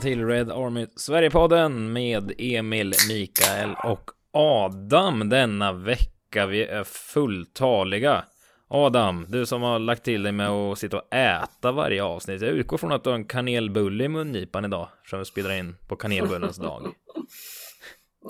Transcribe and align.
välkomna 0.00 0.16
till 0.16 0.26
Red 0.26 0.50
Army 0.50 0.86
Sverigepodden 0.96 1.92
med 1.92 2.32
Emil, 2.38 2.94
Mikael 3.08 3.74
och 3.84 4.10
Adam 4.32 5.28
denna 5.28 5.72
vecka. 5.72 6.46
Vi 6.46 6.64
är 6.64 6.84
fulltaliga. 6.84 8.24
Adam, 8.68 9.26
du 9.28 9.46
som 9.46 9.62
har 9.62 9.78
lagt 9.78 10.04
till 10.04 10.22
dig 10.22 10.32
med 10.32 10.48
att 10.48 10.78
sitta 10.78 10.96
och 10.96 11.14
äta 11.14 11.72
varje 11.72 12.02
avsnitt. 12.02 12.42
Jag 12.42 12.50
utgår 12.50 12.78
från 12.78 12.92
att 12.92 13.04
du 13.04 13.10
har 13.10 13.14
en 13.14 13.24
kanelbulle 13.24 14.04
i 14.04 14.08
mungipan 14.08 14.64
idag, 14.64 14.88
som 15.04 15.18
vi 15.18 15.24
spelar 15.24 15.52
in 15.52 15.76
på 15.88 15.96
kanelbullens 15.96 16.56
dag. 16.66 16.94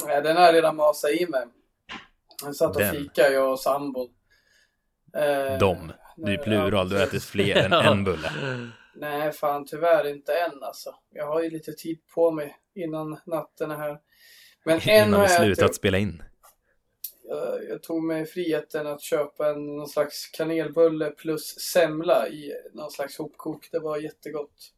Nej, 0.07 0.23
den 0.23 0.37
har 0.37 0.43
jag 0.43 0.55
redan 0.55 0.77
masat 0.77 1.11
i 1.11 1.27
mig. 1.27 1.43
Jag 2.45 2.57
satt 2.57 2.77
och 2.77 2.83
Den. 2.83 2.95
fikade, 2.95 3.33
jag 3.33 3.53
och 3.53 3.61
sambon. 3.61 4.09
Eh, 5.17 5.59
Dom. 5.59 5.93
Du 6.17 6.33
är 6.33 6.39
plural, 6.39 6.89
du 6.89 6.97
har 6.97 7.03
ätit 7.03 7.25
fler 7.25 7.57
än 7.57 7.73
en 7.87 8.05
bulle. 8.05 8.31
Nej, 8.95 9.33
fan 9.33 9.65
tyvärr 9.67 10.07
inte 10.07 10.35
än 10.35 10.63
alltså. 10.63 10.95
Jag 11.11 11.27
har 11.27 11.43
ju 11.43 11.51
lite 11.51 11.73
tid 11.73 11.99
på 12.15 12.31
mig 12.31 12.57
innan 12.75 13.19
natten 13.27 13.71
är 13.71 13.77
här. 13.77 14.01
Men 14.65 14.81
en 14.89 15.07
Innan 15.09 15.21
vi 15.21 15.29
slutat 15.29 15.65
ätit. 15.65 15.77
spela 15.77 15.99
in. 15.99 16.23
Jag, 17.23 17.65
jag 17.69 17.83
tog 17.83 18.03
mig 18.03 18.27
friheten 18.27 18.87
att 18.87 19.03
köpa 19.03 19.49
en 19.51 19.77
någon 19.77 19.89
slags 19.89 20.27
kanelbulle 20.27 21.11
plus 21.11 21.45
semla 21.61 22.29
i 22.29 22.53
någon 22.73 22.91
slags 22.91 23.19
hopkok. 23.19 23.69
Det 23.73 23.79
var 23.79 23.97
jättegott. 23.99 24.73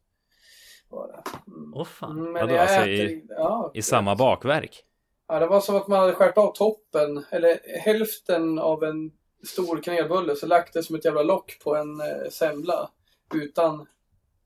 Mm. 1.47 1.73
Åh 1.73 1.85
fan. 1.85 2.19
Mm, 2.19 2.33
Vadå, 2.33 2.53
jag 2.53 2.59
alltså 2.61 2.79
äter 2.79 2.91
i- 2.93 3.25
ja, 3.29 3.71
I 3.73 3.81
samma 3.81 4.15
bakverk. 4.15 4.83
Ja, 5.27 5.39
det 5.39 5.47
var 5.47 5.61
som 5.61 5.75
att 5.75 5.87
man 5.87 5.99
hade 5.99 6.13
skärt 6.13 6.37
av 6.37 6.53
toppen, 6.55 7.25
eller 7.31 7.79
hälften 7.79 8.59
av 8.59 8.83
en 8.83 9.11
stor 9.47 9.81
kanelbulle, 9.83 10.35
så 10.35 10.47
lagt 10.47 10.73
det 10.73 10.83
som 10.83 10.95
ett 10.95 11.05
jävla 11.05 11.23
lock 11.23 11.59
på 11.63 11.75
en 11.75 12.01
eh, 12.01 12.29
semla. 12.31 12.89
Utan 13.33 13.87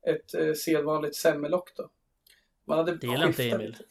ett 0.10 0.34
eh, 0.34 0.54
sedvanligt 0.54 1.16
semmellock 1.16 1.70
då. 1.78 1.90
Man 2.68 2.78
hade 2.78 2.96
Det 2.96 3.08
gillar 3.08 3.28
inte 3.28 3.50
Emil. 3.50 3.68
lite. 3.70 3.84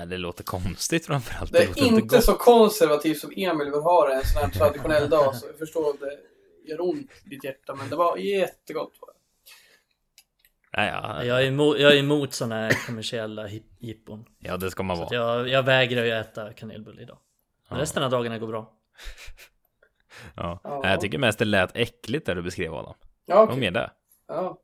Äh, 0.00 0.06
det 0.06 0.16
låter 0.18 0.44
konstigt 0.44 1.06
framförallt. 1.06 1.52
Det 1.52 1.66
låter 1.66 1.82
är 1.82 1.86
inte 1.86 2.00
gott. 2.16 2.24
så 2.24 2.34
konservativt 2.34 3.18
som 3.18 3.32
Emil 3.36 3.70
vill 3.70 3.80
ha 3.80 4.08
det 4.08 4.14
en 4.14 4.24
sån 4.24 4.42
här 4.42 4.50
traditionell 4.50 5.10
dag, 5.10 5.36
så 5.36 5.46
jag 5.46 5.58
förstår 5.58 5.90
att 5.90 6.00
det 6.00 6.18
gör 6.70 6.80
ont 6.80 7.10
i 7.24 7.28
ditt 7.28 7.44
hjärta, 7.44 7.74
men 7.74 7.88
det 7.90 7.96
var 7.96 8.16
jättegott. 8.16 8.92
Var 9.00 9.08
det. 9.08 9.14
Nej, 10.76 10.88
ja, 10.90 11.24
Jag 11.24 11.42
är 11.42 11.46
emot, 11.46 11.78
jag 11.78 11.92
är 11.92 11.98
emot 11.98 12.32
sådana 12.32 12.54
här 12.54 12.86
kommersiella 12.86 13.48
jippon. 13.78 14.24
ja, 14.38 14.56
det 14.56 14.70
ska 14.70 14.82
man 14.82 14.98
vara. 14.98 15.08
jag, 15.10 15.48
jag 15.48 15.62
vägrar 15.62 16.04
ju 16.04 16.10
äta 16.10 16.52
kanelbulle 16.52 17.02
idag. 17.02 17.18
Men 17.68 17.78
Ja. 17.78 17.82
resten 17.82 18.02
av 18.02 18.10
dagarna 18.10 18.38
går 18.38 18.46
bra. 18.46 18.72
Ja. 20.36 20.60
Ja. 20.64 20.80
Nej, 20.82 20.90
Jag 20.90 21.00
tycker 21.00 21.18
mest 21.18 21.38
det 21.38 21.44
lät 21.44 21.76
äckligt 21.76 22.26
där 22.26 22.34
du 22.34 22.42
beskrev 22.42 22.74
Adam. 22.74 22.94
Ja, 23.26 23.36
Vad 23.36 23.44
okej. 23.48 23.60
mer 23.60 23.70
det? 23.70 23.90
Ja. 24.28 24.58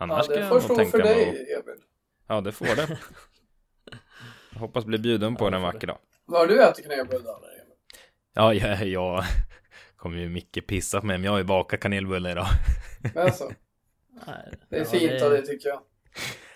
Annars 0.00 0.26
ja, 0.28 0.36
det 0.36 0.46
får 0.48 0.60
stå 0.60 0.84
för 0.84 0.98
dig, 0.98 1.22
Emil. 1.24 1.46
Ja, 2.28 2.40
det 2.40 2.52
får 2.52 2.76
det. 2.76 2.98
Jag 4.52 4.60
hoppas 4.60 4.84
bli 4.84 4.98
bjuden 4.98 5.36
på 5.36 5.44
Ja, 5.46 5.50
den 5.50 5.60
får 5.60 5.66
vacker 5.72 5.86
dag. 5.86 5.98
Vad 6.26 6.40
har 6.40 6.46
du 6.46 6.62
ätit 6.62 6.88
kanelbulle 6.88 7.24
då, 7.24 7.30
Emil? 7.30 7.74
Ja, 8.34 8.54
jag, 8.54 8.86
jag 8.86 9.24
kommer 9.96 10.18
ju 10.18 10.28
Micke 10.28 10.66
pissa 10.66 11.00
på 11.00 11.06
mig, 11.06 11.18
men 11.18 11.24
jag 11.24 11.32
har 11.32 11.38
ju 11.38 11.44
bakat 11.44 11.80
kanelbulle 11.80 12.30
idag. 12.30 12.46
Alltså, 13.16 13.44
Nej, 14.26 14.52
det 14.70 14.76
är 14.76 14.80
ja, 14.80 14.86
fint 14.86 15.22
av 15.22 15.30
dig 15.30 15.46
tycker 15.46 15.68
jag. 15.68 15.80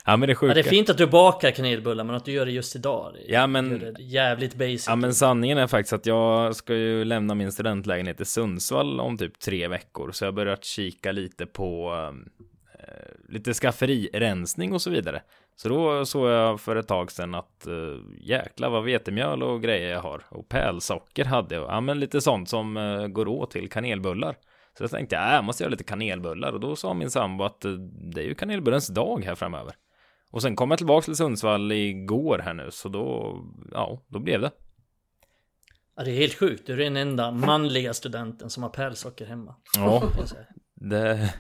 Ja, 0.07 0.17
men 0.17 0.27
det 0.27 0.33
Ja, 0.33 0.37
sjuka. 0.37 0.55
det 0.55 0.61
är 0.61 0.65
fint 0.65 0.91
att 0.91 0.99
du 0.99 1.07
bakar 1.07 1.51
kanelbullar 1.51 2.05
men 2.05 2.17
att 2.17 2.25
du 2.25 2.33
gör 2.33 2.47
det 2.47 2.53
just 2.53 2.77
idag. 2.77 3.15
Det 3.15 3.33
Ja, 3.33 3.47
men- 3.47 3.97
jävligt 3.99 4.55
basic. 4.55 4.87
Ja, 4.89 4.97
men 4.97 5.15
sanningen 5.15 5.59
är 5.59 5.67
faktiskt 5.67 5.93
att 5.93 6.07
jag 6.07 6.57
ska 6.57 6.75
ju 6.75 7.05
lämna 7.05 7.35
min 7.35 7.53
studentlägenhet 7.53 8.21
i 8.21 8.25
Sundsvall 8.25 9.01
om 9.01 9.19
typ 9.19 9.39
tre 9.41 9.69
veckor, 9.69 10.13
så 10.13 10.25
jag 10.25 10.27
har 10.29 10.33
börjat 10.37 10.65
kika 10.65 11.13
lite 11.13 11.47
på 11.47 11.93
eh, 11.95 12.13
lite 13.35 13.55
skafferirensning 13.55 14.73
och 14.73 14.83
så 14.83 14.91
vidare. 14.91 15.23
Så 15.57 15.69
då 15.69 16.07
såg 16.07 16.29
jag 16.29 16.61
för 16.61 16.77
ett 16.77 16.89
tag 16.89 17.13
sedan 17.13 17.35
att 17.35 17.67
eh, 17.67 17.75
jäklar 18.21 18.71
vad 18.71 18.85
vetemjöl 18.85 19.43
och 19.43 19.63
grejer 19.63 19.91
jag 19.91 20.01
har. 20.01 20.23
Och 20.29 20.49
pärlsocker 20.49 21.25
hade 21.25 21.55
jag. 21.55 21.65
Ja, 21.65 21.81
men 21.81 22.01
lite 22.01 22.21
sånt 22.21 22.49
som 22.49 22.77
eh, 22.77 23.07
går 23.07 23.29
åt 23.29 23.51
till 23.51 23.71
kanelbullar. 23.71 24.37
Så 24.79 24.85
jag 24.85 24.91
tänkte, 24.91 25.17
ja, 25.17 25.35
jag 25.35 25.45
måste 25.45 25.63
göra 25.63 25.71
lite 25.71 25.85
kanelbullar. 25.85 26.53
Och 26.53 26.61
då 26.61 26.77
sa 26.77 26.95
min 26.95 27.11
sambo 27.11 27.45
att 27.45 27.65
eh, 27.65 27.73
det 28.15 28.21
är 28.21 28.25
ju 28.25 28.35
kanelbullens 28.35 28.89
dag 28.89 29.25
här 29.25 29.35
framöver. 29.35 29.75
Och 30.31 30.43
sen 30.43 30.57
kom 30.57 30.71
jag 30.71 30.79
tillbaka 30.79 31.05
till 31.05 31.17
Sundsvall 31.17 31.73
igår 31.73 32.39
här 32.39 32.55
nu, 32.55 32.71
så 32.71 32.89
då, 32.89 33.39
ja, 33.73 34.03
då 34.09 34.19
blev 34.19 34.41
det. 34.41 34.51
Ja, 35.97 36.05
det 36.05 36.11
är 36.11 36.15
helt 36.15 36.35
sjukt. 36.35 36.67
Du 36.67 36.73
är 36.73 36.77
den 36.77 36.97
enda 36.97 37.31
manliga 37.31 37.95
studenten 37.95 38.51
som 38.51 38.63
har 38.63 38.71
pärlsocker 38.71 39.27
hemma. 39.27 39.55
Ja, 39.77 40.03
det... 40.75 41.35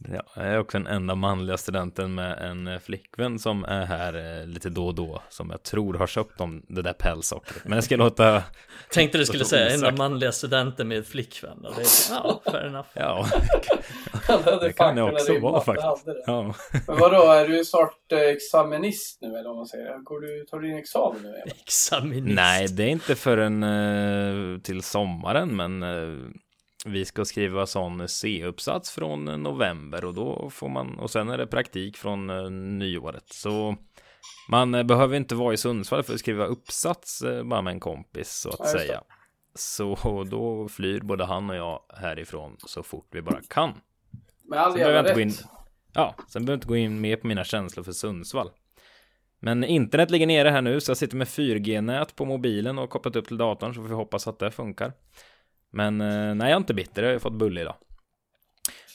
Ja, 0.00 0.22
jag 0.34 0.46
är 0.46 0.58
också 0.58 0.78
den 0.78 0.86
enda 0.86 1.14
manliga 1.14 1.56
studenten 1.56 2.14
med 2.14 2.38
en 2.38 2.66
eh, 2.66 2.78
flickvän 2.78 3.38
som 3.38 3.64
är 3.64 3.86
här 3.86 4.40
eh, 4.40 4.46
lite 4.46 4.68
då 4.68 4.86
och 4.86 4.94
då 4.94 5.22
som 5.28 5.50
jag 5.50 5.62
tror 5.62 5.94
har 5.94 6.06
köpt 6.06 6.40
om 6.40 6.62
det 6.68 6.82
där 6.82 6.92
pälssockret. 6.92 7.64
Men 7.64 7.72
jag 7.72 7.84
ska 7.84 7.96
låta, 7.96 8.42
Tänkte 8.90 9.18
du 9.18 9.26
skulle 9.26 9.44
säga 9.44 9.74
enda 9.74 9.92
manliga 9.92 10.32
studenten 10.32 10.88
med 10.88 11.06
flickvän. 11.06 11.64
Och 11.64 11.74
det 11.74 11.80
är, 11.80 11.86
ja, 12.10 12.42
fair 12.44 12.66
enough. 12.66 12.88
ja, 12.92 13.26
det 14.60 14.72
kan 14.72 14.96
det 14.96 15.02
också 15.02 15.38
vara 15.38 15.60
faktiskt. 15.60 16.06
Ja. 16.26 16.54
Men 16.86 16.98
vadå, 16.98 17.30
är 17.32 17.48
du 17.48 17.64
snart 17.64 18.12
eh, 18.12 18.18
examinist 18.18 19.18
nu 19.20 19.28
eller 19.28 19.48
vad 19.48 19.56
man 19.56 19.66
säger? 19.66 19.98
Går 19.98 20.20
du, 20.20 20.44
tar 20.44 20.58
du 20.58 20.68
din 20.68 20.78
examen 20.78 21.22
nu? 21.22 21.34
Examinist. 21.46 22.36
Nej, 22.36 22.68
det 22.68 22.82
är 22.82 22.88
inte 22.88 23.14
förrän 23.14 24.60
till 24.62 24.82
sommaren, 24.82 25.56
men 25.56 25.82
vi 26.84 27.04
ska 27.04 27.24
skriva 27.24 27.66
sån 27.66 28.08
C-uppsats 28.08 28.90
från 28.90 29.24
november 29.24 30.04
och 30.04 30.14
då 30.14 30.50
får 30.50 30.68
man, 30.68 30.98
och 30.98 31.10
sen 31.10 31.28
är 31.28 31.38
det 31.38 31.46
praktik 31.46 31.96
från 31.96 32.30
eh, 32.30 32.50
nyåret. 32.50 33.24
Så 33.28 33.76
man 34.50 34.74
eh, 34.74 34.82
behöver 34.82 35.16
inte 35.16 35.34
vara 35.34 35.54
i 35.54 35.56
Sundsvall 35.56 36.02
för 36.02 36.14
att 36.14 36.20
skriva 36.20 36.46
uppsats 36.46 37.22
eh, 37.22 37.44
bara 37.44 37.62
med 37.62 37.72
en 37.72 37.80
kompis 37.80 38.30
så 38.30 38.48
att 38.48 38.68
säga. 38.68 39.02
Så 39.54 40.24
då 40.30 40.68
flyr 40.68 41.00
både 41.00 41.24
han 41.24 41.50
och 41.50 41.56
jag 41.56 41.80
härifrån 41.94 42.56
så 42.58 42.82
fort 42.82 43.08
vi 43.10 43.22
bara 43.22 43.40
kan. 43.48 43.72
Med 44.44 44.58
all 44.58 44.72
Sen 44.72 44.78
behöver 44.78 44.96
jag 44.96 45.02
inte 45.02 45.14
gå 45.14 45.20
rätt. 45.20 45.40
in, 45.40 45.48
ja, 45.92 46.14
sen 46.28 46.44
behöver 46.44 46.52
jag 46.52 46.56
inte 46.56 46.68
gå 46.68 46.76
in 46.76 47.00
mer 47.00 47.16
på 47.16 47.26
mina 47.26 47.44
känslor 47.44 47.84
för 47.84 47.92
Sundsvall. 47.92 48.50
Men 49.40 49.64
internet 49.64 50.10
ligger 50.10 50.26
nere 50.26 50.48
här 50.48 50.62
nu, 50.62 50.80
så 50.80 50.90
jag 50.90 50.96
sitter 50.96 51.16
med 51.16 51.26
4G-nät 51.26 52.16
på 52.16 52.24
mobilen 52.24 52.78
och 52.78 52.90
kopplat 52.90 53.16
upp 53.16 53.28
till 53.28 53.38
datorn, 53.38 53.74
så 53.74 53.80
vi 53.80 53.94
hoppas 53.94 54.26
att 54.28 54.38
det 54.38 54.50
funkar. 54.50 54.92
Men 55.72 56.00
eh, 56.00 56.34
nej, 56.34 56.48
jag 56.48 56.52
är 56.52 56.56
inte 56.56 56.74
bitter, 56.74 57.02
jag 57.02 57.08
har 57.08 57.12
ju 57.14 57.18
fått 57.18 57.32
bulle 57.38 57.60
idag. 57.60 57.76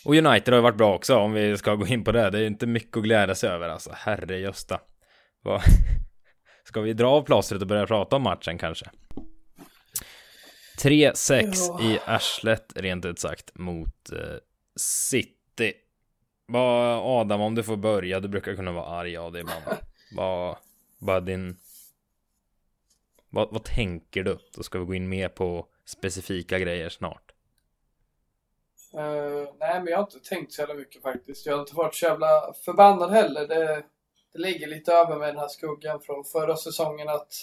Och 0.05 0.15
United 0.15 0.53
har 0.53 0.55
ju 0.55 0.61
varit 0.63 0.77
bra 0.77 0.95
också, 0.95 1.15
om 1.15 1.33
vi 1.33 1.57
ska 1.57 1.75
gå 1.75 1.87
in 1.87 2.03
på 2.03 2.11
det. 2.11 2.29
Det 2.29 2.39
är 2.39 2.47
inte 2.47 2.67
mycket 2.67 2.97
att 2.97 3.03
glädja 3.03 3.35
sig 3.35 3.49
över, 3.49 3.69
alltså. 3.69 3.91
Herre 3.93 4.39
gösta. 4.39 4.79
Vad- 5.41 5.61
Ska 6.63 6.81
vi 6.81 6.93
dra 6.93 7.07
av 7.09 7.21
plåstret 7.21 7.61
och 7.61 7.67
börja 7.67 7.87
prata 7.87 8.15
om 8.15 8.21
matchen 8.21 8.57
kanske? 8.57 8.85
3-6 10.79 11.53
Ja. 11.55 11.81
i 11.83 11.99
arslet, 12.05 12.73
rent 12.75 13.05
ut 13.05 13.19
sagt, 13.19 13.51
mot 13.55 14.11
eh, 14.11 14.35
City. 14.75 15.73
Vad, 16.47 16.99
Adam, 17.21 17.41
om 17.41 17.55
du 17.55 17.63
får 17.63 17.77
börja, 17.77 18.19
du 18.19 18.27
brukar 18.27 18.55
kunna 18.55 18.71
vara 18.71 18.85
arg 18.85 19.17
av 19.17 19.31
dig 19.31 19.41
ibland. 19.41 19.63
Vad, 20.15 20.57
vad 20.99 21.25
din... 21.25 21.57
Vad, 23.29 23.49
vad 23.51 23.63
tänker 23.63 24.23
du? 24.23 24.37
Då 24.55 24.63
ska 24.63 24.79
vi 24.79 24.85
gå 24.85 24.93
in 24.95 25.09
mer 25.09 25.29
på 25.29 25.67
specifika 25.85 26.59
grejer 26.59 26.89
snart. 26.89 27.31
Uh, 28.95 29.49
nej, 29.59 29.79
men 29.79 29.87
jag 29.87 29.97
har 29.97 30.03
inte 30.03 30.19
tänkt 30.19 30.53
så 30.53 30.61
jävla 30.61 30.75
mycket 30.75 31.01
faktiskt. 31.01 31.45
Jag 31.45 31.53
har 31.53 31.61
inte 31.61 31.75
varit 31.75 31.95
så 31.95 32.05
jävla 32.05 32.53
förbannad 32.65 33.11
heller. 33.11 33.47
Det, 33.47 33.83
det 34.33 34.39
ligger 34.39 34.67
lite 34.67 34.93
över 34.93 35.17
med 35.17 35.29
den 35.29 35.37
här 35.37 35.47
skuggan 35.47 35.99
från 35.99 36.23
förra 36.23 36.57
säsongen 36.57 37.09
att 37.09 37.33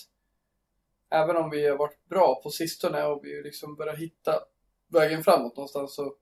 även 1.11 1.37
om 1.37 1.51
vi 1.51 1.69
har 1.69 1.77
varit 1.77 2.09
bra 2.09 2.41
på 2.43 2.51
sistone 2.51 3.07
och 3.07 3.25
vi 3.25 3.43
liksom 3.43 3.75
börjar 3.75 3.97
hitta 3.97 4.41
vägen 4.89 5.25
framåt 5.25 5.57
någonstans 5.57 5.95
så 5.95 6.15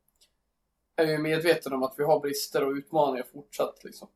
är 0.96 1.04
jag 1.04 1.12
ju 1.12 1.18
medveten 1.18 1.72
om 1.72 1.82
att 1.82 1.94
vi 1.96 2.04
har 2.04 2.20
brister 2.20 2.64
och 2.64 2.72
utmaningar 2.72 3.26
fortsatt 3.32 3.84
liksom. 3.84 4.08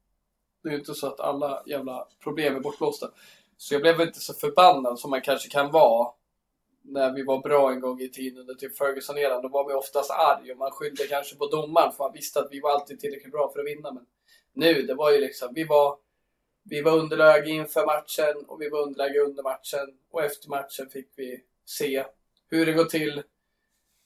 Det 0.62 0.68
är 0.68 0.72
ju 0.72 0.78
inte 0.78 0.94
så 0.94 1.06
att 1.06 1.20
alla 1.20 1.62
jävla 1.66 2.08
problem 2.22 2.56
är 2.56 2.60
bortblåsta. 2.60 3.10
Så 3.56 3.74
jag 3.74 3.82
blev 3.82 4.00
inte 4.00 4.20
så 4.20 4.34
förbannad 4.34 4.98
som 4.98 5.10
man 5.10 5.20
kanske 5.20 5.48
kan 5.48 5.70
vara 5.70 6.12
när 6.82 7.12
vi 7.12 7.22
var 7.22 7.38
bra 7.38 7.72
en 7.72 7.80
gång 7.80 8.00
i 8.00 8.08
tiden 8.08 8.38
under 8.40 8.54
typ 8.54 8.76
Ferguson-eran. 8.78 9.42
Då 9.42 9.48
var 9.48 9.68
vi 9.68 9.74
oftast 9.74 10.10
arg 10.10 10.52
och 10.52 10.58
man 10.58 10.70
skyllde 10.70 11.06
kanske 11.06 11.36
på 11.36 11.46
domaren 11.46 11.92
för 11.92 12.04
man 12.04 12.12
visste 12.12 12.40
att 12.40 12.48
vi 12.50 12.60
var 12.60 12.70
alltid 12.70 13.00
tillräckligt 13.00 13.32
bra 13.32 13.52
för 13.52 13.60
att 13.60 13.66
vinna. 13.66 13.92
Men 13.92 14.06
nu, 14.52 14.82
det 14.82 14.94
var 14.94 15.10
ju 15.12 15.20
liksom, 15.20 15.54
vi 15.54 15.64
var, 15.64 15.98
vi 16.62 16.82
var 16.82 16.92
underläge 16.98 17.50
inför 17.50 17.86
matchen 17.86 18.44
och 18.46 18.60
vi 18.60 18.68
var 18.68 18.82
underläge 18.82 19.18
under 19.20 19.42
matchen. 19.42 19.98
Och 20.10 20.24
efter 20.24 20.48
matchen 20.48 20.88
fick 20.90 21.08
vi 21.16 21.44
se 21.64 22.04
hur 22.50 22.66
det 22.66 22.72
går 22.72 22.84
till 22.84 23.22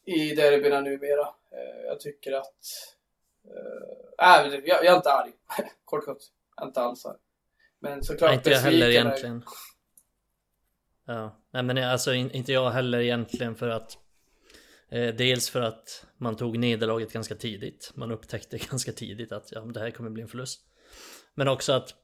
i 0.05 0.35
derbyna 0.35 0.81
numera. 0.81 1.29
Eh, 1.51 1.87
Jag 1.87 2.01
tycker 2.01 2.33
att... 2.33 2.55
Äh, 4.23 4.55
jag, 4.65 4.85
jag 4.85 4.87
är 4.87 4.97
inte 4.97 5.13
arg. 5.13 5.33
Kort 5.85 6.05
gott. 6.05 6.33
Jag 6.57 6.63
är 6.65 6.67
inte 6.69 6.81
alls 6.81 7.07
arg. 7.07 7.17
Men 7.79 8.03
såklart 8.05 8.29
Nej, 8.31 8.37
inte 8.37 8.51
jag 8.51 8.59
heller 8.59 8.79
besviken 8.87 9.07
är- 9.07 9.11
egentligen. 9.11 9.43
Ja, 11.07 11.41
nej 11.51 11.63
men 11.63 11.79
alltså 11.79 12.15
inte 12.15 12.53
jag 12.53 12.71
heller 12.71 13.01
egentligen 13.01 13.55
för 13.55 13.69
att 13.69 13.99
eh, 14.89 15.15
Dels 15.15 15.51
för 15.51 15.61
att 15.61 16.07
man 16.19 16.37
tog 16.37 16.59
nederlaget 16.59 17.13
ganska 17.13 17.35
tidigt 17.35 17.93
Man 17.95 18.13
upptäckte 18.13 18.59
ganska 18.71 18.93
tidigt 18.93 19.33
att 19.33 19.53
ja, 19.53 19.61
det 19.61 19.81
här 19.81 19.91
kommer 19.91 20.11
bli 20.11 20.23
en 20.23 20.29
förlust 20.29 20.61
Men 21.35 21.49
också 21.49 21.73
att 21.73 21.95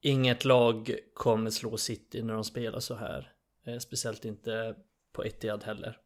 inget 0.00 0.44
lag 0.44 0.98
kommer 1.14 1.50
slå 1.50 1.76
City 1.76 2.22
när 2.22 2.34
de 2.34 2.44
spelar 2.44 2.80
så 2.80 2.94
här. 2.94 3.32
Eh, 3.66 3.78
speciellt 3.78 4.24
inte 4.24 4.74
på 5.12 5.24
Etihad 5.24 5.64
heller. 5.64 5.98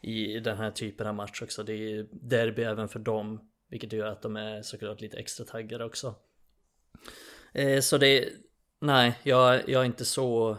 I 0.00 0.40
den 0.40 0.56
här 0.56 0.70
typen 0.70 1.06
av 1.06 1.14
match 1.14 1.42
också. 1.42 1.62
Det 1.62 1.72
är 1.72 2.06
derby 2.12 2.62
även 2.62 2.88
för 2.88 2.98
dem. 2.98 3.50
Vilket 3.68 3.92
gör 3.92 4.06
att 4.06 4.22
de 4.22 4.36
är 4.36 4.62
såklart 4.62 5.00
lite 5.00 5.16
extra 5.16 5.46
taggade 5.46 5.84
också. 5.84 6.14
Eh, 7.52 7.80
så 7.80 7.98
det, 7.98 8.28
nej, 8.80 9.18
jag, 9.22 9.68
jag 9.68 9.80
är 9.80 9.86
inte 9.86 10.04
så, 10.04 10.56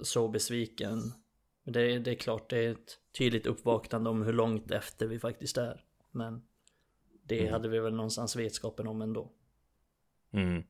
så 0.00 0.28
besviken. 0.28 1.12
Det, 1.64 1.98
det 1.98 2.10
är 2.10 2.14
klart, 2.14 2.50
det 2.50 2.58
är 2.58 2.70
ett 2.70 2.98
tydligt 3.18 3.46
uppvaknande 3.46 4.10
om 4.10 4.22
hur 4.22 4.32
långt 4.32 4.70
efter 4.70 5.06
vi 5.06 5.18
faktiskt 5.18 5.56
är. 5.56 5.84
Men 6.10 6.42
det 7.22 7.40
mm. 7.40 7.52
hade 7.52 7.68
vi 7.68 7.78
väl 7.78 7.94
någonstans 7.94 8.36
vetskapen 8.36 8.86
om 8.86 9.02
ändå. 9.02 9.32
Mm. 10.32 10.62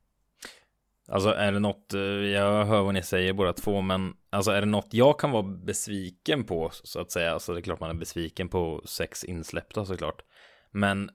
Alltså 1.09 1.29
är 1.29 1.53
det 1.53 1.59
något, 1.59 1.95
eh, 1.95 2.01
jag 2.01 2.65
hör 2.65 2.83
vad 2.83 2.95
ni 2.95 3.03
säger 3.03 3.33
båda 3.33 3.53
två, 3.53 3.81
men 3.81 4.17
alltså 4.31 4.51
är 4.51 4.61
det 4.61 4.67
något 4.67 4.95
jag 4.95 5.19
kan 5.19 5.31
vara 5.31 5.43
besviken 5.43 6.45
på 6.45 6.71
så 6.73 7.01
att 7.01 7.11
säga, 7.11 7.33
alltså 7.33 7.53
det 7.53 7.61
är 7.61 7.63
klart 7.63 7.81
man 7.81 7.91
är 7.91 7.95
besviken 7.95 8.49
på 8.49 8.83
sex 8.85 9.25
insläppta 9.25 9.85
såklart. 9.85 10.23
Men 10.71 11.11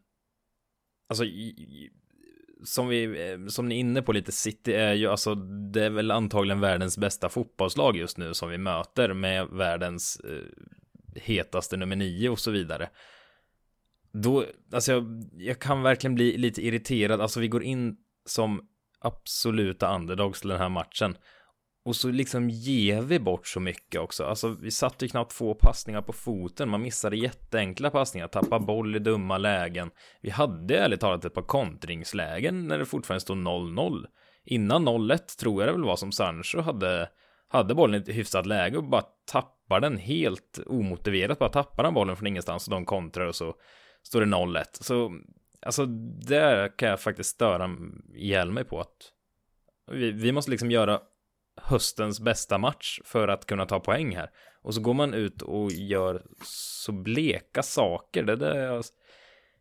alltså 1.08 1.24
som 2.64 2.88
vi, 2.88 3.30
eh, 3.32 3.48
som 3.48 3.68
ni 3.70 3.76
är 3.76 3.80
inne 3.80 4.02
på 4.02 4.12
lite, 4.12 4.32
City 4.32 4.74
är 4.74 4.94
ju 4.94 5.08
alltså, 5.08 5.36
det 5.36 5.86
är 5.86 5.90
väl 5.90 6.12
antagligen 6.12 6.60
världens 6.60 6.98
bästa 6.98 7.30
fotbollslag 7.30 7.98
just 7.98 8.18
nu 8.18 8.34
som 8.34 8.50
vi 8.50 8.58
möter 8.58 9.14
med 9.14 9.48
världens 9.48 10.20
eh, 10.20 11.22
hetaste 11.22 11.78
nummer 11.78 11.96
nio 11.96 12.30
och 12.30 12.40
så 12.40 12.52
vidare. 12.52 12.90
Då, 14.14 14.46
alltså 14.74 14.92
jag, 14.92 15.30
jag 15.38 15.60
kan 15.60 15.82
verkligen 15.82 16.16
bli 16.16 16.38
lite 16.38 16.66
irriterad, 16.66 17.22
alltså 17.22 17.40
vi 17.40 17.48
går 17.48 17.64
in 17.64 17.98
som 18.26 18.62
absoluta 19.00 19.96
underdogs 19.96 20.40
till 20.42 20.50
den 20.50 20.60
här 20.60 20.70
matchen. 20.70 21.18
Och 21.84 21.96
så 21.96 22.12
liksom 22.12 22.50
ger 22.50 23.02
vi 23.02 23.20
bort 23.20 23.48
så 23.48 23.60
mycket 23.60 24.02
också. 24.02 24.24
Alltså 24.24 24.50
vi 24.62 24.72
satte 24.72 25.06
ju 25.06 25.10
knappt 25.10 25.38
två 25.38 25.54
passningar 25.54 26.02
på 26.02 26.14
foten. 26.14 26.70
Man 26.70 26.82
missade 26.82 27.18
jätteenkla 27.18 27.90
passningar, 27.90 28.28
tappar 28.28 28.60
boll 28.60 28.96
i 28.96 29.00
dumma 29.00 29.38
lägen. 29.38 29.92
Vi 30.22 30.30
hade 30.30 30.78
ärligt 30.78 31.00
talat 31.00 31.26
ett 31.26 31.34
par 31.34 31.42
kontringslägen 31.42 32.68
när 32.68 32.80
det 32.80 32.86
fortfarande 32.86 33.22
stod 33.22 33.38
0-0. 33.38 34.06
Innan 34.44 34.88
0-1 34.88 35.18
tror 35.40 35.62
jag 35.62 35.70
det 35.70 35.74
väl 35.74 35.84
var 35.84 35.96
som 35.96 36.12
Sancho 36.12 36.62
hade, 36.62 37.10
hade 37.48 37.76
bollen 37.76 37.96
i 37.96 38.04
ett 38.04 38.16
hyfsat 38.16 38.46
läge 38.46 38.78
och 38.78 38.90
bara 38.90 39.06
tappar 39.32 39.80
den 39.80 39.98
helt 39.98 40.60
omotiverat. 40.66 41.40
Bara 41.40 41.50
tappar 41.50 41.84
den 41.84 41.94
bollen 41.94 42.16
från 42.16 42.28
ingenstans 42.28 42.68
och 42.68 42.72
de 42.72 42.86
kontrar 42.86 43.26
och 43.26 43.36
så 43.36 43.56
står 44.04 44.22
det 44.22 44.28
0-1. 44.28 44.64
Så 44.72 45.20
alltså 45.62 45.86
där 46.26 46.78
kan 46.78 46.90
jag 46.90 47.02
faktiskt 47.02 47.30
störa 47.30 47.70
ihjäl 48.16 48.52
mig 48.52 48.64
på 48.64 48.80
att 48.80 49.12
vi, 49.92 50.12
vi 50.12 50.32
måste 50.32 50.52
liksom 50.52 50.72
göra 50.72 51.02
höstens 51.56 52.20
bästa 52.20 52.58
match 52.58 53.00
för 53.06 53.28
att 53.28 53.46
kunna 53.46 53.66
ta 53.66 53.80
poäng 53.80 54.16
här. 54.16 54.30
Och 54.62 54.74
så 54.74 54.82
går 54.82 54.94
man 54.94 55.14
ut 55.14 55.42
och 55.42 55.72
gör 55.72 56.24
så 56.46 56.92
bleka 56.92 57.64
saker. 57.64 58.24
Det 58.24 58.36
där 58.36 58.56
jag, 58.56 58.84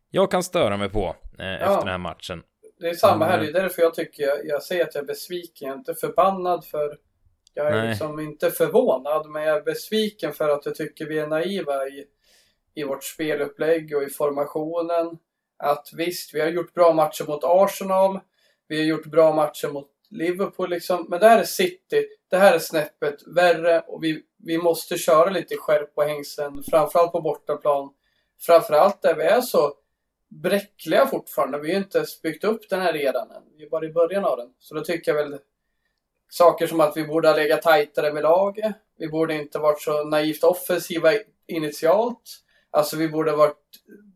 jag 0.09 0.31
kan 0.31 0.43
störa 0.43 0.77
mig 0.77 0.89
på 0.89 1.15
eh, 1.39 1.45
ja, 1.45 1.53
efter 1.53 1.77
den 1.77 1.87
här 1.87 1.97
matchen. 1.97 2.43
Det 2.79 2.89
är 2.89 2.93
samma 2.93 3.25
här, 3.25 3.39
det 3.39 3.47
är 3.47 3.53
därför 3.53 3.81
jag 3.81 3.93
tycker, 3.93 4.23
jag, 4.23 4.45
jag 4.45 4.63
säger 4.63 4.83
att 4.83 4.95
jag 4.95 5.01
är 5.01 5.07
besviken. 5.07 5.67
Jag 5.67 5.75
är 5.75 5.77
inte 5.77 5.95
förbannad 5.95 6.65
för 6.65 6.97
jag 7.53 7.67
är 7.67 7.71
Nej. 7.71 7.89
liksom 7.89 8.19
inte 8.19 8.51
förvånad, 8.51 9.29
men 9.29 9.43
jag 9.43 9.57
är 9.57 9.61
besviken 9.61 10.33
för 10.33 10.49
att 10.49 10.65
jag 10.65 10.75
tycker 10.75 11.05
vi 11.05 11.19
är 11.19 11.27
naiva 11.27 11.87
i, 11.87 12.05
i 12.73 12.83
vårt 12.83 13.03
spelupplägg 13.03 13.95
och 13.95 14.03
i 14.03 14.09
formationen. 14.09 15.17
Att 15.57 15.87
visst, 15.93 16.33
vi 16.33 16.41
har 16.41 16.47
gjort 16.47 16.73
bra 16.73 16.93
matcher 16.93 17.25
mot 17.27 17.43
Arsenal. 17.43 18.19
Vi 18.67 18.77
har 18.77 18.85
gjort 18.85 19.05
bra 19.05 19.35
matcher 19.35 19.67
mot 19.67 19.90
Liverpool 20.11 20.69
liksom. 20.69 21.05
Men 21.09 21.19
det 21.19 21.27
här 21.27 21.39
är 21.39 21.43
City. 21.43 22.07
Det 22.29 22.37
här 22.37 22.53
är 22.53 22.59
snäppet 22.59 23.27
värre 23.27 23.79
och 23.79 24.03
vi, 24.03 24.23
vi 24.37 24.57
måste 24.57 24.97
köra 24.97 25.29
lite 25.29 25.55
skärp 25.57 25.95
på 25.95 26.03
hängslen, 26.03 26.63
Framförallt 26.69 27.11
på 27.11 27.21
bortaplan. 27.21 27.89
Framförallt 28.39 29.01
där 29.01 29.15
vi 29.15 29.23
är 29.23 29.41
så 29.41 29.73
bräckliga 30.29 31.07
fortfarande. 31.07 31.59
Vi 31.59 31.67
har 31.67 31.73
ju 31.73 31.83
inte 31.83 31.97
ens 31.97 32.21
byggt 32.21 32.43
upp 32.43 32.69
den 32.69 32.81
här 32.81 32.93
redan 32.93 33.31
än. 33.31 33.43
Vi 33.57 33.65
är 33.65 33.69
bara 33.69 33.85
i 33.85 33.93
början 33.93 34.25
av 34.25 34.37
den. 34.37 34.49
Så 34.59 34.75
då 34.75 34.81
tycker 34.81 35.15
jag 35.15 35.23
väl 35.23 35.39
saker 36.29 36.67
som 36.67 36.79
att 36.79 36.97
vi 36.97 37.03
borde 37.03 37.27
ha 37.27 37.35
legat 37.35 37.61
tajtare 37.61 38.13
med 38.13 38.23
laget. 38.23 38.75
Vi 38.97 39.07
borde 39.07 39.33
inte 39.33 39.59
varit 39.59 39.81
så 39.81 40.03
naivt 40.03 40.43
offensiva 40.43 41.11
initialt. 41.47 42.41
Alltså 42.69 42.97
vi 42.97 43.07
borde 43.07 43.31
ha 43.31 43.37
varit 43.37 43.57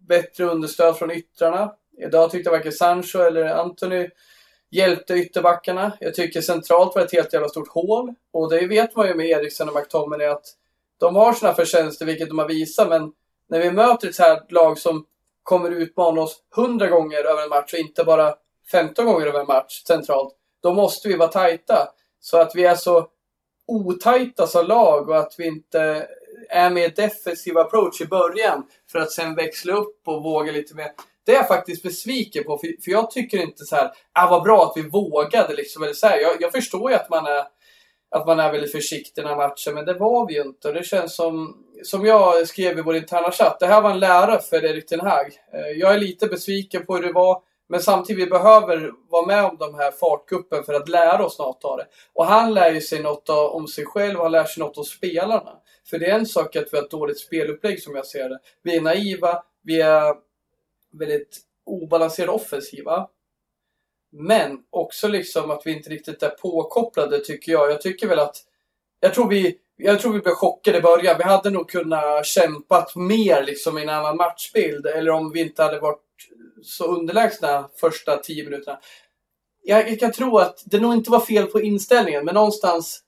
bättre 0.07 0.45
understöd 0.45 0.97
från 0.97 1.11
yttrarna. 1.11 1.73
Idag 1.97 2.31
tyckte 2.31 2.49
jag 2.49 2.57
varken 2.57 2.71
Sancho 2.71 3.19
eller 3.19 3.45
Anthony 3.45 4.09
hjälpte 4.75 5.13
ytterbackarna. 5.13 5.91
Jag 5.99 6.15
tycker 6.15 6.41
centralt 6.41 6.95
var 6.95 7.01
ett 7.01 7.11
helt 7.11 7.33
jävla 7.33 7.49
stort 7.49 7.67
hål. 7.67 8.13
Och 8.33 8.49
det 8.49 8.67
vet 8.67 8.95
man 8.95 9.07
ju 9.07 9.15
med 9.15 9.25
Eriksen 9.25 9.69
och 9.69 9.75
McTominay 9.75 10.27
att 10.27 10.45
de 10.99 11.15
har 11.15 11.33
sina 11.33 11.53
förtjänster, 11.53 12.05
vilket 12.05 12.29
de 12.29 12.39
har 12.39 12.47
visat, 12.47 12.89
men 12.89 13.11
när 13.49 13.59
vi 13.59 13.71
möter 13.71 14.07
ett 14.07 14.15
så 14.15 14.23
här 14.23 14.41
lag 14.49 14.77
som 14.77 15.05
kommer 15.43 15.71
utmana 15.71 16.21
oss 16.21 16.43
100 16.57 16.87
gånger 16.87 17.17
över 17.17 17.43
en 17.43 17.49
match 17.49 17.73
och 17.73 17.79
inte 17.79 18.03
bara 18.03 18.35
15 18.71 19.05
gånger 19.05 19.25
över 19.25 19.39
en 19.39 19.47
match 19.47 19.83
centralt, 19.87 20.33
då 20.63 20.73
måste 20.73 21.07
vi 21.07 21.15
vara 21.15 21.29
tajta. 21.29 21.89
Så 22.19 22.37
att 22.37 22.55
vi 22.55 22.65
är 22.65 22.75
så 22.75 23.07
otajta 23.67 24.47
som 24.47 24.67
lag 24.67 25.09
och 25.09 25.17
att 25.17 25.35
vi 25.37 25.47
inte 25.47 26.07
är 26.49 26.69
mer 26.69 26.89
defensiv 26.89 27.57
approach 27.57 28.01
i 28.01 28.05
början 28.05 28.67
för 28.91 28.99
att 28.99 29.11
sen 29.11 29.35
växla 29.35 29.73
upp 29.73 30.01
och 30.05 30.23
våga 30.23 30.51
lite 30.51 30.75
mer. 30.75 30.91
Det 31.25 31.31
är 31.31 31.35
jag 31.35 31.47
faktiskt 31.47 31.83
besviken 31.83 32.43
på, 32.43 32.57
för, 32.57 32.67
för 32.83 32.91
jag 32.91 33.11
tycker 33.11 33.37
inte 33.37 33.65
så 33.65 33.75
här, 33.75 33.91
ah 34.13 34.29
vad 34.29 34.43
bra 34.43 34.63
att 34.63 34.83
vi 34.83 34.89
vågade 34.89 35.53
liksom. 35.53 35.83
Eller 35.83 35.93
så 35.93 36.07
här, 36.07 36.19
jag, 36.19 36.31
jag 36.39 36.51
förstår 36.51 36.91
ju 36.91 36.95
att 36.95 37.09
man 37.09 37.25
är 37.25 37.43
att 38.15 38.27
man 38.27 38.39
är 38.39 38.51
väldigt 38.51 38.71
försiktig 38.71 39.21
i 39.21 39.25
den 39.25 39.29
här 39.29 39.47
matchen, 39.47 39.73
men 39.73 39.85
det 39.85 39.93
var 39.93 40.27
vi 40.27 40.33
ju 40.33 40.41
inte. 40.41 40.67
Och 40.67 40.73
det 40.73 40.83
känns 40.83 41.15
som, 41.15 41.57
som 41.83 42.05
jag 42.05 42.47
skrev 42.47 42.79
i 42.79 42.81
vår 42.81 42.95
interna 42.95 43.31
chatt, 43.31 43.59
det 43.59 43.67
här 43.67 43.81
var 43.81 43.91
en 43.91 43.99
lära 43.99 44.39
för 44.39 44.65
Erik 44.65 44.85
Ten 44.87 44.99
Hag. 44.99 45.25
Eh, 45.53 45.71
jag 45.75 45.93
är 45.93 45.99
lite 45.99 46.27
besviken 46.27 46.85
på 46.85 46.95
hur 46.95 47.03
det 47.03 47.11
var, 47.11 47.41
men 47.69 47.79
samtidigt 47.79 48.25
vi 48.25 48.29
behöver 48.29 48.91
vara 49.09 49.25
med 49.25 49.45
om 49.45 49.57
de 49.57 49.75
här 49.75 49.91
fartkuppen 49.91 50.63
för 50.63 50.73
att 50.73 50.89
lära 50.89 51.25
oss 51.25 51.39
något 51.39 51.65
av 51.65 51.77
det. 51.77 51.85
Och 52.13 52.25
han 52.25 52.53
lär 52.53 52.71
ju 52.71 52.81
sig 52.81 53.01
något 53.01 53.29
om 53.29 53.67
sig 53.67 53.85
själv, 53.85 54.17
och 54.17 54.23
han 54.23 54.31
lär 54.31 54.43
sig 54.43 54.63
något 54.63 54.77
om 54.77 54.83
spelarna. 54.83 55.51
För 55.89 55.99
det 55.99 56.05
är 56.05 56.19
en 56.19 56.25
sak 56.25 56.55
att 56.55 56.67
vi 56.71 56.77
har 56.77 56.83
ett 56.83 56.91
dåligt 56.91 57.19
spelupplägg 57.19 57.81
som 57.81 57.95
jag 57.95 58.05
ser 58.05 58.29
det. 58.29 58.39
Vi 58.63 58.75
är 58.75 58.81
naiva, 58.81 59.43
vi 59.63 59.81
är 59.81 60.15
väldigt 60.99 61.41
obalanserade 61.65 62.31
offensiva. 62.31 63.07
Men 64.11 64.59
också 64.69 65.07
liksom 65.07 65.51
att 65.51 65.61
vi 65.65 65.71
inte 65.71 65.89
riktigt 65.89 66.23
är 66.23 66.29
påkopplade 66.29 67.19
tycker 67.19 67.51
jag. 67.51 67.71
Jag 67.71 67.81
tycker 67.81 68.07
väl 68.07 68.19
att... 68.19 68.35
Jag 68.99 69.13
tror 69.13 69.29
vi, 69.29 69.57
jag 69.75 69.99
tror 69.99 70.13
vi 70.13 70.19
blev 70.19 70.33
chockade 70.33 70.77
i 70.77 70.81
början. 70.81 71.17
Vi 71.17 71.23
hade 71.23 71.49
nog 71.49 71.69
kunnat 71.69 72.25
kämpat 72.25 72.95
mer 72.95 73.43
liksom 73.43 73.77
i 73.77 73.81
en 73.81 73.89
annan 73.89 74.17
matchbild. 74.17 74.85
Eller 74.85 75.11
om 75.11 75.31
vi 75.31 75.39
inte 75.39 75.63
hade 75.63 75.79
varit 75.79 76.01
så 76.63 76.85
underlägsna 76.85 77.69
första 77.75 78.17
tio 78.17 78.43
minuterna. 78.43 78.79
Jag, 79.63 79.89
jag 79.89 79.99
kan 79.99 80.11
tro 80.11 80.37
att 80.37 80.63
det 80.65 80.79
nog 80.79 80.93
inte 80.93 81.11
var 81.11 81.19
fel 81.19 81.47
på 81.47 81.61
inställningen, 81.61 82.25
men 82.25 82.35
någonstans 82.35 83.01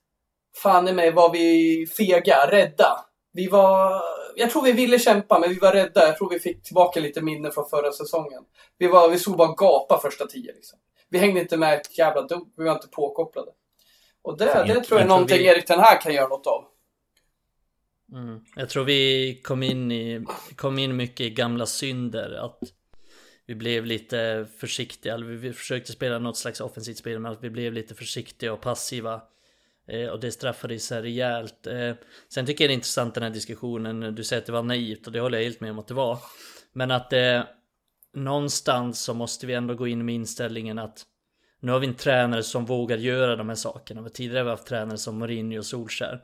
fan 0.56 0.88
i 0.88 0.92
mig 0.92 1.10
var 1.10 1.32
vi 1.32 1.86
fega, 1.86 2.50
rädda. 2.50 3.04
Vi 3.38 3.48
var, 3.48 4.02
jag 4.36 4.50
tror 4.50 4.62
vi 4.62 4.72
ville 4.72 4.98
kämpa, 4.98 5.38
men 5.38 5.50
vi 5.50 5.58
var 5.58 5.72
rädda. 5.72 6.06
Jag 6.06 6.16
tror 6.16 6.30
vi 6.30 6.38
fick 6.38 6.62
tillbaka 6.62 7.00
lite 7.00 7.20
minnen 7.20 7.52
från 7.52 7.68
förra 7.68 7.92
säsongen. 7.92 8.42
Vi, 8.78 8.86
var, 8.86 9.10
vi 9.10 9.18
såg 9.18 9.36
bara 9.36 9.54
gapa 9.54 10.00
första 10.02 10.26
tio. 10.26 10.52
Liksom. 10.52 10.78
Vi 11.08 11.18
hängde 11.18 11.40
inte 11.40 11.56
med 11.56 11.74
ett 11.74 11.98
jävla 11.98 12.22
dugg. 12.22 12.52
Vi 12.56 12.64
var 12.64 12.72
inte 12.72 12.88
påkopplade. 12.88 13.50
Och 14.22 14.38
det, 14.38 14.44
jag, 14.44 14.68
det 14.68 14.80
tror 14.80 15.00
jag 15.00 15.04
är 15.04 15.08
någonting 15.08 15.38
vi... 15.38 15.46
Erik 15.46 15.66
den 15.66 15.80
här 15.80 16.00
kan 16.00 16.14
göra 16.14 16.28
något 16.28 16.46
av. 16.46 16.64
Mm. 18.12 18.40
Jag 18.56 18.68
tror 18.68 18.84
vi 18.84 19.40
kom 19.44 19.62
in, 19.62 19.92
i, 19.92 20.26
kom 20.56 20.78
in 20.78 20.96
mycket 20.96 21.20
i 21.20 21.30
gamla 21.30 21.66
synder. 21.66 22.44
Att 22.44 22.58
vi 23.46 23.54
blev 23.54 23.86
lite 23.86 24.46
försiktiga. 24.60 25.16
Vi 25.16 25.52
försökte 25.52 25.92
spela 25.92 26.18
något 26.18 26.36
slags 26.36 26.60
offensivt 26.60 26.98
spel, 26.98 27.18
men 27.18 27.32
att 27.32 27.44
vi 27.44 27.50
blev 27.50 27.72
lite 27.72 27.94
försiktiga 27.94 28.52
och 28.52 28.60
passiva. 28.60 29.20
Eh, 29.88 30.08
och 30.08 30.20
det 30.20 30.32
straffade 30.32 30.78
sig 30.78 31.02
rejält. 31.02 31.66
Eh, 31.66 31.94
sen 32.28 32.46
tycker 32.46 32.64
jag 32.64 32.68
det 32.70 32.72
är 32.72 32.74
intressant 32.74 33.14
den 33.14 33.22
här 33.22 33.30
diskussionen. 33.30 34.14
Du 34.14 34.24
säger 34.24 34.40
att 34.40 34.46
det 34.46 34.52
var 34.52 34.62
naivt 34.62 35.06
och 35.06 35.12
det 35.12 35.20
håller 35.20 35.38
jag 35.38 35.44
helt 35.44 35.60
med 35.60 35.70
om 35.70 35.78
att 35.78 35.86
det 35.86 35.94
var. 35.94 36.18
Men 36.72 36.90
att 36.90 37.12
eh, 37.12 37.42
någonstans 38.14 39.00
så 39.00 39.14
måste 39.14 39.46
vi 39.46 39.54
ändå 39.54 39.74
gå 39.74 39.88
in 39.88 40.04
med 40.04 40.14
inställningen 40.14 40.78
att 40.78 41.04
nu 41.60 41.72
har 41.72 41.78
vi 41.78 41.86
en 41.86 41.94
tränare 41.94 42.42
som 42.42 42.64
vågar 42.64 42.96
göra 42.96 43.36
de 43.36 43.48
här 43.48 43.56
sakerna. 43.56 44.08
Tidigare 44.08 44.38
har 44.38 44.44
vi 44.44 44.50
haft 44.50 44.66
tränare 44.66 44.98
som 44.98 45.18
Mourinho 45.18 45.58
och 45.58 45.66
Solskär. 45.66 46.22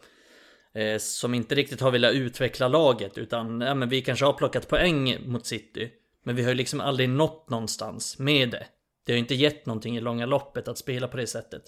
Eh, 0.75 0.99
som 0.99 1.35
inte 1.35 1.55
riktigt 1.55 1.81
har 1.81 1.91
velat 1.91 2.15
utveckla 2.15 2.69
laget 2.69 3.19
utan 3.19 3.61
ja, 3.61 3.75
men 3.75 3.89
vi 3.89 4.03
kanske 4.03 4.25
har 4.25 4.33
plockat 4.33 4.69
poäng 4.69 5.31
mot 5.31 5.47
City. 5.47 5.91
Men 6.23 6.37
vi 6.37 6.43
har 6.43 6.51
ju 6.51 6.55
liksom 6.55 6.81
aldrig 6.81 7.09
nått 7.09 7.51
någonstans 7.51 8.19
med 8.19 8.51
det. 8.51 8.67
Det 9.05 9.13
har 9.13 9.15
ju 9.15 9.21
inte 9.21 9.35
gett 9.35 9.67
någonting 9.67 9.97
i 9.97 10.01
långa 10.01 10.27
loppet 10.27 10.69
att 10.69 10.79
spela 10.79 11.09
på 11.09 11.17
det 11.17 11.27
sättet. 11.27 11.63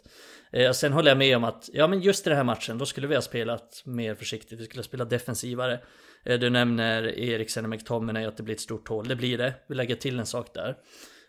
Eh, 0.53 0.73
sen 0.73 0.93
håller 0.93 1.11
jag 1.11 1.19
med 1.19 1.37
om 1.37 1.45
att, 1.45 1.71
ja 1.73 1.89
men 1.89 2.01
just 2.01 2.27
i 2.27 2.31
den 2.31 2.37
här 2.37 2.45
matchen, 2.45 2.79
då 2.79 2.87
skulle 2.87 3.07
vi 3.07 3.15
ha 3.15 3.23
spelat 3.23 3.83
mer 3.85 4.15
försiktigt. 4.15 4.61
Vi 4.61 4.65
skulle 4.65 4.79
ha 4.79 4.85
spelat 4.85 5.11
defensivare. 5.11 5.81
Eh, 6.25 6.39
du 6.39 6.51
nämner 6.51 7.19
Eriksen 7.19 7.65
och 7.65 7.71
McTominay 7.71 8.25
att 8.25 8.37
det 8.37 8.43
blir 8.43 8.55
ett 8.55 8.61
stort 8.61 8.89
hål. 8.89 9.09
Det 9.09 9.17
blir 9.17 9.39
det. 9.39 9.55
Vi 9.69 9.75
lägger 9.75 9.97
till 9.97 10.19
en 10.19 10.27
sak 10.27 10.55
där. 10.55 10.77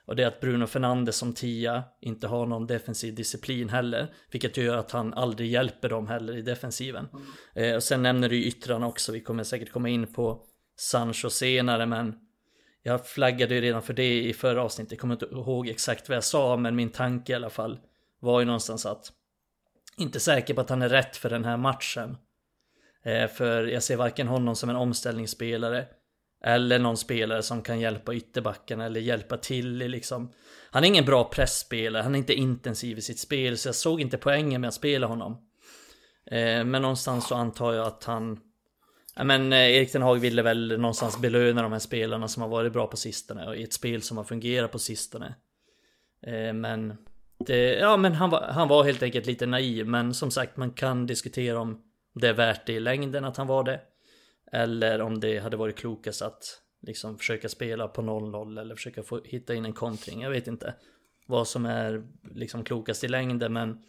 Och 0.08 0.16
det 0.16 0.24
är 0.24 0.28
att 0.28 0.40
Bruno 0.40 0.68
Fernandes 0.68 1.16
som 1.16 1.34
tia 1.34 1.84
inte 2.02 2.28
har 2.28 2.46
någon 2.46 2.68
defensiv 2.68 3.16
disciplin 3.16 3.70
heller. 3.70 4.14
Vilket 4.32 4.58
gör 4.58 4.78
att 4.78 4.92
han 4.92 5.14
aldrig 5.14 5.52
hjälper 5.52 5.90
dem 5.90 6.08
heller 6.08 6.38
i 6.38 6.42
defensiven. 6.42 7.08
Mm. 7.14 7.70
Eh, 7.70 7.76
och 7.76 7.84
sen 7.84 8.04
nämner 8.04 8.30
du 8.30 8.44
yttrarna 8.44 8.88
också, 8.88 9.12
vi 9.12 9.22
kommer 9.22 9.44
säkert 9.44 9.72
komma 9.72 9.90
in 9.90 10.14
på 10.14 10.44
Sancho 10.80 11.30
senare 11.30 11.86
men 11.86 12.14
jag 12.88 13.08
flaggade 13.08 13.56
ju 13.56 13.62
redan 13.62 13.82
för 13.82 13.94
det 13.94 14.22
i 14.22 14.34
förra 14.34 14.64
avsnittet, 14.64 14.92
jag 14.92 15.00
kommer 15.00 15.14
inte 15.14 15.26
ihåg 15.26 15.68
exakt 15.68 16.10
vad 16.10 16.16
jag 16.16 16.24
sa 16.24 16.58
men 16.58 16.76
min 16.76 16.90
tanke 16.90 17.32
i 17.32 17.36
alla 17.36 17.50
fall 17.50 17.80
var 18.20 18.40
ju 18.40 18.46
någonstans 18.46 18.86
att 18.86 19.12
inte 19.98 20.20
säker 20.20 20.54
på 20.54 20.62
att 20.62 20.70
han 20.70 20.82
är 20.82 20.90
rätt 20.90 21.18
för 21.18 21.30
den 21.30 21.46
här 21.46 21.58
matchen. 21.58 22.18
Eh, 23.04 23.28
för 23.28 23.64
jag 23.68 23.84
ser 23.84 23.98
varken 23.98 24.28
honom 24.28 24.56
som 24.56 24.70
en 24.70 24.76
omställningsspelare 24.76 25.86
eller 26.44 26.80
någon 26.80 26.98
spelare 26.98 27.44
som 27.44 27.62
kan 27.62 27.80
hjälpa 27.80 28.14
ytterbackarna 28.14 28.86
eller 28.86 29.00
hjälpa 29.00 29.38
till 29.38 29.78
liksom 29.78 30.34
Han 30.72 30.84
är 30.84 30.88
ingen 30.88 31.06
bra 31.06 31.24
pressspelare, 31.24 32.04
han 32.04 32.16
är 32.16 32.20
inte 32.20 32.34
intensiv 32.34 32.98
i 32.98 33.02
sitt 33.02 33.20
spel 33.20 33.58
så 33.58 33.68
jag 33.68 33.76
såg 33.76 34.02
inte 34.02 34.18
poängen 34.18 34.62
med 34.62 34.68
att 34.68 34.74
spela 34.74 35.08
honom. 35.08 35.32
Eh, 36.32 36.64
men 36.64 36.82
någonstans 36.82 37.28
så 37.28 37.36
antar 37.36 37.74
jag 37.74 37.88
att 37.88 38.04
han 38.04 38.40
men 39.24 39.54
eh, 39.54 39.60
Erik 39.60 39.92
Ten 39.92 40.02
Hag 40.02 40.20
ville 40.20 40.42
väl 40.42 40.80
någonstans 40.80 41.22
belöna 41.22 41.62
de 41.62 41.72
här 41.72 41.80
spelarna 41.80 42.28
som 42.28 42.42
har 42.42 42.50
varit 42.50 42.74
bra 42.74 42.88
på 42.88 42.98
sistone 42.98 43.48
och 43.48 43.56
i 43.56 43.64
ett 43.64 43.74
spel 43.74 44.02
som 44.02 44.18
har 44.18 44.24
fungerat 44.24 44.72
på 44.72 44.80
sistone. 44.80 45.36
Eh, 46.22 46.54
men 46.54 46.98
det, 47.46 47.74
ja 47.74 47.98
men 47.98 48.14
han 48.14 48.30
var, 48.30 48.42
han 48.42 48.68
var 48.68 48.84
helt 48.84 49.04
enkelt 49.04 49.26
lite 49.26 49.46
naiv 49.46 49.88
men 49.88 50.14
som 50.14 50.32
sagt 50.32 50.58
man 50.58 50.72
kan 50.72 51.06
diskutera 51.06 51.60
om 51.60 51.82
det 52.14 52.28
är 52.28 52.34
värt 52.34 52.66
det 52.66 52.74
i 52.74 52.80
längden 52.80 53.26
att 53.26 53.38
han 53.38 53.48
var 53.48 53.64
det. 53.64 53.82
Eller 54.52 55.02
om 55.02 55.20
det 55.20 55.40
hade 55.40 55.58
varit 55.58 55.78
klokast 55.78 56.22
att 56.22 56.62
liksom 56.82 57.18
försöka 57.18 57.50
spela 57.50 57.88
på 57.88 58.02
0-0 58.02 58.62
eller 58.62 58.76
försöka 58.76 59.04
få 59.04 59.22
hitta 59.24 59.54
in 59.54 59.66
en 59.66 59.74
kontring. 59.74 60.22
Jag 60.22 60.30
vet 60.30 60.48
inte 60.48 60.74
vad 61.26 61.48
som 61.48 61.66
är 61.66 62.08
liksom 62.32 62.64
klokast 62.64 63.04
i 63.04 63.08
längden 63.08 63.54
men 63.54 63.84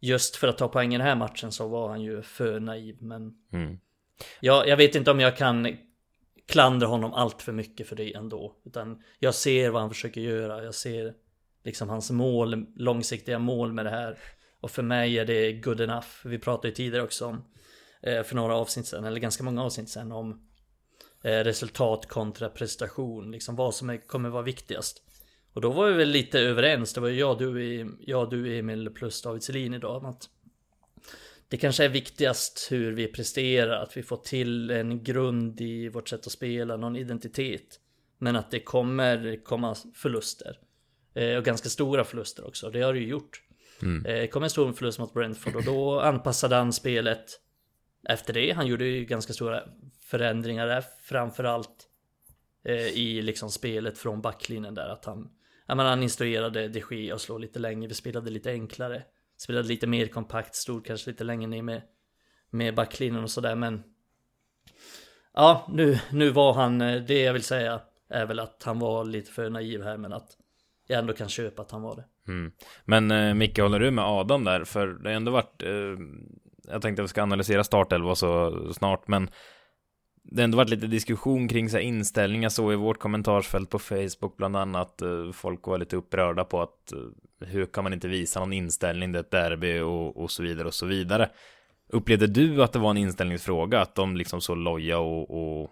just 0.00 0.36
för 0.36 0.48
att 0.48 0.58
ta 0.58 0.68
poäng 0.68 0.94
i 0.94 0.98
den 0.98 1.06
här 1.06 1.16
matchen 1.16 1.52
så 1.52 1.68
var 1.68 1.88
han 1.88 2.02
ju 2.02 2.22
för 2.22 2.60
naiv. 2.60 2.96
Men 3.00 3.34
mm 3.52 3.78
jag, 4.40 4.68
jag 4.68 4.76
vet 4.76 4.94
inte 4.94 5.10
om 5.10 5.20
jag 5.20 5.36
kan 5.36 5.76
klandra 6.48 6.86
honom 6.86 7.12
allt 7.12 7.42
för 7.42 7.52
mycket 7.52 7.88
för 7.88 7.96
det 7.96 8.14
ändå. 8.14 8.56
Utan 8.64 9.02
jag 9.18 9.34
ser 9.34 9.70
vad 9.70 9.82
han 9.82 9.90
försöker 9.90 10.20
göra. 10.20 10.64
Jag 10.64 10.74
ser 10.74 11.14
liksom 11.64 11.88
hans 11.88 12.10
mål, 12.10 12.66
långsiktiga 12.76 13.38
mål 13.38 13.72
med 13.72 13.86
det 13.86 13.90
här. 13.90 14.18
Och 14.60 14.70
för 14.70 14.82
mig 14.82 15.18
är 15.18 15.24
det 15.24 15.52
good 15.52 15.80
enough. 15.80 16.06
Vi 16.24 16.38
pratade 16.38 16.68
ju 16.68 16.74
tidigare 16.74 17.04
också 17.04 17.26
om, 17.26 17.44
eh, 18.02 18.22
för 18.22 18.36
några 18.36 18.56
avsnitt 18.56 18.86
sen, 18.86 19.04
eller 19.04 19.20
ganska 19.20 19.44
många 19.44 19.64
avsnitt 19.64 19.88
sen, 19.88 20.12
om 20.12 20.48
eh, 21.22 21.38
resultat 21.38 22.06
kontra 22.06 22.48
prestation. 22.48 23.30
Liksom 23.30 23.56
vad 23.56 23.74
som 23.74 23.90
är, 23.90 24.06
kommer 24.06 24.28
vara 24.28 24.42
viktigast. 24.42 25.02
Och 25.52 25.60
då 25.60 25.70
var 25.70 25.86
vi 25.86 25.92
väl 25.92 26.08
lite 26.08 26.40
överens. 26.40 26.94
Det 26.94 27.00
var 27.00 27.08
jag, 27.08 27.38
du, 27.38 27.96
jag, 28.00 28.30
du 28.30 28.58
Emil 28.58 28.90
plus 28.90 29.22
David 29.22 29.42
Selin 29.42 29.74
idag. 29.74 30.06
Att 30.06 30.28
det 31.50 31.56
kanske 31.56 31.84
är 31.84 31.88
viktigast 31.88 32.68
hur 32.70 32.92
vi 32.92 33.06
presterar, 33.06 33.82
att 33.82 33.96
vi 33.96 34.02
får 34.02 34.16
till 34.16 34.70
en 34.70 35.02
grund 35.02 35.60
i 35.60 35.88
vårt 35.88 36.08
sätt 36.08 36.26
att 36.26 36.32
spela, 36.32 36.76
någon 36.76 36.96
identitet. 36.96 37.80
Men 38.18 38.36
att 38.36 38.50
det 38.50 38.60
kommer 38.60 39.44
komma 39.44 39.76
förluster. 39.94 40.58
Eh, 41.14 41.36
och 41.36 41.44
ganska 41.44 41.68
stora 41.68 42.04
förluster 42.04 42.46
också, 42.46 42.70
det 42.70 42.82
har 42.82 42.92
det 42.92 42.98
ju 42.98 43.06
gjort. 43.06 43.42
Mm. 43.82 44.06
Eh, 44.06 44.28
kom 44.28 44.42
en 44.42 44.50
stor 44.50 44.72
förlust 44.72 44.98
mot 44.98 45.14
Brentford 45.14 45.56
och 45.56 45.64
då 45.64 46.00
anpassade 46.00 46.56
han 46.56 46.72
spelet 46.72 47.40
efter 48.08 48.32
det. 48.32 48.52
Han 48.52 48.66
gjorde 48.66 48.84
ju 48.84 49.04
ganska 49.04 49.32
stora 49.32 49.62
förändringar 50.00 50.66
där, 50.66 50.84
framförallt 51.02 51.88
eh, 52.64 52.86
i 52.86 53.22
liksom 53.22 53.50
spelet 53.50 53.98
från 53.98 54.20
backlinjen 54.20 54.74
där. 54.74 54.88
Att 54.88 55.04
han, 55.04 55.30
ja, 55.66 55.74
men 55.74 55.86
han 55.86 56.02
instruerade 56.02 56.68
de 56.68 56.82
Gea 56.90 57.14
att 57.14 57.20
slå 57.20 57.38
lite 57.38 57.58
längre, 57.58 57.88
vi 57.88 57.94
spelade 57.94 58.30
lite 58.30 58.50
enklare. 58.50 59.02
Spelade 59.42 59.68
lite 59.68 59.86
mer 59.86 60.06
kompakt, 60.06 60.54
stod 60.54 60.86
kanske 60.86 61.10
lite 61.10 61.24
längre 61.24 61.46
ner 61.46 61.62
med, 61.62 61.82
med 62.50 62.74
backlinjen 62.74 63.22
och 63.22 63.30
sådär 63.30 63.54
men 63.54 63.82
Ja, 65.34 65.66
nu, 65.68 65.98
nu 66.12 66.30
var 66.30 66.52
han, 66.52 66.80
eh, 66.80 67.02
det 67.02 67.22
jag 67.22 67.32
vill 67.32 67.42
säga 67.42 67.80
är 68.08 68.26
väl 68.26 68.40
att 68.40 68.62
han 68.64 68.78
var 68.78 69.04
lite 69.04 69.32
för 69.32 69.50
naiv 69.50 69.82
här 69.82 69.96
men 69.96 70.12
att 70.12 70.28
jag 70.86 70.98
ändå 70.98 71.12
kan 71.12 71.28
köpa 71.28 71.62
att 71.62 71.70
han 71.70 71.82
var 71.82 71.96
det. 71.96 72.04
Mm. 72.32 72.52
Men 72.84 73.10
eh, 73.10 73.34
Micke, 73.34 73.58
håller 73.58 73.80
du 73.80 73.90
med 73.90 74.04
Adam 74.04 74.44
där? 74.44 74.64
För 74.64 74.86
det 74.86 75.08
har 75.08 75.16
ändå 75.16 75.32
varit, 75.32 75.62
eh, 75.62 75.96
jag 76.68 76.82
tänkte 76.82 77.02
att 77.02 77.04
vi 77.04 77.08
ska 77.08 77.22
analysera 77.22 77.64
startelva 77.64 78.14
så 78.14 78.52
snart, 78.72 79.08
men 79.08 79.30
det 80.30 80.42
har 80.42 80.44
ändå 80.44 80.56
varit 80.56 80.70
lite 80.70 80.86
diskussion 80.86 81.48
kring 81.48 81.70
så 81.70 81.76
här 81.76 81.84
inställningar 81.84 82.48
så 82.48 82.72
i 82.72 82.76
vårt 82.76 82.98
kommentarsfält 82.98 83.70
på 83.70 83.78
Facebook 83.78 84.36
bland 84.36 84.56
annat. 84.56 85.02
Eh, 85.02 85.32
folk 85.32 85.66
var 85.66 85.78
lite 85.78 85.96
upprörda 85.96 86.44
på 86.44 86.62
att 86.62 86.92
eh, 86.92 86.98
hur 87.46 87.66
kan 87.66 87.84
man 87.84 87.92
inte 87.92 88.08
visa 88.08 88.40
någon 88.40 88.52
inställning, 88.52 89.12
det 89.12 89.18
är 89.18 89.20
ett 89.20 89.30
derby 89.30 89.80
och, 89.80 90.16
och 90.16 90.30
så 90.30 90.42
vidare 90.42 90.66
och 90.66 90.74
så 90.74 90.86
vidare. 90.86 91.30
Upplevde 91.88 92.26
du 92.26 92.62
att 92.62 92.72
det 92.72 92.78
var 92.78 92.90
en 92.90 92.96
inställningsfråga, 92.96 93.80
att 93.80 93.94
de 93.94 94.16
liksom 94.16 94.40
så 94.40 94.54
loja 94.54 94.98
och, 94.98 95.30
och 95.30 95.70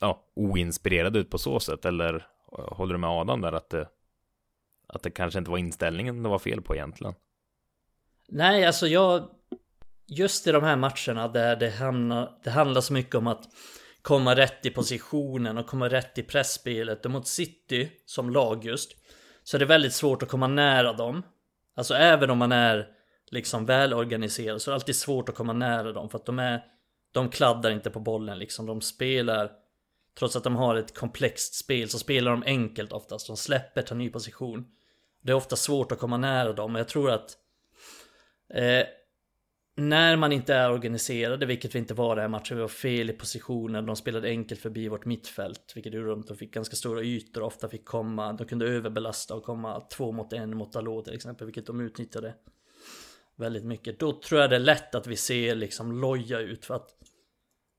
ja, 0.00 0.22
oinspirerade 0.34 1.18
ut 1.18 1.30
på 1.30 1.38
så 1.38 1.60
sätt? 1.60 1.84
Eller 1.84 2.26
eh, 2.58 2.76
håller 2.76 2.94
du 2.94 2.98
med 2.98 3.10
Adam 3.10 3.40
där 3.40 3.52
att 3.52 3.70
det 3.70 3.88
att 4.88 5.02
det 5.02 5.10
kanske 5.10 5.38
inte 5.38 5.50
var 5.50 5.58
inställningen 5.58 6.22
det 6.22 6.28
var 6.28 6.38
fel 6.38 6.62
på 6.62 6.74
egentligen. 6.74 7.14
Nej, 8.28 8.66
alltså 8.66 8.86
jag... 8.86 9.28
Just 10.10 10.46
i 10.46 10.52
de 10.52 10.62
här 10.62 10.76
matcherna 10.76 11.28
där 11.28 11.56
det, 11.56 11.70
hamnar, 11.70 12.38
det 12.44 12.50
handlar 12.50 12.80
så 12.80 12.92
mycket 12.92 13.14
om 13.14 13.26
att 13.26 13.44
komma 14.02 14.36
rätt 14.36 14.66
i 14.66 14.70
positionen 14.70 15.58
och 15.58 15.66
komma 15.66 15.88
rätt 15.88 16.18
i 16.18 16.22
pressspelet 16.22 17.04
och 17.04 17.10
mot 17.10 17.26
City 17.26 17.90
som 18.06 18.30
lag 18.30 18.64
just 18.64 18.92
så 19.42 19.56
är 19.56 19.58
det 19.58 19.64
väldigt 19.64 19.92
svårt 19.92 20.22
att 20.22 20.28
komma 20.28 20.46
nära 20.46 20.92
dem. 20.92 21.22
Alltså 21.76 21.94
även 21.94 22.30
om 22.30 22.38
man 22.38 22.52
är 22.52 22.88
liksom 23.30 23.66
välorganiserad 23.66 24.62
så 24.62 24.70
är 24.70 24.72
det 24.72 24.74
alltid 24.74 24.96
svårt 24.96 25.28
att 25.28 25.34
komma 25.34 25.52
nära 25.52 25.92
dem 25.92 26.10
för 26.10 26.18
att 26.18 26.26
de 26.26 26.38
är 26.38 26.64
de 27.12 27.30
kladdar 27.30 27.70
inte 27.70 27.90
på 27.90 28.00
bollen 28.00 28.38
liksom. 28.38 28.66
De 28.66 28.80
spelar 28.80 29.50
trots 30.18 30.36
att 30.36 30.44
de 30.44 30.56
har 30.56 30.76
ett 30.76 30.98
komplext 30.98 31.54
spel 31.54 31.88
så 31.88 31.98
spelar 31.98 32.30
de 32.30 32.42
enkelt 32.46 32.92
oftast. 32.92 33.26
De 33.26 33.36
släpper, 33.36 33.82
tar 33.82 33.96
ny 33.96 34.10
position. 34.10 34.66
Det 35.22 35.32
är 35.32 35.36
ofta 35.36 35.56
svårt 35.56 35.92
att 35.92 35.98
komma 35.98 36.16
nära 36.16 36.52
dem, 36.52 36.72
men 36.72 36.80
jag 36.80 36.88
tror 36.88 37.10
att 37.10 37.36
eh, 38.54 38.86
när 39.78 40.16
man 40.16 40.32
inte 40.32 40.54
är 40.54 40.70
organiserade, 40.70 41.46
vilket 41.46 41.74
vi 41.74 41.78
inte 41.78 41.94
var 41.94 42.16
den 42.16 42.22
här 42.22 42.28
matchen, 42.28 42.56
vi 42.56 42.60
var 42.60 42.68
fel 42.68 43.10
i 43.10 43.12
positionen, 43.12 43.86
de 43.86 43.96
spelade 43.96 44.28
enkelt 44.28 44.60
förbi 44.60 44.88
vårt 44.88 45.04
mittfält, 45.04 45.72
vilket 45.74 45.94
gjorde 45.94 46.12
att 46.12 46.26
de 46.26 46.36
fick 46.36 46.54
ganska 46.54 46.76
stora 46.76 47.02
ytor 47.02 47.40
och 47.40 47.46
ofta 47.46 47.68
fick 47.68 47.84
komma, 47.84 48.32
de 48.32 48.46
kunde 48.46 48.66
överbelasta 48.66 49.34
och 49.34 49.42
komma 49.42 49.80
två 49.80 50.12
mot 50.12 50.32
en 50.32 50.56
mot 50.56 50.72
Dalot 50.72 51.04
till 51.04 51.14
exempel, 51.14 51.46
vilket 51.46 51.66
de 51.66 51.80
utnyttjade 51.80 52.34
väldigt 53.36 53.64
mycket. 53.64 53.98
Då 53.98 54.12
tror 54.12 54.40
jag 54.40 54.50
det 54.50 54.56
är 54.56 54.60
lätt 54.60 54.94
att 54.94 55.06
vi 55.06 55.16
ser 55.16 55.54
liksom 55.54 56.00
loja 56.00 56.38
ut 56.40 56.64
för 56.64 56.74
att 56.74 56.90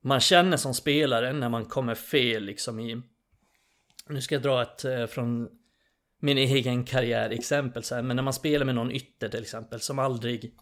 man 0.02 0.20
känner 0.20 0.56
som 0.56 0.74
spelare 0.74 1.32
när 1.32 1.48
man 1.48 1.64
kommer 1.64 1.94
fel 1.94 2.44
liksom 2.44 2.80
i 2.80 3.02
Nu 4.08 4.20
ska 4.20 4.34
jag 4.34 4.42
dra 4.42 4.62
ett 4.62 4.84
eh, 4.84 5.06
från 5.06 5.48
min 6.20 6.38
egen 6.38 6.84
karriär 6.84 7.30
exempel 7.30 7.82
så 7.82 7.94
här, 7.94 8.02
men 8.02 8.16
när 8.16 8.22
man 8.22 8.32
spelar 8.32 8.66
med 8.66 8.74
någon 8.74 8.92
ytter 8.92 9.28
till 9.28 9.42
exempel 9.42 9.80
som 9.80 9.98
aldrig 9.98 10.54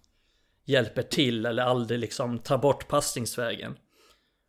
hjälper 0.69 1.03
till 1.03 1.47
eller 1.47 1.63
aldrig 1.63 2.01
liksom 2.01 2.39
tar 2.39 2.59
bort 2.59 2.89
passningsvägen. 2.89 3.77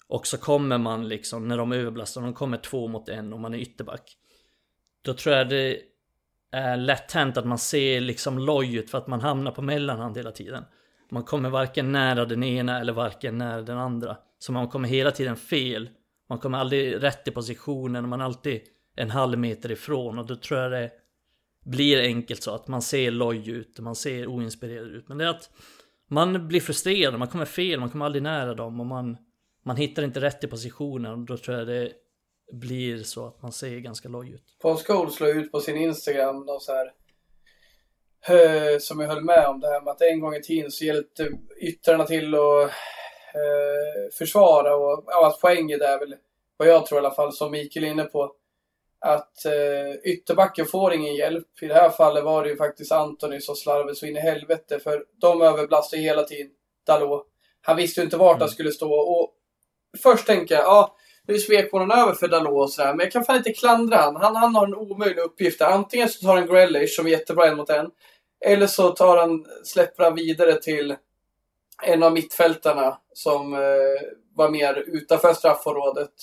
Och 0.08 0.28
så 0.28 0.38
kommer 0.38 0.78
man 0.78 1.08
liksom 1.08 1.48
när 1.48 1.58
de 1.58 1.72
överbelastar, 1.72 2.22
de 2.22 2.34
kommer 2.34 2.58
två 2.58 2.88
mot 2.88 3.10
en 3.10 3.34
och 3.34 3.40
man 3.40 3.54
är 3.54 3.58
ytterback. 3.58 4.18
Då 5.02 5.14
tror 5.14 5.36
jag 5.36 5.50
det 5.50 5.82
är 6.52 6.78
lätt 6.78 7.12
hänt 7.12 7.38
att 7.38 7.46
man 7.46 7.58
ser 7.58 8.02
liksom 8.02 8.40
loj 8.40 8.76
ut 8.76 8.90
för 8.90 8.98
att 8.98 9.08
man 9.08 9.22
hamnar 9.22 9.52
på 9.52 9.62
mellanhand 9.62 10.18
hela 10.18 10.32
tiden. 10.32 10.64
Man 11.12 11.24
kommer 11.24 11.50
varken 11.50 11.92
nära 11.92 12.26
den 12.26 12.44
ena 12.44 12.80
eller 12.80 12.94
varken 12.94 13.38
nära 13.38 13.62
den 13.62 13.78
andra. 13.78 14.18
Så 14.40 14.52
man 14.52 14.68
kommer 14.68 14.90
hela 14.90 15.12
tiden 15.12 15.36
fel. 15.36 15.90
Man 16.30 16.40
kommer 16.40 16.58
aldrig 16.58 17.04
rätt 17.04 17.28
i 17.28 17.32
positionen 17.32 18.04
och 18.04 18.10
man 18.10 18.22
är 18.22 18.26
alltid 18.26 18.62
en 18.96 19.10
halv 19.10 19.40
meter 19.40 19.72
ifrån 19.72 20.20
och 20.20 20.26
då 20.26 20.36
tror 20.36 20.60
jag 20.60 20.72
det 20.72 20.92
blir 21.66 22.02
enkelt 22.02 22.44
så 22.44 22.56
att 22.56 22.68
man 22.68 22.82
ser 22.82 23.12
loj 23.12 23.50
ut, 23.50 23.80
man 23.80 23.96
ser 23.96 24.28
oinspirerad 24.28 24.88
ut. 24.88 25.08
Men 25.08 25.18
det 25.18 25.26
är 25.26 25.30
att 25.30 25.50
man 26.10 26.48
blir 26.48 26.62
frustrerad, 26.62 27.20
man 27.20 27.28
kommer 27.28 27.46
fel, 27.46 27.80
man 27.80 27.89
kommer 27.89 28.06
aldrig 28.06 28.24
nära 28.24 28.54
dem 28.54 28.80
och 28.80 28.86
man, 28.86 29.18
man 29.66 29.78
hittar 29.78 30.04
inte 30.04 30.22
rätt 30.22 30.44
i 30.44 30.48
positionen 30.48 31.12
och 31.12 31.20
då 31.20 31.38
tror 31.38 31.58
jag 31.58 31.68
det 31.68 31.92
blir 32.51 33.04
så 33.04 33.28
att 33.28 33.42
man 33.42 33.51
ser 33.51 33.80
ganska 33.80 34.10
loj 34.10 34.32
ut. 34.32 34.58
Paul 34.62 34.78
Scholes 34.78 35.20
la 35.20 35.28
ut 35.28 35.51
på 35.51 35.60
sin 35.60 35.78
Instagram 35.78 36.46
då 36.46 36.60
så 36.60 36.72
här 36.72 36.92
eh, 38.28 38.80
som 38.80 39.00
jag 39.00 39.08
höll 39.08 39.24
med 39.24 39.48
om 39.48 39.60
det 39.60 39.68
här 39.68 39.82
med 39.82 39.92
att 39.92 40.01
en 40.01 40.20
gång 40.20 40.36
i 40.36 40.42
tiden 40.42 40.72
så 40.72 40.86
hjälpte 40.86 41.30
yttrarna 41.62 42.06
till 42.06 42.36
att 42.36 42.63
eh, 43.34 44.13
försvara 44.18 44.75
och 44.75 45.04
ja, 45.08 45.28
att 45.28 45.42
poängen 45.42 45.82
är 45.82 46.00
väl 46.00 46.16
vad 46.58 46.68
jag 46.68 46.86
tror 46.86 47.01
i 47.01 47.06
alla 47.06 47.16
fall 47.16 47.34
som 47.34 47.51
Mikael 47.51 47.86
är 47.86 47.89
inne 47.89 48.04
på 48.04 48.32
att 49.01 49.46
eh, 49.46 50.12
ytterbacken 50.12 50.65
får 50.65 50.94
ingen 50.94 51.15
hjälp. 51.15 51.48
I 51.62 51.68
det 51.68 51.74
här 51.74 51.89
fallet 51.89 52.24
var 52.24 52.44
det 52.44 52.50
ju 52.50 52.58
faktiskt 52.58 52.91
Antoni 52.91 53.41
som 53.41 53.56
slarvade 53.56 53.96
så 53.96 54.06
in 54.06 54.18
i 54.18 54.20
helvete 54.20 54.79
för 54.79 55.06
de 55.22 55.41
överbelastade 55.41 56.01
hela 56.01 56.24
tiden 56.24 56.51
Dalot. 56.88 57.27
Han 57.62 57.77
visste 57.77 58.01
ju 58.01 58.06
inte 58.06 58.18
vart 58.18 58.36
mm. 58.36 58.41
han 58.41 58.50
skulle 58.50 58.72
stå 58.72 58.94
och 58.94 59.34
först 60.03 60.25
tänker 60.25 60.56
jag, 60.56 60.63
ja 60.63 60.96
nu 61.29 61.39
svek 61.39 61.72
honom 61.72 61.91
över 61.91 62.13
för 62.13 62.27
Dalot 62.27 62.63
och 62.63 62.72
sådär. 62.72 62.94
Men 62.94 63.00
jag 63.00 63.12
kan 63.12 63.24
fan 63.24 63.38
inte 63.38 63.53
klandra 63.53 63.98
han. 63.98 64.15
han. 64.15 64.36
Han 64.36 64.56
har 64.56 64.68
en 64.68 64.75
omöjlig 64.75 65.22
uppgift 65.22 65.60
där. 65.60 65.65
Antingen 65.65 66.10
så 66.10 66.25
tar 66.25 66.36
han 66.36 66.48
Grealish 66.48 66.96
som 66.96 67.06
är 67.06 67.10
jättebra 67.10 67.48
en 67.48 67.58
mot 67.58 67.70
en. 67.70 67.91
Eller 68.46 68.68
så 68.68 68.89
tar 68.89 69.18
han, 69.18 69.46
släpper 69.63 70.03
han 70.03 70.15
vidare 70.15 70.62
till 70.62 70.96
en 71.84 72.03
av 72.03 72.13
mittfältarna 72.13 72.98
som 73.13 73.53
eh, 73.53 73.60
var 74.36 74.50
mer 74.50 74.84
utanför 74.88 75.34
straffområdet. 75.34 76.13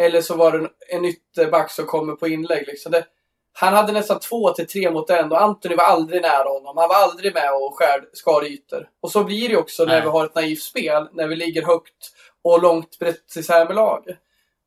Eller 0.00 0.20
så 0.20 0.36
var 0.36 0.52
det 0.52 0.68
en, 0.88 1.04
ytterback 1.04 1.70
som 1.70 1.86
kommer 1.86 2.14
på 2.14 2.28
inlägg. 2.28 2.66
Liksom. 2.66 2.92
Det, 2.92 3.04
han 3.52 3.74
hade 3.74 3.92
nästan 3.92 4.20
två 4.20 4.50
till 4.50 4.66
tre 4.66 4.90
mot 4.90 5.10
en 5.10 5.32
och 5.32 5.42
Anthony 5.42 5.74
var 5.74 5.84
aldrig 5.84 6.22
nära 6.22 6.48
honom. 6.48 6.76
Han 6.76 6.88
var 6.88 6.96
aldrig 6.96 7.34
med 7.34 7.52
och 7.54 7.78
skär, 7.78 8.04
skar 8.12 8.44
ytor. 8.44 8.88
Och 9.00 9.10
så 9.10 9.24
blir 9.24 9.48
det 9.48 9.56
också 9.56 9.84
Nej. 9.84 9.94
när 9.94 10.02
vi 10.02 10.08
har 10.08 10.24
ett 10.24 10.34
naivt 10.34 10.62
spel, 10.62 11.08
när 11.12 11.28
vi 11.28 11.36
ligger 11.36 11.62
högt 11.62 12.12
och 12.42 12.62
långt 12.62 12.98
brett 12.98 13.36
isär 13.36 13.66
med 13.66 13.76
lag. 13.76 14.04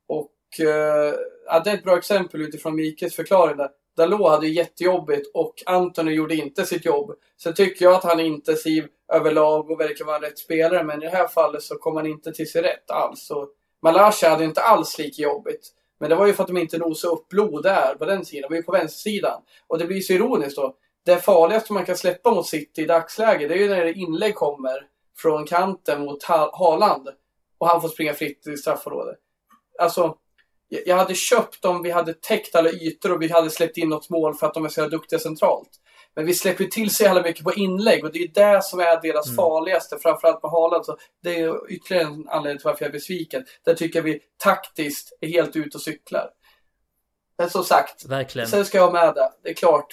Och 0.08 0.66
eh, 0.68 1.14
ja, 1.46 1.60
det 1.60 1.70
är 1.70 1.74
ett 1.74 1.84
bra 1.84 1.98
exempel 1.98 2.42
utifrån 2.42 2.76
Mikes 2.76 3.16
förklaring 3.16 3.58
där. 3.58 3.70
Dalot 3.98 4.30
hade 4.30 4.48
jättejobbigt 4.48 5.32
och 5.34 5.54
Anthony 5.66 6.12
gjorde 6.12 6.36
inte 6.36 6.66
sitt 6.66 6.86
jobb. 6.86 7.12
Sen 7.44 7.54
tycker 7.54 7.86
jag 7.86 7.94
att 7.94 8.04
han 8.04 8.20
är 8.20 8.24
intensiv 8.24 8.88
överlag 9.14 9.72
och 9.72 9.80
verkar 9.80 10.06
vara 10.06 10.16
en 10.16 10.22
rätt 10.22 10.40
spelare, 10.40 10.84
men 10.84 11.04
i 11.04 11.06
det 11.06 11.12
här 11.12 11.28
fallet 11.28 11.64
så 11.64 11.76
kom 11.76 11.96
han 11.96 12.06
inte 12.06 12.32
till 12.32 12.52
sig 12.52 12.62
rätt 12.62 12.92
alls. 12.92 13.32
Och 13.32 13.50
Malasha 13.84 14.30
hade 14.30 14.44
inte 14.44 14.62
alls 14.62 14.98
lika 14.98 15.22
jobbigt. 15.22 15.72
Men 16.00 16.10
det 16.10 16.16
var 16.16 16.28
ju 16.28 16.34
för 16.34 16.44
att 16.44 16.48
de 16.48 16.58
inte 16.58 16.78
nosade 16.78 17.14
upp 17.14 17.30
blod 17.30 17.64
där 17.64 17.96
på 17.96 18.06
den 18.06 18.26
sidan. 18.26 18.42
de 18.42 18.48
var 18.54 18.56
ju 18.56 18.64
på 18.64 18.72
vänstersidan. 18.72 19.42
Och 19.68 19.78
det 19.78 19.86
blir 19.86 20.02
så 20.02 20.14
ironiskt 20.14 20.56
då. 20.56 20.76
Det 21.06 21.18
farligaste 21.18 21.74
man 21.74 21.86
kan 21.86 21.98
släppa 21.98 22.32
mot 22.32 22.48
City 22.48 22.82
i 22.82 22.86
dagsläget, 22.86 23.50
det 23.50 23.56
är 23.56 23.60
ju 23.60 23.70
när 23.70 23.98
inlägg 23.98 24.36
kommer 24.36 24.88
från 25.18 25.46
kanten 25.46 26.06
mot 26.06 26.24
Haaland. 26.24 27.10
Och 27.58 27.68
han 27.68 27.82
får 27.82 27.90
springa 27.90 28.14
fritt 28.14 28.48
i 28.48 28.58
straffområdet. 28.58 29.18
Alltså, 29.80 30.18
jag 30.86 30.98
hade 30.98 31.16
köpt 31.16 31.66
om 31.66 31.84
vi 31.84 31.92
hade 31.92 32.14
täckt 32.14 32.56
alla 32.56 32.70
ytor 32.70 33.12
och 33.12 33.22
vi 33.22 33.28
hade 33.28 33.50
släppt 33.50 33.78
in 33.78 33.90
något 33.90 34.10
mål 34.10 34.34
för 34.34 34.48
att 34.48 34.54
de 34.54 34.66
är 34.66 34.70
så 34.70 34.88
duktiga 34.88 35.20
centralt. 35.20 35.70
Men 36.16 36.26
vi 36.26 36.34
släpper 36.34 36.66
till 36.66 36.96
så 36.96 37.04
jävla 37.04 37.22
mycket 37.22 37.44
på 37.44 37.54
inlägg 37.54 38.04
och 38.04 38.12
det 38.12 38.20
är 38.20 38.28
det 38.28 38.64
som 38.64 38.80
är 38.80 39.02
deras 39.02 39.28
mm. 39.28 39.36
farligaste. 39.36 39.98
Framförallt 40.02 40.44
med 40.44 40.52
Haaland. 40.52 40.86
Så 40.86 40.98
det 41.24 41.40
är 41.40 41.72
ytterligare 41.72 42.06
en 42.06 42.30
anledning 42.30 42.58
till 42.58 42.66
varför 42.66 42.86
jag 42.86 42.90
är 42.90 42.94
besviken. 42.94 43.46
Där 43.66 43.74
tycker 43.74 44.00
jag 44.00 44.04
vi 44.04 44.20
taktiskt 44.44 45.18
är 45.22 45.28
helt 45.28 45.56
ute 45.56 45.78
och 45.78 45.82
cyklar. 45.82 46.30
Men 47.38 47.50
som 47.50 47.64
sagt, 47.64 48.06
Verkligen. 48.06 48.48
sen 48.48 48.66
ska 48.66 48.78
jag 48.78 48.94
med 48.94 49.16
det. 49.16 49.30
Det 49.44 49.50
är 49.50 49.54
klart, 49.54 49.88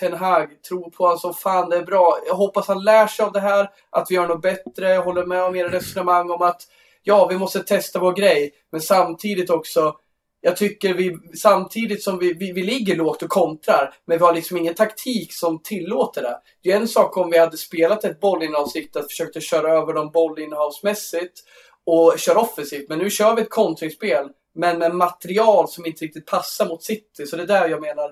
Ten 0.00 0.12
Hag 0.12 0.62
tror 0.68 0.90
på 0.90 1.04
honom 1.04 1.18
som 1.18 1.34
fan, 1.34 1.70
det 1.70 1.76
är 1.76 1.84
bra. 1.84 2.18
Jag 2.26 2.34
hoppas 2.34 2.68
han 2.68 2.84
lär 2.84 3.06
sig 3.06 3.24
av 3.24 3.32
det 3.32 3.40
här, 3.40 3.70
att 3.90 4.10
vi 4.10 4.14
gör 4.14 4.28
något 4.28 4.42
bättre. 4.42 4.88
Jag 4.88 5.02
håller 5.02 5.26
med 5.26 5.42
om 5.42 5.56
era 5.56 5.68
resonemang 5.72 6.30
om 6.30 6.42
att 6.42 6.62
ja, 7.02 7.26
vi 7.26 7.38
måste 7.38 7.62
testa 7.62 7.98
vår 7.98 8.12
grej. 8.12 8.52
Men 8.72 8.80
samtidigt 8.80 9.50
också, 9.50 9.96
jag 10.44 10.56
tycker 10.56 10.94
vi, 10.94 11.18
samtidigt 11.34 12.02
som 12.02 12.18
vi, 12.18 12.32
vi, 12.32 12.52
vi 12.52 12.62
ligger 12.62 12.96
lågt 12.96 13.22
och 13.22 13.28
kontrar, 13.28 13.94
men 14.06 14.18
vi 14.18 14.24
har 14.24 14.34
liksom 14.34 14.56
ingen 14.56 14.74
taktik 14.74 15.34
som 15.34 15.62
tillåter 15.62 16.22
det. 16.22 16.38
Det 16.62 16.72
är 16.72 16.76
en 16.76 16.88
sak 16.88 17.16
om 17.16 17.30
vi 17.30 17.38
hade 17.38 17.56
spelat 17.56 18.04
ett 18.04 18.20
bollinnehavsriktat, 18.20 19.08
försökte 19.08 19.40
köra 19.40 19.72
över 19.72 19.92
dem 19.94 20.10
bollinnehavsmässigt 20.10 21.40
och 21.86 22.14
köra 22.18 22.38
offensivt. 22.38 22.88
Men 22.88 22.98
nu 22.98 23.10
kör 23.10 23.36
vi 23.36 23.42
ett 23.42 23.50
kontringsspel, 23.50 24.28
men 24.54 24.78
med 24.78 24.94
material 24.94 25.68
som 25.68 25.86
inte 25.86 26.04
riktigt 26.04 26.26
passar 26.26 26.68
mot 26.68 26.82
City. 26.82 27.26
Så 27.26 27.36
det 27.36 27.42
är 27.42 27.46
där 27.46 27.68
jag 27.68 27.80
menar, 27.80 28.10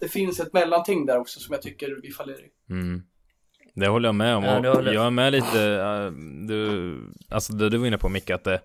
det 0.00 0.08
finns 0.08 0.40
ett 0.40 0.52
mellanting 0.52 1.06
där 1.06 1.18
också 1.18 1.40
som 1.40 1.52
jag 1.52 1.62
tycker 1.62 1.98
vi 2.02 2.10
faller 2.10 2.34
i. 2.34 2.72
Mm. 2.72 3.02
Det 3.74 3.88
håller 3.88 4.08
jag 4.08 4.14
med 4.14 4.36
om. 4.36 4.44
Ja, 4.44 4.92
jag 4.92 5.06
är 5.06 5.10
med 5.10 5.32
lite, 5.32 6.10
du, 6.48 6.94
alltså 7.30 7.52
det 7.52 7.68
du 7.68 7.78
var 7.78 7.86
inne 7.86 7.98
på 7.98 8.08
Micke, 8.08 8.30
att 8.30 8.44
det 8.44 8.60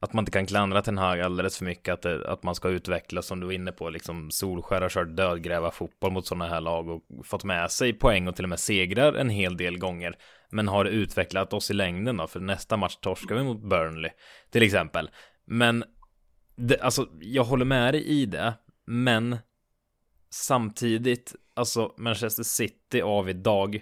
att 0.00 0.12
man 0.12 0.22
inte 0.22 0.32
kan 0.32 0.46
klandra 0.46 0.82
Ten 0.82 0.98
Hag 0.98 1.20
alldeles 1.20 1.58
för 1.58 1.64
mycket, 1.64 1.92
att, 1.92 2.02
det, 2.02 2.28
att 2.28 2.42
man 2.42 2.54
ska 2.54 2.68
utvecklas 2.68 3.26
som 3.26 3.40
du 3.40 3.46
var 3.46 3.52
inne 3.52 3.72
på, 3.72 3.90
liksom 3.90 4.30
Solskär 4.30 4.80
har 4.80 4.88
kört 4.88 5.16
dödgräva 5.16 5.70
fotboll 5.70 6.12
mot 6.12 6.26
sådana 6.26 6.46
här 6.46 6.60
lag 6.60 6.88
och 6.88 7.02
fått 7.24 7.44
med 7.44 7.70
sig 7.70 7.92
poäng 7.92 8.28
och 8.28 8.36
till 8.36 8.44
och 8.44 8.48
med 8.48 8.60
segrar 8.60 9.12
en 9.12 9.30
hel 9.30 9.56
del 9.56 9.78
gånger, 9.78 10.16
men 10.50 10.68
har 10.68 10.84
utvecklat 10.84 11.52
oss 11.52 11.70
i 11.70 11.74
längden 11.74 12.16
då, 12.16 12.26
för 12.26 12.40
nästa 12.40 12.76
match 12.76 12.96
torskar 12.96 13.34
vi 13.34 13.44
mot 13.44 13.62
Burnley, 13.62 14.10
till 14.50 14.62
exempel. 14.62 15.10
Men, 15.44 15.84
det, 16.56 16.80
alltså, 16.80 17.08
jag 17.20 17.44
håller 17.44 17.64
med 17.64 17.94
dig 17.94 18.04
i 18.04 18.26
det, 18.26 18.54
men 18.86 19.36
samtidigt, 20.30 21.34
alltså 21.54 21.94
Manchester 21.96 22.42
City 22.42 23.02
av 23.02 23.30
idag, 23.30 23.80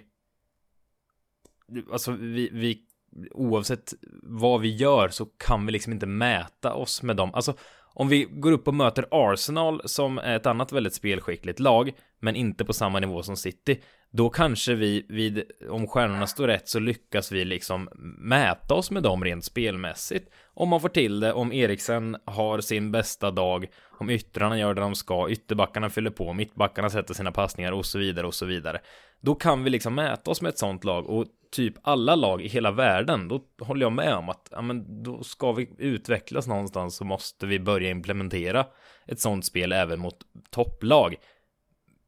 alltså 1.91 2.11
vi, 2.11 2.49
vi 2.53 2.86
oavsett 3.31 3.93
vad 4.23 4.61
vi 4.61 4.75
gör 4.75 5.09
så 5.09 5.25
kan 5.25 5.65
vi 5.65 5.71
liksom 5.71 5.93
inte 5.93 6.05
mäta 6.05 6.73
oss 6.73 7.03
med 7.03 7.15
dem. 7.15 7.31
Alltså, 7.33 7.53
om 7.93 8.07
vi 8.07 8.23
går 8.23 8.51
upp 8.51 8.67
och 8.67 8.73
möter 8.73 9.05
Arsenal 9.11 9.81
som 9.85 10.17
är 10.17 10.35
ett 10.35 10.45
annat 10.45 10.71
väldigt 10.71 10.93
spelskickligt 10.93 11.59
lag, 11.59 11.91
men 12.19 12.35
inte 12.35 12.65
på 12.65 12.73
samma 12.73 12.99
nivå 12.99 13.23
som 13.23 13.37
City, 13.37 13.81
då 14.11 14.29
kanske 14.29 14.75
vi 14.75 15.05
vid, 15.09 15.43
om 15.69 15.87
stjärnorna 15.87 16.27
står 16.27 16.47
rätt 16.47 16.69
så 16.69 16.79
lyckas 16.79 17.31
vi 17.31 17.45
liksom 17.45 17.89
mäta 18.19 18.73
oss 18.73 18.91
med 18.91 19.03
dem 19.03 19.23
rent 19.23 19.45
spelmässigt. 19.45 20.29
Om 20.53 20.69
man 20.69 20.81
får 20.81 20.89
till 20.89 21.19
det, 21.19 21.33
om 21.33 21.53
Eriksen 21.53 22.17
har 22.25 22.61
sin 22.61 22.91
bästa 22.91 23.31
dag, 23.31 23.65
om 23.99 24.09
yttrarna 24.09 24.59
gör 24.59 24.73
det 24.73 24.81
de 24.81 24.95
ska, 24.95 25.29
ytterbackarna 25.29 25.89
fyller 25.89 26.11
på, 26.11 26.33
mittbackarna 26.33 26.89
sätter 26.89 27.13
sina 27.13 27.31
passningar 27.31 27.71
och 27.71 27.85
så 27.85 27.99
vidare 27.99 28.27
och 28.27 28.33
så 28.33 28.45
vidare. 28.45 28.79
Då 29.21 29.35
kan 29.35 29.63
vi 29.63 29.69
liksom 29.69 29.95
mäta 29.95 30.31
oss 30.31 30.41
med 30.41 30.49
ett 30.49 30.57
sånt 30.57 30.83
lag 30.83 31.09
och 31.09 31.25
typ 31.51 31.73
alla 31.81 32.15
lag 32.15 32.41
i 32.41 32.47
hela 32.47 32.71
världen, 32.71 33.27
då 33.27 33.43
håller 33.59 33.81
jag 33.81 33.91
med 33.91 34.13
om 34.13 34.29
att 34.29 34.47
ja, 34.51 34.61
men 34.61 35.03
då 35.03 35.23
ska 35.23 35.51
vi 35.51 35.69
utvecklas 35.77 36.47
någonstans 36.47 36.95
så 36.95 37.05
måste 37.05 37.45
vi 37.45 37.59
börja 37.59 37.89
implementera 37.89 38.65
ett 39.07 39.19
sånt 39.19 39.45
spel 39.45 39.71
även 39.71 39.99
mot 39.99 40.17
topplag. 40.49 41.15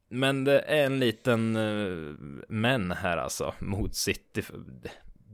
Men 0.09 0.43
det 0.43 0.59
är 0.59 0.85
en 0.85 0.99
liten 0.99 1.55
uh, 1.55 2.15
men 2.47 2.91
här 2.91 3.17
alltså 3.17 3.53
mot 3.59 3.95
City. 3.95 4.43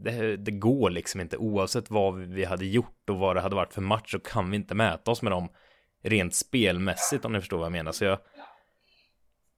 Det, 0.04 0.38
det, 0.38 0.52
går 0.52 0.90
liksom 0.90 1.22
inte 1.22 1.38
oavsett 1.38 1.92
vad 1.92 2.20
vi 2.20 2.46
hade 2.46 2.66
gjort 2.66 3.10
och 3.10 3.18
vad 3.18 3.36
det 3.36 3.42
hade 3.42 3.56
varit 3.56 3.74
för 3.74 3.82
match 3.82 4.12
så 4.12 4.20
kan 4.20 4.50
vi 4.52 4.56
inte 4.56 4.76
mäta 4.76 5.12
oss 5.12 5.22
med 5.22 5.32
dem 5.32 5.50
rent 6.04 6.36
spelmässigt 6.36 7.26
om 7.26 7.34
ni 7.34 7.40
förstår 7.40 7.58
vad 7.58 7.66
jag 7.66 7.72
menar. 7.72 7.92
Så 7.92 8.06
jag, 8.06 8.20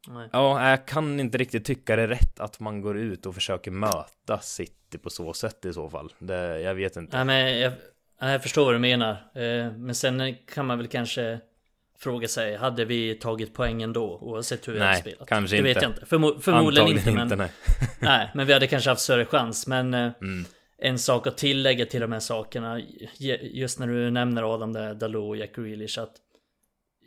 Nej. 0.07 0.29
Ja, 0.33 0.69
jag 0.69 0.85
kan 0.85 1.19
inte 1.19 1.37
riktigt 1.37 1.65
tycka 1.65 1.95
det 1.95 2.01
är 2.01 2.07
rätt 2.07 2.39
att 2.39 2.59
man 2.59 2.81
går 2.81 2.97
ut 2.97 3.25
och 3.25 3.35
försöker 3.35 3.71
möta 3.71 4.39
City 4.41 4.97
på 4.97 5.09
så 5.09 5.33
sätt 5.33 5.65
i 5.65 5.73
så 5.73 5.89
fall. 5.89 6.13
Det, 6.19 6.61
jag 6.61 6.75
vet 6.75 6.95
inte. 6.95 7.17
Nej, 7.17 7.25
men 7.25 7.59
jag, 7.59 7.73
jag 8.19 8.43
förstår 8.43 8.65
vad 8.65 8.75
du 8.75 8.79
menar. 8.79 9.11
Eh, 9.11 9.71
men 9.71 9.95
sen 9.95 10.35
kan 10.53 10.65
man 10.65 10.77
väl 10.77 10.87
kanske 10.87 11.39
fråga 11.99 12.27
sig, 12.27 12.55
hade 12.55 12.85
vi 12.85 13.15
tagit 13.15 13.53
poängen 13.53 13.93
då 13.93 14.17
oavsett 14.21 14.67
hur 14.67 14.73
vi 14.73 14.79
nej, 14.79 14.87
hade 14.87 14.99
spelat? 14.99 15.27
kanske 15.27 15.55
det 15.55 15.59
inte. 15.59 15.73
vet 15.73 15.83
jag 15.83 15.91
inte. 15.91 16.05
Förmo 16.05 16.39
förmodligen 16.39 16.89
inte, 16.89 17.11
men, 17.11 17.23
inte 17.23 17.35
nej. 17.35 17.51
nej. 17.99 18.31
men 18.35 18.47
vi 18.47 18.53
hade 18.53 18.67
kanske 18.67 18.89
haft 18.89 19.01
större 19.01 19.25
chans. 19.25 19.67
Men 19.67 19.93
eh, 19.93 20.11
mm. 20.21 20.45
en 20.77 20.99
sak 20.99 21.27
att 21.27 21.37
tillägga 21.37 21.85
till 21.85 22.01
de 22.01 22.11
här 22.11 22.19
sakerna, 22.19 22.81
just 23.41 23.79
när 23.79 23.87
du 23.87 24.11
nämner 24.11 24.53
Adam 24.53 24.73
där, 24.73 24.93
Dalot 24.93 25.29
och 25.29 25.37
Jack 25.37 25.55
Grealish, 25.55 25.99
att 25.99 26.13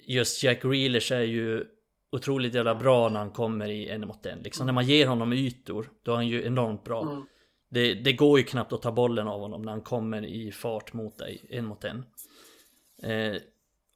just 0.07 0.43
Jack 0.43 0.63
Grealish 0.63 1.13
är 1.13 1.21
ju 1.21 1.65
otroligt 2.13 2.55
jävla 2.55 2.75
bra 2.75 3.09
när 3.09 3.21
han 3.21 3.31
kommer 3.31 3.69
i 3.69 3.89
en 3.89 4.07
mot 4.07 4.27
en. 4.27 4.39
Liksom, 4.39 4.67
när 4.67 4.73
man 4.73 4.87
ger 4.87 5.07
honom 5.07 5.33
ytor, 5.33 5.91
då 6.03 6.13
är 6.13 6.17
han 6.17 6.29
ju 6.29 6.45
enormt 6.47 6.85
bra. 6.85 7.03
Mm. 7.03 7.27
Det, 7.71 7.95
det, 7.95 8.13
går 8.13 8.39
ju 8.39 8.45
knappt 8.45 8.73
att 8.73 8.83
ta 8.83 8.93
bollen 8.93 9.29
av 9.29 9.41
honom 9.41 9.63
när 9.63 9.73
han 9.73 9.81
kommer 9.81 10.25
i 10.25 10.53
fart 10.53 10.93
mot 10.93 11.19
dig, 11.19 11.45
en 11.51 11.65
mot 11.65 11.85
en. 11.85 12.05
Eh, 13.03 13.37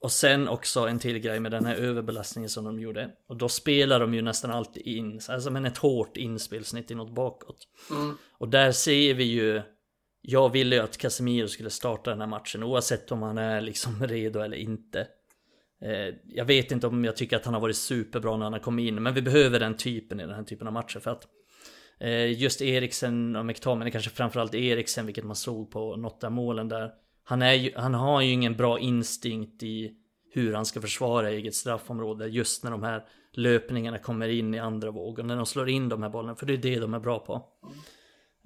och 0.04 0.12
sen 0.12 0.48
också 0.48 0.80
en 0.80 0.98
till 0.98 1.18
grej 1.18 1.40
med 1.40 1.52
den 1.52 1.66
här 1.66 1.74
överbelastningen 1.74 2.48
som 2.48 2.64
de 2.64 2.80
gjorde. 2.80 3.10
Och 3.28 3.36
då 3.36 3.48
spelar 3.48 4.00
de 4.00 4.14
ju 4.14 4.22
nästan 4.22 4.50
alltid 4.50 4.82
in, 4.86 5.20
alltså 5.28 5.50
med 5.50 5.66
ett 5.66 5.78
hårt 5.78 6.16
inspelsnitt 6.16 6.90
inåt 6.90 7.14
bakåt. 7.14 7.68
Mm. 7.90 8.16
Och 8.38 8.48
där 8.48 8.72
ser 8.72 9.14
vi 9.14 9.24
ju, 9.24 9.62
jag 10.20 10.52
ville 10.52 10.76
ju 10.76 10.82
att 10.82 10.96
Casemiro 10.96 11.48
skulle 11.48 11.70
starta 11.70 12.10
den 12.10 12.20
här 12.20 12.26
matchen 12.26 12.62
oavsett 12.62 13.12
om 13.12 13.22
han 13.22 13.38
är 13.38 13.60
liksom 13.60 14.06
redo 14.06 14.40
eller 14.40 14.56
inte. 14.56 15.00
Eh, 15.82 16.14
jag 16.24 16.44
vet 16.44 16.72
inte 16.72 16.86
om 16.86 17.04
jag 17.04 17.16
tycker 17.16 17.36
att 17.36 17.44
han 17.44 17.54
har 17.54 17.60
varit 17.60 17.76
superbra 17.76 18.36
när 18.36 18.44
han 18.44 18.52
har 18.52 18.60
kommit 18.60 18.88
in, 18.88 19.02
men 19.02 19.14
vi 19.14 19.22
behöver 19.22 19.60
den 19.60 19.76
typen 19.76 20.20
i 20.20 20.26
den 20.26 20.34
här 20.34 20.44
typen 20.44 20.66
av 20.66 20.72
matcher 20.72 21.00
för 21.00 21.10
att 21.10 21.26
eh, 22.00 22.40
just 22.40 22.62
Eriksen 22.62 23.36
och 23.36 23.46
McTominay, 23.46 23.90
kanske 23.90 24.10
framförallt 24.10 24.54
Eriksen, 24.54 25.06
vilket 25.06 25.24
man 25.24 25.36
såg 25.36 25.70
på 25.70 25.96
något 25.96 26.24
av 26.24 26.32
målen 26.32 26.68
där. 26.68 27.03
Han, 27.24 27.42
är 27.42 27.52
ju, 27.52 27.72
han 27.76 27.94
har 27.94 28.20
ju 28.20 28.30
ingen 28.30 28.56
bra 28.56 28.78
instinkt 28.78 29.62
i 29.62 29.94
hur 30.30 30.54
han 30.54 30.66
ska 30.66 30.80
försvara 30.80 31.30
eget 31.30 31.54
straffområde 31.54 32.26
just 32.26 32.64
när 32.64 32.70
de 32.70 32.82
här 32.82 33.06
löpningarna 33.32 33.98
kommer 33.98 34.28
in 34.28 34.54
i 34.54 34.58
andra 34.58 34.90
vågen, 34.90 35.26
när 35.26 35.36
de 35.36 35.46
slår 35.46 35.68
in 35.68 35.88
de 35.88 36.02
här 36.02 36.10
bollarna, 36.10 36.36
för 36.36 36.46
det 36.46 36.52
är 36.52 36.58
det 36.58 36.78
de 36.78 36.94
är 36.94 37.00
bra 37.00 37.18
på. 37.18 37.48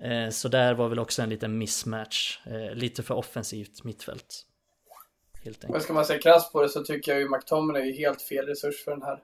Eh, 0.03 0.31
så 0.31 0.49
där 0.49 0.75
var 0.75 0.89
väl 0.89 0.99
också 0.99 1.23
en 1.23 1.29
liten 1.29 1.59
mismatch, 1.59 2.39
eh, 2.47 2.75
lite 2.75 3.03
för 3.03 3.15
offensivt 3.15 3.85
mittfält. 3.85 4.45
Helt 5.45 5.57
enkelt. 5.57 5.73
Men 5.73 5.81
ska 5.81 5.93
man 5.93 6.05
säga 6.05 6.21
krasst 6.21 6.53
på 6.53 6.63
det 6.63 6.69
så 6.69 6.85
tycker 6.85 7.13
jag 7.13 7.21
ju 7.21 7.29
McTominay 7.29 7.91
är 7.91 7.97
helt 7.97 8.23
fel 8.23 8.47
resurs 8.47 8.85
för 8.85 8.91
den 8.91 9.03
här 9.03 9.23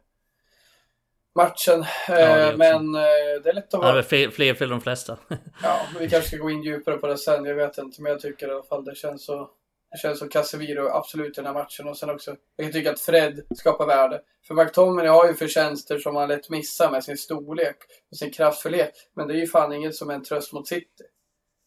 matchen. 1.35 1.85
Ja, 2.09 2.15
det 2.17 2.57
men 2.57 2.95
eh, 2.95 3.01
det 3.43 3.49
är 3.49 3.53
lätt 3.53 3.75
att 3.75 3.81
vara... 3.81 3.93
Har 3.93 4.03
fler, 4.03 4.31
fler 4.31 4.55
fel 4.55 4.65
än 4.65 4.71
de 4.71 4.81
flesta. 4.81 5.19
ja, 5.63 5.81
men 5.93 6.03
vi 6.03 6.09
kanske 6.09 6.29
ska 6.29 6.37
gå 6.37 6.51
in 6.51 6.63
djupare 6.63 6.97
på 6.97 7.07
det 7.07 7.19
sen. 7.19 7.45
Jag 7.45 7.55
vet 7.55 7.79
inte, 7.79 8.03
men 8.03 8.13
jag 8.13 8.21
tycker 8.21 8.49
i 8.49 8.51
alla 8.51 8.63
fall 8.63 8.85
det 8.85 8.95
känns 8.95 9.25
så 9.25 9.51
Det 9.91 9.99
känns 9.99 10.19
som 10.19 10.29
Casemiro 10.29 10.89
absolut 10.89 11.39
i 11.39 11.41
den 11.41 11.47
här 11.47 11.55
matchen. 11.55 11.89
Och 11.89 11.97
sen 11.97 12.11
också, 12.11 12.37
jag 12.57 12.67
kan 12.67 12.73
tycka 12.73 12.91
att 12.91 13.01
Fred 13.01 13.41
skapar 13.57 13.87
värde. 13.87 14.21
För 14.47 14.55
McTominay 14.55 15.09
har 15.09 15.27
ju 15.27 15.35
förtjänster 15.35 15.99
som 15.99 16.17
han 16.17 16.29
lätt 16.29 16.51
missar 16.51 16.91
med 16.91 17.05
sin 17.05 17.19
storlek 17.19 17.77
och 18.11 18.17
sin 18.17 18.31
kraftfullhet. 18.31 18.93
Men 19.17 19.29
det 19.29 19.35
är 19.35 19.39
ju 19.39 19.47
fan 19.47 19.73
inget 19.73 19.95
som 19.95 20.11
är 20.11 20.15
en 20.15 20.25
tröst 20.25 20.53
mot 20.53 20.69
City. 20.69 21.05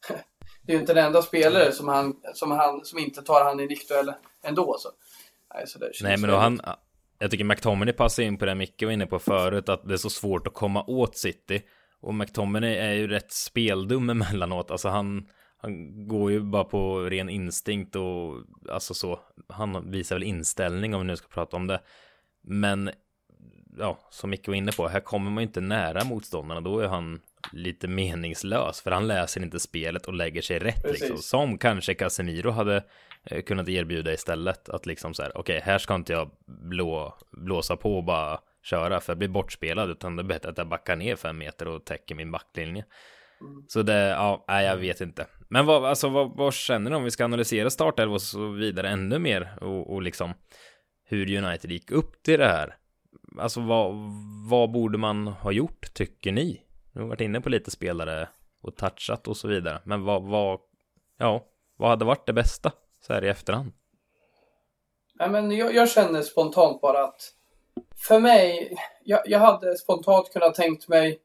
det 0.61 0.71
är 0.71 0.75
ju 0.75 0.79
inte 0.79 0.93
den 0.93 1.05
enda 1.05 1.21
spelare 1.21 1.71
som, 1.71 1.87
han, 1.87 2.15
som, 2.33 2.51
han, 2.51 2.85
som 2.85 2.99
inte 2.99 3.21
tar 3.21 3.43
han 3.43 3.59
i 3.59 3.67
nickduell 3.67 4.13
ändå. 4.43 4.75
Så. 4.79 4.89
Nej, 5.53 5.67
så 5.67 5.79
det 5.79 5.91
Nej 6.01 6.17
men 6.17 6.29
då 6.29 6.35
han, 6.35 6.61
jag 7.19 7.31
tycker 7.31 7.45
McTominay 7.45 7.93
passar 7.93 8.23
in 8.23 8.37
på 8.37 8.45
det 8.45 8.55
Micke 8.55 8.83
var 8.83 8.91
inne 8.91 9.05
på 9.05 9.19
förut, 9.19 9.69
att 9.69 9.87
det 9.87 9.93
är 9.93 9.97
så 9.97 10.09
svårt 10.09 10.47
att 10.47 10.53
komma 10.53 10.83
åt 10.87 11.17
City. 11.17 11.61
Och 11.99 12.15
McTominay 12.15 12.75
är 12.75 12.93
ju 12.93 13.07
rätt 13.07 13.31
speldum 13.31 14.09
emellanåt, 14.09 14.71
alltså 14.71 14.89
han, 14.89 15.27
han 15.57 16.07
går 16.07 16.31
ju 16.31 16.39
bara 16.39 16.63
på 16.63 16.99
ren 16.99 17.29
instinkt 17.29 17.95
och 17.95 18.35
alltså 18.71 18.93
så, 18.93 19.19
han 19.49 19.91
visar 19.91 20.15
väl 20.15 20.23
inställning 20.23 20.95
om 20.95 21.01
vi 21.01 21.07
nu 21.07 21.15
ska 21.15 21.27
prata 21.27 21.57
om 21.57 21.67
det. 21.67 21.81
Men 22.43 22.89
ja, 23.77 23.99
som 24.11 24.29
Micke 24.29 24.47
var 24.47 24.55
inne 24.55 24.71
på, 24.71 24.87
här 24.87 24.99
kommer 24.99 25.31
man 25.31 25.41
ju 25.43 25.47
inte 25.47 25.61
nära 25.61 26.03
motståndarna, 26.03 26.61
då 26.61 26.79
är 26.79 26.87
han 26.87 27.19
lite 27.51 27.87
meningslös, 27.87 28.81
för 28.81 28.91
han 28.91 29.07
läser 29.07 29.43
inte 29.43 29.59
spelet 29.59 30.05
och 30.05 30.13
lägger 30.13 30.41
sig 30.41 30.59
rätt 30.59 30.75
liksom. 30.75 30.91
Precis. 30.91 31.09
liksom. 31.09 31.17
Som 31.17 31.57
kanske 31.57 31.93
Casemiro 31.93 32.51
hade 32.51 32.83
kunnat 33.45 33.69
erbjuda 33.69 34.13
istället, 34.13 34.69
att 34.69 34.85
liksom 34.85 35.13
så 35.13 35.21
här, 35.23 35.31
okej, 35.37 35.57
okay, 35.57 35.71
här 35.71 35.77
ska 35.77 35.95
inte 35.95 36.13
jag 36.13 36.31
blå, 36.47 37.17
blåsa 37.31 37.75
på 37.75 37.97
och 37.97 38.03
bara 38.03 38.39
köra, 38.63 38.99
för 38.99 39.13
jag 39.13 39.17
blir 39.17 39.27
bortspelad, 39.27 39.89
utan 39.89 40.15
det 40.15 40.21
är 40.21 40.27
bättre 40.27 40.49
att 40.49 40.57
jag 40.57 40.67
backar 40.67 40.95
ner 40.95 41.15
fem 41.15 41.37
meter 41.37 41.67
och 41.67 41.85
täcker 41.85 42.15
min 42.15 42.31
backlinje. 42.31 42.85
Mm. 43.41 43.65
Så 43.67 43.81
det, 43.81 44.07
ja, 44.07 44.45
nej, 44.47 44.65
jag 44.65 44.77
vet 44.77 45.01
inte. 45.01 45.27
Men 45.49 45.65
vad, 45.65 45.85
alltså, 45.85 46.09
vad, 46.09 46.37
vad 46.37 46.53
känner 46.53 46.89
ni 46.89 46.95
om 46.95 47.03
vi 47.03 47.11
ska 47.11 47.25
analysera 47.25 47.69
startelva 47.69 48.13
och 48.13 48.21
så 48.21 48.47
vidare 48.47 48.89
ännu 48.89 49.19
mer 49.19 49.57
och, 49.61 49.93
och 49.93 50.01
liksom 50.01 50.33
hur 51.03 51.37
United 51.37 51.71
gick 51.71 51.91
upp 51.91 52.23
till 52.23 52.39
det 52.39 52.47
här? 52.47 52.75
Alltså 53.39 53.61
vad, 53.61 53.95
vad 54.49 54.71
borde 54.71 54.97
man 54.97 55.27
ha 55.27 55.51
gjort, 55.51 55.93
tycker 55.93 56.31
ni? 56.31 56.61
Nu 56.91 57.01
har 57.01 57.07
varit 57.07 57.21
inne 57.21 57.41
på 57.41 57.49
lite 57.49 57.71
spelare 57.71 58.29
och 58.61 58.75
touchat 58.75 59.27
och 59.27 59.37
så 59.37 59.47
vidare. 59.47 59.81
Men 59.83 60.03
vad, 60.03 60.23
vad, 60.23 60.59
ja, 61.17 61.45
vad 61.77 61.89
hade 61.89 62.05
varit 62.05 62.25
det 62.25 62.33
bästa 62.33 62.71
så 63.01 63.13
här 63.13 63.25
i 63.25 63.29
efterhand? 63.29 63.71
Nej, 65.19 65.29
men 65.29 65.51
jag, 65.51 65.75
jag 65.75 65.89
känner 65.89 66.21
spontant 66.21 66.81
bara 66.81 67.03
att 67.03 67.33
för 68.07 68.19
mig, 68.19 68.77
jag, 69.03 69.21
jag 69.25 69.39
hade 69.39 69.77
spontant 69.77 70.33
kunnat 70.33 70.55
tänkt 70.55 70.87
mig 70.87 71.19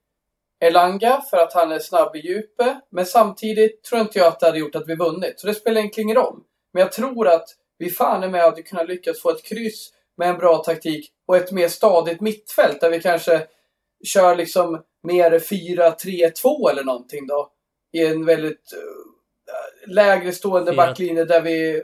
Elanga 0.61 1.23
för 1.31 1.37
att 1.37 1.53
han 1.53 1.73
är 1.73 1.79
snabb 1.79 2.17
i 2.17 2.19
djupet. 2.19 2.77
Men 2.91 3.07
samtidigt 3.07 3.83
tror 3.83 4.01
inte 4.01 4.19
jag 4.19 4.29
att 4.29 4.41
det 4.41 4.47
hade 4.47 4.59
gjort 4.59 4.75
att 4.75 4.89
vi 4.89 4.95
vunnit. 4.95 5.41
Så 5.41 5.47
det 5.47 5.55
spelar 5.55 5.81
egentligen 5.81 6.07
ingen 6.09 6.23
roll. 6.23 6.41
Men 6.73 6.81
jag 6.81 6.93
tror 6.93 7.29
att 7.29 7.49
vi 7.79 7.91
fan 7.91 8.23
är 8.23 8.29
med 8.29 8.43
hade 8.43 8.63
kunnat 8.63 8.89
lyckas 8.89 9.21
få 9.21 9.31
ett 9.31 9.45
kryss 9.45 9.93
med 10.17 10.29
en 10.29 10.39
bra 10.39 10.59
taktik 10.59 11.13
och 11.27 11.37
ett 11.37 11.53
mer 11.53 11.69
stadigt 11.69 12.21
mittfält 12.21 12.81
där 12.81 12.91
vi 12.91 13.01
kanske 13.01 13.47
kör 14.05 14.37
liksom 14.37 14.83
mer 15.03 15.39
4-3-2 15.39 16.71
eller 16.71 16.85
någonting 16.85 17.27
då. 17.27 17.53
I 17.93 18.07
en 18.07 18.25
väldigt 18.25 18.73
eh, 18.73 19.12
lägre 19.87 20.33
stående 20.33 20.73
backlinje 20.73 21.25
där 21.25 21.41
vi 21.41 21.83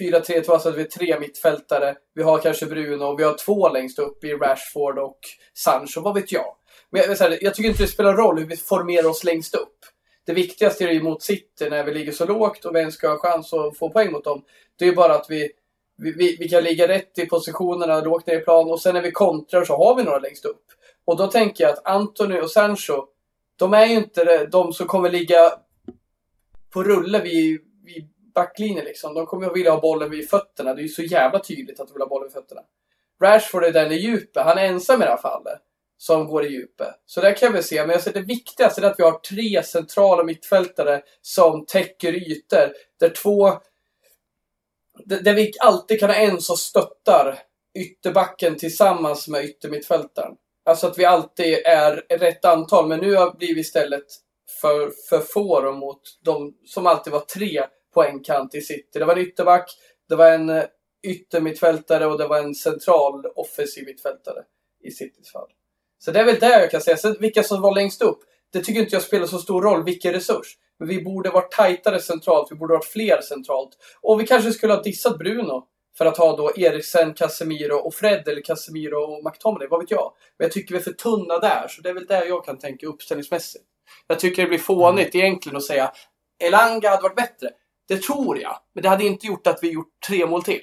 4-3-2, 0.00 0.50
alltså 0.50 0.68
att 0.68 0.76
vi 0.76 0.80
är 0.80 0.84
tre 0.84 1.20
mittfältare. 1.20 1.94
Vi 2.14 2.22
har 2.22 2.38
kanske 2.38 2.66
Bruno 2.66 3.04
och 3.04 3.20
vi 3.20 3.24
har 3.24 3.34
två 3.34 3.68
längst 3.68 3.98
upp 3.98 4.24
i 4.24 4.32
Rashford 4.32 4.98
och 4.98 5.18
Sancho, 5.54 6.00
vad 6.00 6.14
vet 6.14 6.32
jag. 6.32 6.54
Men 6.90 7.02
jag, 7.02 7.16
här, 7.16 7.38
jag 7.40 7.54
tycker 7.54 7.70
inte 7.70 7.82
det 7.82 7.88
spelar 7.88 8.14
roll 8.14 8.38
hur 8.38 8.46
vi 8.46 8.56
formerar 8.56 9.08
oss 9.08 9.24
längst 9.24 9.54
upp. 9.54 9.78
Det 10.26 10.32
viktigaste 10.32 10.84
är 10.84 10.92
ju 10.92 11.02
mot 11.02 11.22
City 11.22 11.70
när 11.70 11.84
vi 11.84 11.94
ligger 11.94 12.12
så 12.12 12.26
lågt 12.26 12.64
och 12.64 12.74
vem 12.74 12.90
ska 12.90 13.08
ha 13.08 13.18
chans 13.18 13.52
att 13.52 13.78
få 13.78 13.90
poäng 13.90 14.12
mot 14.12 14.24
dem. 14.24 14.44
Det 14.78 14.84
är 14.84 14.88
ju 14.88 14.94
bara 14.94 15.14
att 15.14 15.26
vi, 15.28 15.50
vi, 15.96 16.36
vi 16.40 16.48
kan 16.48 16.64
ligga 16.64 16.88
rätt 16.88 17.18
i 17.18 17.26
positionerna 17.26 18.00
lågt 18.00 18.26
ner 18.26 18.40
i 18.40 18.44
plan 18.44 18.70
och 18.70 18.80
sen 18.80 18.94
när 18.94 19.02
vi 19.02 19.12
kontrar 19.12 19.64
så 19.64 19.76
har 19.76 19.96
vi 19.96 20.02
några 20.02 20.18
längst 20.18 20.44
upp. 20.44 20.64
Och 21.04 21.16
då 21.16 21.26
tänker 21.26 21.64
jag 21.64 21.72
att 21.72 21.86
Anthony 21.86 22.40
och 22.40 22.50
Sancho, 22.50 23.04
de 23.56 23.74
är 23.74 23.86
ju 23.86 23.94
inte 23.94 24.46
de 24.46 24.72
som 24.72 24.86
kommer 24.86 25.10
ligga 25.10 25.52
på 26.72 26.84
rulle 26.84 27.20
vid, 27.20 27.60
vid 27.84 28.08
backlinjen 28.34 28.84
liksom. 28.84 29.14
De 29.14 29.26
kommer 29.26 29.46
att 29.46 29.56
vilja 29.56 29.70
ha 29.70 29.80
bollen 29.80 30.10
vid 30.10 30.30
fötterna. 30.30 30.74
Det 30.74 30.80
är 30.80 30.82
ju 30.82 30.88
så 30.88 31.02
jävla 31.02 31.38
tydligt 31.38 31.80
att 31.80 31.88
de 31.88 31.92
vill 31.92 32.02
ha 32.02 32.08
bollen 32.08 32.28
vid 32.28 32.32
fötterna. 32.32 32.60
Rashford 33.22 33.64
är 33.64 33.72
den 33.72 33.92
i 33.92 33.96
djupet. 33.96 34.44
Han 34.44 34.58
är 34.58 34.64
ensam 34.64 35.02
i 35.02 35.04
det 35.04 35.10
här 35.10 35.16
fallet. 35.16 35.58
Som 35.96 36.26
går 36.26 36.44
i 36.44 36.48
djupet. 36.48 36.94
Så 37.06 37.20
där 37.20 37.36
kan 37.36 37.52
vi 37.52 37.62
se. 37.62 37.80
Men 37.80 37.90
jag 37.90 38.02
ser 38.02 38.12
det 38.12 38.20
viktigaste 38.20 38.80
är 38.80 38.90
att 38.90 38.98
vi 38.98 39.02
har 39.02 39.18
tre 39.18 39.62
centrala 39.62 40.24
mittfältare 40.24 41.02
som 41.20 41.66
täcker 41.66 42.12
ytor. 42.12 42.72
Där 43.00 43.08
två... 43.08 43.52
Där 45.04 45.34
vi 45.34 45.52
alltid 45.60 46.00
kan 46.00 46.10
ha 46.10 46.16
en 46.16 46.40
som 46.40 46.56
stöttar 46.56 47.38
ytterbacken 47.78 48.56
tillsammans 48.56 49.28
med 49.28 49.44
yttermittfältaren. 49.44 50.32
Alltså 50.64 50.86
att 50.86 50.98
vi 50.98 51.04
alltid 51.04 51.54
är 51.64 52.18
rätt 52.18 52.44
antal. 52.44 52.88
Men 52.88 53.00
nu 53.00 53.14
har 53.14 53.36
vi 53.38 53.60
istället 53.60 54.04
för, 54.62 54.92
för 55.08 55.20
få 55.20 55.72
mot 55.72 56.00
de 56.24 56.54
som 56.64 56.86
alltid 56.86 57.12
var 57.12 57.20
tre 57.20 57.62
på 57.94 58.04
en 58.04 58.22
kant 58.22 58.54
i 58.54 58.60
City. 58.60 58.98
Det 58.98 59.04
var 59.04 59.16
en 59.16 59.22
ytterback, 59.22 59.70
det 60.08 60.16
var 60.16 60.26
en 60.26 60.50
eh, 60.50 60.64
yttermittfältare 61.02 62.06
och 62.06 62.18
det 62.18 62.26
var 62.26 62.38
en 62.38 62.54
central 62.54 63.26
offensiv 63.26 63.84
mittfältare 63.86 64.42
i 64.84 64.90
Citys 64.90 65.32
fall. 65.32 65.48
Så 65.98 66.10
det 66.10 66.20
är 66.20 66.24
väl 66.24 66.38
det 66.38 66.60
jag 66.60 66.70
kan 66.70 66.80
säga. 66.80 66.96
Sen 66.96 67.16
vilka 67.20 67.42
som 67.42 67.62
var 67.62 67.74
längst 67.74 68.02
upp, 68.02 68.18
det 68.52 68.60
tycker 68.60 68.80
inte 68.80 68.96
jag 68.96 69.02
spelar 69.02 69.26
så 69.26 69.38
stor 69.38 69.62
roll, 69.62 69.84
vilken 69.84 70.12
resurs. 70.12 70.56
Men 70.78 70.88
vi 70.88 71.02
borde 71.02 71.30
varit 71.30 71.52
tajtare 71.52 72.00
centralt, 72.00 72.52
vi 72.52 72.56
borde 72.56 72.74
varit 72.74 72.84
fler 72.84 73.20
centralt. 73.20 73.70
Och 74.00 74.20
vi 74.20 74.26
kanske 74.26 74.52
skulle 74.52 74.72
ha 74.72 74.82
dissat 74.82 75.18
Bruno 75.18 75.66
för 75.98 76.06
att 76.06 76.16
ha 76.16 76.36
då 76.36 76.52
Eriksen, 76.56 77.14
Casemiro 77.14 77.76
och 77.76 77.94
Fred 77.94 78.28
eller 78.28 78.42
Casemiro 78.42 78.96
och 78.96 79.24
McTominay, 79.24 79.68
vad 79.68 79.80
vet 79.80 79.90
jag. 79.90 80.12
Men 80.38 80.44
jag 80.44 80.52
tycker 80.52 80.74
vi 80.74 80.80
är 80.80 80.84
för 80.84 80.92
tunna 80.92 81.38
där, 81.38 81.68
så 81.68 81.82
det 81.82 81.88
är 81.88 81.94
väl 81.94 82.06
det 82.06 82.26
jag 82.26 82.44
kan 82.44 82.58
tänka 82.58 82.86
uppställningsmässigt. 82.86 83.64
Jag 84.06 84.20
tycker 84.20 84.42
det 84.42 84.48
blir 84.48 84.58
fånigt 84.58 85.14
mm. 85.14 85.26
egentligen 85.26 85.56
att 85.56 85.64
säga 85.64 85.92
Elanga 86.38 86.90
hade 86.90 87.02
varit 87.02 87.16
bättre. 87.16 87.48
Det 87.88 88.02
tror 88.02 88.38
jag. 88.38 88.58
Men 88.72 88.82
det 88.82 88.88
hade 88.88 89.04
inte 89.04 89.26
gjort 89.26 89.46
att 89.46 89.58
vi 89.62 89.70
gjort 89.70 90.00
tre 90.08 90.26
mål 90.26 90.42
till. 90.42 90.62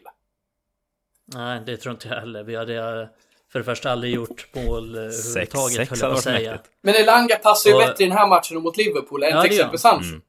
Nej, 1.26 1.62
det 1.66 1.78
tror 1.78 1.94
inte 1.94 2.08
jag 2.08 2.16
heller. 2.16 2.44
Vi 2.44 2.56
hade 2.56 3.10
för 3.52 3.60
det 3.60 3.66
första 3.66 3.92
aldrig 3.92 4.14
gjort 4.14 4.48
mål 4.56 4.96
eh, 4.96 5.02
överhuvudtaget, 5.02 5.90
höll 5.90 6.00
jag 6.00 6.16
på 6.16 6.22
säga. 6.22 6.52
Mäktigt. 6.52 6.76
Men 6.82 6.96
Elanga 6.96 7.36
passar 7.36 7.70
ju 7.70 7.76
och... 7.76 7.82
bättre 7.82 8.04
i 8.04 8.08
den 8.08 8.18
här 8.18 8.28
matchen 8.28 8.62
mot 8.62 8.78
Liverpool 8.78 9.24
än 9.24 9.30
ja, 9.30 9.42
till 9.42 9.52
exempel 9.52 9.80
Sancho. 9.80 10.10
Mm. 10.10 10.22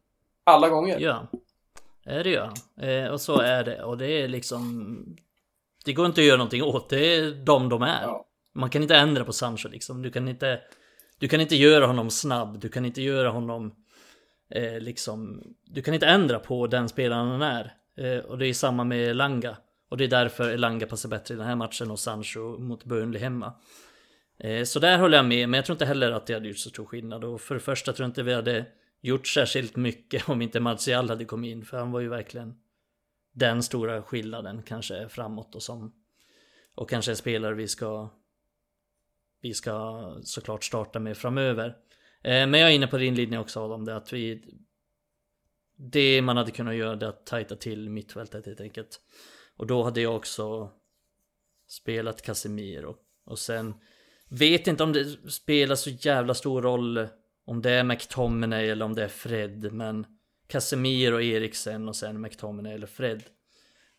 Alla 0.45 0.69
gånger. 0.69 0.99
Ja, 0.99 1.27
är 2.05 2.25
det 2.25 2.31
gör 2.31 2.53
eh, 2.81 3.11
Och 3.11 3.21
så 3.21 3.41
är 3.41 3.65
det. 3.65 3.83
Och 3.83 3.99
det 3.99 4.07
är 4.07 4.29
liksom... 4.29 5.17
Det 5.85 5.93
går 5.93 6.07
inte 6.07 6.21
att 6.21 6.27
göra 6.27 6.37
någonting 6.37 6.63
åt. 6.63 6.89
Det 6.89 7.15
är 7.17 7.31
de 7.31 7.69
de 7.69 7.83
är. 7.83 8.03
Ja. 8.03 8.27
Man 8.55 8.71
kan 8.71 8.83
inte 8.83 8.97
ändra 8.97 9.25
på 9.25 9.33
Sancho 9.33 9.69
liksom. 9.69 10.03
Du 10.03 10.11
kan 10.11 10.29
inte... 10.29 10.61
Du 11.21 11.29
kan 11.29 11.41
inte 11.41 11.57
göra 11.57 11.87
honom 11.87 12.11
snabb. 12.11 12.61
Du 12.61 12.69
kan 12.69 12.85
inte 12.85 13.03
göra 13.03 13.31
honom 13.31 13.75
eh, 14.51 14.81
liksom, 14.81 15.43
du 15.65 15.83
kan 15.83 15.95
inte 15.95 16.07
ändra 16.07 16.39
på 16.39 16.67
den 16.67 16.89
spelaren 16.89 17.29
han 17.29 17.43
är. 17.43 17.73
Eh, 17.97 18.25
och 18.25 18.39
det 18.39 18.47
är 18.47 18.55
samma 18.55 18.85
med 18.85 19.09
Elanga. 19.09 19.57
Och 19.91 19.97
det 19.97 20.05
är 20.05 20.09
därför 20.09 20.51
Elanga 20.51 20.87
passar 20.87 21.09
bättre 21.09 21.35
i 21.35 21.37
den 21.37 21.47
här 21.47 21.57
matchen 21.57 21.91
och 21.91 21.99
Sancho 21.99 22.59
mot 22.59 22.85
Burnley 22.85 23.21
hemma. 23.21 23.53
Eh, 24.39 24.65
så 24.65 24.79
där 24.79 24.99
håller 24.99 25.17
jag 25.17 25.27
med, 25.27 25.49
men 25.49 25.59
jag 25.59 25.65
tror 25.65 25.75
inte 25.75 25.85
heller 25.85 26.13
att 26.13 26.27
det 26.27 26.35
hade 26.35 26.49
gjort 26.49 26.59
så 26.59 26.71
stor 26.71 26.85
skillnad. 26.85 27.25
Och 27.25 27.41
för 27.41 27.55
det 27.55 27.61
första 27.61 27.93
tror 27.93 28.05
jag 28.05 28.11
inte 28.11 28.23
vi 28.23 28.35
hade 28.35 28.65
gjort 29.01 29.27
särskilt 29.27 29.77
mycket 29.77 30.29
om 30.29 30.43
inte 30.43 30.61
Martial 30.61 31.09
hade 31.11 31.25
kommit 31.25 31.53
in. 31.53 31.65
För 31.65 31.79
han 31.79 31.93
var 31.93 32.01
ju 32.01 32.09
verkligen 32.09 32.55
den 33.33 33.63
stora 33.63 34.03
skillnaden 34.03 34.63
kanske 34.63 35.09
framåt 35.09 35.55
och 35.55 35.63
som 35.63 35.93
och 36.75 36.91
kanske 36.91 37.13
en 37.13 37.17
spelare 37.17 37.55
vi 37.55 37.69
ska 37.69 38.11
vi 39.41 39.55
ska 39.55 40.03
såklart 40.23 40.65
starta 40.65 40.99
med 40.99 41.17
framöver. 41.17 41.77
Eh, 42.23 42.47
men 42.47 42.55
jag 42.55 42.71
är 42.71 42.75
inne 42.75 42.87
på 42.87 42.99
din 42.99 43.15
linje 43.15 43.39
också 43.39 43.61
Adam, 43.61 43.85
det 43.85 43.97
att 43.97 44.13
vi 44.13 44.43
Det 45.77 46.23
man 46.23 46.37
hade 46.37 46.51
kunnat 46.51 46.75
göra 46.75 46.97
det 46.97 47.09
att 47.09 47.27
tajta 47.27 47.57
till 47.57 47.91
mittfältet 47.91 48.47
helt 48.47 48.61
enkelt. 48.61 49.01
Och 49.57 49.67
då 49.67 49.83
hade 49.83 50.01
jag 50.01 50.17
också 50.17 50.71
Spelat 51.69 52.23
Casemiro. 52.23 52.97
Och 53.25 53.39
sen 53.39 53.75
Vet 54.29 54.67
inte 54.67 54.83
om 54.83 54.93
det 54.93 55.31
spelar 55.31 55.75
så 55.75 55.91
jävla 55.91 56.35
stor 56.35 56.63
roll 56.63 57.09
Om 57.45 57.63
det 57.63 57.71
är 57.71 57.85
McTominay 57.85 58.69
eller 58.69 58.85
om 58.85 58.95
det 58.95 59.05
är 59.05 59.09
Fred 59.09 59.73
men 59.73 60.07
Casemiro 60.47 61.15
och 61.15 61.23
Eriksen 61.23 61.89
och 61.89 61.97
sen 61.97 62.21
McTominay 62.21 62.75
eller 62.75 62.87
Fred. 62.87 63.23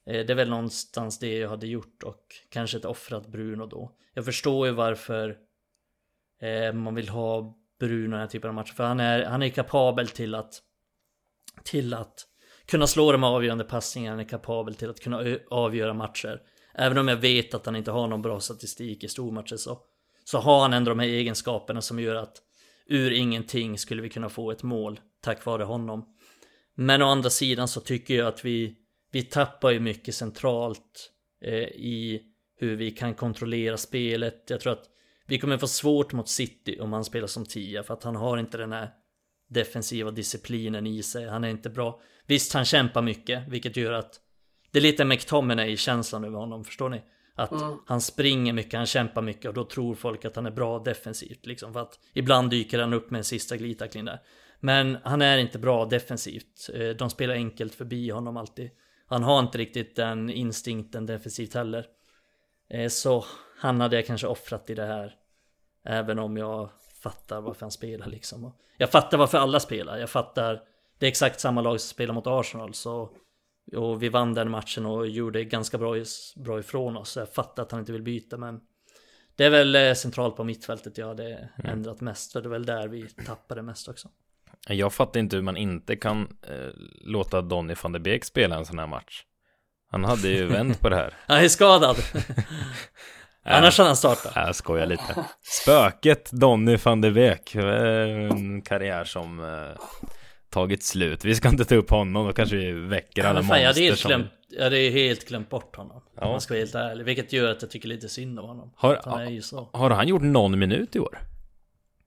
Eh, 0.05 0.25
det 0.25 0.33
är 0.33 0.35
väl 0.35 0.49
någonstans 0.49 1.19
det 1.19 1.37
jag 1.37 1.49
hade 1.49 1.67
gjort 1.67 2.03
och 2.03 2.25
kanske 2.49 2.77
ett 2.77 2.85
offrat 2.85 3.27
Bruno 3.27 3.65
då 3.65 3.91
Jag 4.13 4.25
förstår 4.25 4.67
ju 4.67 4.73
varför 4.73 5.37
eh, 6.41 6.73
Man 6.73 6.95
vill 6.95 7.09
ha 7.09 7.57
Bruno 7.79 8.07
i 8.07 8.11
den 8.11 8.19
här 8.19 8.27
typen 8.27 8.49
av 8.49 8.53
matcher. 8.53 8.73
För 8.73 8.83
han 8.83 8.99
är, 8.99 9.25
han 9.25 9.43
är 9.43 9.49
kapabel 9.49 10.07
till 10.07 10.35
att 10.35 10.61
till 11.63 11.93
att 11.93 12.27
kunna 12.65 12.87
slå 12.87 13.11
de 13.11 13.23
avgörande 13.23 13.63
passningarna, 13.63 14.13
han 14.13 14.25
är 14.25 14.29
kapabel 14.29 14.75
till 14.75 14.89
att 14.89 14.99
kunna 14.99 15.37
avgöra 15.49 15.93
matcher. 15.93 16.41
Även 16.73 16.97
om 16.97 17.07
jag 17.07 17.17
vet 17.17 17.53
att 17.53 17.65
han 17.65 17.75
inte 17.75 17.91
har 17.91 18.07
någon 18.07 18.21
bra 18.21 18.39
statistik 18.39 19.03
i 19.03 19.07
stormatcher 19.07 19.55
så, 19.55 19.79
så 20.23 20.37
har 20.37 20.61
han 20.61 20.73
ändå 20.73 20.89
de 20.89 20.99
här 20.99 21.07
egenskaperna 21.07 21.81
som 21.81 21.99
gör 21.99 22.15
att 22.15 22.41
ur 22.85 23.11
ingenting 23.11 23.77
skulle 23.77 24.01
vi 24.01 24.09
kunna 24.09 24.29
få 24.29 24.51
ett 24.51 24.63
mål 24.63 24.99
tack 25.21 25.45
vare 25.45 25.63
honom. 25.63 26.05
Men 26.75 27.01
å 27.01 27.05
andra 27.05 27.29
sidan 27.29 27.67
så 27.67 27.81
tycker 27.81 28.15
jag 28.15 28.27
att 28.27 28.45
vi 28.45 28.75
vi 29.11 29.23
tappar 29.23 29.71
ju 29.71 29.79
mycket 29.79 30.15
centralt 30.15 31.11
eh, 31.41 31.53
i 31.63 32.21
hur 32.57 32.75
vi 32.75 32.91
kan 32.91 33.13
kontrollera 33.13 33.77
spelet. 33.77 34.43
Jag 34.47 34.59
tror 34.59 34.73
att 34.73 34.89
vi 35.27 35.39
kommer 35.39 35.57
få 35.57 35.67
svårt 35.67 36.13
mot 36.13 36.29
City 36.29 36.79
om 36.79 36.93
han 36.93 37.05
spelar 37.05 37.27
som 37.27 37.45
tia 37.45 37.83
för 37.83 37.93
att 37.93 38.03
han 38.03 38.15
har 38.15 38.37
inte 38.37 38.57
den 38.57 38.71
här 38.71 38.89
defensiva 39.49 40.11
disciplinen 40.11 40.87
i 40.87 41.03
sig. 41.03 41.27
Han 41.27 41.43
är 41.43 41.49
inte 41.49 41.69
bra. 41.69 42.01
Visst, 42.27 42.53
han 42.53 42.65
kämpar 42.65 43.01
mycket, 43.01 43.47
vilket 43.47 43.77
gör 43.77 43.91
att 43.91 44.19
det 44.71 44.79
är 44.79 44.83
lite 44.83 45.05
McTominay-känslan 45.05 46.23
över 46.23 46.37
honom, 46.37 46.63
förstår 46.63 46.89
ni? 46.89 47.01
Att 47.35 47.51
mm. 47.51 47.77
han 47.85 48.01
springer 48.01 48.53
mycket, 48.53 48.73
han 48.73 48.85
kämpar 48.85 49.21
mycket 49.21 49.45
och 49.45 49.53
då 49.53 49.65
tror 49.65 49.95
folk 49.95 50.25
att 50.25 50.35
han 50.35 50.45
är 50.45 50.51
bra 50.51 50.79
defensivt 50.79 51.45
liksom. 51.45 51.73
För 51.73 51.79
att 51.79 51.99
ibland 52.13 52.49
dyker 52.49 52.79
han 52.79 52.93
upp 52.93 53.11
med 53.11 53.17
en 53.17 53.23
sista 53.23 53.57
glidtackling 53.57 54.05
där. 54.05 54.19
Men 54.59 54.97
han 55.03 55.21
är 55.21 55.37
inte 55.37 55.59
bra 55.59 55.85
defensivt. 55.85 56.69
Eh, 56.73 56.89
de 56.89 57.09
spelar 57.09 57.33
enkelt 57.33 57.75
förbi 57.75 58.09
honom 58.09 58.37
alltid. 58.37 58.69
Han 59.11 59.23
har 59.23 59.39
inte 59.39 59.57
riktigt 59.57 59.95
den 59.95 60.29
instinkten 60.29 61.05
defensivt 61.05 61.53
heller. 61.53 61.85
Eh, 62.69 62.87
så 62.87 63.25
han 63.57 63.81
hade 63.81 63.95
jag 63.95 64.05
kanske 64.05 64.27
offrat 64.27 64.69
i 64.69 64.75
det 64.75 64.85
här. 64.85 65.15
Även 65.85 66.19
om 66.19 66.37
jag 66.37 66.69
fattar 67.03 67.41
varför 67.41 67.61
han 67.61 67.71
spelar 67.71 68.07
liksom. 68.07 68.53
Jag 68.77 68.89
fattar 68.89 69.17
varför 69.17 69.37
alla 69.37 69.59
spelar. 69.59 69.97
Jag 69.97 70.09
fattar. 70.09 70.63
Det 70.99 71.05
är 71.05 71.09
exakt 71.09 71.39
samma 71.39 71.61
lag 71.61 71.81
som 71.81 71.87
spelar 71.87 72.13
mot 72.13 72.27
Arsenal. 72.27 72.73
Så, 72.73 73.09
och 73.75 74.03
vi 74.03 74.09
vann 74.09 74.33
den 74.33 74.51
matchen 74.51 74.85
och 74.85 75.07
gjorde 75.07 75.43
ganska 75.43 75.77
bra, 75.77 75.95
bra 76.35 76.59
ifrån 76.59 76.97
oss. 76.97 77.17
Jag 77.17 77.33
fattar 77.33 77.63
att 77.63 77.71
han 77.71 77.79
inte 77.79 77.91
vill 77.91 78.03
byta 78.03 78.37
men 78.37 78.61
det 79.35 79.45
är 79.45 79.49
väl 79.49 79.75
eh, 79.75 79.93
centralt 79.93 80.35
på 80.35 80.43
mittfältet 80.43 80.97
jag 80.97 81.07
hade 81.07 81.27
mm. 81.33 81.71
ändrat 81.73 82.01
mest. 82.01 82.31
För 82.31 82.41
det 82.41 82.47
är 82.47 82.51
väl 82.51 82.65
där 82.65 82.87
vi 82.87 83.09
tappade 83.09 83.61
mest 83.61 83.87
också. 83.87 84.09
Jag 84.67 84.93
fattar 84.93 85.19
inte 85.19 85.35
hur 85.35 85.43
man 85.43 85.57
inte 85.57 85.95
kan 85.95 86.21
eh, 86.21 86.55
låta 87.01 87.41
Donny 87.41 87.75
van 87.83 87.91
de 87.91 87.99
Beek 87.99 88.25
spela 88.25 88.55
en 88.57 88.65
sån 88.65 88.79
här 88.79 88.87
match. 88.87 89.23
Han 89.91 90.03
hade 90.03 90.27
ju 90.27 90.45
vänt 90.47 90.79
på 90.79 90.89
det 90.89 90.95
här. 90.95 91.13
Han 91.27 91.37
är 91.43 91.47
skadad. 91.47 91.97
Annars 93.43 93.77
hade 93.77 93.89
han 93.89 93.97
startat. 93.97 94.31
Jag 94.35 94.55
skojar 94.55 94.85
lite. 94.85 95.25
Spöket 95.41 96.31
Donny 96.31 96.75
van 96.75 97.01
de 97.01 97.11
Beek. 97.11 97.55
En 97.55 98.61
karriär 98.61 99.03
som 99.03 99.39
eh, 99.39 99.81
tagit 100.49 100.83
slut. 100.83 101.25
Vi 101.25 101.35
ska 101.35 101.49
inte 101.49 101.65
ta 101.65 101.75
upp 101.75 101.89
honom, 101.89 102.27
då 102.27 102.33
kanske 102.33 102.55
vi 102.55 102.71
väcker 102.71 103.23
alla 103.23 103.39
monster 103.39 103.57
jag 103.57 103.67
hade 103.67 103.81
helt 103.81 103.99
som... 103.99 104.09
glömt, 104.09 104.31
Jag 104.49 104.63
hade 104.63 104.77
helt 104.77 105.27
glömt 105.27 105.49
bort 105.49 105.75
honom. 105.75 106.03
Ja. 106.15 106.25
Om 106.25 106.31
man 106.31 106.41
ska 106.41 106.53
vara 106.53 106.59
helt 106.61 106.75
ärlig. 106.75 107.05
Vilket 107.05 107.33
gör 107.33 107.51
att 107.51 107.61
jag 107.61 107.71
tycker 107.71 107.87
lite 107.87 108.09
synd 108.09 108.39
om 108.39 108.45
honom. 108.45 108.73
Har, 108.75 108.99
han 109.71 109.81
har 109.81 109.89
han 109.89 110.07
gjort 110.07 110.21
någon 110.21 110.59
minut 110.59 110.95
i 110.95 110.99
år? 110.99 111.19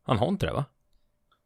Han 0.06 0.18
har 0.18 0.28
inte 0.28 0.46
det 0.46 0.52
va? 0.52 0.64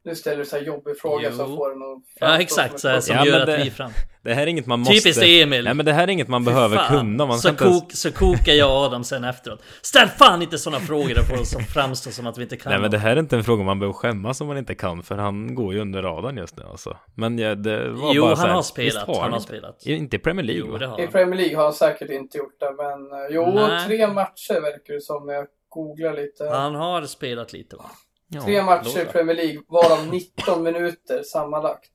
Nu 0.08 0.14
ställer 0.14 0.38
du 0.38 0.44
så 0.44 0.56
här 0.56 0.62
jobbig 0.62 0.98
fråga 0.98 1.28
jo. 1.30 1.36
så 1.36 1.46
får 1.56 1.70
den 1.70 1.82
att 1.82 2.02
Ja 2.20 2.40
exakt 2.40 2.80
så 2.80 2.88
här, 2.88 3.00
som 3.00 3.16
ja, 3.16 3.26
gör 3.26 3.46
det, 3.46 3.54
att 3.54 3.66
vi 3.66 3.70
fram 3.70 3.90
Det 4.22 4.34
här 4.34 4.42
är 4.42 4.46
inget 4.46 4.66
man 4.66 4.78
måste 4.78 4.94
Typiskt 4.94 5.22
Emil. 5.22 5.64
Nej 5.64 5.74
men 5.74 5.86
det 5.86 5.92
här 5.92 6.02
är 6.02 6.08
inget 6.08 6.28
man 6.28 6.44
Fy 6.44 6.50
behöver 6.50 6.76
fan. 6.76 6.98
kunna. 6.98 7.26
Man 7.26 7.38
så, 7.38 7.48
kok, 7.48 7.60
ens... 7.60 8.00
så 8.00 8.12
kokar 8.12 8.52
jag 8.52 8.70
Adam 8.70 9.04
sen 9.04 9.24
efteråt. 9.24 9.62
Ställ 9.82 10.08
fan 10.08 10.42
inte 10.42 10.58
sådana 10.58 10.84
frågor 10.84 11.14
där 11.14 11.22
får 11.22 11.44
som 11.44 11.62
framstår 11.62 12.10
som 12.10 12.26
att 12.26 12.38
vi 12.38 12.42
inte 12.42 12.56
kan 12.56 12.72
Nej 12.72 12.80
men 12.80 12.90
det 12.90 12.98
här 12.98 13.16
är 13.16 13.20
inte 13.20 13.36
en 13.36 13.44
fråga 13.44 13.64
man 13.64 13.78
behöver 13.78 13.94
skämmas 13.94 14.40
om 14.40 14.46
man 14.46 14.58
inte 14.58 14.74
kan 14.74 15.02
För 15.02 15.16
han 15.16 15.54
går 15.54 15.74
ju 15.74 15.80
under 15.80 16.02
radarn 16.02 16.36
just 16.36 16.56
nu 16.56 16.62
alltså. 16.70 16.96
Men 17.14 17.38
ja, 17.38 17.54
det 17.54 17.88
var 17.88 18.14
jo, 18.14 18.22
bara 18.22 18.34
han 18.34 18.46
här, 18.46 18.54
har 18.54 18.62
spelat, 18.62 19.06
har 19.06 19.22
han 19.22 19.32
har 19.32 19.40
spelat. 19.40 19.86
Inte 19.86 20.16
i 20.16 20.18
Premier 20.18 20.46
League 20.46 20.64
jo, 20.66 20.78
det 20.78 20.86
har 20.86 21.00
I 21.00 21.06
Premier 21.06 21.36
League 21.36 21.56
har 21.56 21.64
han 21.64 21.72
säkert 21.72 22.10
inte 22.10 22.38
gjort 22.38 22.60
det 22.60 22.74
Men 22.76 23.30
jo, 23.30 23.52
Nej. 23.54 23.86
tre 23.86 24.06
matcher 24.06 24.60
verkar 24.60 24.94
det 24.94 25.00
som 25.00 25.26
när 25.26 25.34
jag 25.34 25.46
googlar 25.68 26.14
lite. 26.14 26.48
Han 26.52 26.74
har 26.74 27.02
spelat 27.02 27.52
lite 27.52 27.76
va? 27.76 27.90
Ja, 28.28 28.40
Tre 28.40 28.62
matcher 28.62 29.02
i 29.02 29.04
Premier 29.04 29.36
League, 29.36 29.62
varav 29.68 30.06
19 30.06 30.62
minuter 30.62 31.22
sammanlagt. 31.22 31.92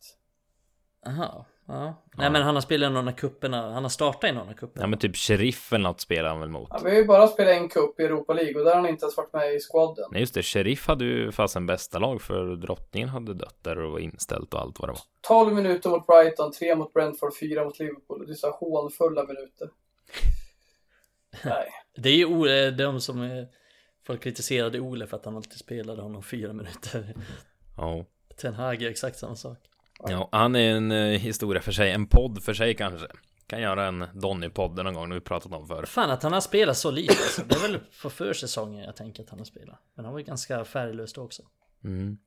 Jaha. 1.05 1.45
Ja. 1.67 2.03
Nej 2.17 2.29
men 2.29 2.41
han 2.41 2.55
har 2.55 2.61
spelat 2.61 2.89
i 2.89 2.93
någon 2.93 3.07
av 3.07 3.11
kupperna, 3.11 3.73
han 3.73 3.83
har 3.83 3.89
startat 3.89 4.29
i 4.29 4.33
någon 4.33 4.49
av 4.49 4.53
kupperna. 4.53 4.83
Ja 4.83 4.87
men 4.87 4.99
typ 4.99 5.15
Sheriff 5.15 5.73
eller 5.73 5.83
något 5.83 6.01
spelar 6.01 6.29
han 6.29 6.39
väl 6.39 6.49
mot? 6.49 6.67
Ja, 6.71 6.79
vi 6.83 6.89
har 6.89 6.97
ju 6.97 7.05
bara 7.05 7.27
spelat 7.27 7.53
en 7.53 7.69
kupp 7.69 7.99
i 7.99 8.03
Europa 8.03 8.33
League 8.33 8.55
och 8.59 8.65
där 8.65 8.71
har 8.71 8.81
han 8.81 8.89
inte 8.89 9.05
ens 9.05 9.17
varit 9.17 9.33
med 9.33 9.53
i 9.53 9.59
squaden. 9.59 10.05
Nej 10.11 10.21
just 10.21 10.33
det, 10.33 10.43
Sheriff 10.43 10.87
hade 10.87 11.05
ju 11.05 11.31
fasen 11.31 11.65
bästa 11.65 11.99
lag 11.99 12.21
för 12.21 12.55
drottningen 12.55 13.09
hade 13.09 13.33
dött 13.33 13.57
där 13.61 13.79
och 13.79 13.91
var 13.91 13.99
inställt 13.99 14.53
och 14.53 14.61
allt 14.61 14.79
vad 14.79 14.89
det 14.89 14.93
var. 14.93 15.01
12 15.21 15.53
minuter 15.53 15.89
mot 15.89 16.07
Brighton, 16.07 16.51
3 16.51 16.75
mot 16.75 16.93
Brentford, 16.93 17.37
4 17.39 17.63
mot 17.63 17.79
Liverpool. 17.79 18.25
Det 18.27 18.33
är 18.33 18.35
så 18.35 18.51
hånfulla 18.51 19.23
minuter. 19.23 19.69
Nej. 21.43 21.69
Det 21.97 22.09
är 22.09 22.15
ju 22.15 22.71
de 22.71 23.01
som 23.01 23.21
är 23.21 23.47
Folk 24.05 24.23
kritiserade 24.23 24.79
Ole 24.79 25.07
för 25.07 25.17
att 25.17 25.25
han 25.25 25.35
alltid 25.35 25.59
spelade 25.59 26.01
honom 26.01 26.23
fyra 26.23 26.53
minuter. 26.53 27.15
Ja. 27.77 28.05
Ten 28.41 28.53
Hag 28.53 28.81
är 28.81 28.89
exakt 28.89 29.17
samma 29.17 29.35
sak. 29.35 29.57
Ja, 29.99 30.29
han 30.31 30.55
är 30.55 30.75
en 30.75 30.91
uh, 30.91 31.17
historia 31.17 31.61
för 31.61 31.71
sig, 31.71 31.91
en 31.91 32.07
podd 32.07 32.43
för 32.43 32.53
sig 32.53 32.75
kanske. 32.75 33.07
Kan 33.47 33.61
göra 33.61 33.85
en 33.87 34.05
Donny-podd 34.13 34.83
någon 34.83 34.93
gång, 34.93 35.09
nu 35.09 35.15
vi 35.15 35.21
pratat 35.21 35.53
om 35.53 35.67
förr. 35.67 35.85
Fan 35.85 36.11
att 36.11 36.23
han 36.23 36.33
har 36.33 36.41
spelat 36.41 36.77
så 36.77 36.91
lite 36.91 37.13
alltså. 37.13 37.41
Det 37.47 37.55
är 37.55 37.59
väl 37.59 37.79
på 38.01 38.09
försäsongen 38.09 38.83
jag 38.83 38.95
tänker 38.95 39.23
att 39.23 39.29
han 39.29 39.39
har 39.39 39.45
spelat. 39.45 39.79
Men 39.95 40.05
han 40.05 40.13
var 40.13 40.19
ju 40.19 40.25
ganska 40.25 40.65
färglös 40.65 41.13
då 41.13 41.21
också. 41.21 41.43
Mm. 41.83 42.17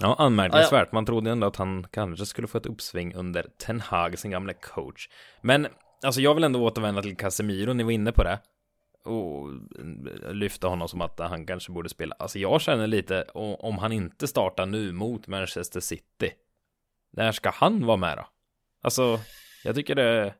Ja, 0.00 0.16
anmärkningsvärt. 0.18 0.92
Man 0.92 1.06
trodde 1.06 1.30
ändå 1.30 1.46
att 1.46 1.56
han 1.56 1.86
kanske 1.90 2.26
skulle 2.26 2.48
få 2.48 2.58
ett 2.58 2.66
uppsving 2.66 3.14
under 3.14 3.46
Ten 3.58 3.80
Hag, 3.80 4.18
sin 4.18 4.30
gamla 4.30 4.52
coach. 4.52 5.08
Men, 5.40 5.66
alltså 6.02 6.20
jag 6.20 6.34
vill 6.34 6.44
ändå 6.44 6.64
återvända 6.64 7.02
till 7.02 7.16
Casemiro, 7.16 7.72
ni 7.72 7.82
var 7.82 7.90
inne 7.90 8.12
på 8.12 8.22
det 8.22 8.38
och 9.08 9.48
lyfta 10.34 10.68
honom 10.68 10.88
som 10.88 11.00
att 11.00 11.18
han 11.18 11.46
kanske 11.46 11.72
borde 11.72 11.88
spela. 11.88 12.16
Alltså 12.18 12.38
jag 12.38 12.60
känner 12.60 12.86
lite 12.86 13.22
om 13.58 13.78
han 13.78 13.92
inte 13.92 14.28
startar 14.28 14.66
nu 14.66 14.92
mot 14.92 15.26
Manchester 15.26 15.80
City. 15.80 16.32
När 17.12 17.32
ska 17.32 17.50
han 17.50 17.86
vara 17.86 17.96
med 17.96 18.16
då? 18.16 18.26
Alltså, 18.82 19.20
jag 19.64 19.74
tycker 19.74 19.94
det... 19.94 20.34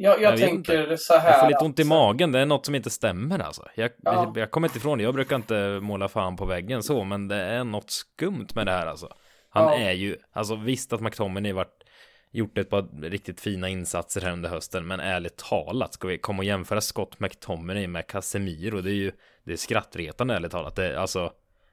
Jag, 0.00 0.22
jag, 0.22 0.32
jag 0.32 0.40
tänker 0.40 0.82
inte. 0.82 0.98
så 0.98 1.14
här. 1.14 1.30
Jag 1.30 1.40
får 1.40 1.48
lite 1.48 1.64
ont 1.64 1.78
i 1.78 1.84
magen. 1.84 2.32
Det 2.32 2.38
är 2.38 2.46
något 2.46 2.66
som 2.66 2.74
inte 2.74 2.90
stämmer 2.90 3.38
alltså. 3.38 3.68
Jag, 3.74 3.90
ja. 4.02 4.32
jag 4.36 4.50
kommer 4.50 4.68
inte 4.68 4.78
ifrån 4.78 4.98
det. 4.98 5.04
Jag 5.04 5.14
brukar 5.14 5.36
inte 5.36 5.80
måla 5.82 6.08
fan 6.08 6.36
på 6.36 6.44
väggen 6.44 6.82
så, 6.82 7.04
men 7.04 7.28
det 7.28 7.36
är 7.36 7.64
något 7.64 7.90
skumt 7.90 8.48
med 8.54 8.66
det 8.66 8.72
här 8.72 8.86
alltså. 8.86 9.08
Han 9.48 9.64
ja. 9.64 9.74
är 9.74 9.92
ju, 9.92 10.16
alltså 10.32 10.56
visst 10.56 10.92
att 10.92 11.00
McTominay 11.00 11.52
varit 11.52 11.84
gjort 12.30 12.58
ett 12.58 12.70
par 12.70 13.02
riktigt 13.02 13.40
fina 13.40 13.68
insatser 13.68 14.20
här 14.20 14.32
under 14.32 14.48
hösten, 14.48 14.86
men 14.86 15.00
ärligt 15.00 15.36
talat, 15.36 15.94
ska 15.94 16.08
vi 16.08 16.18
komma 16.18 16.38
och 16.38 16.44
jämföra 16.44 16.80
Scott 16.80 17.20
McTominay 17.20 17.86
med 17.86 18.06
Casemiro, 18.06 18.80
det 18.80 18.90
är 18.90 18.94
ju, 18.94 19.12
det 19.44 19.52
är 19.52 19.56
skrattretande 19.56 20.34
ärligt 20.34 20.52
talat. 20.52 20.76
Det, 20.76 21.00
alltså, 21.00 21.20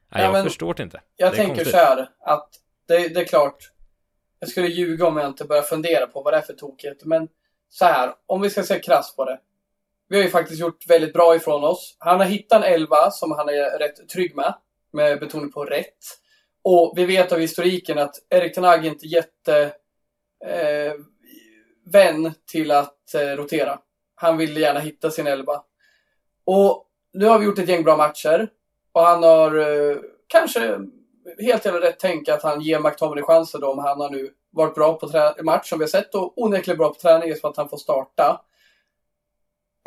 nej, 0.10 0.24
ja, 0.24 0.38
jag 0.38 0.44
förstår 0.44 0.74
det 0.74 0.84
inte. 0.84 1.02
Jag 1.16 1.32
det 1.32 1.38
tänker 1.38 1.66
så 1.66 1.78
här, 1.78 2.10
att 2.20 2.50
det, 2.88 3.08
det 3.08 3.20
är 3.20 3.26
klart, 3.26 3.72
jag 4.40 4.50
skulle 4.50 4.68
ljuga 4.68 5.08
om 5.08 5.18
jag 5.18 5.28
inte 5.28 5.46
börjar 5.46 5.64
fundera 5.64 6.08
på 6.08 6.22
vad 6.22 6.34
det 6.34 6.38
är 6.38 6.42
för 6.42 6.54
tokighet, 6.54 7.06
men 7.06 7.28
så 7.70 7.86
här, 7.86 8.14
om 8.26 8.42
vi 8.42 8.50
ska 8.50 8.64
se 8.64 8.80
krass 8.80 9.16
på 9.16 9.26
det. 9.26 9.40
Vi 10.08 10.18
har 10.18 10.24
ju 10.24 10.30
faktiskt 10.30 10.60
gjort 10.60 10.88
väldigt 10.88 11.14
bra 11.14 11.36
ifrån 11.36 11.64
oss. 11.64 11.96
Han 12.00 12.20
har 12.20 12.26
hittat 12.26 12.64
en 12.64 12.74
elva 12.74 13.12
som 13.12 13.32
han 13.32 13.50
är 13.50 13.80
rätt 13.80 14.10
trygg 14.10 14.36
med, 14.36 14.54
med 14.94 15.20
betoning 15.20 15.52
på 15.52 15.66
rätt. 15.66 15.98
Och 16.64 16.94
vi 16.96 17.06
vet 17.06 17.32
av 17.32 17.40
historiken 17.40 17.98
att 17.98 18.16
Erik 18.30 18.56
Ten 18.56 18.64
Hag 18.64 18.86
inte 18.86 19.08
jätte 19.08 19.74
eh, 20.46 20.94
vän 21.86 22.34
till 22.52 22.72
att 22.72 23.14
eh, 23.14 23.36
rotera. 23.36 23.80
Han 24.16 24.38
ville 24.38 24.60
gärna 24.60 24.80
hitta 24.80 25.12
sin 25.12 25.28
elva. 25.28 25.64
Och 26.46 26.86
nu 27.14 27.26
har 27.26 27.40
vi 27.40 27.46
gjort 27.46 27.60
ett 27.60 27.70
gäng 27.70 27.84
bra 27.84 27.98
matcher. 27.98 28.50
Och 28.92 29.02
han 29.02 29.24
har 29.24 29.58
eh, 29.58 29.98
kanske 30.28 30.80
helt 31.40 31.66
jävla 31.66 31.82
rätt 31.82 32.00
tänk 32.00 32.30
att 32.30 32.44
han 32.44 32.62
ger 32.62 32.80
McTominay 32.80 33.24
chansen 33.24 33.62
då 33.62 33.72
om 33.72 33.80
han 33.80 34.00
har 34.02 34.10
nu 34.10 34.34
varit 34.52 34.76
bra 34.76 34.98
på 34.98 35.34
match 35.44 35.70
som 35.70 35.80
vi 35.80 35.84
har 35.84 35.90
sett 35.90 36.16
och 36.16 36.34
onekligen 36.42 36.78
bra 36.78 36.90
på 36.90 37.00
träning 37.00 37.36
så 37.36 37.48
att 37.48 37.58
han 37.58 37.70
får 37.70 37.78
starta. 37.78 38.42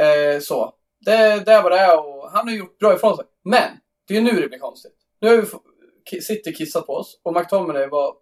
Eh, 0.03 0.41
så. 0.41 0.75
Det, 1.01 1.45
det 1.45 1.53
är 1.53 1.63
vad 1.63 1.73
det 1.73 1.79
är 1.79 1.99
och 1.99 2.31
han 2.31 2.49
har 2.49 2.55
gjort 2.55 2.79
bra 2.79 2.95
ifrån 2.95 3.17
sig. 3.17 3.25
Men 3.45 3.71
det 4.09 4.17
är 4.17 4.21
nu 4.21 4.41
det 4.41 4.49
blir 4.49 4.59
konstigt. 4.59 4.97
Nu 5.21 5.29
har 5.29 5.37
vi 5.37 6.21
City 6.21 6.55
kissat 6.55 6.87
på 6.87 6.93
oss 6.93 7.21
och 7.23 7.33
McTominay 7.33 7.87
var 7.87 8.15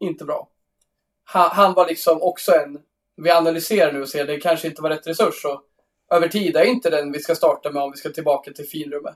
inte 0.00 0.24
bra 0.24 0.48
han, 1.24 1.50
han, 1.50 1.74
var 1.74 1.88
liksom 1.88 2.22
också 2.22 2.52
en, 2.52 2.78
vi 3.16 3.30
analyserar 3.30 3.92
nu 3.92 4.02
och 4.02 4.08
ser 4.08 4.24
det 4.24 4.40
kanske 4.40 4.68
inte 4.68 4.82
var 4.82 4.90
rätt 4.90 5.06
resurs 5.06 5.44
och 5.44 5.62
över 6.10 6.28
tid 6.28 6.56
är 6.56 6.64
inte 6.64 6.90
den 6.90 7.12
vi 7.12 7.20
ska 7.20 7.34
starta 7.34 7.70
med 7.70 7.82
om 7.82 7.90
vi 7.90 7.96
ska 7.96 8.10
tillbaka 8.10 8.52
till 8.52 8.66
finrummet. 8.66 9.14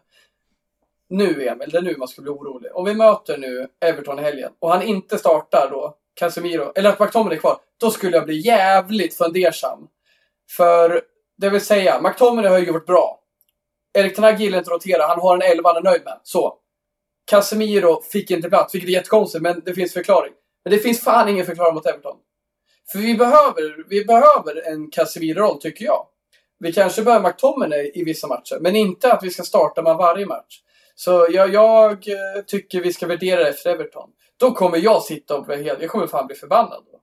Nu 1.09 1.49
Emil, 1.49 1.71
det 1.71 1.79
är 1.79 1.83
nu 1.83 1.97
man 1.97 2.09
ska 2.09 2.23
bli 2.23 2.31
orolig. 2.31 2.77
Om 2.77 2.85
vi 2.85 2.95
möter 2.95 3.39
nu 3.39 3.69
Everton 3.81 4.19
i 4.19 4.23
helgen 4.23 4.53
och 4.59 4.71
han 4.71 4.83
inte 4.83 5.19
startar 5.19 5.69
då, 5.71 5.95
Casemiro, 6.15 6.73
eller 6.75 6.91
att 6.91 7.01
McTominay 7.01 7.37
är 7.37 7.41
kvar, 7.41 7.59
då 7.81 7.91
skulle 7.91 8.17
jag 8.17 8.25
bli 8.25 8.47
jävligt 8.47 9.15
fundersam. 9.15 9.89
För 10.57 11.03
det 11.37 11.51
vill 11.51 11.61
säga, 11.61 12.01
McTominay 12.01 12.51
har 12.51 12.59
ju 12.59 12.73
varit 12.73 12.87
bra. 12.87 13.21
Erik 13.99 14.17
Ten 14.17 14.37
gillar 14.41 14.59
inte 14.59 14.71
rotera, 14.71 15.07
han 15.07 15.21
har 15.21 15.35
en 15.35 15.43
elva 15.43 15.69
han 15.69 15.77
är 15.77 15.91
nöjd 15.91 16.05
med. 16.05 16.21
Så. 16.23 16.59
Casemiro 17.31 18.03
fick 18.03 18.31
inte 18.31 18.49
plats, 18.49 18.75
vilket 18.75 18.91
är 18.91 18.93
jättekonstigt, 18.93 19.43
men 19.43 19.63
det 19.65 19.75
finns 19.75 19.93
förklaring. 19.93 20.33
Men 20.65 20.73
det 20.73 20.79
finns 20.79 21.01
fan 21.01 21.29
ingen 21.29 21.47
förklaring 21.47 21.75
mot 21.75 21.87
Everton. 21.87 22.17
För 22.93 22.99
vi 22.99 23.15
behöver, 23.15 23.89
vi 23.89 24.05
behöver 24.05 24.69
en 24.73 24.91
Casemiro-roll, 24.91 25.61
tycker 25.61 25.85
jag. 25.85 26.07
Vi 26.59 26.73
kanske 26.73 27.03
behöver 27.03 27.29
McTominay 27.29 27.91
i 27.95 28.05
vissa 28.05 28.27
matcher, 28.27 28.59
men 28.61 28.77
inte 28.77 29.13
att 29.13 29.23
vi 29.23 29.31
ska 29.31 29.43
starta 29.43 29.83
med 29.83 29.97
varje 29.97 30.27
match. 30.27 30.61
Så 30.95 31.27
jag, 31.31 31.55
jag, 31.55 31.93
eh, 32.09 32.43
tycker 32.47 32.81
vi 32.81 32.93
ska 32.93 33.07
värdera 33.07 33.49
efter 33.49 33.71
Everton. 33.71 34.11
Då 34.37 34.51
kommer 34.51 34.79
jag 34.79 35.03
sitta 35.03 35.37
och 35.37 35.47
bli 35.47 35.63
helt, 35.63 35.81
jag 35.83 35.91
kommer 35.91 36.07
fan 36.07 36.27
bli 36.27 36.37
förbannad. 36.37 36.85
Då. 36.93 37.01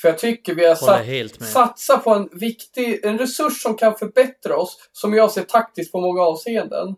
För 0.00 0.08
jag 0.08 0.18
tycker 0.18 0.54
vi 0.54 0.66
har 0.66 0.76
Håller 0.76 0.92
satt, 0.92 1.06
helt 1.06 1.40
med. 1.40 1.48
satsa 1.48 1.98
på 1.98 2.10
en 2.10 2.28
viktig, 2.32 3.04
en 3.04 3.18
resurs 3.18 3.62
som 3.62 3.76
kan 3.76 3.94
förbättra 3.94 4.56
oss, 4.56 4.88
som 4.92 5.14
jag 5.14 5.30
ser 5.30 5.42
taktiskt 5.42 5.92
på 5.92 6.00
många 6.00 6.22
avseenden. 6.22 6.94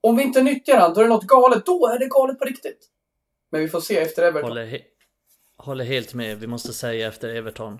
Om 0.00 0.16
vi 0.16 0.22
inte 0.22 0.42
nyttjar 0.42 0.80
den, 0.80 0.94
då 0.94 1.00
är 1.00 1.04
det 1.04 1.10
något 1.10 1.26
galet. 1.26 1.66
Då 1.66 1.88
är 1.88 1.98
det 1.98 2.06
galet 2.06 2.38
på 2.38 2.44
riktigt. 2.44 2.88
Men 3.50 3.60
vi 3.60 3.68
får 3.68 3.80
se 3.80 3.98
efter 3.98 4.22
Everton. 4.22 4.50
Håller, 4.50 4.66
he 4.66 4.78
håller 5.56 5.84
helt 5.84 6.14
med, 6.14 6.38
vi 6.38 6.46
måste 6.46 6.72
säga 6.72 7.08
efter 7.08 7.28
Everton. 7.28 7.78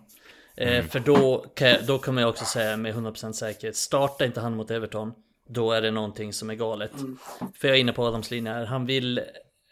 Mm. 0.56 0.74
Eh, 0.74 0.84
för 0.90 1.00
då, 1.00 1.38
kan 1.54 1.68
jag, 1.68 1.86
då 1.86 1.98
kommer 1.98 2.22
jag 2.22 2.30
också 2.30 2.44
säga 2.44 2.76
med 2.76 2.94
100% 2.94 3.32
säkerhet, 3.32 3.76
starta 3.76 4.24
inte 4.24 4.40
han 4.40 4.56
mot 4.56 4.70
Everton, 4.70 5.12
då 5.48 5.72
är 5.72 5.82
det 5.82 5.90
någonting 5.90 6.32
som 6.32 6.50
är 6.50 6.54
galet. 6.54 7.00
Mm. 7.00 7.18
För 7.54 7.68
jag 7.68 7.76
är 7.76 7.80
inne 7.80 7.92
på 7.92 8.04
Adams 8.04 8.30
linje 8.30 8.52
här, 8.52 8.64
han 8.64 8.86
vill, 8.86 9.18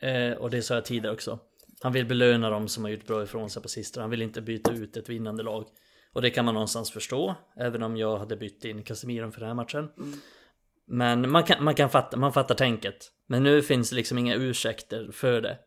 eh, 0.00 0.32
och 0.32 0.50
det 0.50 0.62
sa 0.62 0.74
jag 0.74 0.84
tidigare 0.84 1.14
också, 1.14 1.38
han 1.82 1.92
vill 1.92 2.06
belöna 2.06 2.50
dem 2.50 2.68
som 2.68 2.84
har 2.84 2.90
gjort 2.90 3.06
bra 3.06 3.22
ifrån 3.22 3.50
sig 3.50 3.62
på 3.62 3.68
sistone, 3.68 4.02
han 4.02 4.10
vill 4.10 4.22
inte 4.22 4.40
byta 4.40 4.72
ut 4.72 4.96
ett 4.96 5.08
vinnande 5.08 5.42
lag. 5.42 5.66
Och 6.12 6.22
det 6.22 6.30
kan 6.30 6.44
man 6.44 6.54
någonstans 6.54 6.90
förstå, 6.90 7.34
även 7.56 7.82
om 7.82 7.96
jag 7.96 8.18
hade 8.18 8.36
bytt 8.36 8.64
in 8.64 8.82
Casemiro 8.82 9.30
för 9.30 9.40
den 9.40 9.48
här 9.48 9.54
matchen. 9.54 9.88
Men 10.86 11.30
man 11.30 11.44
kan, 11.44 11.64
man 11.64 11.74
kan 11.74 11.90
fatta, 11.90 12.16
man 12.16 12.32
fattar 12.32 12.54
tänket. 12.54 13.12
Men 13.26 13.42
nu 13.42 13.62
finns 13.62 13.90
det 13.90 13.96
liksom 13.96 14.18
inga 14.18 14.34
ursäkter 14.34 15.10
för 15.12 15.40
det. 15.40 15.58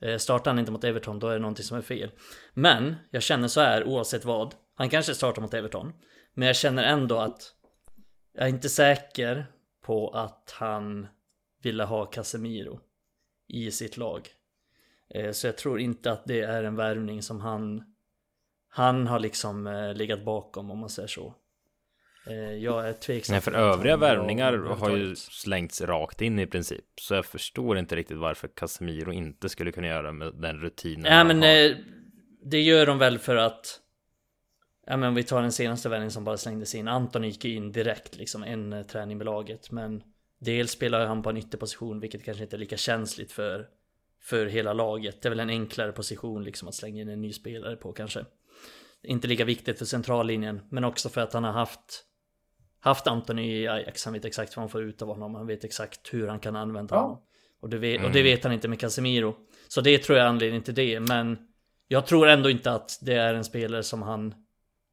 Eh, 0.00 0.16
startar 0.16 0.50
han 0.50 0.58
inte 0.58 0.72
mot 0.72 0.84
Everton 0.84 1.18
då 1.18 1.28
är 1.28 1.32
det 1.32 1.38
någonting 1.38 1.64
som 1.64 1.78
är 1.78 1.82
fel. 1.82 2.10
Men 2.54 2.94
jag 3.10 3.22
känner 3.22 3.48
så 3.48 3.60
här 3.60 3.84
oavsett 3.84 4.24
vad. 4.24 4.54
Han 4.74 4.90
kanske 4.90 5.14
startar 5.14 5.42
mot 5.42 5.54
Everton. 5.54 5.92
Men 6.34 6.46
jag 6.46 6.56
känner 6.56 6.84
ändå 6.84 7.18
att 7.18 7.54
jag 8.32 8.44
är 8.44 8.48
inte 8.48 8.68
säker 8.68 9.46
på 9.82 10.10
att 10.10 10.54
han 10.58 11.06
ville 11.62 11.84
ha 11.84 12.06
Casemiro 12.06 12.80
i 13.48 13.70
sitt 13.70 13.96
lag. 13.96 14.28
Eh, 15.14 15.32
så 15.32 15.46
jag 15.46 15.56
tror 15.56 15.80
inte 15.80 16.12
att 16.12 16.24
det 16.26 16.40
är 16.40 16.64
en 16.64 16.76
värvning 16.76 17.22
som 17.22 17.40
han 17.40 17.84
han 18.68 19.06
har 19.06 19.18
liksom 19.18 19.66
eh, 19.66 19.94
legat 19.94 20.24
bakom 20.24 20.70
om 20.70 20.78
man 20.78 20.88
säger 20.88 21.08
så. 21.08 21.34
Eh, 22.30 22.36
Jag 22.52 22.88
är 22.88 22.92
tveksam. 22.92 23.34
Nej, 23.34 23.40
för 23.40 23.52
övriga 23.52 23.96
värvningar 23.96 24.52
har 24.58 24.96
ju 24.96 25.16
slängts 25.16 25.80
rakt 25.80 26.22
in 26.22 26.38
i 26.38 26.46
princip. 26.46 26.84
Så 27.00 27.14
jag 27.14 27.26
förstår 27.26 27.78
inte 27.78 27.96
riktigt 27.96 28.16
varför 28.16 28.48
Casemiro 28.48 29.12
inte 29.12 29.48
skulle 29.48 29.72
kunna 29.72 29.86
göra 29.86 30.12
med 30.12 30.34
den 30.34 30.60
rutinen 30.60 31.04
Ja 31.04 31.12
han 31.12 31.26
men 31.26 31.42
har. 31.42 31.48
eh, 31.70 31.76
det 32.44 32.60
gör 32.60 32.86
de 32.86 32.98
väl 32.98 33.18
för 33.18 33.36
att 33.36 33.80
Ja 34.86 34.96
men 34.96 35.14
vi 35.14 35.22
tar 35.22 35.42
den 35.42 35.52
senaste 35.52 35.88
värvningen 35.88 36.10
som 36.10 36.24
bara 36.24 36.36
slängdes 36.36 36.74
in 36.74 36.88
Anton 36.88 37.24
gick 37.24 37.44
in 37.44 37.72
direkt 37.72 38.16
liksom 38.16 38.42
en 38.44 38.72
eh, 38.72 38.82
träning 38.82 39.18
med 39.18 39.24
laget 39.24 39.70
Men 39.70 40.02
Dels 40.40 40.70
spelar 40.70 41.06
han 41.06 41.22
på 41.22 41.30
en 41.30 41.36
ytterposition 41.36 42.00
vilket 42.00 42.24
kanske 42.24 42.42
inte 42.42 42.56
är 42.56 42.58
lika 42.58 42.76
känsligt 42.76 43.32
för 43.32 43.66
För 44.22 44.46
hela 44.46 44.72
laget 44.72 45.22
Det 45.22 45.28
är 45.28 45.30
väl 45.30 45.40
en 45.40 45.50
enklare 45.50 45.92
position 45.92 46.44
liksom 46.44 46.68
att 46.68 46.74
slänga 46.74 47.02
in 47.02 47.08
en 47.08 47.20
ny 47.22 47.32
spelare 47.32 47.76
på 47.76 47.92
kanske 47.92 48.24
Inte 49.02 49.28
lika 49.28 49.44
viktigt 49.44 49.78
för 49.78 49.84
centrallinjen 49.84 50.60
Men 50.70 50.84
också 50.84 51.08
för 51.08 51.20
att 51.20 51.32
han 51.32 51.44
har 51.44 51.52
haft 51.52 52.04
Haft 52.80 53.06
Anton 53.06 53.38
i 53.38 53.68
Ajax 53.68 54.04
Han 54.04 54.14
vet 54.14 54.24
exakt 54.24 54.56
vad 54.56 54.62
han 54.62 54.70
får 54.70 54.82
ut 54.82 55.02
av 55.02 55.08
honom 55.08 55.34
Han 55.34 55.46
vet 55.46 55.64
exakt 55.64 56.14
hur 56.14 56.28
han 56.28 56.38
kan 56.40 56.56
använda 56.56 56.94
Ja. 56.94 57.00
honom 57.00 57.22
och 57.60 57.68
det, 57.68 57.78
vet, 57.78 58.04
och 58.04 58.10
det 58.10 58.22
vet 58.22 58.44
han 58.44 58.52
inte 58.52 58.68
med 58.68 58.80
Casemiro 58.80 59.34
Så 59.68 59.80
det 59.80 59.98
tror 59.98 60.18
jag 60.18 60.24
är 60.24 60.28
anledningen 60.28 60.62
till 60.62 60.74
det 60.74 61.00
men 61.00 61.38
Jag 61.88 62.06
tror 62.06 62.28
ändå 62.28 62.50
inte 62.50 62.72
att 62.72 62.98
det 63.02 63.14
är 63.14 63.34
en 63.34 63.44
spelare 63.44 63.82
som 63.82 64.02
han 64.02 64.34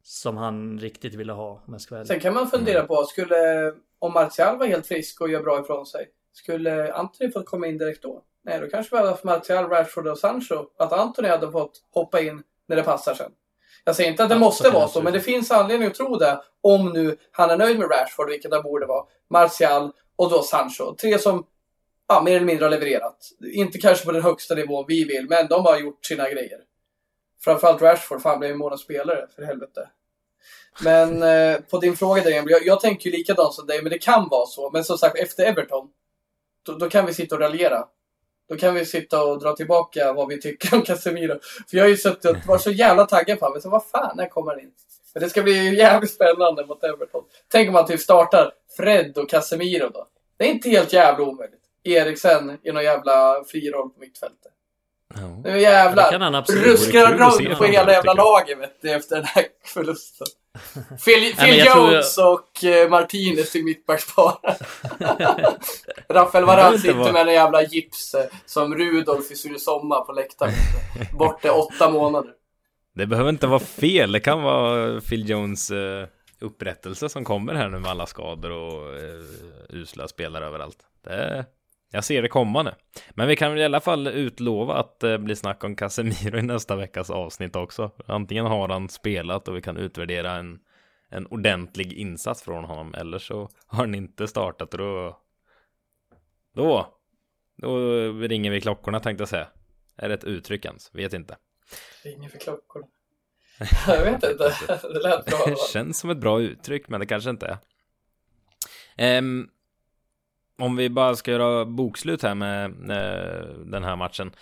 Som 0.02 0.36
han 0.36 0.78
riktigt 0.78 1.14
ville 1.14 1.32
ha 1.32 1.62
om 1.66 1.72
jag 1.72 1.80
ska 1.80 1.94
vara 1.94 2.00
ärlig. 2.00 2.08
Sen 2.08 2.20
kan 2.20 2.34
man 2.34 2.50
fundera 2.50 2.82
på, 2.86 3.04
skulle, 3.04 3.72
om 3.98 4.12
Martial 4.12 4.58
var 4.58 4.66
helt 4.66 4.86
frisk 4.86 5.20
och 5.20 5.28
gör 5.30 5.42
bra 5.42 5.60
ifrån 5.60 5.86
sig, 5.86 6.06
skulle 6.32 6.92
Anthony 6.92 7.30
fått 7.32 7.46
komma 7.46 7.66
in 7.66 7.78
direkt 7.78 8.02
då? 8.02 8.22
Nej, 8.44 8.60
då 8.60 8.68
kanske 8.68 8.94
vi 8.94 8.98
hade 8.98 9.10
haft 9.10 9.24
Martial, 9.24 9.68
Rashford 9.68 10.06
och 10.06 10.18
Sancho. 10.18 10.66
Att 10.78 10.92
Anthony 10.92 11.28
hade 11.28 11.50
fått 11.52 11.82
hoppa 11.90 12.20
in 12.20 12.42
när 12.68 12.76
det 12.76 12.82
passar 12.82 13.14
sen. 13.14 13.30
Jag 13.88 13.96
säger 13.96 14.10
inte 14.10 14.22
att 14.22 14.28
det 14.28 14.34
Ja, 14.34 14.38
måste 14.38 14.64
så 14.64 14.70
vara 14.70 14.88
så, 14.88 15.02
men 15.02 15.12
det 15.12 15.20
finns 15.20 15.50
anledning 15.50 15.88
att 15.88 15.94
tro 15.94 16.16
det. 16.16 16.40
Om 16.60 16.92
nu 16.92 17.16
han 17.30 17.50
är 17.50 17.56
nöjd 17.56 17.78
med 17.78 17.90
Rashford, 17.90 18.30
vilket 18.30 18.52
han 18.52 18.62
borde 18.62 18.86
vara. 18.86 19.04
Martial 19.30 19.92
och 20.16 20.30
då 20.30 20.42
Sancho. 20.42 20.94
Tre 20.94 21.18
som 21.18 21.46
ja, 22.08 22.22
mer 22.22 22.36
eller 22.36 22.46
mindre 22.46 22.64
har 22.64 22.70
levererat. 22.70 23.18
Inte 23.52 23.78
kanske 23.78 24.04
på 24.04 24.12
den 24.12 24.22
högsta 24.22 24.54
nivån 24.54 24.84
vi 24.88 25.04
vill, 25.04 25.28
men 25.28 25.48
de 25.48 25.64
har 25.64 25.78
gjort 25.78 26.04
sina 26.04 26.30
grejer. 26.30 26.58
Framförallt 27.44 27.82
Rashford, 27.82 28.22
fan 28.22 28.38
blev 28.38 28.50
en 28.50 28.58
månadsspelare, 28.58 29.26
för 29.36 29.42
helvete. 29.42 29.88
Men 30.82 31.22
eh, 31.52 31.60
på 31.60 31.78
din 31.78 31.96
fråga 31.96 32.22
där 32.22 32.30
jag, 32.30 32.66
jag 32.66 32.80
tänker 32.80 33.10
ju 33.10 33.16
likadant 33.16 33.54
som 33.54 33.66
dig, 33.66 33.82
men 33.82 33.92
det 33.92 33.98
kan 33.98 34.28
vara 34.28 34.46
så. 34.46 34.70
Men 34.70 34.84
som 34.84 34.98
sagt, 34.98 35.18
efter 35.18 35.44
Everton, 35.44 35.88
då, 36.62 36.72
då 36.72 36.90
kan 36.90 37.06
vi 37.06 37.14
sitta 37.14 37.34
och 37.34 37.40
raljera. 37.40 37.84
Då 38.48 38.56
kan 38.56 38.74
vi 38.74 38.86
sitta 38.86 39.24
och 39.24 39.40
dra 39.40 39.52
tillbaka 39.52 40.12
vad 40.12 40.28
vi 40.28 40.40
tycker 40.40 40.74
om 40.74 40.82
Casemiro. 40.82 41.38
För 41.70 41.76
jag 41.76 41.84
har 41.84 41.88
ju 41.88 41.96
suttit 41.96 42.24
och 42.24 42.36
varit 42.46 42.62
så 42.62 42.70
jävla 42.70 43.06
taggad 43.06 43.38
på 43.38 43.46
honom. 43.46 43.60
Så 43.60 43.70
vad 43.70 43.84
fan, 43.86 44.16
när 44.16 44.28
kommer 44.28 44.50
han 44.50 44.60
in? 44.60 44.70
Men 45.14 45.22
det 45.22 45.30
ska 45.30 45.42
bli 45.42 45.76
jävligt 45.76 46.10
spännande 46.10 46.66
mot 46.66 46.84
Everton. 46.84 47.24
Tänk 47.48 47.68
om 47.68 47.72
man 47.72 47.86
typ 47.86 48.00
startar 48.00 48.52
Fred 48.76 49.18
och 49.18 49.30
Casemiro 49.30 49.88
då. 49.88 50.06
Det 50.38 50.44
är 50.44 50.48
inte 50.48 50.70
helt 50.70 50.92
jävla 50.92 51.24
omöjligt. 51.24 51.60
Eriksen 51.84 52.58
i 52.62 52.72
någon 52.72 52.84
jävla 52.84 53.44
fri 53.44 53.70
roll 53.70 53.90
på 53.90 54.00
mittfältet. 54.00 54.52
Ja. 55.14 55.42
Nu 55.44 55.60
jävlar. 55.60 56.18
han. 56.18 56.44
Ruskar 56.44 57.30
se 57.30 57.44
runt 57.48 57.58
på 57.58 57.64
hela 57.64 57.92
jävla 57.92 58.14
laget 58.14 58.58
vet 58.58 58.82
du, 58.82 58.90
efter 58.90 59.16
den 59.16 59.24
här 59.24 59.44
förlusten. 59.64 60.26
Phil, 61.04 61.34
Phil 61.36 61.58
jag 61.58 61.72
tror 61.72 61.92
Jones 61.92 62.18
och 62.18 62.64
eh, 62.64 62.90
Martinez 62.90 63.52
till 63.52 63.64
mittbackspar. 63.64 64.38
Rafael 66.14 66.44
Varane 66.44 66.78
sitter 66.78 66.94
vara- 66.94 67.12
med 67.12 67.28
en 67.28 67.34
jävla 67.34 67.62
gips 67.62 68.14
eh, 68.14 68.24
som 68.46 68.74
Rudolf 68.74 69.30
i 69.30 69.36
Sune 69.36 69.58
Sommar 69.58 70.00
på 70.00 70.12
läktaren. 70.12 70.52
Borta 71.12 71.52
åtta 71.52 71.90
månader. 71.90 72.30
Det 72.94 73.06
behöver 73.06 73.30
inte 73.30 73.46
vara 73.46 73.60
fel, 73.60 74.12
det 74.12 74.20
kan 74.20 74.42
vara 74.42 75.00
Phil 75.00 75.28
Jones 75.28 75.70
eh, 75.70 76.06
upprättelse 76.40 77.08
som 77.08 77.24
kommer 77.24 77.54
här 77.54 77.68
nu 77.68 77.78
med 77.78 77.90
alla 77.90 78.06
skador 78.06 78.50
och 78.50 78.94
usla 79.68 80.08
spelare 80.08 80.46
överallt. 80.46 80.78
Det, 81.04 81.44
jag 81.90 82.04
ser 82.04 82.22
det 82.22 82.28
komma 82.28 82.62
nu. 82.62 82.70
Men 83.10 83.28
vi 83.28 83.36
kan 83.36 83.58
i 83.58 83.64
alla 83.64 83.80
fall 83.80 84.06
utlova 84.06 84.74
att 84.74 85.00
det 85.00 85.18
blir 85.18 85.34
snack 85.34 85.64
om 85.64 85.76
Casemiro 85.76 86.38
i 86.38 86.42
nästa 86.42 86.76
veckas 86.76 87.10
avsnitt 87.10 87.56
också. 87.56 87.90
Antingen 88.06 88.46
har 88.46 88.68
han 88.68 88.88
spelat 88.88 89.48
och 89.48 89.56
vi 89.56 89.62
kan 89.62 89.76
utvärdera 89.76 90.32
en, 90.32 90.58
en 91.08 91.26
ordentlig 91.26 91.92
insats 91.92 92.42
från 92.42 92.64
honom 92.64 92.94
eller 92.94 93.18
så 93.18 93.48
har 93.66 93.78
han 93.78 93.94
inte 93.94 94.28
startat 94.28 94.74
och 94.74 94.78
då 94.78 95.20
då 96.54 96.96
då 97.56 97.78
ringer 98.12 98.50
vi 98.50 98.60
klockorna 98.60 99.00
tänkte 99.00 99.22
jag 99.22 99.28
säga. 99.28 99.48
Är 99.96 100.08
det 100.08 100.14
ett 100.14 100.24
uttryck 100.24 100.64
ens? 100.64 100.94
Vet 100.94 101.12
inte. 101.12 101.36
Ringer 102.02 102.28
för 102.28 102.38
klockorna. 102.38 102.86
Jag 103.86 104.04
vet 104.04 104.14
inte. 104.14 104.54
Det 104.82 105.02
lät 105.02 105.24
bra. 105.24 105.44
Det 105.46 105.58
känns 105.72 105.98
som 105.98 106.10
ett 106.10 106.18
bra 106.18 106.40
uttryck, 106.40 106.88
men 106.88 107.00
det 107.00 107.06
kanske 107.06 107.30
inte 107.30 107.46
är. 107.46 107.58
Ehm, 108.96 109.48
om 110.58 110.76
vi 110.76 110.90
bara 110.90 111.16
ska 111.16 111.30
göra 111.30 111.64
bokslut 111.64 112.22
här 112.22 112.34
med 112.34 112.64
eh, 112.90 113.48
den 113.48 113.84
här 113.84 113.96
matchen. 113.96 114.32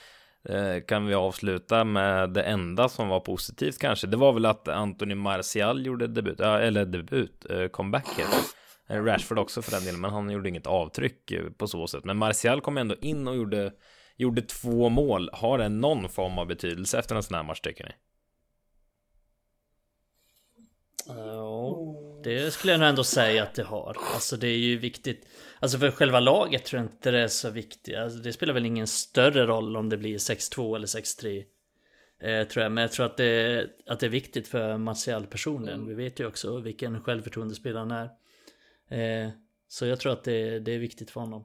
Eh, 0.48 0.83
kan 0.88 1.07
vi 1.07 1.14
avsluta 1.14 1.85
med 1.85 2.31
det 2.31 2.42
enda 2.42 2.88
som 2.88 3.09
var 3.09 3.20
positivt 3.20 3.79
kanske. 3.79 4.07
Det 4.07 4.16
var 4.16 4.33
väl 4.33 4.46
att 4.46 4.68
Anthony 4.68 5.14
Martial 5.14 5.87
gjorde 5.87 6.07
debut, 6.07 6.40
eller 6.40 6.85
debut, 6.85 7.50
eh, 7.50 7.66
comeback 7.66 8.07
det. 8.16 8.24
Rashford 8.88 9.38
också 9.38 9.62
för 9.62 9.70
den 9.70 9.85
delen, 9.85 10.00
men 10.00 10.11
han 10.11 10.31
gjorde 10.31 10.48
inget 10.48 10.66
avtryck 10.66 11.33
på 11.59 11.66
så 11.66 11.87
sätt. 11.87 12.05
Men 12.05 12.16
Martial 12.16 12.61
kom 12.61 12.79
ändå 12.79 12.94
in 13.00 13.29
och 13.29 13.37
gjorde, 13.37 13.72
gjorde 14.16 14.42
två 14.42 14.88
mål. 14.88 15.30
Har 15.32 15.59
det 15.59 15.68
någon 15.68 16.09
form 16.09 16.38
av 16.38 16.47
betydelse 16.47 16.99
efter 16.99 17.14
en 17.16 17.22
sån 17.22 17.34
här 17.34 17.43
match 17.43 17.61
tycker 17.61 17.84
ni? 17.84 17.93
Ja, 21.07 21.76
det 22.24 22.51
skulle 22.51 22.72
jag 22.72 22.80
nog 22.80 22.88
ändå 22.88 23.05
säga 23.05 23.43
att 23.43 23.55
det 23.55 23.62
har. 23.62 23.97
Alltså 24.14 24.36
det 24.36 24.49
är 24.49 24.59
ju 24.59 24.78
viktigt. 24.78 25.26
Alltså 25.64 25.78
för 25.78 25.90
själva 25.90 26.20
laget 26.20 26.64
tror 26.64 26.82
jag 26.82 26.90
inte 26.90 27.10
det 27.10 27.20
är 27.20 27.28
så 27.28 27.50
viktigt. 27.50 27.98
Alltså 27.98 28.18
det 28.18 28.32
spelar 28.32 28.54
väl 28.54 28.66
ingen 28.66 28.86
större 28.86 29.46
roll 29.46 29.76
om 29.76 29.88
det 29.88 29.96
blir 29.96 30.18
6-2 30.18 30.76
eller 30.76 30.86
6-3. 30.86 31.44
Eh, 32.20 32.48
tror 32.48 32.62
jag. 32.62 32.72
Men 32.72 32.82
jag 32.82 32.92
tror 32.92 33.06
att 33.06 33.16
det, 33.16 33.66
att 33.86 34.00
det 34.00 34.06
är 34.06 34.10
viktigt 34.10 34.48
för 34.48 34.78
Martial 34.78 35.26
personen. 35.26 35.86
Vi 35.86 35.94
vet 35.94 36.20
ju 36.20 36.26
också 36.26 36.58
vilken 36.60 37.00
självförtroendespelare 37.00 37.78
han 37.78 37.90
är. 37.90 39.24
Eh, 39.24 39.30
så 39.68 39.86
jag 39.86 40.00
tror 40.00 40.12
att 40.12 40.24
det, 40.24 40.58
det 40.58 40.72
är 40.72 40.78
viktigt 40.78 41.10
för 41.10 41.20
honom. 41.20 41.44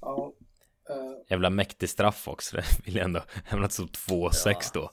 Ja. 0.00 0.32
eh, 0.90 1.30
Jävla 1.30 1.50
mäktig 1.50 1.88
straff 1.88 2.28
också, 2.28 2.56
det 2.56 2.64
vill 2.84 2.96
jag 2.96 3.04
ändå. 3.04 3.22
Även 3.48 3.64
att 3.64 3.70
det 3.70 3.74
stod 3.74 3.90
2-6 3.90 4.70
då. 4.74 4.90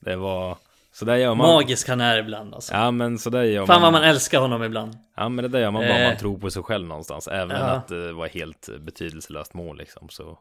Det 0.00 0.16
var... 0.16 0.58
Så 0.92 1.04
där 1.04 1.16
gör 1.16 1.34
man. 1.34 1.46
Magisk 1.54 1.88
han 1.88 2.00
är 2.00 2.18
ibland 2.18 2.54
alltså. 2.54 2.74
Ja 2.74 2.90
men 2.90 3.18
så 3.18 3.30
där 3.30 3.42
gör 3.42 3.66
Fan 3.66 3.82
vad 3.82 3.92
man. 3.92 4.00
man 4.02 4.10
älskar 4.10 4.40
honom 4.40 4.62
ibland. 4.62 4.98
Ja 5.16 5.28
men 5.28 5.42
det 5.42 5.48
där 5.48 5.60
gör 5.60 5.70
man 5.70 5.82
bara 5.82 5.98
Eh. 5.98 6.08
man 6.08 6.16
tror 6.16 6.38
på 6.38 6.50
sig 6.50 6.62
själv 6.62 6.86
någonstans. 6.88 7.28
Även 7.28 7.56
Ja. 7.56 7.62
att 7.66 7.88
det 7.88 8.12
var 8.12 8.28
helt 8.28 8.68
betydelselöst 8.80 9.54
mål 9.54 9.78
liksom. 9.78 10.08
Så... 10.08 10.38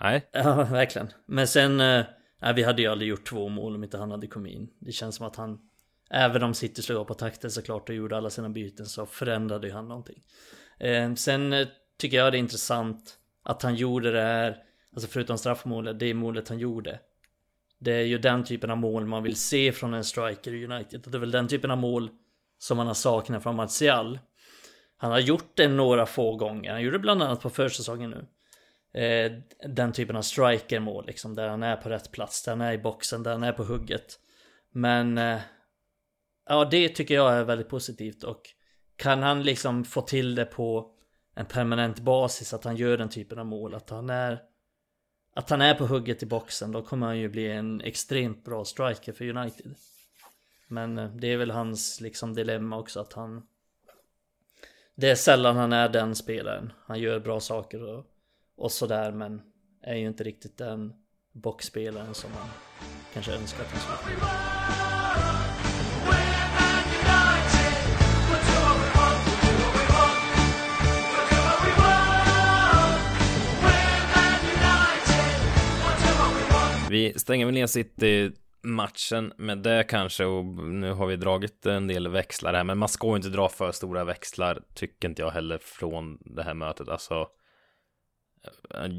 Nej. 0.00 0.28
Ja, 0.32 0.54
verkligen. 0.70 1.08
Men 1.26 1.46
sen, 1.46 1.80
eh, 1.80 2.04
nej, 2.42 2.54
vi 2.54 2.62
hade 2.62 2.82
ju 2.82 2.88
aldrig 2.88 3.10
gjort 3.10 3.26
två 3.28 3.48
mål 3.48 3.74
om 3.74 3.84
inte 3.84 3.98
han 3.98 4.10
hade 4.10 4.26
kommit 4.26 4.52
in. 4.54 4.68
Det 4.80 4.92
känns 4.92 5.16
som 5.16 5.26
att 5.26 5.36
han, 5.36 5.58
även 6.10 6.42
om 6.42 6.54
City 6.54 6.82
slog 6.82 7.00
upp 7.00 7.08
på 7.08 7.14
takten 7.14 7.50
såklart 7.50 7.88
och 7.88 7.94
gjorde 7.94 8.16
alla 8.16 8.30
sina 8.30 8.48
byten 8.48 8.86
så 8.86 9.06
förändrade 9.06 9.66
ju 9.66 9.72
han 9.72 9.88
någonting. 9.88 10.22
Eh, 10.80 11.14
sen 11.14 11.52
eh, 11.52 11.66
tycker 11.98 12.16
jag 12.16 12.32
det 12.32 12.36
är 12.36 12.40
intressant 12.40 13.14
att 13.44 13.62
han 13.62 13.74
gjorde 13.74 14.12
det 14.12 14.20
här, 14.22 14.56
alltså 14.94 15.08
förutom 15.10 15.38
straffmålet, 15.38 15.98
det 15.98 16.14
målet 16.14 16.48
han 16.48 16.58
gjorde. 16.58 16.98
Det 17.78 17.92
är 17.92 18.04
ju 18.04 18.18
den 18.18 18.44
typen 18.44 18.70
av 18.70 18.76
mål 18.76 19.06
man 19.06 19.22
vill 19.22 19.36
se 19.36 19.72
från 19.72 19.94
en 19.94 20.04
striker 20.04 20.54
i 20.54 20.64
United. 20.64 21.04
Det 21.06 21.16
är 21.16 21.20
väl 21.20 21.30
den 21.30 21.48
typen 21.48 21.70
av 21.70 21.78
mål 21.78 22.10
som 22.58 22.76
man 22.76 22.86
har 22.86 22.94
saknat 22.94 23.42
från 23.42 23.56
Martial. 23.56 24.18
Han 24.96 25.10
har 25.10 25.18
gjort 25.18 25.56
det 25.56 25.68
några 25.68 26.06
få 26.06 26.36
gånger. 26.36 26.72
Han 26.72 26.82
gjorde 26.82 26.96
det 26.96 27.02
bland 27.02 27.22
annat 27.22 27.40
på 27.40 27.50
försäsongen 27.50 28.10
nu. 28.10 28.26
Eh, 29.00 29.32
den 29.68 29.92
typen 29.92 30.16
av 30.16 30.22
strikermål 30.22 31.06
liksom. 31.06 31.34
Där 31.34 31.48
han 31.48 31.62
är 31.62 31.76
på 31.76 31.88
rätt 31.88 32.12
plats, 32.12 32.42
där 32.42 32.52
han 32.52 32.60
är 32.60 32.72
i 32.72 32.78
boxen, 32.78 33.22
där 33.22 33.32
han 33.32 33.42
är 33.42 33.52
på 33.52 33.64
hugget. 33.64 34.18
Men 34.72 35.18
eh, 35.18 35.40
ja, 36.48 36.64
det 36.64 36.88
tycker 36.88 37.14
jag 37.14 37.32
är 37.32 37.44
väldigt 37.44 37.68
positivt 37.68 38.24
och 38.24 38.42
kan 38.96 39.22
han 39.22 39.42
liksom 39.42 39.84
få 39.84 40.00
till 40.00 40.34
det 40.34 40.44
på 40.44 40.90
en 41.36 41.46
permanent 41.46 42.00
basis 42.00 42.54
att 42.54 42.64
han 42.64 42.76
gör 42.76 42.96
den 42.96 43.08
typen 43.08 43.38
av 43.38 43.46
mål, 43.46 43.74
att 43.74 43.90
han 43.90 44.10
är 44.10 44.38
att 45.34 45.50
han 45.50 45.60
är 45.60 45.74
på 45.74 45.86
hugget 45.86 46.22
i 46.22 46.26
boxen, 46.26 46.72
då 46.72 46.82
kommer 46.82 47.06
han 47.06 47.18
ju 47.18 47.28
bli 47.28 47.50
en 47.50 47.80
extremt 47.80 48.44
bra 48.44 48.64
striker 48.64 49.12
för 49.12 49.36
United. 49.36 49.74
Men 50.68 50.98
eh, 50.98 51.10
det 51.10 51.32
är 51.32 51.36
väl 51.36 51.50
hans 51.50 52.00
liksom 52.00 52.34
dilemma 52.34 52.78
också 52.78 53.00
att 53.00 53.12
han 53.12 53.46
Det 54.94 55.10
är 55.10 55.14
sällan 55.14 55.56
han 55.56 55.72
är 55.72 55.88
den 55.88 56.14
spelaren. 56.14 56.72
Han 56.86 57.00
gör 57.00 57.20
bra 57.20 57.40
saker 57.40 57.82
och, 57.82 58.06
och 58.56 58.72
sådär 58.72 59.12
men 59.12 59.42
är 59.82 59.94
ju 59.94 60.06
inte 60.06 60.24
riktigt 60.24 60.58
den 60.58 60.92
boxspelaren 61.32 62.14
som 62.14 62.30
man 62.32 62.48
kanske 63.12 63.32
önskar 63.32 63.64
att 63.64 63.70
han 63.70 63.80
skulle 63.80 64.83
Vi 76.94 77.18
stänger 77.18 77.46
väl 77.46 77.54
ner 77.54 77.66
City 77.66 78.30
matchen 78.62 79.32
med 79.36 79.58
det 79.58 79.84
kanske 79.88 80.24
och 80.24 80.44
nu 80.54 80.92
har 80.92 81.06
vi 81.06 81.16
dragit 81.16 81.66
en 81.66 81.86
del 81.86 82.08
växlar 82.08 82.54
här 82.54 82.64
men 82.64 82.78
man 82.78 82.88
ska 82.88 83.06
ju 83.06 83.16
inte 83.16 83.28
dra 83.28 83.48
för 83.48 83.72
stora 83.72 84.04
växlar 84.04 84.62
tycker 84.74 85.08
inte 85.08 85.22
jag 85.22 85.30
heller 85.30 85.58
från 85.58 86.18
det 86.20 86.42
här 86.42 86.54
mötet 86.54 86.88
alltså 86.88 87.26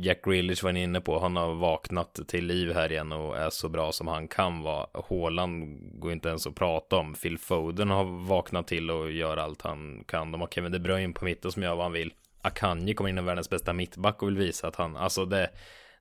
Jack 0.03 0.25
Grealish 0.25 0.63
var 0.63 0.71
ni 0.71 0.83
inne 0.83 1.01
på, 1.01 1.19
han 1.19 1.35
har 1.35 1.55
vaknat 1.55 2.19
till 2.27 2.45
liv 2.45 2.73
här 2.73 2.91
igen 2.91 3.11
och 3.11 3.37
är 3.37 3.49
så 3.49 3.69
bra 3.69 3.91
som 3.91 4.07
han 4.07 4.27
kan 4.27 4.61
vara. 4.61 4.87
Håland 4.93 5.79
går 5.99 6.11
inte 6.11 6.29
ens 6.29 6.47
att 6.47 6.55
prata 6.55 6.95
om. 6.95 7.13
Phil 7.13 7.37
Foden 7.37 7.89
har 7.89 8.27
vaknat 8.27 8.67
till 8.67 8.91
och 8.91 9.11
gör 9.11 9.37
allt 9.37 9.61
han 9.61 10.03
kan. 10.07 10.31
De 10.31 10.41
har 10.41 10.47
Kevin 10.47 10.71
De 10.71 10.79
Bruyne 10.79 11.13
på 11.13 11.25
mitten 11.25 11.51
som 11.51 11.63
gör 11.63 11.75
vad 11.75 11.85
han 11.85 11.91
vill. 11.91 12.13
Akanji 12.41 12.93
kommer 12.93 13.09
in 13.09 13.17
i 13.17 13.21
världens 13.21 13.49
bästa 13.49 13.73
mittback 13.73 14.21
och 14.21 14.27
vill 14.27 14.37
visa 14.37 14.67
att 14.67 14.75
han, 14.75 14.97
alltså 14.97 15.25
det, 15.25 15.49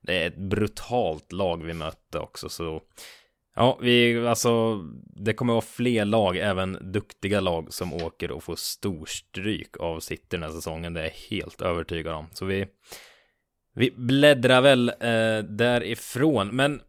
det 0.05 0.13
är 0.13 0.27
ett 0.27 0.37
brutalt 0.37 1.31
lag 1.31 1.63
vi 1.63 1.73
mötte 1.73 2.19
också 2.19 2.49
så 2.49 2.81
Ja, 3.57 3.77
vi, 3.81 4.27
alltså, 4.27 4.83
det 5.15 5.33
kommer 5.33 5.53
vara 5.53 5.61
fler 5.61 6.05
lag, 6.05 6.37
även 6.37 6.91
duktiga 6.91 7.39
lag 7.39 7.73
som 7.73 7.93
åker 7.93 8.31
och 8.31 8.43
får 8.43 8.55
storstryk 8.55 9.77
av 9.79 9.99
City 9.99 10.25
den 10.29 10.43
här 10.43 10.49
säsongen. 10.49 10.93
Det 10.93 10.99
är 10.99 11.03
jag 11.03 11.37
helt 11.37 11.61
övertygad 11.61 12.13
om. 12.15 12.27
Så 12.31 12.45
vi, 12.45 12.67
vi 13.75 13.91
bläddrar 13.91 14.61
väl 14.61 14.89
eh, 14.89 15.49
därifrån, 15.49 16.47
men 16.47 16.81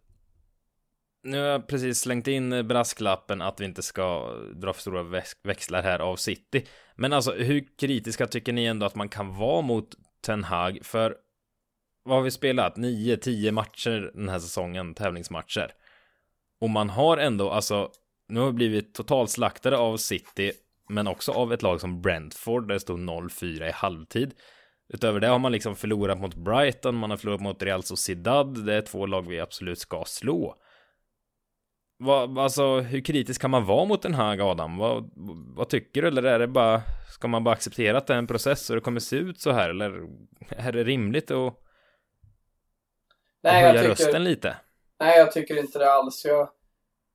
nu 1.22 1.38
har 1.38 1.46
jag 1.46 1.66
precis 1.66 2.00
slängt 2.00 2.28
in 2.28 2.68
brasklappen 2.68 3.42
att 3.42 3.60
vi 3.60 3.64
inte 3.64 3.82
ska 3.82 4.34
dra 4.54 4.72
för 4.72 4.80
stora 4.80 5.24
växlar 5.42 5.82
här 5.82 5.98
av 5.98 6.16
City. 6.16 6.66
Men 6.96 7.12
alltså, 7.12 7.32
hur 7.32 7.78
kritiska 7.78 8.26
tycker 8.26 8.52
ni 8.52 8.64
ändå 8.64 8.86
att 8.86 8.94
man 8.94 9.08
kan 9.08 9.34
vara 9.34 9.62
mot 9.62 9.94
Ten 10.20 10.44
Hag? 10.44 10.78
För 10.82 11.16
vad 12.07 12.16
har 12.16 12.22
vi 12.22 12.30
spelat? 12.30 12.76
9-10 12.76 13.50
matcher 13.50 14.11
den 14.14 14.28
här 14.28 14.38
säsongen, 14.38 14.94
tävlingsmatcher. 14.94 15.72
Och 16.61 16.70
man 16.70 16.90
har 16.90 17.16
ändå, 17.16 17.50
alltså, 17.50 17.90
nu 18.28 18.40
har 18.40 18.46
vi 18.46 18.52
blivit 18.52 18.94
totalt 18.94 19.30
slaktade 19.30 19.78
av 19.78 19.96
City, 19.96 20.52
men 20.88 21.07
också 21.07 21.32
av 21.32 21.52
ett 21.52 21.62
lag 21.62 21.80
som 21.80 22.02
Brentford, 22.02 22.68
där 22.68 22.74
det 22.74 22.80
stod 22.80 22.98
0-4 22.98 23.68
i 23.68 23.70
halvtid. 23.70 24.34
Utöver 24.88 25.20
det 25.20 25.26
har 25.26 25.38
man 25.38 25.52
liksom 25.52 25.76
förlorat 25.76 26.18
mot 26.18 26.34
Brighton, 26.34 26.96
man 26.96 27.11
har 27.11 27.16
förlorat 27.16 27.40
mot 27.40 27.62
Real 27.62 27.82
Sociedad, 27.82 28.66
det 28.66 28.74
är 28.74 28.82
två 28.82 29.07
lag 29.07 29.28
vi 29.28 29.40
absolut 29.40 29.78
ska 29.78 30.04
slå. 30.07 30.57
Vad, 31.98 32.38
alltså, 32.38 32.80
hur 32.80 33.00
kritisk 33.00 33.40
kan 33.40 33.50
man 33.50 33.64
vara 33.64 33.84
mot 33.84 34.02
den 34.02 34.14
här 34.14 34.50
Adam? 34.50 34.76
Vad, 34.76 35.11
vad 35.57 35.68
tycker 35.68 36.02
du? 36.02 36.09
Eller 36.09 36.22
är 36.22 36.38
det 36.38 36.46
bara, 36.46 36.82
ska 37.11 37.28
man 37.28 37.44
bara 37.44 37.54
acceptera 37.54 37.98
att 37.98 38.07
det 38.07 38.14
är 38.14 38.18
en 38.18 38.26
process 38.26 38.70
och 38.70 38.76
det 38.76 38.80
kommer 38.80 39.00
se 39.00 39.16
ut 39.16 39.40
så 39.40 39.52
här? 39.52 39.70
Eller 39.70 40.09
är 40.48 40.72
det 40.72 40.84
rimligt 40.84 41.30
att 41.30 41.65
Nej, 43.47 43.62
höja 43.62 43.72
tycker, 43.72 43.88
rösten 43.88 44.24
lite? 44.24 44.57
Nej, 45.01 45.18
jag 45.18 45.32
tycker 45.32 45.59
inte 45.59 45.78
det 45.78 45.92
alls. 45.92 46.24
Jag, 46.24 46.49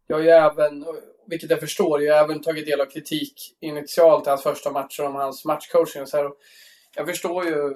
jag 0.08 0.16
har 0.16 0.24
ju 0.24 0.30
även, 0.30 0.86
vilket 1.28 1.50
jag 1.50 1.60
förstår, 1.60 2.02
jag 2.02 2.16
har 2.16 2.24
även 2.24 2.42
tagit 2.42 2.66
del 2.66 2.82
av 2.82 2.86
kritik 2.86 3.58
initialt 3.60 4.28
i 4.28 4.30
hans 4.30 4.44
första 4.44 4.72
matcher 4.72 5.04
om 5.04 5.16
hans 5.16 5.46
matchcoaching. 5.46 6.08
Så 6.08 6.18
här, 6.18 6.32
jag 6.96 7.08
förstår 7.08 7.46
ju, 7.46 7.74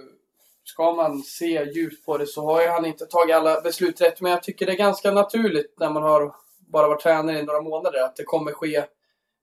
ska 0.63 0.91
man 0.93 1.21
se 1.21 1.63
djupt 1.63 2.05
på 2.05 2.17
det 2.17 2.27
så 2.27 2.45
har 2.45 2.61
ju 2.61 2.67
han 2.67 2.85
inte 2.85 3.05
tagit 3.05 3.35
alla 3.35 3.61
beslut 3.61 4.01
rätt. 4.01 4.21
Men 4.21 4.31
jag 4.31 4.43
tycker 4.43 4.65
det 4.65 4.71
är 4.71 4.77
ganska 4.77 5.11
naturligt 5.11 5.75
när 5.79 5.89
man 5.89 6.03
har 6.03 6.35
bara 6.59 6.87
varit 6.87 7.01
tränare 7.01 7.39
i 7.39 7.43
några 7.43 7.61
månader 7.61 8.03
att 8.03 8.15
det 8.15 8.23
kommer 8.23 8.51
ske 8.51 8.83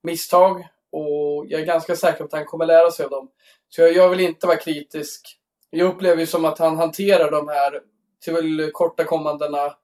misstag. 0.02 0.68
Och 0.92 1.46
jag 1.48 1.60
är 1.60 1.64
ganska 1.66 1.96
säker 1.96 2.18
på 2.18 2.24
att 2.24 2.32
han 2.32 2.44
kommer 2.44 2.66
lära 2.66 2.90
sig 2.90 3.04
av 3.04 3.10
dem. 3.10 3.28
Så 3.68 3.80
jag, 3.80 3.92
jag 3.92 4.08
vill 4.08 4.20
inte 4.20 4.46
vara 4.46 4.56
kritisk. 4.56 5.38
Jag 5.70 5.88
upplever 5.88 6.20
ju 6.20 6.26
som 6.26 6.44
att 6.44 6.58
han 6.58 6.76
hanterar 6.76 7.30
de 7.30 7.48
här 7.48 7.80
tillkortakommandena 8.24 9.48
kommandena 9.48 9.76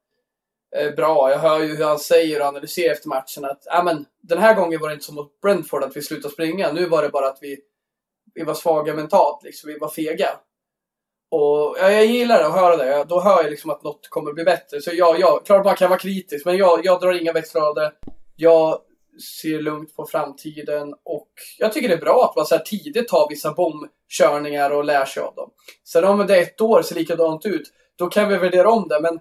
eh, 0.77 0.95
bra. 0.95 1.31
Jag 1.31 1.39
hör 1.39 1.61
ju 1.61 1.77
hur 1.77 1.85
han 1.85 1.99
säger 1.99 2.41
och 2.41 2.47
analyserar 2.47 2.93
efter 2.93 3.09
matchen 3.09 3.45
att 3.45 3.67
ah, 3.71 3.83
men, 3.83 4.07
den 4.23 4.39
här 4.39 4.55
gången 4.55 4.81
var 4.81 4.89
det 4.89 4.95
inte 4.95 5.07
som 5.07 5.15
mot 5.15 5.41
Brentford 5.41 5.85
att 5.85 5.97
vi 5.97 6.03
slutade 6.03 6.35
springa. 6.35 6.73
Nu 6.73 6.87
var 6.87 7.03
det 7.03 7.09
bara 7.09 7.29
att 7.29 7.39
vi, 7.41 7.59
vi 8.35 8.45
var 8.45 8.55
svaga 8.55 8.95
mentalt, 8.95 9.43
liksom. 9.43 9.69
vi 9.69 9.79
var 9.79 9.89
fega. 9.89 10.29
Och 11.31 11.77
ja, 11.81 11.91
jag 11.91 12.07
gillar 12.07 12.45
att 12.45 12.53
höra 12.53 12.77
det. 12.77 13.05
Då 13.09 13.21
hör 13.21 13.43
jag 13.43 13.51
liksom 13.51 13.71
att 13.71 13.83
något 13.83 14.09
kommer 14.09 14.33
bli 14.33 14.45
bättre. 14.45 14.81
Så 14.81 14.91
ja, 14.95 15.17
ja 15.19 15.43
klart 15.45 15.65
man 15.65 15.77
kan 15.77 15.91
vara 15.91 15.99
kritisk, 15.99 16.47
men 16.47 16.57
jag, 16.57 16.85
jag 16.85 17.01
drar 17.01 17.21
inga 17.21 17.33
växlar 17.33 17.69
av 17.69 17.75
det. 17.75 17.93
Jag 18.37 18.81
ser 19.41 19.61
lugnt 19.61 19.97
på 19.97 20.07
framtiden 20.07 20.95
och 21.05 21.29
jag 21.59 21.73
tycker 21.73 21.89
det 21.89 21.95
är 21.95 22.01
bra 22.01 22.25
att 22.25 22.37
man 22.37 22.47
så 22.47 22.57
här 22.57 22.65
tidigt 22.65 23.09
tar 23.09 23.29
vissa 23.29 23.53
bomkörningar 23.53 24.71
och 24.71 24.85
lär 24.85 25.05
sig 25.05 25.23
av 25.23 25.35
dem. 25.35 25.51
Sen 25.85 26.05
om 26.05 26.27
det 26.27 26.37
är 26.37 26.43
ett 26.43 26.61
år 26.61 26.83
ser 26.83 26.95
likadant 26.95 27.47
ut, 27.47 27.73
då 27.99 28.07
kan 28.07 28.29
vi 28.29 28.37
värdera 28.37 28.71
om 28.71 28.89
det. 28.89 29.01
Men 29.01 29.21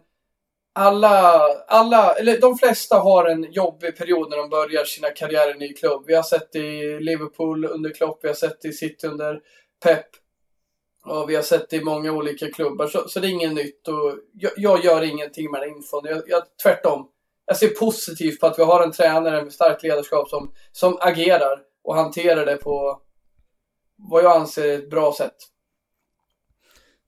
alla, 0.76 1.42
alla, 1.68 2.14
eller 2.14 2.42
de 2.42 2.58
flesta 2.58 3.00
har 3.00 3.26
en 3.26 3.52
jobbig 3.52 3.98
period 3.98 4.30
när 4.30 4.38
de 4.38 4.50
börjar 4.50 4.86
sina 4.86 5.10
karriärer 5.10 5.50
i 5.50 5.52
en 5.52 5.60
ny 5.60 5.74
klubb. 5.74 6.04
Vi 6.08 6.16
har 6.16 6.24
sett 6.24 6.52
det 6.52 6.60
i 6.60 7.00
Liverpool 7.00 7.66
under 7.66 7.94
Klopp, 7.94 8.20
vi 8.22 8.28
har 8.28 8.36
sett 8.36 8.62
det 8.62 8.68
i 8.68 8.74
City 8.74 9.08
under 9.08 9.40
Pep. 9.84 10.06
Och 11.06 11.30
vi 11.30 11.36
har 11.36 11.44
sett 11.44 11.70
det 11.70 11.76
i 11.76 11.84
många 11.84 12.12
olika 12.12 12.52
klubbar, 12.52 12.88
så, 12.88 13.10
så 13.10 13.20
det 13.20 13.28
är 13.28 13.32
inget 13.32 13.54
nytt. 13.54 13.88
Och 13.88 14.14
jag, 14.34 14.52
jag 14.58 14.86
gör 14.86 15.02
ingenting 15.02 15.52
med 15.52 15.62
den 15.62 15.70
infon. 15.70 16.06
Jag, 16.06 16.22
jag, 16.28 16.44
tvärtom. 16.64 17.08
Jag 17.46 17.58
ser 17.58 17.68
positivt 17.68 18.40
på 18.40 18.48
att 18.48 18.60
vi 18.60 18.64
har 18.64 18.84
en 18.84 18.92
tränare 18.92 19.44
med 19.44 19.54
starkt 19.54 19.84
ledarskap 19.84 20.30
som, 20.30 20.54
som 20.72 20.98
agerar 21.02 21.62
och 21.84 21.96
hanterar 21.96 22.46
det 22.46 22.58
på 22.58 23.02
vad 23.96 24.24
jag 24.24 24.36
anser 24.36 24.66
är 24.66 24.78
ett 24.78 24.90
bra 24.90 25.14
sätt. 25.14 25.36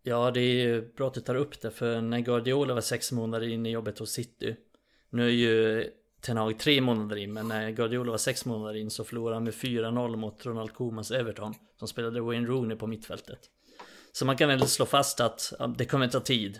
Ja, 0.03 0.31
det 0.31 0.39
är 0.39 0.53
ju 0.53 0.93
bra 0.93 1.07
att 1.07 1.13
du 1.13 1.21
tar 1.21 1.35
upp 1.35 1.61
det, 1.61 1.71
för 1.71 2.01
när 2.01 2.19
Guardiola 2.19 2.73
var 2.73 2.81
sex 2.81 3.11
månader 3.11 3.47
in 3.47 3.65
i 3.65 3.71
jobbet 3.71 3.99
hos 3.99 4.11
City 4.11 4.55
Nu 5.09 5.25
är 5.25 5.31
ju 5.31 5.89
Ten 6.21 6.37
Hag 6.37 6.59
tre 6.59 6.81
månader 6.81 7.15
in, 7.15 7.33
men 7.33 7.47
när 7.47 7.71
Guardiola 7.71 8.11
var 8.11 8.17
sex 8.17 8.45
månader 8.45 8.79
in 8.79 8.89
så 8.89 9.03
förlorade 9.03 9.35
han 9.35 9.43
med 9.43 9.53
4-0 9.53 10.15
mot 10.15 10.45
Ronald 10.45 10.73
Komans 10.73 11.11
Everton 11.11 11.53
Som 11.79 11.87
spelade 11.87 12.21
Wayne 12.21 12.47
Rooney 12.47 12.77
på 12.77 12.87
mittfältet. 12.87 13.39
Så 14.11 14.25
man 14.25 14.37
kan 14.37 14.49
väl 14.49 14.67
slå 14.67 14.85
fast 14.85 15.19
att 15.19 15.53
det 15.77 15.85
kommer 15.85 16.07
ta 16.07 16.19
tid. 16.19 16.59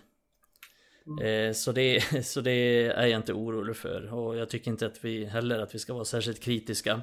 Mm. 1.08 1.48
eh, 1.50 1.54
så, 1.54 1.72
det, 1.72 2.02
så 2.26 2.42
det 2.42 2.86
är 2.88 3.08
jag 3.08 3.20
inte 3.20 3.34
orolig 3.34 3.76
för 3.76 4.14
och 4.14 4.38
jag 4.38 4.50
tycker 4.50 4.72
inte 4.72 4.86
att 4.86 5.06
vi 5.06 5.26
heller 5.26 5.60
att 5.60 5.76
vi 5.76 5.80
ska 5.80 5.94
vara 5.94 6.06
särskilt 6.06 6.40
kritiska. 6.40 7.02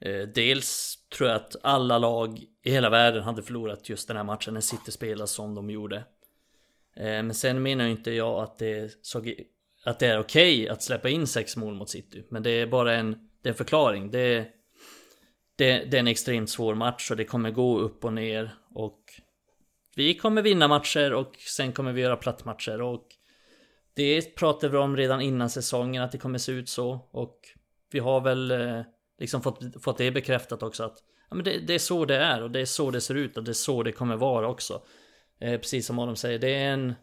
Eh, 0.00 0.22
dels 0.22 0.98
tror 1.16 1.28
jag 1.28 1.36
att 1.36 1.56
alla 1.62 1.98
lag 1.98 2.44
i 2.62 2.70
hela 2.70 2.90
världen 2.90 3.22
hade 3.22 3.42
förlorat 3.42 3.88
just 3.88 4.08
den 4.08 4.16
här 4.16 4.24
matchen 4.24 4.54
när 4.54 4.60
City 4.60 4.92
spelade 4.92 5.28
som 5.28 5.54
de 5.54 5.70
gjorde. 5.70 5.96
Eh, 6.96 7.04
men 7.04 7.34
sen 7.34 7.62
menar 7.62 7.86
inte 7.86 8.10
jag 8.10 8.42
att 8.42 8.58
det, 8.58 8.92
såg, 9.02 9.34
att 9.84 9.98
det 9.98 10.06
är 10.06 10.18
okej 10.18 10.62
okay 10.62 10.68
att 10.68 10.82
släppa 10.82 11.08
in 11.08 11.26
sex 11.26 11.56
mål 11.56 11.74
mot 11.74 11.90
City. 11.90 12.24
Men 12.28 12.42
det 12.42 12.50
är 12.50 12.66
bara 12.66 12.94
en, 12.94 13.10
det 13.42 13.48
är 13.48 13.52
en 13.52 13.56
förklaring. 13.56 14.10
Det, 14.10 14.48
det, 15.56 15.84
det 15.84 15.96
är 15.96 16.00
en 16.00 16.08
extremt 16.08 16.50
svår 16.50 16.74
match 16.74 17.10
och 17.10 17.16
det 17.16 17.24
kommer 17.24 17.50
gå 17.50 17.78
upp 17.78 18.04
och 18.04 18.12
ner. 18.12 18.50
Och 18.74 19.04
vi 19.94 20.14
kommer 20.14 20.42
vinna 20.42 20.68
matcher 20.68 21.12
och 21.12 21.36
sen 21.36 21.72
kommer 21.72 21.92
vi 21.92 22.00
göra 22.00 22.16
plattmatcher. 22.16 22.82
Och 22.82 23.06
det 23.94 24.34
pratade 24.34 24.72
vi 24.72 24.78
om 24.78 24.96
redan 24.96 25.20
innan 25.20 25.50
säsongen 25.50 26.02
att 26.02 26.12
det 26.12 26.18
kommer 26.18 26.38
se 26.38 26.52
ut 26.52 26.68
så. 26.68 27.08
Och 27.10 27.38
vi 27.90 27.98
har 27.98 28.20
väl 28.20 28.50
eh, 28.50 28.82
liksom 29.20 29.42
fått, 29.42 29.82
fått 29.82 29.98
det 29.98 30.10
bekräftat 30.10 30.62
också 30.62 30.84
att 30.84 30.98
ja, 31.30 31.36
men 31.36 31.44
det, 31.44 31.58
det, 31.58 31.74
är 31.74 31.78
så 31.78 32.04
det 32.04 32.16
är 32.16 32.42
och 32.42 32.50
det 32.50 32.60
är 32.60 32.64
så 32.64 32.90
det 32.90 33.00
ser 33.00 33.14
ut 33.14 33.36
och 33.36 33.44
det 33.44 33.50
är 33.50 33.52
så 33.52 33.82
det 33.82 33.92
kommer 33.92 34.16
vara 34.16 34.48
också. 34.48 34.82
Eh, 35.40 35.60
precis 35.60 35.86
som 35.86 35.98
Adam 35.98 36.16
säger, 36.16 36.38
det 36.38 36.54
är 36.54 36.72
en 36.72 36.94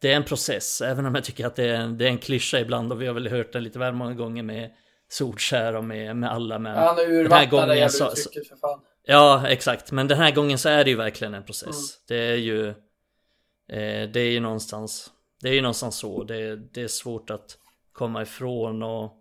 det 0.00 0.12
är 0.12 0.16
en 0.16 0.24
process, 0.24 0.80
även 0.80 1.06
om 1.06 1.14
jag 1.14 1.24
tycker 1.24 1.46
att 1.46 1.56
det 1.56 1.64
är, 1.64 1.74
en, 1.74 1.98
det 1.98 2.04
är 2.04 2.08
en 2.08 2.18
klyscha 2.18 2.60
ibland 2.60 2.92
och 2.92 3.02
vi 3.02 3.06
har 3.06 3.14
väl 3.14 3.28
hört 3.28 3.52
det 3.52 3.60
lite 3.60 3.78
väl 3.78 3.94
många 3.94 4.14
gånger 4.14 4.42
med 4.42 4.70
Solskär 5.08 5.76
och 5.76 5.84
med, 5.84 6.16
med 6.16 6.32
alla 6.32 6.58
men 6.58 6.76
Han 6.76 6.98
är 6.98 7.10
urvattnad 7.10 7.68
det 7.68 7.76
jävla 7.76 8.12
uttrycket 8.12 8.48
för 8.48 8.56
fan. 8.56 8.80
Ja, 9.02 9.48
exakt. 9.48 9.92
Men 9.92 10.08
den 10.08 10.18
här 10.18 10.30
gången 10.30 10.58
så 10.58 10.68
är 10.68 10.84
det 10.84 10.90
ju 10.90 10.96
verkligen 10.96 11.34
en 11.34 11.44
process. 11.44 11.66
Mm. 11.66 11.76
Det 12.08 12.32
är 12.32 12.36
ju 12.36 12.68
eh, 12.68 14.10
Det 14.10 14.20
är 14.20 14.30
ju 14.30 14.40
någonstans 14.40 15.10
Det 15.42 15.48
är 15.48 15.52
ju 15.52 15.60
någonstans 15.60 15.96
så. 15.98 16.24
Det, 16.24 16.56
det 16.56 16.82
är 16.82 16.88
svårt 16.88 17.30
att 17.30 17.58
komma 17.92 18.22
ifrån 18.22 18.82
och 18.82 19.12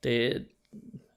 Det 0.00 0.42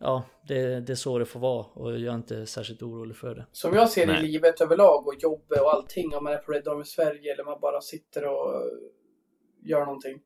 Ja, 0.04 0.24
det, 0.47 0.80
det 0.80 0.93
är 0.93 0.95
så 0.95 1.20
det 1.20 1.26
får 1.26 1.39
vara 1.39 1.66
och 1.74 1.91
jag 1.91 2.14
är 2.14 2.16
inte 2.16 2.45
särskilt 2.45 2.82
orolig 2.82 3.18
för 3.18 3.36
det. 3.36 3.45
Som 3.51 3.74
jag 3.74 3.89
ser 3.89 4.08
det 4.08 4.18
i 4.20 4.22
livet 4.22 4.62
överlag 4.62 5.08
och 5.08 5.16
jobbet 5.20 5.62
och 5.62 5.74
allting 5.74 6.16
om 6.16 6.24
man 6.24 6.34
är 6.34 6.38
på 6.38 6.51
Red 6.51 6.68
Army 6.68 6.84
Sverige 6.84 7.34
eller 7.34 7.43
man 7.43 7.60
bara 7.60 7.82
sitter 7.82 8.26
och 8.26 8.54
gör 9.66 9.86
någonting. 9.86 10.20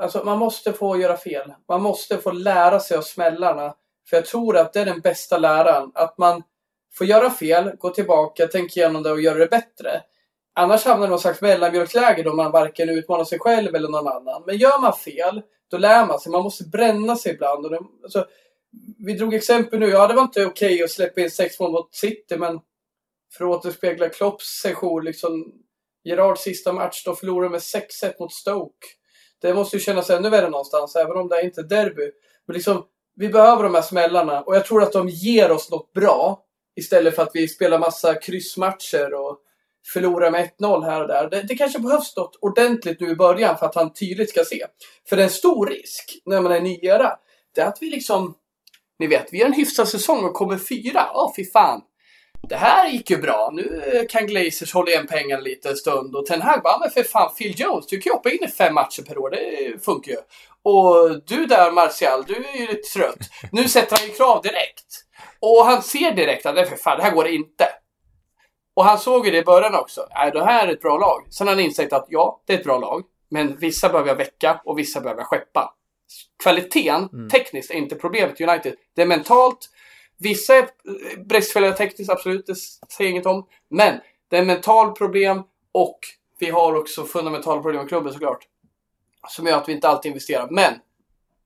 Alltså 0.00 0.24
man 0.24 0.38
måste 0.38 0.72
få 0.72 0.96
göra 0.96 1.16
fel. 1.16 1.54
Man 1.68 1.82
måste 1.82 2.18
få 2.18 2.30
lära 2.30 2.80
sig 2.80 2.96
av 2.96 3.02
smällarna. 3.02 3.74
För 4.10 4.16
jag 4.16 4.26
tror 4.26 4.56
att 4.56 4.72
det 4.72 4.80
är 4.80 4.84
den 4.84 5.00
bästa 5.00 5.38
läran. 5.38 5.92
Att 5.94 6.18
man 6.18 6.42
får 6.94 7.06
göra 7.06 7.30
fel, 7.30 7.70
gå 7.78 7.90
tillbaka, 7.90 8.46
tänka 8.46 8.80
igenom 8.80 9.02
det 9.02 9.10
och 9.10 9.20
göra 9.20 9.38
det 9.38 9.50
bättre. 9.50 10.02
Annars 10.54 10.84
hamnar 10.84 10.98
man 10.98 11.06
i 11.06 11.10
någon 11.10 11.18
slags 11.18 11.40
mellanmjölksläge 11.40 12.22
då 12.22 12.32
man 12.32 12.52
varken 12.52 12.88
utmanar 12.88 13.24
sig 13.24 13.38
själv 13.38 13.74
eller 13.74 13.88
någon 13.88 14.08
annan. 14.08 14.42
Men 14.46 14.56
gör 14.56 14.80
man 14.80 14.92
fel, 14.92 15.42
då 15.70 15.78
lär 15.78 16.06
man 16.06 16.20
sig. 16.20 16.32
Man 16.32 16.42
måste 16.42 16.64
bränna 16.64 17.16
sig 17.16 17.32
ibland. 17.32 17.64
Och 17.64 17.70
det, 17.70 17.80
alltså, 18.02 18.26
vi 18.98 19.12
drog 19.12 19.34
exempel 19.34 19.78
nu. 19.78 19.88
Ja, 19.88 20.06
det 20.06 20.14
var 20.14 20.22
inte 20.22 20.46
okej 20.46 20.74
okay 20.74 20.84
att 20.84 20.90
släppa 20.90 21.20
in 21.20 21.30
sex 21.30 21.60
mål 21.60 21.72
mot 21.72 21.94
City, 21.94 22.36
men 22.36 22.60
för 23.32 23.44
att 23.44 23.50
återspegla 23.50 24.08
Klopps 24.08 24.60
session, 24.62 25.04
liksom 25.04 25.52
Gerards 26.04 26.42
sista 26.42 26.72
match, 26.72 27.04
då 27.04 27.14
förlorade 27.14 27.50
med 27.50 27.60
6-1 27.60 28.12
mot 28.20 28.32
Stoke. 28.32 28.86
Det 29.40 29.54
måste 29.54 29.76
ju 29.76 29.80
kännas 29.80 30.10
ännu 30.10 30.30
värre 30.30 30.50
någonstans, 30.50 30.96
även 30.96 31.16
om 31.16 31.28
det 31.28 31.36
är 31.36 31.44
inte 31.44 31.60
är 31.60 31.64
derby. 31.64 32.10
Men 32.46 32.54
liksom, 32.54 32.84
vi 33.16 33.28
behöver 33.28 33.62
de 33.62 33.74
här 33.74 33.82
smällarna 33.82 34.40
och 34.40 34.56
jag 34.56 34.66
tror 34.66 34.82
att 34.82 34.92
de 34.92 35.08
ger 35.08 35.50
oss 35.50 35.70
något 35.70 35.92
bra 35.92 36.44
istället 36.76 37.14
för 37.14 37.22
att 37.22 37.30
vi 37.34 37.48
spelar 37.48 37.78
massa 37.78 38.14
kryssmatcher 38.14 39.14
och 39.14 39.38
förlorar 39.92 40.30
med 40.30 40.50
1-0 40.58 40.84
här 40.84 41.02
och 41.02 41.08
där. 41.08 41.30
Det, 41.30 41.42
det, 41.42 41.54
kanske 41.54 41.78
behövs 41.78 42.16
något 42.16 42.38
ordentligt 42.40 43.00
nu 43.00 43.10
i 43.10 43.16
början 43.16 43.58
för 43.58 43.66
att 43.66 43.74
han 43.74 43.92
tydligt 43.92 44.30
ska 44.30 44.44
se. 44.44 44.66
För 45.08 45.16
det 45.16 45.22
är 45.22 45.24
en 45.24 45.30
stor 45.30 45.66
risk 45.66 46.22
när 46.24 46.40
man 46.40 46.52
är 46.52 46.60
nyare. 46.60 47.16
Det 47.54 47.60
är 47.60 47.66
att 47.66 47.78
vi 47.80 47.90
liksom 47.90 48.34
ni 48.98 49.06
vet, 49.06 49.32
vi 49.32 49.40
har 49.40 49.46
en 49.46 49.52
hyfsad 49.52 49.88
säsong 49.88 50.24
och 50.24 50.34
kommer 50.34 50.58
fyra. 50.58 51.06
Ja, 51.14 51.24
oh, 51.24 51.32
fy 51.36 51.50
fan. 51.50 51.80
Det 52.48 52.56
här 52.56 52.88
gick 52.88 53.10
ju 53.10 53.16
bra. 53.16 53.50
Nu 53.52 54.06
kan 54.08 54.26
Glazers 54.26 54.74
hålla 54.74 54.90
igen 54.90 55.06
pengarna 55.06 55.42
lite 55.42 55.68
en 55.68 55.76
stund. 55.76 56.16
Och 56.16 56.26
Ten 56.26 56.42
Hag 56.42 56.62
bara, 56.62 56.78
men 56.78 56.90
för 56.90 57.02
fan 57.02 57.34
Phil 57.38 57.60
Jones, 57.60 57.86
du 57.86 58.00
kan 58.00 58.10
ju 58.10 58.14
hoppa 58.14 58.30
in 58.30 58.44
i 58.44 58.48
fem 58.48 58.74
matcher 58.74 59.02
per 59.02 59.18
år. 59.18 59.30
Det 59.30 59.84
funkar 59.84 60.12
ju. 60.12 60.18
Och 60.62 61.22
du 61.26 61.46
där 61.46 61.70
Martial, 61.72 62.24
du 62.26 62.34
är 62.34 62.60
ju 62.60 62.66
lite 62.66 62.98
trött. 62.98 63.18
Nu 63.52 63.68
sätter 63.68 63.96
han 63.98 64.06
ju 64.06 64.14
krav 64.14 64.42
direkt. 64.42 65.04
Och 65.40 65.64
han 65.64 65.82
ser 65.82 66.12
direkt 66.12 66.46
att, 66.46 66.54
nej 66.54 66.66
för 66.66 66.76
fan, 66.76 66.96
det 66.96 67.02
här 67.02 67.14
går 67.14 67.28
inte. 67.28 67.68
Och 68.76 68.84
han 68.84 68.98
såg 68.98 69.26
ju 69.26 69.32
det 69.32 69.38
i 69.38 69.44
början 69.44 69.74
också. 69.74 70.06
Nej, 70.14 70.30
det 70.30 70.44
här 70.44 70.68
är 70.68 70.72
ett 70.72 70.80
bra 70.80 70.98
lag. 70.98 71.26
Sen 71.30 71.46
har 71.46 71.54
han 71.54 71.64
insett 71.64 71.92
att 71.92 72.06
ja, 72.08 72.42
det 72.46 72.52
är 72.52 72.58
ett 72.58 72.64
bra 72.64 72.78
lag. 72.78 73.02
Men 73.30 73.56
vissa 73.56 73.88
behöver 73.88 74.08
jag 74.08 74.16
väcka 74.16 74.60
och 74.64 74.78
vissa 74.78 75.00
behöver 75.00 75.20
jag 75.20 75.28
skeppa 75.28 75.74
kvaliteten 76.42 77.08
mm. 77.12 77.28
tekniskt 77.28 77.70
är 77.70 77.74
inte 77.74 77.96
problemet 77.96 78.40
i 78.40 78.44
United. 78.44 78.74
Det 78.94 79.02
är 79.02 79.06
mentalt. 79.06 79.70
Vissa 80.18 80.54
är 80.54 80.68
bristfälliga 81.24 81.72
tekniskt, 81.72 82.10
absolut, 82.10 82.46
det 82.46 82.54
säger 82.96 83.10
inget 83.10 83.26
om. 83.26 83.46
Men 83.68 84.00
det 84.28 84.36
är 84.36 84.44
mental 84.44 84.92
problem 84.92 85.42
och 85.72 85.98
vi 86.38 86.50
har 86.50 86.74
också 86.74 87.04
fundamentala 87.04 87.62
problem 87.62 87.82
med 87.82 87.88
klubben 87.88 88.12
såklart. 88.12 88.46
Som 89.28 89.46
gör 89.46 89.58
att 89.58 89.68
vi 89.68 89.72
inte 89.72 89.88
alltid 89.88 90.10
investerar. 90.10 90.48
Men 90.50 90.74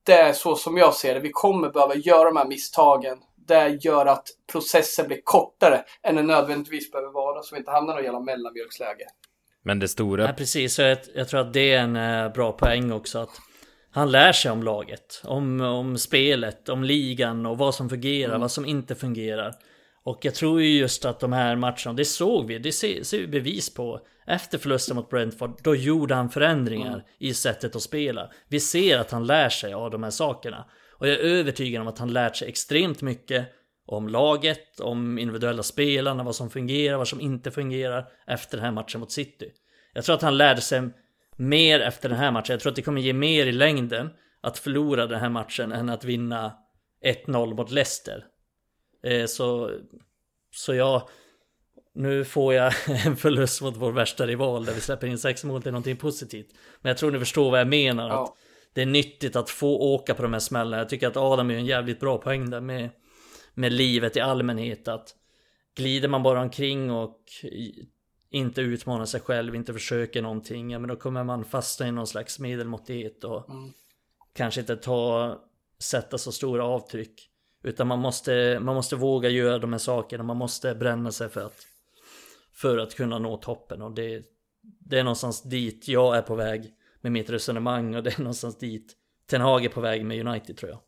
det 0.03 0.13
är 0.13 0.33
så 0.33 0.55
som 0.55 0.77
jag 0.77 0.93
ser 0.93 1.13
det. 1.13 1.19
Vi 1.19 1.31
kommer 1.31 1.69
behöva 1.69 1.95
göra 1.95 2.23
de 2.23 2.37
här 2.37 2.45
misstagen. 2.45 3.17
Det 3.35 3.79
gör 3.81 4.05
att 4.05 4.27
processen 4.51 5.07
blir 5.07 5.21
kortare 5.23 5.83
än 6.01 6.15
den 6.15 6.27
nödvändigtvis 6.27 6.91
behöver 6.91 7.11
vara. 7.11 7.43
Så 7.43 7.55
vi 7.55 7.59
inte 7.59 7.71
hamnar 7.71 7.93
i 7.93 7.95
något 7.95 8.03
jävla 8.03 8.19
mellanmjölksläge. 8.19 9.05
Men 9.63 9.79
det 9.79 9.87
stora... 9.87 10.25
Ja, 10.25 10.33
precis, 10.33 10.79
jag, 10.79 10.97
jag 11.15 11.29
tror 11.29 11.39
att 11.39 11.53
det 11.53 11.73
är 11.73 11.79
en 11.79 11.95
uh, 11.95 12.33
bra 12.33 12.51
poäng 12.51 12.91
också. 12.91 13.19
att 13.19 13.41
han 13.93 14.11
lär 14.11 14.31
sig 14.31 14.51
om 14.51 14.63
laget, 14.63 15.21
om, 15.23 15.61
om 15.61 15.97
spelet, 15.97 16.69
om 16.69 16.83
ligan 16.83 17.45
och 17.45 17.57
vad 17.57 17.75
som 17.75 17.89
fungerar, 17.89 18.29
mm. 18.29 18.41
vad 18.41 18.51
som 18.51 18.65
inte 18.65 18.95
fungerar. 18.95 19.53
Och 20.03 20.19
jag 20.25 20.35
tror 20.35 20.61
ju 20.61 20.77
just 20.77 21.05
att 21.05 21.19
de 21.19 21.33
här 21.33 21.55
matcherna, 21.55 21.93
det 21.93 22.05
såg 22.05 22.47
vi, 22.47 22.59
det 22.59 22.71
ser, 22.71 23.03
ser 23.03 23.19
vi 23.19 23.27
bevis 23.27 23.73
på. 23.73 23.99
Efter 24.27 24.57
förlusten 24.57 24.95
mot 24.95 25.09
Brentford, 25.09 25.59
då 25.63 25.75
gjorde 25.75 26.15
han 26.15 26.29
förändringar 26.29 26.93
mm. 26.93 27.01
i 27.19 27.33
sättet 27.33 27.75
att 27.75 27.81
spela. 27.81 28.31
Vi 28.47 28.59
ser 28.59 28.97
att 28.97 29.11
han 29.11 29.27
lär 29.27 29.49
sig 29.49 29.73
av 29.73 29.91
de 29.91 30.03
här 30.03 30.09
sakerna. 30.09 30.65
Och 30.91 31.07
jag 31.07 31.15
är 31.15 31.19
övertygad 31.19 31.81
om 31.81 31.87
att 31.87 31.99
han 31.99 32.13
lärt 32.13 32.35
sig 32.35 32.47
extremt 32.47 33.01
mycket 33.01 33.47
om 33.85 34.07
laget, 34.07 34.79
om 34.79 35.19
individuella 35.19 35.63
spelarna, 35.63 36.23
vad 36.23 36.35
som 36.35 36.49
fungerar, 36.49 36.97
vad 36.97 37.07
som 37.07 37.21
inte 37.21 37.51
fungerar 37.51 38.07
efter 38.27 38.57
den 38.57 38.65
här 38.65 38.71
matchen 38.71 38.99
mot 38.99 39.11
City. 39.11 39.51
Jag 39.93 40.03
tror 40.03 40.15
att 40.15 40.21
han 40.21 40.37
lärde 40.37 40.61
sig 40.61 40.89
mer 41.35 41.79
efter 41.79 42.09
den 42.09 42.17
här 42.17 42.31
matchen. 42.31 42.53
Jag 42.53 42.59
tror 42.59 42.71
att 42.71 42.75
det 42.75 42.81
kommer 42.81 43.01
ge 43.01 43.13
mer 43.13 43.45
i 43.45 43.51
längden 43.51 44.09
att 44.41 44.57
förlora 44.57 45.07
den 45.07 45.19
här 45.19 45.29
matchen 45.29 45.71
än 45.71 45.89
att 45.89 46.03
vinna 46.03 46.53
1-0 47.05 47.55
mot 47.55 47.71
Leicester. 47.71 48.25
Eh, 49.03 49.25
så, 49.25 49.71
så 50.51 50.73
jag... 50.73 51.09
Nu 51.95 52.25
får 52.25 52.53
jag 52.53 52.73
en 53.05 53.15
förlust 53.15 53.61
mot 53.61 53.77
vår 53.77 53.91
värsta 53.91 54.27
rival 54.27 54.65
där 54.65 54.73
vi 54.73 54.81
släpper 54.81 55.07
in 55.07 55.17
sex 55.17 55.43
mål 55.43 55.61
till 55.61 55.71
någonting 55.71 55.97
positivt. 55.97 56.47
Men 56.81 56.89
jag 56.89 56.97
tror 56.97 57.11
ni 57.11 57.19
förstår 57.19 57.51
vad 57.51 57.59
jag 57.59 57.67
menar. 57.67 58.09
Ja. 58.09 58.23
Att 58.23 58.33
det 58.73 58.81
är 58.81 58.85
nyttigt 58.85 59.35
att 59.35 59.49
få 59.49 59.77
åka 59.77 60.13
på 60.13 60.23
de 60.23 60.33
här 60.33 60.39
smällarna. 60.39 60.77
Jag 60.77 60.89
tycker 60.89 61.07
att 61.07 61.17
Adam 61.17 61.51
är 61.51 61.55
en 61.55 61.65
jävligt 61.65 61.99
bra 61.99 62.17
poäng 62.17 62.49
där 62.49 62.61
med, 62.61 62.89
med 63.53 63.73
livet 63.73 64.17
i 64.17 64.19
allmänhet. 64.19 64.87
Att 64.87 65.15
glider 65.75 66.07
man 66.07 66.23
bara 66.23 66.41
omkring 66.41 66.91
och 66.91 67.19
inte 68.33 68.61
utmanar 68.61 69.05
sig 69.05 69.21
själv, 69.21 69.55
inte 69.55 69.73
försöker 69.73 70.21
någonting, 70.21 70.71
ja 70.71 70.79
men 70.79 70.87
då 70.87 70.95
kommer 70.95 71.23
man 71.23 71.45
fastna 71.45 71.87
i 71.87 71.91
någon 71.91 72.07
slags 72.07 72.39
medelmåttighet 72.39 73.23
och 73.23 73.49
mm. 73.49 73.73
kanske 74.33 74.61
inte 74.61 74.75
ta, 74.75 75.39
sätta 75.79 76.17
så 76.17 76.31
stora 76.31 76.65
avtryck. 76.65 77.29
Utan 77.63 77.87
man 77.87 77.99
måste, 77.99 78.59
man 78.61 78.75
måste 78.75 78.95
våga 78.95 79.29
göra 79.29 79.59
de 79.59 79.71
här 79.71 79.79
sakerna, 79.79 80.23
man 80.23 80.37
måste 80.37 80.75
bränna 80.75 81.11
sig 81.11 81.29
för 81.29 81.45
att, 81.45 81.67
för 82.53 82.77
att 82.77 82.95
kunna 82.95 83.19
nå 83.19 83.37
toppen 83.37 83.81
och 83.81 83.91
det, 83.91 84.23
det 84.61 84.99
är 84.99 85.03
någonstans 85.03 85.41
dit 85.41 85.87
jag 85.87 86.17
är 86.17 86.21
på 86.21 86.35
väg 86.35 86.73
med 87.01 87.11
mitt 87.11 87.29
resonemang 87.29 87.95
och 87.95 88.03
det 88.03 88.17
är 88.17 88.19
någonstans 88.19 88.57
dit 88.57 88.93
Ten 89.25 89.41
Hag 89.41 89.65
är 89.65 89.69
på 89.69 89.81
väg 89.81 90.05
med 90.05 90.27
United 90.27 90.57
tror 90.57 90.71
jag. 90.71 90.79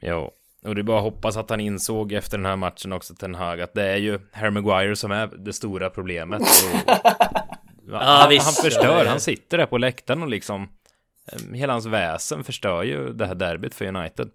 Ja, 0.00 0.32
och 0.64 0.74
det 0.74 0.80
är 0.80 0.82
bara 0.82 0.96
att 0.96 1.02
hoppas 1.02 1.36
att 1.36 1.50
han 1.50 1.60
insåg 1.60 2.12
efter 2.12 2.38
den 2.38 2.46
här 2.46 2.56
matchen 2.56 2.92
också, 2.92 3.14
Ten 3.14 3.34
Hag, 3.34 3.60
att 3.60 3.74
det 3.74 3.82
är 3.82 3.96
ju 3.96 4.18
Harry 4.32 4.50
Maguire 4.50 4.96
som 4.96 5.10
är 5.10 5.26
det 5.26 5.52
stora 5.52 5.90
problemet. 5.90 6.40
Och, 6.40 6.80
ja, 7.90 7.98
han, 7.98 8.38
han, 8.38 8.52
förstör, 8.62 9.04
han 9.06 9.20
sitter 9.20 9.58
där 9.58 9.66
på 9.66 9.78
läktaren 9.78 10.22
och 10.22 10.28
liksom 10.28 10.68
eh, 11.32 11.54
Hela 11.54 11.72
hans 11.72 11.86
väsen 11.86 12.44
förstör 12.44 12.82
ju 12.82 13.12
det 13.12 13.26
här 13.26 13.34
derbyt 13.34 13.74
för 13.74 13.86
United. 13.96 14.30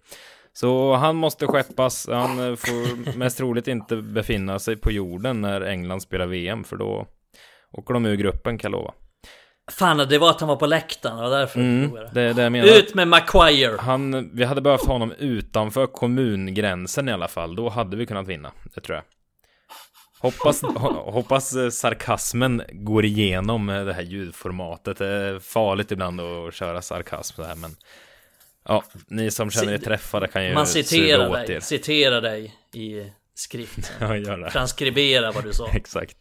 Så 0.53 0.93
han 0.93 1.15
måste 1.15 1.47
skeppas. 1.47 2.07
Han 2.07 2.49
eh, 2.49 2.55
får 2.55 3.17
mest 3.17 3.37
troligt 3.37 3.67
inte 3.67 3.95
befinna 3.95 4.59
sig 4.59 4.77
på 4.77 4.91
jorden 4.91 5.41
när 5.41 5.61
England 5.61 6.01
spelar 6.01 6.25
VM, 6.25 6.63
för 6.63 6.77
då 6.77 7.07
åker 7.71 7.93
de 7.93 8.05
ur 8.05 8.15
gruppen 8.15 8.57
kan 8.57 8.71
jag 8.71 8.79
lova. 8.79 8.93
Fan, 9.71 9.97
det 9.97 10.17
var 10.17 10.29
att 10.29 10.39
han 10.39 10.49
var 10.49 10.55
på 10.55 10.65
läktaren 10.65 11.19
och 11.19 11.29
därför 11.29 11.59
mm, 11.59 11.91
det, 12.13 12.33
det 12.33 12.41
jag 12.41 12.51
menar. 12.51 12.67
Ut 12.67 12.93
med 12.93 13.07
Maguire! 13.07 13.77
Han, 13.79 14.29
vi 14.33 14.43
hade 14.43 14.61
behövt 14.61 14.85
honom 14.85 15.11
utanför 15.11 15.87
kommungränsen 15.87 17.09
i 17.09 17.11
alla 17.11 17.27
fall. 17.27 17.55
Då 17.55 17.69
hade 17.69 17.97
vi 17.97 18.05
kunnat 18.05 18.27
vinna, 18.27 18.51
det 18.75 18.81
tror 18.81 18.95
jag. 18.95 19.03
Hoppas, 20.19 20.61
hoppas 21.05 21.55
eh, 21.55 21.69
sarkasmen 21.69 22.61
går 22.71 23.05
igenom 23.05 23.67
det 23.67 23.93
här 23.93 24.01
ljudformatet. 24.01 24.97
Det 24.97 25.07
är 25.07 25.39
farligt 25.39 25.91
ibland 25.91 26.21
att 26.21 26.53
köra 26.53 26.81
sarkasm 26.81 27.35
så 27.35 27.43
här, 27.43 27.55
men 27.55 27.75
ja, 28.65 28.83
ni 29.07 29.31
som 29.31 29.51
känner 29.51 29.73
er 29.73 29.77
träffade 29.77 30.27
kan 30.27 30.45
ju 30.45 30.53
Man 30.53 30.67
citerar 30.67 31.45
dig, 31.47 31.61
citerar 31.61 32.21
dig 32.21 32.55
i 32.73 33.11
skrift. 33.35 33.93
ja, 33.99 34.17
gör 34.17 34.37
det. 34.37 34.51
Transkribera 34.51 35.31
vad 35.31 35.43
du 35.43 35.53
sa. 35.53 35.67
Exakt. 35.73 36.17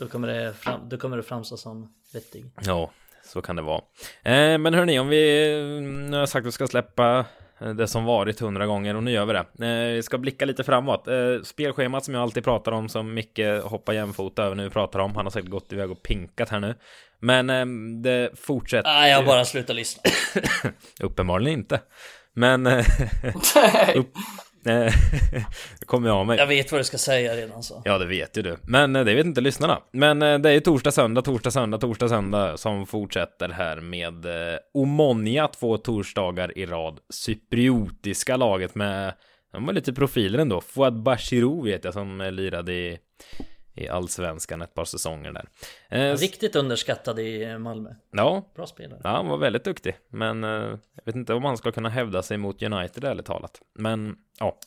Då 0.00 0.08
kommer 0.08 0.28
det, 0.28 0.54
fram, 0.54 0.88
då 0.88 0.96
kommer 0.96 1.16
det 1.16 1.22
framstå 1.22 1.56
som 1.56 1.94
vettig. 2.12 2.44
Ja, 2.66 2.90
så 3.24 3.42
kan 3.42 3.56
det 3.56 3.62
vara. 3.62 3.80
Eh, 4.22 4.58
men 4.58 4.74
hörni, 4.74 4.98
om 4.98 5.08
vi 5.08 5.44
nu 5.80 6.12
har 6.12 6.18
jag 6.18 6.28
sagt 6.28 6.42
att 6.42 6.46
vi 6.46 6.52
ska 6.52 6.66
släppa 6.66 7.24
eh, 7.60 7.68
det 7.68 7.88
som 7.88 8.04
varit 8.04 8.40
hundra 8.40 8.66
gånger 8.66 8.96
och 8.96 9.02
nu 9.02 9.10
gör 9.10 9.26
vi 9.26 9.32
det. 9.32 9.66
Eh, 9.66 9.94
vi 9.94 10.02
ska 10.02 10.18
blicka 10.18 10.44
lite 10.44 10.64
framåt. 10.64 11.08
Eh, 11.08 11.42
spelschemat 11.44 12.04
som 12.04 12.14
jag 12.14 12.22
alltid 12.22 12.44
pratar 12.44 12.72
om 12.72 12.88
som 12.88 13.14
Micke 13.14 13.40
hoppar 13.62 13.92
jämfota 13.92 14.44
över 14.44 14.56
när 14.56 14.64
vi 14.64 14.70
pratar 14.70 14.98
om. 14.98 15.16
Han 15.16 15.26
har 15.26 15.30
säkert 15.30 15.50
gått 15.50 15.72
iväg 15.72 15.90
och 15.90 16.02
pinkat 16.02 16.48
här 16.48 16.60
nu. 16.60 16.74
Men 17.18 17.50
eh, 17.50 17.66
det 18.02 18.30
fortsätter. 18.38 18.90
Nej, 18.90 19.10
jag 19.10 19.26
bara 19.26 19.44
slutar 19.44 19.74
lyssna. 19.74 20.02
Uppenbarligen 21.00 21.58
inte. 21.58 21.80
Men 22.32 22.66
eh, 22.66 22.86
upp, 23.94 24.12
kommer 25.86 26.08
jag 26.08 26.16
av 26.16 26.26
mig. 26.26 26.38
Jag 26.38 26.46
vet 26.46 26.72
vad 26.72 26.80
du 26.80 26.84
ska 26.84 26.98
säga 26.98 27.36
redan 27.36 27.62
så. 27.62 27.82
Ja, 27.84 27.98
det 27.98 28.06
vet 28.06 28.38
ju 28.38 28.42
du. 28.42 28.56
Men 28.62 28.96
eh, 28.96 29.04
det 29.04 29.14
vet 29.14 29.26
inte 29.26 29.40
lyssnarna. 29.40 29.78
Men 29.92 30.22
eh, 30.22 30.38
det 30.38 30.48
är 30.48 30.52
ju 30.52 30.60
torsdag, 30.60 30.90
söndag, 30.90 31.22
torsdag, 31.22 31.50
söndag, 31.50 31.78
torsdag, 31.78 32.08
söndag 32.08 32.56
som 32.56 32.86
fortsätter 32.86 33.48
här 33.48 33.80
med 33.80 34.24
eh, 34.24 34.58
Omonia 34.74 35.48
två 35.48 35.78
torsdagar 35.78 36.58
i 36.58 36.66
rad. 36.66 36.98
Cypriotiska 37.10 38.36
laget 38.36 38.74
med, 38.74 39.14
de 39.52 39.64
har 39.64 39.72
lite 39.72 39.92
profiler 39.92 40.38
ändå. 40.38 40.60
Fouad 40.60 41.02
Bashirou 41.02 41.64
vet 41.64 41.84
jag 41.84 41.94
som 41.94 42.20
eh, 42.20 42.32
lirade 42.32 42.72
i, 42.72 42.98
i 43.74 43.88
allsvenskan 43.88 44.62
ett 44.62 44.74
par 44.74 44.84
säsonger 44.84 45.32
där. 45.32 45.48
Eh, 45.88 46.16
Riktigt 46.16 46.56
underskattad 46.56 47.18
i 47.20 47.58
Malmö. 47.58 47.90
ja, 48.12 48.50
Bra 48.54 48.66
spelare. 48.66 49.00
Ja, 49.04 49.10
han 49.10 49.28
var 49.28 49.36
väldigt 49.36 49.64
duktig, 49.64 49.96
men 50.08 50.44
eh, 50.44 50.50
jag 50.50 51.04
vet 51.04 51.14
inte 51.14 51.34
om 51.34 51.44
han 51.44 51.56
ska 51.56 51.72
kunna 51.72 51.88
hävda 51.88 52.22
sig 52.22 52.36
mot 52.36 52.62
United 52.62 53.04
ärligt 53.04 53.26
talat. 53.26 53.60
Men 53.74 54.16
ja, 54.38 54.58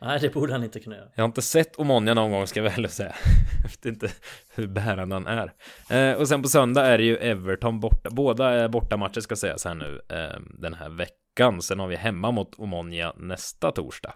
Nej, 0.00 0.18
det 0.20 0.28
borde 0.34 0.52
han 0.52 0.64
inte 0.64 0.80
kunna 0.80 0.96
göra. 0.96 1.08
jag 1.14 1.22
har 1.22 1.28
inte 1.28 1.42
sett 1.42 1.78
Omonia 1.78 2.14
någon 2.14 2.30
gång 2.30 2.46
ska 2.46 2.62
jag 2.62 2.70
väl 2.70 2.88
säga. 2.88 3.14
Jag 3.62 3.68
vet 3.70 3.84
inte 3.86 4.10
hur 4.54 4.66
bärande 4.66 5.14
han 5.16 5.26
är. 5.26 5.52
Eh, 5.90 6.16
och 6.20 6.28
sen 6.28 6.42
på 6.42 6.48
söndag 6.48 6.86
är 6.86 6.98
det 6.98 7.04
ju 7.04 7.16
Everton 7.16 7.80
borta. 7.80 8.10
Båda 8.10 8.48
är 8.50 8.68
bortamatcher 8.68 9.20
ska 9.20 9.36
sägas 9.36 9.64
här 9.64 9.74
nu 9.74 10.00
eh, 10.08 10.40
den 10.58 10.74
här 10.74 10.88
veckan. 10.88 11.62
Sen 11.62 11.78
har 11.80 11.86
vi 11.88 11.96
hemma 11.96 12.30
mot 12.30 12.54
Omonia 12.58 13.12
nästa 13.16 13.72
torsdag. 13.72 14.14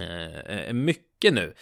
Eh, 0.00 0.72
mycket 0.72 1.34
nu. 1.34 1.54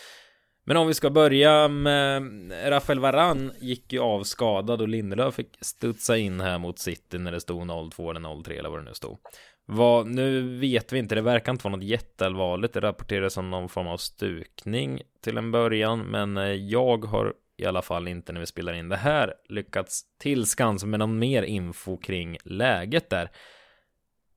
Men 0.68 0.76
om 0.76 0.86
vi 0.86 0.94
ska 0.94 1.10
börja 1.10 1.68
med 1.68 2.22
Rafael 2.70 3.00
Varan 3.00 3.52
gick 3.60 3.92
ju 3.92 4.00
av 4.00 4.22
skadad 4.22 4.80
och 4.80 4.88
Lindelöf 4.88 5.34
fick 5.34 5.58
studsa 5.60 6.16
in 6.16 6.40
här 6.40 6.58
mot 6.58 6.78
City 6.78 7.18
när 7.18 7.32
det 7.32 7.40
stod 7.40 7.62
0-2 7.62 8.10
eller 8.10 8.20
0-3 8.20 8.58
eller 8.58 8.68
vad 8.68 8.78
det 8.78 8.84
nu 8.84 8.94
stod. 8.94 9.18
Vad, 9.66 10.06
nu 10.06 10.58
vet 10.58 10.92
vi 10.92 10.98
inte, 10.98 11.14
det 11.14 11.22
verkar 11.22 11.52
inte 11.52 11.64
vara 11.64 11.76
något 11.76 11.84
jätteallvarligt. 11.84 12.74
Det 12.74 12.80
rapporteras 12.80 13.32
som 13.32 13.50
någon 13.50 13.68
form 13.68 13.86
av 13.86 13.96
stukning 13.96 15.00
till 15.24 15.38
en 15.38 15.50
början, 15.50 16.00
men 16.00 16.36
eh, 16.36 16.44
jag 16.44 17.04
har 17.04 17.34
i 17.56 17.66
alla 17.66 17.82
fall 17.82 18.08
inte 18.08 18.32
när 18.32 18.40
vi 18.40 18.46
spelar 18.46 18.72
in 18.72 18.88
det 18.88 18.96
här 18.96 19.34
lyckats 19.48 20.02
tillskansa 20.18 20.86
med 20.86 20.98
någon 20.98 21.18
mer 21.18 21.42
info 21.42 21.96
kring 21.96 22.36
läget 22.44 23.10
där. 23.10 23.30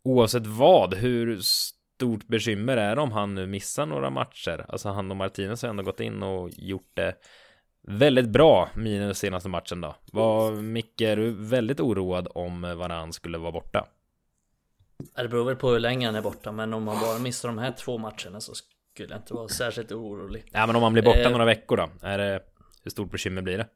Oavsett 0.04 0.48
vad, 0.48 0.94
hur 0.94 1.40
stort 2.00 2.28
bekymmer 2.28 2.78
är 2.78 3.00
om 3.00 3.12
han 3.12 3.36
nu 3.36 3.48
missar 3.48 3.86
några 3.86 4.10
matcher? 4.10 4.66
Alltså 4.70 4.90
han 4.90 5.12
och 5.12 5.18
Martinez 5.18 5.62
har 5.62 5.70
ändå 5.70 5.84
gått 5.84 6.00
in 6.00 6.24
och 6.24 6.50
gjort 6.58 6.92
det 6.94 7.16
väldigt 7.82 8.30
bra 8.30 8.70
minus 8.76 9.18
senaste 9.20 9.50
matchen 9.50 9.82
då. 9.82 9.96
Var 10.12 10.52
Micke, 10.52 11.02
är 11.02 11.16
du 11.16 11.32
väldigt 11.32 11.80
oroad 11.80 12.28
om 12.36 12.62
Varann 12.62 13.14
skulle 13.14 13.38
vara 13.38 13.52
borta? 13.52 13.88
Det 15.16 15.28
beror 15.28 15.46
väl 15.46 15.56
på 15.56 15.70
hur 15.70 15.80
länge 15.80 16.06
han 16.06 16.16
är 16.16 16.22
borta, 16.22 16.52
men 16.52 16.74
om 16.74 16.88
han 16.88 17.02
bara 17.02 17.20
missar 17.20 17.50
de 17.50 17.58
här 17.58 17.72
två 17.72 17.98
matcherna 17.98 18.40
så 18.42 18.54
skulle 18.56 19.10
jag 19.10 19.20
inte 19.20 19.34
vara 19.34 19.48
särskilt 19.48 19.92
orolig. 19.92 20.46
Ja, 20.52 20.68
men 20.68 20.76
om 20.76 20.84
han 20.84 20.94
blir 20.94 21.04
borta 21.04 21.20
Eh. 21.20 21.32
några 21.32 21.46
veckor 21.46 21.78
då? 21.78 21.90
Är 22.02 22.18
det, 22.18 22.44
hur 22.84 22.92
stort 22.92 23.12
bekymmer 23.12 23.42
blir 23.42 23.58
det? 23.58 23.68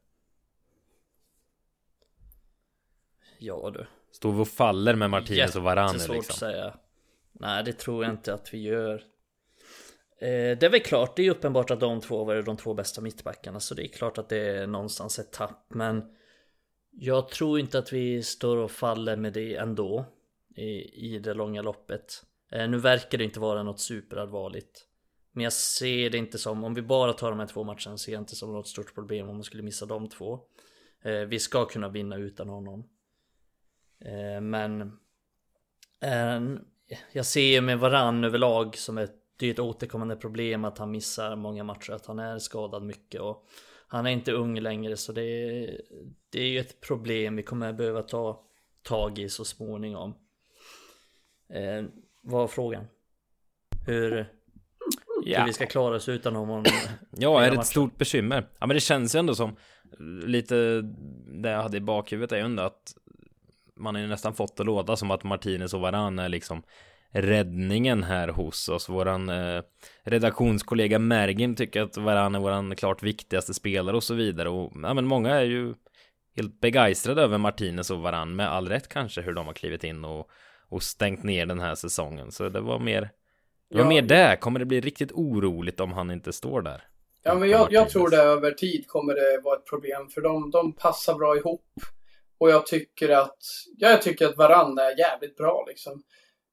Ja 3.38 3.70
du. 3.74 3.86
Står 4.12 4.32
vi 4.32 4.42
och 4.42 4.48
faller 4.48 4.94
med 4.94 5.10
Martinez 5.10 5.56
och 5.56 5.62
Varann 5.62 5.86
nu 5.86 5.92
Jättesvårt 5.92 6.16
liksom? 6.16 6.32
att 6.32 6.38
säga. 6.52 6.74
Nej, 7.40 7.64
det 7.64 7.72
tror 7.72 8.04
jag 8.04 8.12
inte 8.12 8.34
att 8.34 8.54
vi 8.54 8.58
gör. 8.58 8.94
Eh, 10.20 10.58
det 10.58 10.62
är 10.62 10.70
väl 10.70 10.80
klart, 10.80 11.16
det 11.16 11.26
är 11.26 11.30
uppenbart 11.30 11.70
att 11.70 11.80
de 11.80 12.00
två 12.00 12.24
var 12.24 12.42
de 12.42 12.56
två 12.56 12.74
bästa 12.74 13.00
mittbackarna, 13.00 13.60
så 13.60 13.74
det 13.74 13.86
är 13.86 13.88
klart 13.88 14.18
att 14.18 14.28
det 14.28 14.38
är 14.38 14.66
någonstans 14.66 15.18
ett 15.18 15.32
tapp, 15.32 15.66
men 15.68 16.02
jag 16.90 17.28
tror 17.28 17.60
inte 17.60 17.78
att 17.78 17.92
vi 17.92 18.22
står 18.22 18.56
och 18.56 18.70
faller 18.70 19.16
med 19.16 19.32
det 19.32 19.56
ändå 19.56 20.06
i, 20.56 20.70
i 21.06 21.18
det 21.18 21.34
långa 21.34 21.62
loppet. 21.62 22.22
Eh, 22.52 22.68
nu 22.68 22.78
verkar 22.78 23.18
det 23.18 23.24
inte 23.24 23.40
vara 23.40 23.62
något 23.62 23.80
superallvarligt. 23.80 24.86
Men 25.32 25.44
jag 25.44 25.52
ser 25.52 26.10
det 26.10 26.18
inte 26.18 26.38
som, 26.38 26.64
om 26.64 26.74
vi 26.74 26.82
bara 26.82 27.12
tar 27.12 27.30
de 27.30 27.38
här 27.38 27.46
två 27.46 27.64
matcherna, 27.64 27.98
ser 27.98 28.12
jag 28.12 28.22
inte 28.22 28.36
som 28.36 28.52
något 28.52 28.68
stort 28.68 28.94
problem 28.94 29.28
om 29.28 29.36
man 29.36 29.44
skulle 29.44 29.62
missa 29.62 29.86
de 29.86 30.08
två. 30.08 30.40
Eh, 31.02 31.20
vi 31.20 31.38
ska 31.38 31.64
kunna 31.64 31.88
vinna 31.88 32.16
utan 32.16 32.48
honom. 32.48 32.88
Eh, 34.00 34.40
men 34.40 34.80
eh, 36.00 36.40
jag 37.12 37.26
ser 37.26 37.60
med 37.60 37.78
varann 37.78 38.24
överlag 38.24 38.76
som 38.76 38.98
ett, 38.98 39.14
det 39.36 39.46
är 39.46 39.50
ett 39.50 39.58
återkommande 39.58 40.16
problem 40.16 40.64
att 40.64 40.78
han 40.78 40.90
missar 40.90 41.36
många 41.36 41.64
matcher, 41.64 41.92
att 41.92 42.06
han 42.06 42.18
är 42.18 42.38
skadad 42.38 42.82
mycket 42.82 43.20
och 43.20 43.46
han 43.88 44.06
är 44.06 44.10
inte 44.10 44.32
ung 44.32 44.60
längre 44.60 44.96
så 44.96 45.12
det 45.12 45.22
är, 45.22 45.80
det 46.30 46.40
är 46.40 46.48
ju 46.48 46.58
ett 46.58 46.80
problem 46.80 47.36
vi 47.36 47.42
kommer 47.42 47.72
behöva 47.72 48.02
ta 48.02 48.44
tag 48.82 49.18
i 49.18 49.28
så 49.28 49.44
småningom. 49.44 50.14
Eh, 51.48 51.84
vad 52.20 52.40
var 52.40 52.48
frågan? 52.48 52.86
Hur, 53.86 54.10
hur 54.10 54.26
Ja, 55.24 55.44
vi 55.46 55.52
ska 55.52 55.66
klara 55.66 55.96
oss 55.96 56.08
utan 56.08 56.36
honom? 56.36 56.64
ja 57.10 57.42
är 57.42 57.50
det 57.50 57.56
ett 57.56 57.66
stort 57.66 57.98
bekymmer? 57.98 58.48
Ja, 58.58 58.66
men 58.66 58.74
det 58.74 58.80
känns 58.80 59.14
ju 59.14 59.18
ändå 59.18 59.34
som 59.34 59.56
lite 60.26 60.80
det 61.42 61.50
jag 61.50 61.62
hade 61.62 61.76
i 61.76 61.80
bakhuvudet 61.80 62.32
är 62.32 62.36
ju 62.36 62.42
ändå 62.42 62.62
att 62.62 62.94
man 63.84 63.94
har 63.94 64.02
ju 64.02 64.08
nästan 64.08 64.34
fått 64.34 64.56
det 64.56 64.64
låta 64.64 64.96
som 64.96 65.10
att 65.10 65.24
Martinez 65.24 65.74
och 65.74 65.80
Varann 65.80 66.18
är 66.18 66.28
liksom 66.28 66.62
räddningen 67.10 68.02
här 68.02 68.28
hos 68.28 68.68
oss. 68.68 68.88
Våran 68.88 69.28
eh, 69.28 69.62
redaktionskollega 70.02 70.98
Mergin 70.98 71.56
tycker 71.56 71.82
att 71.82 71.96
Varann 71.96 72.34
är 72.34 72.38
våran 72.38 72.76
klart 72.76 73.02
viktigaste 73.02 73.54
spelare 73.54 73.96
och 73.96 74.02
så 74.04 74.14
vidare. 74.14 74.48
Och 74.48 74.72
ja, 74.82 74.94
men 74.94 75.06
många 75.06 75.30
är 75.30 75.44
ju 75.44 75.74
helt 76.36 76.60
begeistrade 76.60 77.22
över 77.22 77.38
Martinez 77.38 77.90
och 77.90 77.98
Varann 78.02 78.36
med 78.36 78.48
all 78.48 78.68
rätt 78.68 78.88
kanske 78.88 79.20
hur 79.20 79.32
de 79.34 79.46
har 79.46 79.54
klivit 79.54 79.84
in 79.84 80.04
och, 80.04 80.28
och 80.68 80.82
stängt 80.82 81.22
ner 81.22 81.46
den 81.46 81.60
här 81.60 81.74
säsongen. 81.74 82.32
Så 82.32 82.48
det 82.48 82.60
var 82.60 82.78
mer 82.78 83.10
det 83.70 83.76
var 83.76 83.84
Ja. 83.84 83.88
mer 83.88 84.02
det. 84.02 84.36
Kommer 84.40 84.58
det 84.58 84.64
bli 84.66 84.80
riktigt 84.80 85.12
oroligt 85.12 85.80
om 85.80 85.92
han 85.92 86.10
inte 86.10 86.32
står 86.32 86.62
där? 86.62 86.82
Ja, 87.22 87.34
men 87.34 87.48
jag, 87.50 87.72
jag 87.72 87.88
tror 87.90 88.10
det 88.10 88.16
över 88.16 88.50
tid 88.50 88.84
kommer 88.88 89.14
det 89.14 89.40
vara 89.44 89.56
ett 89.56 89.66
problem 89.66 90.08
för 90.08 90.20
de, 90.20 90.50
de 90.50 90.72
passar 90.72 91.14
bra 91.14 91.36
ihop. 91.36 91.64
Och 92.44 92.50
jag 92.50 92.66
tycker 92.66 93.08
att, 93.08 93.38
ja, 93.76 93.90
jag 93.90 94.02
tycker 94.02 94.26
att 94.26 94.36
Varann 94.36 94.78
är 94.78 94.98
jävligt 94.98 95.36
bra 95.36 95.64
liksom. 95.68 96.02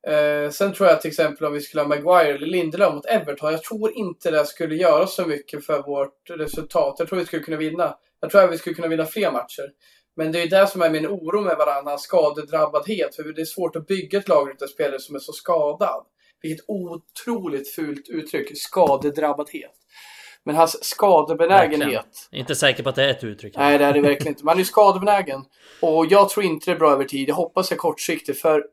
Eh, 0.07 0.49
sen 0.49 0.73
tror 0.73 0.89
jag 0.89 1.01
till 1.01 1.09
exempel 1.09 1.47
om 1.47 1.53
vi 1.53 1.61
skulle 1.61 1.81
ha 1.81 1.87
Maguire 1.87 2.35
eller 2.35 2.47
Lindelöf 2.47 2.93
mot 2.93 3.05
Everton. 3.05 3.51
Jag 3.51 3.63
tror 3.63 3.97
inte 3.97 4.31
det 4.31 4.45
skulle 4.45 4.75
göra 4.75 5.07
så 5.07 5.25
mycket 5.25 5.65
för 5.65 5.81
vårt 5.83 6.29
resultat. 6.29 6.95
Jag 6.99 7.07
tror 7.07 7.19
vi 7.19 7.25
skulle 7.25 7.43
kunna 7.43 7.57
vinna. 7.57 7.97
Jag 8.19 8.31
tror 8.31 8.43
att 8.43 8.51
vi 8.51 8.57
skulle 8.57 8.75
kunna 8.75 8.87
vinna 8.87 9.05
fler 9.05 9.31
matcher. 9.31 9.71
Men 10.15 10.31
det 10.31 10.39
är 10.39 10.43
ju 10.43 10.49
det 10.49 10.67
som 10.67 10.81
är 10.81 10.89
min 10.89 11.07
oro 11.07 11.41
med 11.41 11.57
varandra, 11.57 11.97
skadedrabbadhet. 11.97 13.15
För 13.15 13.23
det 13.23 13.41
är 13.41 13.45
svårt 13.45 13.75
att 13.75 13.87
bygga 13.87 14.19
ett 14.19 14.27
lag 14.27 14.49
runt 14.49 14.61
en 14.61 14.67
spelare 14.67 14.99
som 14.99 15.15
är 15.15 15.19
så 15.19 15.33
skadad. 15.33 16.05
Vilket 16.41 16.65
otroligt 16.67 17.75
fult 17.75 18.09
uttryck, 18.09 18.57
skadedrabbadhet. 18.57 19.75
Men 20.45 20.55
hans 20.55 20.83
skadebenägenhet. 20.83 21.81
Verkligen. 21.87 22.03
Inte 22.31 22.55
säker 22.55 22.83
på 22.83 22.89
att 22.89 22.95
det 22.95 23.03
är 23.05 23.09
ett 23.09 23.23
uttryck. 23.23 23.55
Nej, 23.57 23.77
det 23.77 23.85
är 23.85 23.93
det 23.93 24.01
verkligen 24.01 24.27
inte. 24.33 24.45
Man 24.45 24.55
är 24.55 24.59
ju 24.59 24.65
skadebenägen. 24.65 25.41
Och 25.81 26.05
jag 26.05 26.29
tror 26.29 26.45
inte 26.45 26.71
det 26.71 26.75
är 26.75 26.79
bra 26.79 26.91
över 26.91 27.03
tid. 27.03 27.29
Jag 27.29 27.35
hoppas 27.35 27.69
det 27.69 27.75
är 27.75 27.77
kortsiktigt. 27.77 28.41
För 28.41 28.63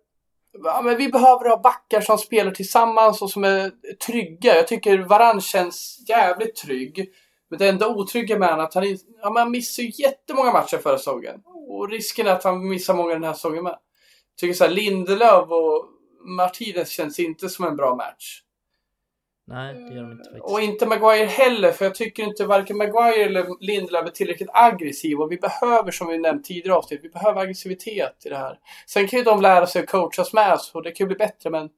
ja, 0.65 0.81
men 0.85 0.97
vi 0.97 1.09
behöver 1.09 1.49
ha 1.49 1.57
backar 1.63 2.01
som 2.01 2.19
spelar 2.19 2.51
tillsammans 2.51 3.23
och 3.23 3.31
som 3.31 3.45
är 3.45 3.73
trygga. 4.07 4.57
Jag 4.57 4.69
tycker 4.69 4.99
Varann 4.99 5.41
känns 5.41 6.05
jävligt 6.09 6.57
trygg. 6.57 7.09
Men 7.51 7.59
det 7.59 7.69
enda 7.69 7.89
otrygga 7.89 8.39
med 8.39 8.49
honom 8.49 8.61
är 8.65 8.69
att 8.69 8.75
han, 8.75 8.85
är- 8.85 8.99
ja, 9.23 9.31
men 9.31 9.37
han 9.43 9.51
missar 9.51 9.83
ju 9.83 9.91
jättemånga 10.03 10.53
matcher 10.53 10.77
förra 10.79 10.99
säsongen. 10.99 11.41
Och 11.69 11.89
risken 11.91 12.27
är 12.27 12.31
att 12.33 12.45
han 12.45 12.69
missar 12.69 12.95
många 12.95 13.13
den 13.15 13.25
här 13.25 13.33
säsongen 13.33 13.63
med. 13.65 13.73
Jag 13.73 14.41
tycker 14.41 14.55
så 14.55 14.65
här, 14.65 14.71
Lindelöf 14.71 15.49
och 15.51 15.85
Martinez 16.37 16.91
känns 16.91 17.19
inte 17.19 17.49
som 17.49 17.65
en 17.65 17.77
bra 17.77 17.95
match. 17.95 18.43
Nej, 19.51 19.75
det 19.75 19.95
gör 19.95 20.03
de 20.03 20.13
inte 20.13 20.25
faktiskt. 20.25 20.45
Och 20.45 20.61
inte 20.61 20.87
Maguire 20.87 21.27
heller, 21.27 21.73
för 21.73 21.85
jag 21.85 21.95
tycker 21.95 22.23
inte 22.23 22.45
varken 22.45 22.77
Maguire 22.77 23.25
eller 23.25 23.65
Lindelöf 23.65 24.07
är 24.07 24.11
tillräckligt 24.11 24.49
aggressiva. 24.53 25.25
Och 25.25 25.33
vi 25.33 25.37
behöver, 25.37 25.91
som 25.91 26.09
vi 26.09 26.19
nämnt 26.19 26.45
tidigare 26.45 26.77
avsnitt, 26.77 27.01
vi 27.03 27.09
behöver 27.09 27.41
aggressivitet 27.41 28.23
i 28.25 28.29
det 28.29 28.37
här. 28.37 28.59
Sen 28.87 29.09
kan 29.09 29.19
ju 29.19 29.25
de 29.25 29.43
lära 29.43 29.67
sig 29.67 29.83
att 29.83 29.89
coachas 29.89 30.33
med 30.33 30.53
oss 30.53 30.71
och 30.75 30.83
det 30.83 30.91
kan 30.91 31.05
ju 31.05 31.09
bli 31.09 31.17
bättre, 31.17 31.51
men 31.51 31.69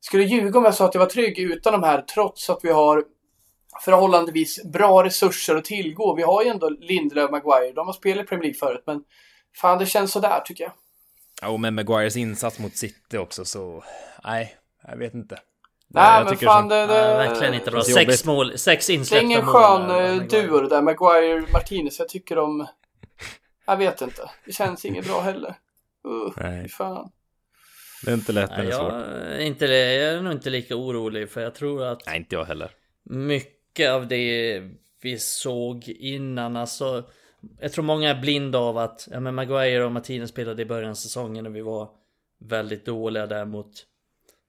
skulle 0.00 0.24
ljuga 0.24 0.58
om 0.58 0.64
jag 0.64 0.74
sa 0.74 0.84
att 0.84 0.94
jag 0.94 1.00
var 1.00 1.08
trygg 1.08 1.38
utan 1.38 1.72
de 1.72 1.82
här, 1.82 2.02
trots 2.02 2.50
att 2.50 2.60
vi 2.62 2.70
har 2.70 3.04
förhållandevis 3.84 4.64
bra 4.64 5.04
resurser 5.04 5.56
att 5.56 5.64
tillgå. 5.64 6.14
Vi 6.14 6.22
har 6.22 6.42
ju 6.42 6.48
ändå 6.48 6.68
Lindelöf 6.68 7.24
och 7.24 7.30
Maguire, 7.30 7.72
de 7.72 7.86
har 7.86 7.94
spelat 7.94 8.24
i 8.24 8.28
Premier 8.28 8.42
League 8.42 8.58
förut, 8.58 8.82
men 8.86 9.02
fan 9.56 9.78
det 9.78 9.86
känns 9.86 10.12
sådär 10.12 10.40
tycker 10.44 10.64
jag. 10.64 10.72
Ja, 11.42 11.48
och 11.48 11.60
med 11.60 11.72
Maguires 11.72 12.16
insats 12.16 12.58
mot 12.58 12.76
City 12.76 13.18
också 13.18 13.44
så... 13.44 13.84
Nej, 14.24 14.56
jag 14.88 14.96
vet 14.96 15.14
inte. 15.14 15.38
Nej, 15.94 16.14
jag 16.18 16.24
men 16.24 16.32
tycker 16.34 16.46
fan 16.46 16.68
det, 16.68 16.86
det, 16.86 16.86
Nej, 16.86 17.28
verkligen 17.28 17.54
inte 17.54 17.70
bra. 17.70 17.82
Sex 17.82 18.24
mål, 18.24 18.58
sex 18.58 18.86
Det 18.86 18.92
är 18.92 18.94
insläppta 18.94 19.24
ingen 19.24 19.44
mål. 19.44 19.54
skön 19.54 19.88
där, 19.88 20.04
eh, 20.04 20.16
Maguire. 20.16 20.42
duo 20.42 20.60
det 20.60 20.68
där, 20.68 20.82
Maguire-Martinez. 20.82 21.96
Jag 21.98 22.08
tycker 22.08 22.36
de... 22.36 22.66
Jag 23.66 23.76
vet 23.76 24.00
inte. 24.00 24.30
Det 24.44 24.52
känns 24.52 24.84
inget 24.84 25.06
bra 25.06 25.20
heller. 25.20 25.54
Uh, 26.08 26.32
Nej. 26.36 26.68
fan. 26.68 27.10
Det 28.04 28.10
är 28.10 28.14
inte 28.14 28.32
lätt, 28.32 28.50
men 28.50 28.66
det 28.66 28.72
är 28.72 28.78
svårt. 28.78 28.92
jag, 28.92 29.32
är 29.32 29.40
inte, 29.40 29.66
jag 29.66 30.14
är 30.14 30.22
nog 30.22 30.32
inte 30.32 30.50
lika 30.50 30.76
orolig 30.76 31.30
för 31.30 31.40
jag 31.40 31.54
tror 31.54 31.84
att 31.84 32.06
Nej, 32.06 32.16
inte 32.16 32.34
jag 32.34 32.44
heller. 32.44 32.70
mycket 33.02 33.90
av 33.90 34.08
det 34.08 34.62
vi 35.02 35.18
såg 35.18 35.88
innan, 35.88 36.56
alltså 36.56 37.04
jag 37.60 37.72
tror 37.72 37.84
många 37.84 38.10
är 38.10 38.20
blinda 38.20 38.58
av 38.58 38.78
att 38.78 39.08
ja, 39.10 39.20
men 39.20 39.34
Maguire 39.34 39.84
och 39.84 39.92
Martinez 39.92 40.30
spelade 40.30 40.62
i 40.62 40.66
början 40.66 40.90
av 40.90 40.94
säsongen 40.94 41.46
och 41.46 41.56
vi 41.56 41.60
var 41.60 41.88
väldigt 42.40 42.86
dåliga 42.86 43.26
där 43.26 43.44
mot 43.44 43.86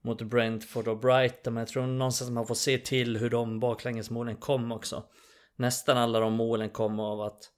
mot 0.03 0.21
Brentford 0.21 0.87
och 0.87 0.99
Brighton. 0.99 1.53
Men 1.53 1.61
jag 1.61 1.67
tror 1.67 1.87
någonstans 1.87 2.31
man 2.31 2.47
får 2.47 2.55
se 2.55 2.77
till 2.77 3.17
hur 3.17 3.29
de 3.29 3.59
baklängesmålen 3.59 4.35
kom 4.35 4.71
också. 4.71 5.03
Nästan 5.55 5.97
alla 5.97 6.19
de 6.19 6.33
målen 6.33 6.69
kom 6.69 6.99
av 6.99 7.21
att 7.21 7.49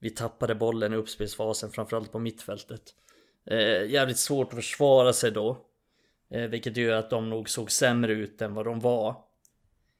vi 0.00 0.10
tappade 0.10 0.54
bollen 0.54 0.92
i 0.92 0.96
uppspelsfasen, 0.96 1.70
framförallt 1.70 2.12
på 2.12 2.18
mittfältet. 2.18 2.82
Eh, 3.46 3.90
jävligt 3.90 4.18
svårt 4.18 4.48
att 4.48 4.54
försvara 4.54 5.12
sig 5.12 5.30
då. 5.30 5.66
Eh, 6.30 6.42
vilket 6.42 6.76
gör 6.76 6.96
att 6.96 7.10
de 7.10 7.30
nog 7.30 7.48
såg 7.48 7.70
sämre 7.70 8.12
ut 8.12 8.42
än 8.42 8.54
vad 8.54 8.64
de 8.64 8.80
var. 8.80 9.16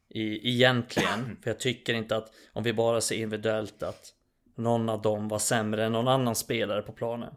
I, 0.09 0.51
egentligen. 0.51 1.37
För 1.43 1.51
jag 1.51 1.61
tycker 1.61 1.95
inte 1.95 2.17
att 2.17 2.33
om 2.53 2.63
vi 2.63 2.73
bara 2.73 3.01
ser 3.01 3.17
individuellt 3.17 3.83
att 3.83 4.15
någon 4.57 4.89
av 4.89 5.03
dem 5.03 5.29
var 5.29 5.39
sämre 5.39 5.85
än 5.85 5.93
någon 5.93 6.09
annan 6.09 6.35
spelare 6.35 6.83
på 6.83 6.93
planen. 6.93 7.35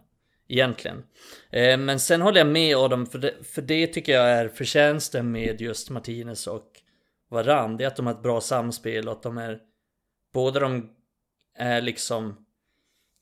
Egentligen. 0.47 1.03
Eh, 1.51 1.77
men 1.77 1.99
sen 1.99 2.21
håller 2.21 2.37
jag 2.37 2.47
med 2.47 2.77
Adam, 2.77 3.05
för 3.05 3.19
det, 3.19 3.33
för 3.43 3.61
det 3.61 3.87
tycker 3.87 4.13
jag 4.13 4.29
är 4.29 4.47
förtjänsten 4.47 5.31
med 5.31 5.61
just 5.61 5.89
Martinez 5.89 6.47
och 6.47 6.71
Varann. 7.29 7.77
Det 7.77 7.83
är 7.83 7.87
att 7.87 7.95
de 7.95 8.07
har 8.07 8.13
ett 8.13 8.23
bra 8.23 8.41
samspel 8.41 9.07
och 9.07 9.13
att 9.13 9.23
de 9.23 9.37
är... 9.37 9.59
Båda 10.33 10.59
de 10.59 10.89
är 11.57 11.81
liksom... 11.81 12.45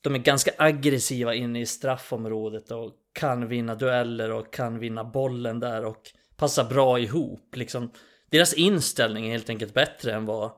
De 0.00 0.14
är 0.14 0.18
ganska 0.18 0.50
aggressiva 0.58 1.34
inne 1.34 1.60
i 1.60 1.66
straffområdet 1.66 2.70
och 2.70 2.92
kan 3.12 3.48
vinna 3.48 3.74
dueller 3.74 4.30
och 4.30 4.52
kan 4.52 4.78
vinna 4.78 5.04
bollen 5.04 5.60
där 5.60 5.84
och 5.84 6.02
passar 6.36 6.64
bra 6.64 6.98
ihop. 6.98 7.56
Liksom, 7.56 7.90
deras 8.30 8.54
inställning 8.54 9.26
är 9.26 9.30
helt 9.30 9.50
enkelt 9.50 9.74
bättre 9.74 10.12
än 10.14 10.26
vad 10.26 10.52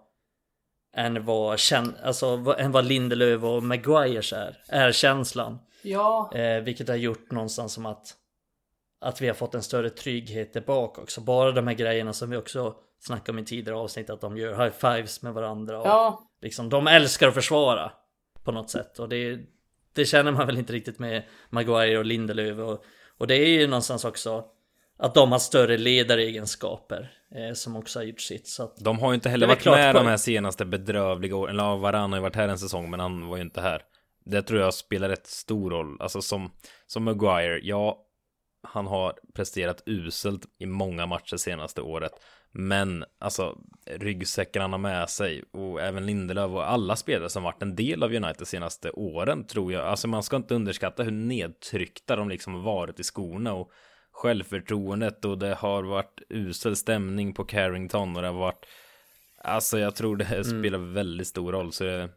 än 0.96 1.24
vad, 1.24 1.58
alltså, 2.02 2.54
än 2.58 2.72
vad 2.72 2.84
Lindelöf 2.84 3.42
och 3.42 3.62
Maguires 3.62 4.32
är, 4.32 4.56
är 4.68 4.92
känslan. 4.92 5.58
Ja. 5.84 6.30
Eh, 6.34 6.62
vilket 6.62 6.88
har 6.88 6.96
gjort 6.96 7.30
någonstans 7.30 7.72
som 7.72 7.86
att 7.86 8.16
att 9.00 9.20
vi 9.20 9.26
har 9.26 9.34
fått 9.34 9.54
en 9.54 9.62
större 9.62 9.90
trygghet 9.90 10.52
tillbaka 10.52 11.02
också. 11.02 11.20
Bara 11.20 11.52
de 11.52 11.66
här 11.66 11.74
grejerna 11.74 12.12
som 12.12 12.30
vi 12.30 12.36
också 12.36 12.74
snackade 13.00 13.30
om 13.30 13.38
i 13.38 13.44
tidigare 13.44 13.78
avsnitt 13.78 14.10
att 14.10 14.20
de 14.20 14.36
gör 14.36 14.64
high 14.64 14.74
fives 14.76 15.22
med 15.22 15.34
varandra. 15.34 15.80
Och 15.80 15.86
ja. 15.86 16.22
liksom, 16.42 16.68
de 16.68 16.86
älskar 16.86 17.28
att 17.28 17.34
försvara 17.34 17.92
på 18.44 18.52
något 18.52 18.70
sätt 18.70 18.98
och 18.98 19.08
det, 19.08 19.38
det 19.94 20.04
känner 20.04 20.32
man 20.32 20.46
väl 20.46 20.58
inte 20.58 20.72
riktigt 20.72 20.98
med 20.98 21.22
Maguire 21.50 21.98
och 21.98 22.04
Lindelöf 22.04 22.58
och, 22.58 22.84
och 23.18 23.26
det 23.26 23.34
är 23.34 23.48
ju 23.48 23.66
någonstans 23.66 24.04
också 24.04 24.44
att 24.96 25.14
de 25.14 25.32
har 25.32 25.38
större 25.38 25.78
ledaregenskaper 25.78 27.12
eh, 27.34 27.54
som 27.54 27.76
också 27.76 27.98
har 27.98 28.04
gjort 28.04 28.20
sitt. 28.20 28.48
Så 28.48 28.62
att, 28.62 28.76
de 28.76 28.98
har 28.98 29.10
ju 29.10 29.14
inte 29.14 29.28
heller 29.28 29.46
varit 29.46 29.64
med 29.64 29.94
de 29.94 30.06
här 30.06 30.16
senaste 30.16 30.64
bedrövliga 30.64 31.36
åren. 31.36 31.54
Eller 31.54 31.76
Varann 31.76 32.12
har 32.12 32.18
ju 32.18 32.22
varit 32.22 32.36
här 32.36 32.48
en 32.48 32.58
säsong, 32.58 32.90
men 32.90 33.00
han 33.00 33.26
var 33.26 33.36
ju 33.36 33.42
inte 33.42 33.60
här. 33.60 33.82
Det 34.24 34.42
tror 34.42 34.60
jag 34.60 34.74
spelar 34.74 35.08
rätt 35.08 35.26
stor 35.26 35.70
roll. 35.70 35.96
Alltså 36.00 36.22
som, 36.22 36.50
som 36.86 37.04
Maguire, 37.04 37.60
ja, 37.62 38.06
han 38.62 38.86
har 38.86 39.14
presterat 39.34 39.82
uselt 39.86 40.46
i 40.58 40.66
många 40.66 41.06
matcher 41.06 41.36
senaste 41.36 41.82
året. 41.82 42.12
Men 42.52 43.04
alltså 43.18 43.58
ryggsäcken 43.86 44.62
han 44.62 44.72
har 44.72 44.78
med 44.78 45.10
sig 45.10 45.44
och 45.52 45.80
även 45.80 46.06
Lindelöf 46.06 46.50
och 46.50 46.70
alla 46.70 46.96
spelare 46.96 47.28
som 47.28 47.42
varit 47.42 47.62
en 47.62 47.76
del 47.76 48.02
av 48.02 48.14
United 48.14 48.46
senaste 48.46 48.90
åren 48.90 49.46
tror 49.46 49.72
jag. 49.72 49.84
Alltså 49.84 50.08
man 50.08 50.22
ska 50.22 50.36
inte 50.36 50.54
underskatta 50.54 51.02
hur 51.02 51.10
nedtryckta 51.10 52.16
de 52.16 52.28
liksom 52.28 52.62
varit 52.62 53.00
i 53.00 53.02
skorna 53.02 53.54
och 53.54 53.70
självförtroendet 54.12 55.24
och 55.24 55.38
det 55.38 55.54
har 55.54 55.82
varit 55.82 56.22
usel 56.28 56.76
stämning 56.76 57.34
på 57.34 57.44
Carrington 57.44 58.16
och 58.16 58.22
det 58.22 58.28
har 58.28 58.34
varit 58.34 58.66
Alltså 59.46 59.78
jag 59.78 59.94
tror 59.94 60.16
det 60.16 60.24
mm. 60.24 60.44
spelar 60.44 60.78
väldigt 60.78 61.26
stor 61.26 61.52
roll 61.52 61.72
så 61.72 61.84
det, 61.84 62.08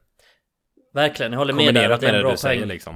Verkligen, 0.97 1.31
jag 1.31 1.39
håller 1.39 1.53
med 1.53 1.75
där 1.75 1.89
att 1.89 2.01
det 2.01 2.07
är 2.07 2.13
en 2.13 2.21
bra 2.21 2.29
poäng 2.29 2.37
säger, 2.37 2.65
liksom. 2.65 2.95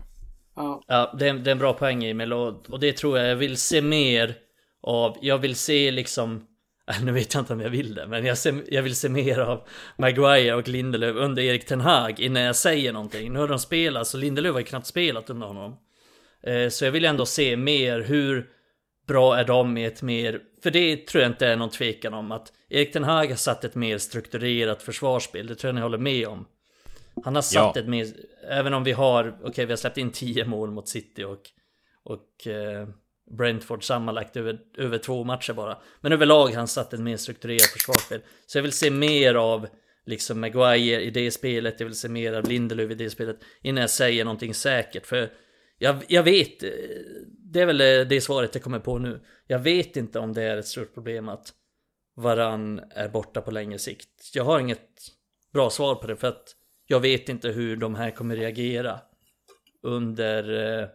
Ja, 0.56 0.84
ja 0.88 1.16
det, 1.20 1.28
är, 1.28 1.34
det 1.34 1.49
är 1.49 1.52
en 1.52 1.60
bra 1.60 1.74
poäng 1.74 2.06
i 2.06 2.14
Melod 2.14 2.66
och 2.70 2.80
det 2.80 2.93
tror 2.93 3.18
jag 3.18 3.28
jag 3.28 3.36
vill 3.36 3.58
se 3.58 3.82
mer 3.82 4.36
av 4.84 5.18
Jag 5.22 5.38
vill 5.38 5.56
se 5.56 5.91
liksom 5.91 6.47
nu 7.04 7.12
vet 7.12 7.34
jag 7.34 7.41
inte 7.41 7.54
om 7.54 7.62
jag 7.62 7.70
vill 7.70 7.95
det, 7.95 8.08
men 8.08 8.26
jag, 8.26 8.38
ser, 8.38 8.64
jag 8.70 8.84
vill 8.84 8.95
se 8.95 9.10
mer 9.10 9.39
av 9.39 9.68
Maguire 9.97 10.56
och 10.56 10.68
Lindelöf 10.68 11.16
under 11.16 11.41
Erik 11.41 11.66
Ten 11.66 11.82
Hag 11.82 12.20
innan 12.20 12.43
jag 12.43 12.56
säger 12.56 12.93
någonting. 12.93 13.34
Nu 13.34 13.39
har 13.39 13.47
de 13.47 13.60
spelat, 13.60 14.08
så 14.08 14.18
Lindelöf 14.18 14.54
har 14.54 14.60
ju 14.60 14.66
knappt 14.66 14.88
spelat 14.88 15.30
under 15.30 15.47
honom. 15.47 15.78
Eh, 16.43 16.70
så 16.70 16.86
jag 16.86 16.91
vill 16.91 17.06
ändå 17.06 17.26
se 17.26 17.58
mer 17.58 17.99
hur 17.99 18.45
bra 19.08 19.38
är 19.38 19.43
de 19.43 19.78
i 19.78 19.86
ett 19.86 20.02
mer, 20.02 20.39
för 20.64 20.72
det 20.72 21.08
tror 21.08 21.22
jag 21.22 21.32
inte 21.32 21.47
är 21.47 21.56
någon 21.56 21.70
tvekan 21.70 22.14
om 22.14 22.32
att 22.32 22.54
Erik 22.70 22.93
Ten 22.93 23.04
Hag 23.04 23.30
har 23.30 23.36
satt 23.36 23.64
ett 23.64 23.76
mer 23.76 23.97
strukturerat 23.97 24.84
försvarsspel, 24.84 25.47
det 25.47 25.56
tror 25.56 25.70
jag 25.70 25.76
ni 25.76 25.82
håller 25.82 25.97
med 25.97 26.28
om. 26.28 26.45
Han 27.24 27.36
har 27.36 27.41
satt 27.41 27.76
ja. 27.76 27.82
ett 27.82 27.88
mer, 27.88 28.07
även 28.49 28.74
om 28.74 28.84
vi 28.84 28.91
har, 28.91 29.28
okej 29.28 29.49
okay, 29.49 29.65
vi 29.65 29.72
har 29.72 29.78
släppt 29.78 29.97
in 29.97 30.11
10 30.11 30.45
mål 30.45 30.72
mot 30.72 30.89
City 30.89 31.24
och, 31.24 31.41
och 32.03 32.47
eh, 32.47 32.88
Brentford 33.38 33.84
sammanlagt 33.84 34.38
över, 34.38 34.59
över 34.78 34.97
två 34.97 35.24
matcher 35.24 35.53
bara. 35.53 35.78
Men 36.01 36.11
överlag 36.11 36.47
har 36.47 36.55
han 36.55 36.67
satt 36.67 36.93
ett 36.93 36.99
mer 36.99 37.17
strukturerat 37.17 37.61
försvarsspel. 37.61 38.22
Så 38.45 38.57
jag 38.57 38.63
vill 38.63 38.72
se 38.72 38.91
mer 38.91 39.36
av 39.36 39.67
liksom 40.05 40.39
Maguire 40.39 41.01
i 41.01 41.09
det 41.09 41.32
spelet, 41.32 41.80
jag 41.80 41.88
vill 41.88 41.95
se 41.95 42.09
mer 42.09 42.34
av 42.34 42.47
Lindelöf 42.47 42.91
i 42.91 42.95
det 42.95 43.09
spelet 43.09 43.38
innan 43.61 43.82
jag 43.82 43.89
säger 43.89 44.26
någonting 44.26 44.53
säkert. 44.53 45.05
För 45.05 45.30
jag, 45.78 45.95
jag 46.07 46.24
vet, 46.24 46.63
eh, 46.63 46.69
det 47.28 47.61
är 47.61 47.65
väl 47.65 47.82
eh, 47.82 48.07
det 48.07 48.22
svaret 48.22 48.55
jag 48.55 48.63
kommer 48.63 48.80
på 48.80 48.97
nu. 48.97 49.22
Jag 49.47 49.59
vet 49.59 49.97
inte 49.97 50.19
om 50.19 50.34
det 50.34 50.43
är 50.43 50.57
ett 50.57 50.67
stort 50.67 50.93
problem 50.93 51.30
att 51.30 51.53
Varann 52.15 52.82
är 52.95 53.09
borta 53.09 53.41
på 53.41 53.51
längre 53.51 53.80
sikt. 53.80 54.32
Jag 54.34 54.43
har 54.43 54.59
inget 54.59 54.88
bra 55.53 55.69
svar 55.69 55.95
på 55.95 56.07
det 56.07 56.15
för 56.15 56.28
att 56.28 56.55
jag 56.92 57.00
vet 57.00 57.30
inte 57.30 57.50
hur 57.50 57.76
de 57.76 57.96
här 57.96 58.12
kommer 58.12 58.36
reagera 58.36 59.00
under, 59.82 60.80
eh, 60.80 60.88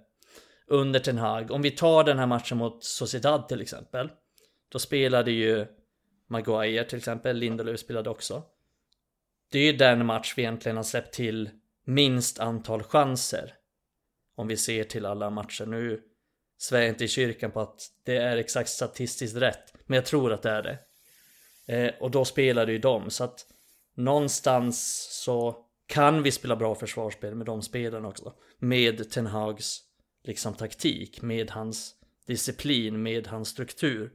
under 0.66 1.00
Ten 1.00 1.18
Hag. 1.18 1.50
Om 1.50 1.62
vi 1.62 1.70
tar 1.70 2.04
den 2.04 2.18
här 2.18 2.26
matchen 2.26 2.58
mot 2.58 2.84
Sociedad 2.84 3.48
till 3.48 3.60
exempel. 3.60 4.10
Då 4.68 4.78
spelade 4.78 5.30
ju 5.30 5.66
Maguire 6.28 6.84
till 6.84 6.98
exempel, 6.98 7.36
Lindelöf 7.36 7.80
spelade 7.80 8.10
också. 8.10 8.42
Det 9.50 9.58
är 9.58 9.72
ju 9.72 9.72
den 9.72 10.06
match 10.06 10.34
vi 10.36 10.42
egentligen 10.42 10.76
har 10.76 10.84
släppt 10.84 11.14
till 11.14 11.50
minst 11.84 12.38
antal 12.38 12.82
chanser. 12.82 13.54
Om 14.34 14.48
vi 14.48 14.56
ser 14.56 14.84
till 14.84 15.06
alla 15.06 15.30
matcher. 15.30 15.66
Nu 15.66 16.02
svär 16.58 16.80
jag 16.80 16.88
inte 16.88 17.04
i 17.04 17.08
kyrkan 17.08 17.50
på 17.50 17.60
att 17.60 17.80
det 18.04 18.16
är 18.16 18.36
exakt 18.36 18.68
statistiskt 18.68 19.36
rätt. 19.36 19.74
Men 19.86 19.96
jag 19.96 20.06
tror 20.06 20.32
att 20.32 20.42
det 20.42 20.50
är 20.50 20.62
det. 20.62 20.78
Eh, 21.74 21.94
och 22.00 22.10
då 22.10 22.24
spelade 22.24 22.72
ju 22.72 22.78
de. 22.78 23.10
Så 23.10 23.24
att 23.24 23.46
någonstans 23.94 25.08
så 25.24 25.65
kan 25.86 26.22
vi 26.22 26.30
spela 26.30 26.56
bra 26.56 26.74
försvarsspel 26.74 27.34
med 27.34 27.46
de 27.46 27.62
spelarna 27.62 28.08
också. 28.08 28.32
Med 28.58 29.10
Ten 29.10 29.26
Hags 29.26 29.80
liksom 30.24 30.54
taktik, 30.54 31.22
med 31.22 31.50
hans 31.50 31.94
disciplin, 32.26 33.02
med 33.02 33.26
hans 33.26 33.48
struktur. 33.48 34.12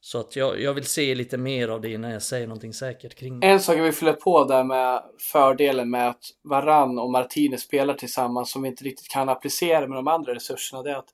Så 0.00 0.20
att 0.20 0.36
jag, 0.36 0.60
jag 0.60 0.74
vill 0.74 0.86
se 0.86 1.14
lite 1.14 1.38
mer 1.38 1.68
av 1.68 1.80
det 1.80 1.90
innan 1.92 2.10
jag 2.10 2.22
säger 2.22 2.46
någonting 2.46 2.72
säkert 2.72 3.14
kring 3.14 3.40
det. 3.40 3.46
En 3.46 3.60
sak 3.60 3.76
jag 3.76 3.82
vill 3.82 3.92
fylla 3.92 4.12
på 4.12 4.44
där 4.44 4.64
med 4.64 5.02
fördelen 5.32 5.90
med 5.90 6.08
att 6.08 6.22
Varann 6.44 6.98
och 6.98 7.10
Martinez 7.10 7.62
spelar 7.62 7.94
tillsammans 7.94 8.50
som 8.50 8.62
vi 8.62 8.68
inte 8.68 8.84
riktigt 8.84 9.08
kan 9.08 9.28
applicera 9.28 9.86
med 9.86 9.98
de 9.98 10.08
andra 10.08 10.34
resurserna. 10.34 10.82
Det 10.82 10.90
är 10.90 10.96
att 10.96 11.10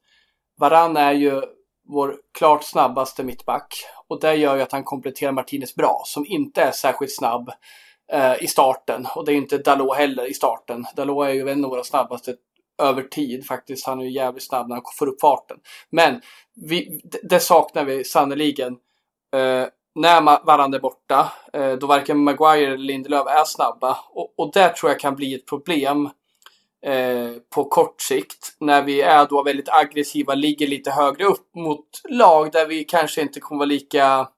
Varann 0.59 0.97
är 0.97 1.12
ju 1.12 1.43
vår 1.89 2.16
klart 2.39 2.64
snabbaste 2.64 3.24
mittback 3.24 3.74
och 4.09 4.20
det 4.20 4.34
gör 4.34 4.57
ju 4.57 4.62
att 4.62 4.72
han 4.72 4.84
kompletterar 4.84 5.32
Martinez 5.32 5.74
bra 5.74 6.03
som 6.07 6.26
inte 6.26 6.62
är 6.62 6.72
särskilt 6.72 7.16
snabb 7.16 7.51
eh, 8.13 8.43
i 8.43 8.47
starten 8.47 9.07
och 9.15 9.25
det 9.25 9.33
är 9.33 9.37
inte 9.37 9.59
Dalot 9.59 9.97
heller 9.97 10.31
i 10.31 10.35
starten. 10.35 10.87
Dalot 10.97 11.27
är 11.27 11.33
ju 11.33 11.49
en 11.49 11.65
av 11.65 11.71
våra 11.71 11.85
snabbaste 11.85 12.35
över 12.83 13.03
tid 13.03 13.47
faktiskt. 13.47 13.87
Han 13.87 14.01
är 14.01 14.05
ju 14.05 14.11
jävligt 14.11 14.43
snabb 14.43 14.69
när 14.69 14.77
han 14.77 14.85
får 14.99 15.07
upp 15.07 15.21
farten. 15.21 15.57
Men 15.91 16.21
vi, 16.55 17.01
det 17.23 17.41
saknar 17.41 17.85
vi 17.85 18.05
sannoliken. 18.05 18.77
Eh, 19.37 19.67
när 19.95 20.47
varandra 20.47 20.79
är 20.79 20.83
borta, 20.83 21.33
eh, 21.53 21.73
då 21.73 21.87
varken 21.87 22.19
Maguire 22.19 22.67
eller 22.67 22.77
Lindelöf 22.77 23.27
är 23.27 23.45
snabba. 23.45 23.99
Och, 24.11 24.35
och 24.37 24.53
det 24.53 24.69
tror 24.69 24.93
jag 24.93 25.01
kan 25.01 25.17
bli 25.17 25.35
ett 25.35 25.47
problem 25.47 26.11
eh, 26.87 27.31
på 27.55 27.65
kort 27.65 28.01
sikt. 28.01 28.57
När 28.61 28.83
vi 28.83 29.01
är 29.01 29.27
då 29.27 29.43
väldigt 29.43 29.69
aggressiva, 29.69 30.35
ligger 30.35 30.67
lite 30.67 30.91
högre 30.91 31.25
upp 31.25 31.55
mot 31.55 31.87
lag 32.09 32.53
där 32.53 32.67
vi 32.67 32.85
kanske 32.85 33.21
inte 33.21 33.41
kommer 33.41 33.59
vara 33.59 33.67
lika 33.67 34.29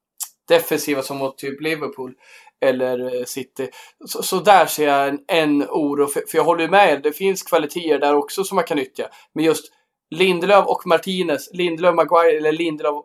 defensiva 0.48 1.02
som 1.02 1.16
mot 1.16 1.38
typ 1.38 1.60
Liverpool 1.60 2.14
eller 2.60 3.14
eh, 3.14 3.24
City. 3.24 3.70
Så, 4.06 4.22
så, 4.22 4.40
där 4.40 4.66
ser 4.66 4.88
jag 4.88 5.08
en, 5.08 5.24
en 5.26 5.62
oro, 5.62 6.06
för, 6.06 6.22
för 6.28 6.38
jag 6.38 6.44
håller 6.44 6.68
med 6.68 7.02
det 7.02 7.12
finns 7.12 7.42
kvaliteter 7.42 7.98
där 7.98 8.14
också 8.14 8.44
som 8.44 8.56
man 8.56 8.64
kan 8.64 8.76
nyttja. 8.76 9.10
Men 9.32 9.44
just 9.44 9.72
Lindelöf 10.10 10.66
och 10.66 10.86
Martinez, 10.86 11.50
Lindelöf, 11.52 11.94
Maguire 11.94 12.36
eller 12.36 12.52
Lindelöf 12.52 13.04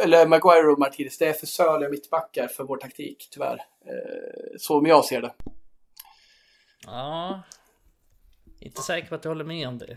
eller 0.00 0.26
Maguire 0.26 0.72
och 0.72 0.78
Martinez, 0.78 1.18
det 1.18 1.26
är 1.26 1.32
för 1.32 1.46
söliga 1.46 1.90
mittbackar 1.90 2.48
för 2.48 2.64
vår 2.64 2.76
taktik 2.76 3.28
tyvärr. 3.30 3.54
Eh, 3.86 4.52
så 4.58 4.78
som 4.78 4.86
jag 4.86 5.04
ser 5.04 5.22
det. 5.22 5.34
Ja, 6.86 7.42
inte 8.60 8.82
säker 8.82 9.08
på 9.08 9.14
att 9.14 9.24
jag 9.24 9.30
håller 9.30 9.44
med 9.44 9.68
om 9.68 9.78
det. 9.78 9.96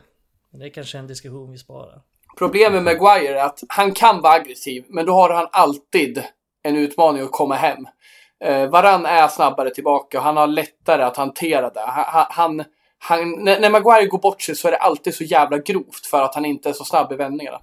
Det 0.51 0.65
är 0.65 0.69
kanske 0.69 0.97
en 0.97 1.07
diskussion 1.07 1.51
vi 1.51 1.57
sparar. 1.57 2.01
Problemet 2.37 2.83
med 2.83 2.83
Maguire 2.83 3.39
är 3.39 3.45
att 3.45 3.63
han 3.69 3.93
kan 3.93 4.21
vara 4.21 4.33
aggressiv, 4.33 4.85
men 4.87 5.05
då 5.05 5.13
har 5.13 5.29
han 5.29 5.47
alltid 5.51 6.23
en 6.63 6.75
utmaning 6.75 7.23
att 7.23 7.31
komma 7.31 7.55
hem. 7.55 7.87
Eh, 8.43 8.69
Varann 8.69 9.05
är 9.05 9.27
snabbare 9.27 9.69
tillbaka 9.69 10.17
och 10.17 10.23
han 10.23 10.37
har 10.37 10.47
lättare 10.47 11.03
att 11.03 11.17
hantera 11.17 11.69
det. 11.69 11.85
Han, 11.85 12.25
han, 12.29 12.63
han, 12.99 13.43
när, 13.43 13.69
Maguire 13.69 14.05
går 14.05 14.19
bort 14.19 14.41
sig 14.41 14.55
så 14.55 14.67
är 14.67 14.71
det 14.71 14.77
alltid 14.77 15.15
så 15.15 15.23
jävla 15.23 15.57
grovt 15.57 16.05
för 16.05 16.21
att 16.21 16.35
han 16.35 16.45
inte 16.45 16.69
är 16.69 16.73
så 16.73 16.85
snabb 16.85 17.11
i 17.11 17.15
vändningarna. 17.15 17.61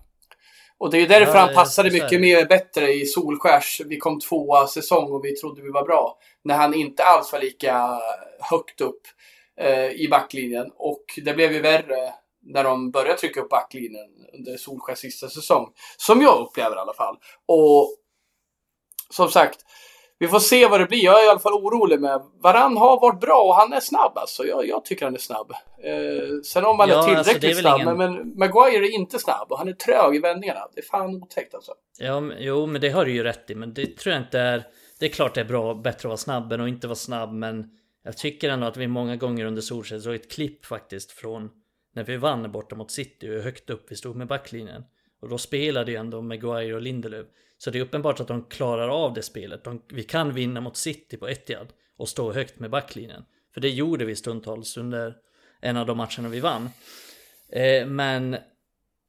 Och 0.78 0.90
det 0.90 0.96
är 0.96 1.00
ju 1.00 1.06
därför 1.06 1.34
Ja, 1.34 1.40
han 1.40 1.54
passade 1.54 1.90
mycket 1.90 2.20
mer 2.20 2.46
bättre 2.46 2.92
i 2.92 3.06
Solskärs. 3.06 3.80
Vi 3.86 3.96
kom 3.96 4.20
tvåa 4.20 4.66
säsong 4.66 5.12
och 5.12 5.24
vi 5.24 5.36
trodde 5.36 5.62
vi 5.62 5.70
var 5.70 5.84
bra. 5.84 6.18
När 6.44 6.54
han 6.54 6.74
inte 6.74 7.04
alls 7.04 7.32
var 7.32 7.40
lika 7.40 8.00
högt 8.40 8.80
upp 8.80 9.02
eh, 9.60 9.90
i 9.90 10.08
backlinjen. 10.10 10.70
Och 10.76 11.04
det 11.24 11.34
blev 11.34 11.52
ju 11.52 11.60
värre 11.60 12.14
när 12.42 12.64
de 12.64 12.90
började 12.90 13.18
trycka 13.18 13.40
upp 13.40 13.48
backlinjen 13.48 14.06
under 14.38 14.56
Solskärs 14.56 14.98
sista 14.98 15.28
säsong. 15.28 15.72
Som 15.96 16.22
jag 16.22 16.40
upplever 16.40 16.76
i 16.76 16.78
alla 16.78 16.94
fall. 16.94 17.16
Och 17.46 17.96
som 19.10 19.30
sagt, 19.30 19.58
vi 20.24 20.28
får 20.28 20.38
se 20.38 20.66
vad 20.68 20.80
det 20.80 20.86
blir. 20.86 21.04
Jag 21.04 21.20
är 21.22 21.26
i 21.26 21.28
alla 21.28 21.38
fall 21.38 21.52
orolig 21.52 22.00
med. 22.00 22.20
Varann 22.42 22.76
har 22.76 23.00
varit 23.00 23.20
bra 23.20 23.42
och 23.48 23.54
han 23.54 23.72
är 23.72 23.80
snabb 23.80 24.12
alltså. 24.18 24.44
Jag, 24.46 24.66
jag 24.68 24.84
tycker 24.84 25.04
han 25.04 25.14
är 25.14 25.18
snabb. 25.18 25.50
Eh, 25.84 26.40
sen 26.44 26.64
om 26.64 26.78
han 26.80 26.88
Ja, 26.88 26.94
är 26.94 26.98
alltså, 26.98 27.32
tillräckligt 27.32 27.42
det 27.42 27.50
är 27.50 27.62
snabb. 27.62 27.80
ingen- 27.80 27.96
Men, 27.96 28.38
Maguire 28.38 28.86
är 28.86 28.90
inte 28.94 29.18
snabb 29.18 29.46
och 29.52 29.58
han 29.58 29.68
är 29.68 29.72
trög 29.72 30.16
i 30.16 30.18
vändningarna. 30.18 30.60
Det 30.74 30.80
är 30.80 30.84
fan 30.84 31.22
otäckt 31.22 31.54
alltså. 31.54 31.72
Ja, 31.98 32.20
men- 32.20 32.36
jo, 32.40 32.66
men 32.66 32.80
det 32.80 32.88
har 32.90 33.04
du 33.04 33.12
ju 33.12 33.22
rätt 33.22 33.50
i. 33.50 33.54
Men 33.54 33.74
det 33.74 33.96
tror 33.98 34.12
jag 34.14 34.22
inte 34.22 34.38
är... 34.40 34.62
Det 35.00 35.06
är 35.06 35.10
klart 35.10 35.34
det 35.34 35.40
är 35.40 35.44
bra, 35.44 35.74
bättre 35.74 35.98
att 35.98 36.04
vara 36.04 36.16
snabb 36.16 36.52
än 36.52 36.60
att 36.60 36.68
inte 36.68 36.86
vara 36.86 36.94
snabb. 36.96 37.32
Men 37.32 37.70
jag 38.04 38.16
tycker 38.16 38.50
ändå 38.50 38.66
att 38.66 38.76
vi 38.76 38.86
många 38.86 39.16
gånger 39.16 39.44
under 39.44 39.62
Solskjaer 39.62 40.00
såg 40.00 40.14
ett 40.14 40.30
klipp 40.32 40.64
faktiskt 40.64 41.12
från 41.12 41.50
när 41.94 42.04
vi 42.04 42.16
vann 42.16 42.52
borta 42.52 42.76
mot 42.76 42.90
City 42.90 43.30
och 43.38 43.42
högt 43.42 43.70
upp 43.70 43.86
vi 43.88 43.96
stod 43.96 44.16
med 44.16 44.26
backlinjen. 44.26 44.82
Och 45.22 45.28
då 45.28 45.38
spelade 45.38 45.90
ju 45.92 45.96
ändå 45.96 46.22
Maguire 46.22 46.74
och 46.74 46.82
Lindelöf. 46.82 47.26
Så 47.58 47.70
det 47.70 47.78
är 47.78 47.82
uppenbart 47.82 48.20
att 48.20 48.28
de 48.28 48.44
klarar 48.44 48.88
av 48.88 49.14
det 49.14 49.22
spelet. 49.22 49.64
De, 49.64 49.82
vi 49.88 50.02
kan 50.02 50.34
vinna 50.34 50.60
mot 50.60 50.76
City 50.76 51.16
på 51.16 51.28
Etihad 51.28 51.68
och 51.98 52.08
stå 52.08 52.32
högt 52.32 52.58
med 52.60 52.70
backlinjen. 52.70 53.24
För 53.54 53.60
det 53.60 53.68
gjorde 53.70 54.04
vi 54.04 54.16
stundtals 54.16 54.76
under 54.76 55.14
en 55.60 55.76
av 55.76 55.86
de 55.86 55.96
matcherna 55.96 56.28
vi 56.28 56.40
vann. 56.40 56.70
Eh, 57.52 57.86
men 57.86 58.36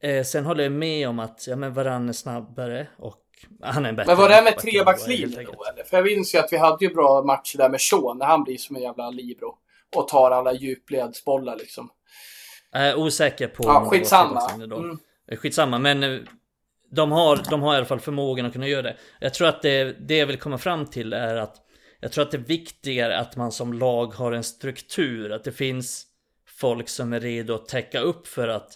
eh, 0.04 0.24
sen 0.24 0.46
håller 0.46 0.64
jag 0.64 0.72
med 0.72 1.10
om 1.10 1.20
att 1.20 1.48
ja, 1.48 1.56
men 1.56 1.74
Varann 1.74 2.10
är 2.10 2.14
snabbare 2.14 2.88
och 2.98 3.22
han 3.62 3.86
är 3.86 3.94
bättre 3.94 4.12
Men 4.12 4.18
var 4.18 4.30
det 4.30 4.42
med 4.44 4.58
trebackslinjen 4.58 5.46
då 5.46 5.66
eller? 5.74 5.84
För 5.84 5.98
jag 5.98 6.06
minns 6.06 6.36
ju 6.36 6.40
att 6.40 6.54
vi 6.54 6.58
hade 6.58 6.86
ju 6.86 6.94
bra 6.94 7.24
matcher 7.24 7.58
där 7.58 7.70
med 7.70 7.82
Sean 7.82 8.18
när 8.18 8.26
han 8.26 8.44
blir 8.44 8.58
som 8.58 8.76
en 8.76 8.82
jävla 8.82 9.10
libero. 9.10 9.58
Och 9.96 10.08
tar 10.08 10.32
alla 10.32 10.54
djupledsbollar 10.54 11.56
liksom. 11.56 11.90
Är 12.72 12.96
osäker 12.96 13.48
på 13.48 13.64
Ja, 13.64 13.86
skitsamma. 13.90 14.66
då. 14.68 14.78
Mm. 14.78 14.98
Eh, 15.32 15.38
Skitsamma, 15.38 15.80
men 15.80 16.04
eh, 16.04 16.20
de 16.96 17.12
har, 17.12 17.40
de 17.50 17.62
har 17.62 17.74
i 17.74 17.78
alla 17.78 17.86
fall 17.86 18.00
förmågan 18.00 18.46
att 18.46 18.54
kunna 18.54 18.68
göra 18.68 18.82
det. 18.82 18.98
Jag 19.20 19.34
tror 19.34 19.48
att 19.48 19.62
det, 19.62 19.96
det 20.08 20.18
jag 20.18 20.28
vill 20.28 20.38
komma 20.38 20.58
fram 20.58 20.86
till 20.86 21.14
är 21.14 21.36
att 21.36 21.56
jag 22.00 22.12
tror 22.12 22.24
att 22.24 22.32
det 22.32 22.38
är 22.38 22.42
viktigare 22.42 23.18
att 23.18 23.36
man 23.36 23.52
som 23.52 23.74
lag 23.74 24.14
har 24.14 24.32
en 24.32 24.44
struktur, 24.44 25.32
att 25.32 25.44
det 25.44 25.52
finns 25.52 26.06
folk 26.60 26.90
som 26.90 27.14
är 27.14 27.20
redo 27.20 27.54
att 27.54 27.68
täcka 27.68 28.00
upp 28.00 28.28
för 28.28 28.48
att 28.48 28.72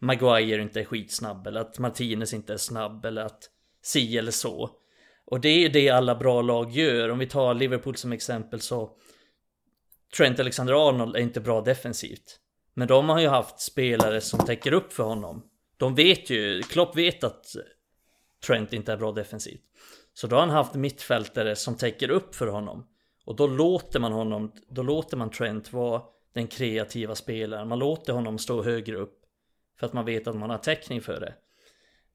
Maguire 0.00 0.62
inte 0.62 0.80
är 0.80 0.84
skitsnabb 0.84 1.46
eller 1.46 1.60
att 1.60 1.78
Martinez 1.78 2.34
inte 2.34 2.52
är 2.52 2.56
snabb 2.56 3.04
eller 3.04 3.24
att 3.24 3.50
si 3.82 4.18
eller 4.18 4.32
så. 4.32 4.70
Och 5.26 5.40
det 5.40 5.48
är 5.48 5.58
ju 5.58 5.68
det 5.68 5.90
alla 5.90 6.14
bra 6.14 6.42
lag 6.42 6.70
gör. 6.70 7.08
Om 7.08 7.18
vi 7.18 7.26
tar 7.26 7.54
Liverpool 7.54 7.96
som 7.96 8.12
exempel 8.12 8.60
så 8.60 8.90
Trent 10.16 10.40
Alexander-Arnold 10.40 11.16
är 11.16 11.20
inte 11.20 11.40
bra 11.40 11.60
defensivt. 11.60 12.40
Men 12.74 12.88
de 12.88 13.08
har 13.08 13.20
ju 13.20 13.28
haft 13.28 13.60
spelare 13.60 14.20
som 14.20 14.46
täcker 14.46 14.72
upp 14.72 14.92
för 14.92 15.04
honom. 15.04 15.42
De 15.84 15.94
vet 15.94 16.30
ju, 16.30 16.62
Klopp 16.62 16.96
vet 16.96 17.24
att 17.24 17.46
Trent 18.46 18.72
inte 18.72 18.92
är 18.92 18.96
bra 18.96 19.12
defensivt. 19.12 19.60
Så 20.14 20.26
då 20.26 20.36
har 20.36 20.40
han 20.40 20.50
haft 20.50 20.74
mittfältare 20.74 21.56
som 21.56 21.76
täcker 21.76 22.10
upp 22.10 22.34
för 22.34 22.46
honom. 22.46 22.86
Och 23.24 23.36
då 23.36 23.46
låter 23.46 24.00
man 24.00 24.12
honom, 24.12 24.52
då 24.68 24.82
låter 24.82 25.16
man 25.16 25.30
Trent 25.30 25.72
vara 25.72 26.02
den 26.34 26.46
kreativa 26.46 27.14
spelaren. 27.14 27.68
Man 27.68 27.78
låter 27.78 28.12
honom 28.12 28.38
stå 28.38 28.62
högre 28.62 28.96
upp. 28.96 29.20
För 29.78 29.86
att 29.86 29.92
man 29.92 30.04
vet 30.04 30.26
att 30.26 30.36
man 30.36 30.50
har 30.50 30.58
täckning 30.58 31.00
för 31.00 31.20
det. 31.20 31.34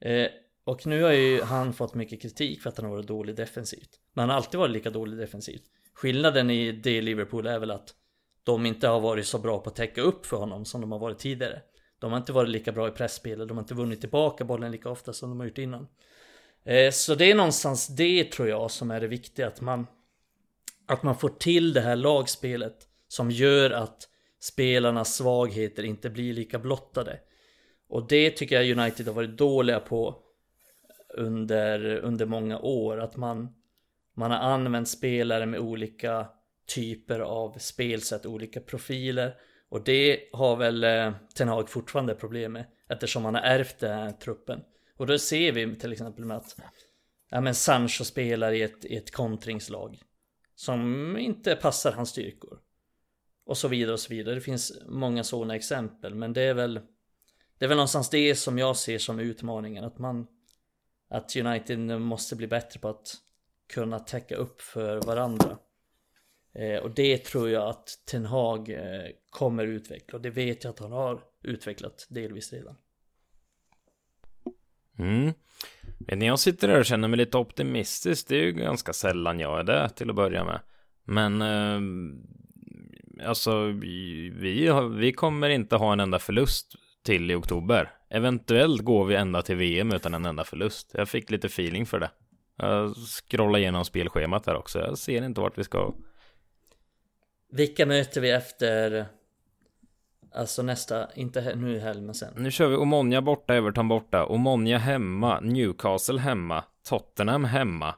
Eh, 0.09 0.31
och 0.63 0.87
nu 0.87 1.03
har 1.03 1.11
ju 1.11 1.41
han 1.41 1.73
fått 1.73 1.93
mycket 1.93 2.21
kritik 2.21 2.61
för 2.61 2.69
att 2.69 2.77
han 2.77 2.85
har 2.85 2.95
varit 2.95 3.07
dålig 3.07 3.35
defensivt. 3.35 3.89
Men 4.13 4.21
han 4.21 4.29
har 4.29 4.37
alltid 4.37 4.59
varit 4.59 4.71
lika 4.71 4.89
dålig 4.89 5.17
defensivt. 5.19 5.63
Skillnaden 5.93 6.49
i 6.49 6.71
det 6.71 7.01
Liverpool 7.01 7.47
är 7.47 7.59
väl 7.59 7.71
att 7.71 7.95
de 8.43 8.65
inte 8.65 8.87
har 8.87 8.99
varit 8.99 9.25
så 9.25 9.37
bra 9.37 9.59
på 9.59 9.69
att 9.69 9.75
täcka 9.75 10.01
upp 10.01 10.25
för 10.25 10.37
honom 10.37 10.65
som 10.65 10.81
de 10.81 10.91
har 10.91 10.99
varit 10.99 11.19
tidigare. 11.19 11.61
De 11.99 12.11
har 12.11 12.19
inte 12.19 12.31
varit 12.31 12.49
lika 12.49 12.71
bra 12.71 12.87
i 12.87 12.91
pressspelet, 12.91 13.47
de 13.47 13.57
har 13.57 13.63
inte 13.63 13.73
vunnit 13.73 13.99
tillbaka 13.99 14.45
bollen 14.45 14.71
lika 14.71 14.89
ofta 14.89 15.13
som 15.13 15.29
de 15.29 15.39
har 15.39 15.47
gjort 15.47 15.57
innan. 15.57 15.87
Eh, 16.63 16.91
så 16.91 17.15
det 17.15 17.31
är 17.31 17.35
någonstans 17.35 17.87
det 17.87 18.31
tror 18.31 18.47
jag 18.47 18.71
som 18.71 18.91
är 18.91 19.01
det 19.01 19.07
viktiga, 19.07 19.47
att 19.47 19.61
man 19.61 19.87
att 20.89 21.03
man 21.03 21.17
får 21.17 21.29
till 21.29 21.73
det 21.73 21.81
här 21.81 21.95
lagspelet 21.95 22.87
som 23.07 23.31
gör 23.31 23.71
att 23.71 24.09
spelarnas 24.39 25.15
svagheter 25.15 25.83
inte 25.83 26.09
blir 26.09 26.33
lika 26.33 26.59
blottade. 26.59 27.19
Och 27.89 28.07
det 28.07 28.31
tycker 28.31 28.61
jag 28.61 28.79
United 28.79 29.07
har 29.07 29.13
varit 29.13 29.37
dåliga 29.37 29.79
på 29.79 30.23
under, 31.13 31.95
under 31.95 32.25
många 32.25 32.59
år. 32.59 32.99
Att 32.99 33.17
man, 33.17 33.55
man 34.15 34.31
har 34.31 34.37
använt 34.37 34.89
spelare 34.89 35.45
med 35.45 35.59
olika 35.59 36.27
typer 36.75 37.19
av 37.19 37.57
spelsätt, 37.57 38.25
olika 38.25 38.59
profiler. 38.59 39.35
Och 39.69 39.83
det 39.83 40.29
har 40.33 40.55
väl 40.55 40.83
eh, 40.83 41.13
Ten 41.35 41.47
Hag 41.47 41.69
fortfarande 41.69 42.15
problem 42.15 42.51
med. 42.51 42.65
Eftersom 42.89 43.25
han 43.25 43.35
har 43.35 43.41
ärvt 43.41 43.79
den 43.79 43.99
här 43.99 44.11
truppen. 44.11 44.61
Och 44.97 45.07
då 45.07 45.17
ser 45.17 45.51
vi 45.51 45.75
till 45.75 45.91
exempel 45.91 46.25
med 46.25 46.37
att 46.37 46.59
ja, 47.29 47.41
men 47.41 47.55
Sancho 47.55 48.03
spelar 48.03 48.51
i 48.51 48.61
ett, 48.61 48.85
i 48.85 48.97
ett 48.97 49.11
kontringslag. 49.11 50.01
Som 50.55 51.17
inte 51.17 51.55
passar 51.55 51.91
hans 51.91 52.09
styrkor. 52.09 52.59
Och 53.45 53.57
så 53.57 53.67
vidare 53.67 53.93
och 53.93 53.99
så 53.99 54.09
vidare. 54.09 54.35
Det 54.35 54.41
finns 54.41 54.81
många 54.85 55.23
sådana 55.23 55.55
exempel. 55.55 56.15
Men 56.15 56.33
det 56.33 56.41
är 56.41 56.53
väl 56.53 56.81
Det 57.57 57.65
är 57.65 57.69
väl 57.69 57.77
någonstans 57.77 58.09
det 58.09 58.35
som 58.35 58.57
jag 58.57 58.75
ser 58.75 58.97
som 58.97 59.19
utmaningen. 59.19 59.83
Att 59.83 59.99
man 59.99 60.27
Att 61.09 61.35
United 61.35 61.79
måste 62.01 62.35
bli 62.35 62.47
bättre 62.47 62.79
på 62.79 62.89
att 62.89 63.15
Kunna 63.67 63.99
täcka 63.99 64.35
upp 64.35 64.61
för 64.61 65.01
varandra. 65.01 65.57
Eh, 66.53 66.77
och 66.77 66.91
det 66.91 67.17
tror 67.17 67.49
jag 67.49 67.69
att 67.69 67.89
Ten 68.05 68.25
Hag 68.25 68.69
eh, 68.69 69.11
kommer 69.29 69.65
utveckla. 69.65 70.15
Och 70.15 70.21
det 70.21 70.29
vet 70.29 70.63
jag 70.63 70.71
att 70.71 70.79
han 70.79 70.91
har 70.91 71.21
utvecklat 71.43 72.07
delvis 72.09 72.53
redan. 72.53 72.75
Mm. 74.99 75.33
Men 75.99 76.19
när 76.19 76.25
jag 76.25 76.39
sitter 76.39 76.67
där 76.67 76.79
och 76.79 76.85
känner 76.85 77.07
mig 77.07 77.17
lite 77.17 77.37
optimistisk, 77.37 78.27
det 78.27 78.35
är 78.35 78.41
ju 78.41 78.51
ganska 78.51 78.93
sällan 78.93 79.39
jag 79.39 79.59
är 79.59 79.63
det 79.63 79.89
till 79.89 80.09
att 80.09 80.15
börja 80.15 80.43
med. 80.43 80.59
Men 81.03 81.41
eh, 81.41 81.79
alltså, 83.27 83.65
vi, 83.65 84.29
vi, 84.29 84.67
har, 84.67 84.89
vi 84.89 85.13
kommer 85.13 85.49
inte 85.49 85.75
ha 85.75 85.93
en 85.93 85.99
enda 85.99 86.19
förlust 86.19 86.75
till 87.03 87.31
i 87.31 87.35
oktober. 87.35 87.91
Eventuellt 88.09 88.81
går 88.81 89.05
vi 89.05 89.15
ända 89.15 89.41
till 89.41 89.55
VM 89.55 89.91
utan 89.91 90.13
en 90.13 90.25
enda 90.25 90.43
förlust. 90.43 90.91
Jag 90.93 91.09
fick 91.09 91.29
lite 91.29 91.47
feeling 91.47 91.85
för 91.85 91.99
det. 91.99 92.11
Jag 92.57 92.95
scrollade 92.95 93.59
igenom 93.59 93.85
spelschemat 93.85 94.45
här 94.45 94.55
också. 94.55 94.79
Jag 94.79 94.97
ser 94.97 95.25
inte 95.25 95.41
vart 95.41 95.57
vi 95.57 95.63
ska. 95.63 95.93
Vilka 97.51 97.85
möter 97.85 98.21
vi 98.21 98.31
efter 98.31 99.05
Alltså 100.31 100.61
nästa, 100.61 101.07
inte 101.15 101.55
nu 101.55 101.75
i 101.75 101.79
helg 101.79 102.01
men 102.01 102.15
sen. 102.15 102.33
Nu 102.37 102.51
kör 102.51 102.67
vi 102.67 102.75
Omonia 102.75 103.21
borta, 103.21 103.55
Everton 103.55 103.87
borta, 103.87 104.25
Omonia 104.25 104.77
hemma, 104.77 105.39
Newcastle 105.39 106.19
hemma, 106.19 106.63
Tottenham 106.89 107.43
hemma, 107.43 107.95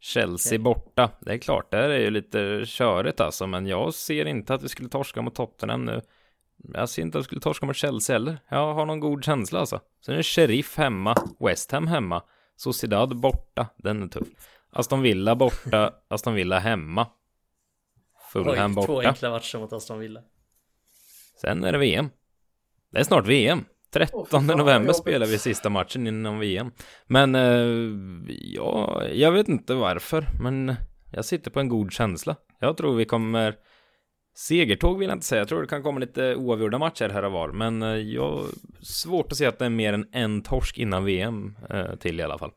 Chelsea 0.00 0.50
Okej. 0.50 0.58
borta. 0.58 1.10
Det 1.20 1.32
är 1.32 1.38
klart, 1.38 1.70
det 1.70 1.76
här 1.76 1.88
är 1.88 1.98
ju 1.98 2.10
lite 2.10 2.62
körigt 2.66 3.20
alltså, 3.20 3.46
men 3.46 3.66
jag 3.66 3.94
ser 3.94 4.26
inte 4.26 4.54
att 4.54 4.62
vi 4.62 4.68
skulle 4.68 4.88
torska 4.88 5.22
mot 5.22 5.34
Tottenham 5.34 5.84
nu. 5.84 6.00
Jag 6.74 6.88
ser 6.88 7.02
inte 7.02 7.18
att 7.18 7.24
vi 7.24 7.26
skulle 7.26 7.40
torska 7.40 7.66
mot 7.66 7.76
Chelsea 7.76 8.14
heller. 8.14 8.38
Jag 8.48 8.74
har 8.74 8.86
någon 8.86 9.00
god 9.00 9.24
känsla 9.24 9.60
alltså. 9.60 9.80
Sen 10.04 10.12
är 10.12 10.16
det 10.16 10.22
Sheriff 10.22 10.76
hemma, 10.76 11.14
West 11.40 11.72
Ham 11.72 11.86
hemma, 11.86 12.22
Sociedad 12.56 13.20
borta, 13.20 13.66
den 13.76 14.02
är 14.02 14.08
tuff. 14.08 14.28
Aston 14.70 15.02
Villa 15.02 15.34
borta, 15.34 15.92
Aston 16.08 16.34
Villa 16.34 16.58
hemma. 16.58 17.06
Fulham 18.32 18.78
Oj, 18.78 18.86
två 18.86 18.94
borta. 18.94 19.08
enkla 19.08 19.30
matcher 19.30 19.58
mot 19.58 19.72
Aston 19.72 19.98
Villa. 19.98 20.20
Sen 21.40 21.64
är 21.64 21.72
det 21.72 21.78
VM. 21.78 22.10
Det 22.92 22.98
är 22.98 23.04
snart 23.04 23.26
VM. 23.26 23.64
13 23.92 24.20
Åh, 24.20 24.24
fy 24.24 24.30
fan, 24.30 24.46
vad 24.46 24.58
november 24.58 24.92
spelar 24.92 25.26
vi 25.26 25.38
sista 25.38 25.70
matchen 25.70 26.06
inom 26.06 26.38
VM. 26.38 26.72
Men 27.06 27.34
eh, 27.34 28.30
ja, 28.54 29.04
jag 29.12 29.32
vet 29.32 29.48
inte 29.48 29.74
varför, 29.74 30.26
men 30.40 30.74
jag 31.12 31.24
sitter 31.24 31.50
på 31.50 31.60
en 31.60 31.68
god 31.68 31.92
känsla. 31.92 32.36
Jag 32.60 32.76
tror 32.76 32.96
vi 32.96 33.04
kommer 33.04 33.56
Segertåg 34.36 34.98
vill 34.98 35.08
jag 35.08 35.16
inte 35.16 35.26
säga, 35.26 35.40
jag 35.40 35.48
tror 35.48 35.62
det 35.62 35.68
kan 35.68 35.82
komma 35.82 36.00
lite 36.00 36.34
oavgjorda 36.34 36.78
matcher 36.78 37.08
här 37.08 37.22
och 37.22 37.32
var, 37.32 37.48
men 37.48 37.82
eh, 37.82 37.88
jag 37.88 38.44
svårt 38.82 39.32
att 39.32 39.38
se 39.38 39.46
att 39.46 39.58
det 39.58 39.64
är 39.64 39.70
mer 39.70 39.92
än 39.92 40.08
en 40.12 40.42
torsk 40.42 40.78
innan 40.78 41.04
VM 41.04 41.56
eh, 41.70 41.94
till 41.96 42.20
i 42.20 42.22
alla 42.22 42.38
fall. 42.38 42.50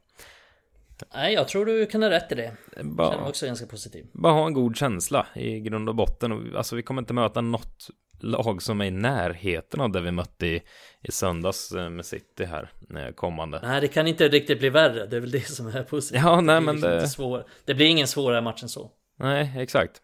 Nej, 1.14 1.34
jag 1.34 1.47
tror 1.47 1.66
du 1.66 1.86
kan 1.86 2.04
ha 2.04 2.10
rätt 2.10 2.32
i 2.32 2.36
det. 2.36 2.43
Jag 2.43 2.54
känner 2.78 2.93
Bara, 2.95 3.18
mig 3.22 3.30
också 3.30 3.45
ganska 3.45 3.66
positiv. 3.68 4.06
bara 4.14 4.34
ha 4.34 4.47
en 4.47 4.54
god 4.54 4.76
känsla 4.78 5.28
i 5.36 5.60
grund 5.60 5.89
och 5.89 5.95
botten. 5.95 6.56
Alltså 6.56 6.76
vi 6.76 6.84
kommer 6.84 7.02
inte 7.02 7.14
möta 7.14 7.41
något 7.41 7.88
lag 8.22 8.62
som 8.62 8.82
är 8.82 8.86
i 8.86 8.91
närheten 8.91 9.82
av 9.82 9.91
det 9.91 10.02
vi 10.02 10.12
mötte 10.12 10.47
i, 10.47 10.62
i 11.04 11.12
söndags 11.12 11.72
eh, 11.72 11.89
med 11.89 12.06
City 12.06 12.45
här 12.45 12.72
eh, 12.95 13.14
kommande. 13.16 13.60
Nej, 13.64 13.82
det 13.82 13.88
kan 13.88 14.08
inte 14.08 14.28
riktigt 14.28 14.60
bli 14.60 14.70
värre. 14.70 15.06
Det 15.06 15.16
är 15.16 15.20
väl 15.22 15.32
det 15.32 15.47
som 15.47 15.68
är 15.68 15.84
positivt. 15.84 16.22
Ja, 16.24 16.41
nej, 16.41 16.60
blir 16.60 16.66
men 16.66 16.76
liksom 16.76 16.91
det- 16.91 17.08
svår. 17.08 17.43
det 17.66 17.74
blir 17.74 17.86
ingen 17.86 18.08
svårare 18.08 18.41
match 18.41 18.64
än 18.64 18.70
så. 18.70 18.91
Nej, 19.20 19.54
exakt. 19.58 20.02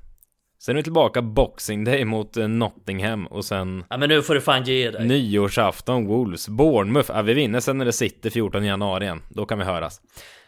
Sen 0.59 0.75
är 0.75 0.77
vi 0.77 0.83
tillbaka 0.83 1.21
Boxing 1.21 1.83
Day 1.83 2.05
mot 2.05 2.37
eh, 2.37 2.47
Nottingham 2.47 3.27
och 3.27 3.45
sen 3.45 3.83
Ja 3.89 3.97
men 3.97 4.09
nu 4.09 4.21
får 4.21 4.33
du 4.33 4.41
fan 4.41 4.63
ge 4.63 4.91
dig. 4.91 5.07
Nyårsafton, 5.07 6.07
Wolves, 6.07 6.47
Bournemouth. 6.49 7.11
Ja, 7.13 7.21
vi 7.21 7.33
vinner 7.33 7.59
sen 7.59 7.77
när 7.77 7.85
det 7.85 7.93
sitter 7.93 8.29
14 8.29 8.65
januari 8.65 9.03
igen. 9.05 9.21
Då 9.29 9.45
kan 9.45 9.57
vi 9.59 9.63
höras. 9.65 10.01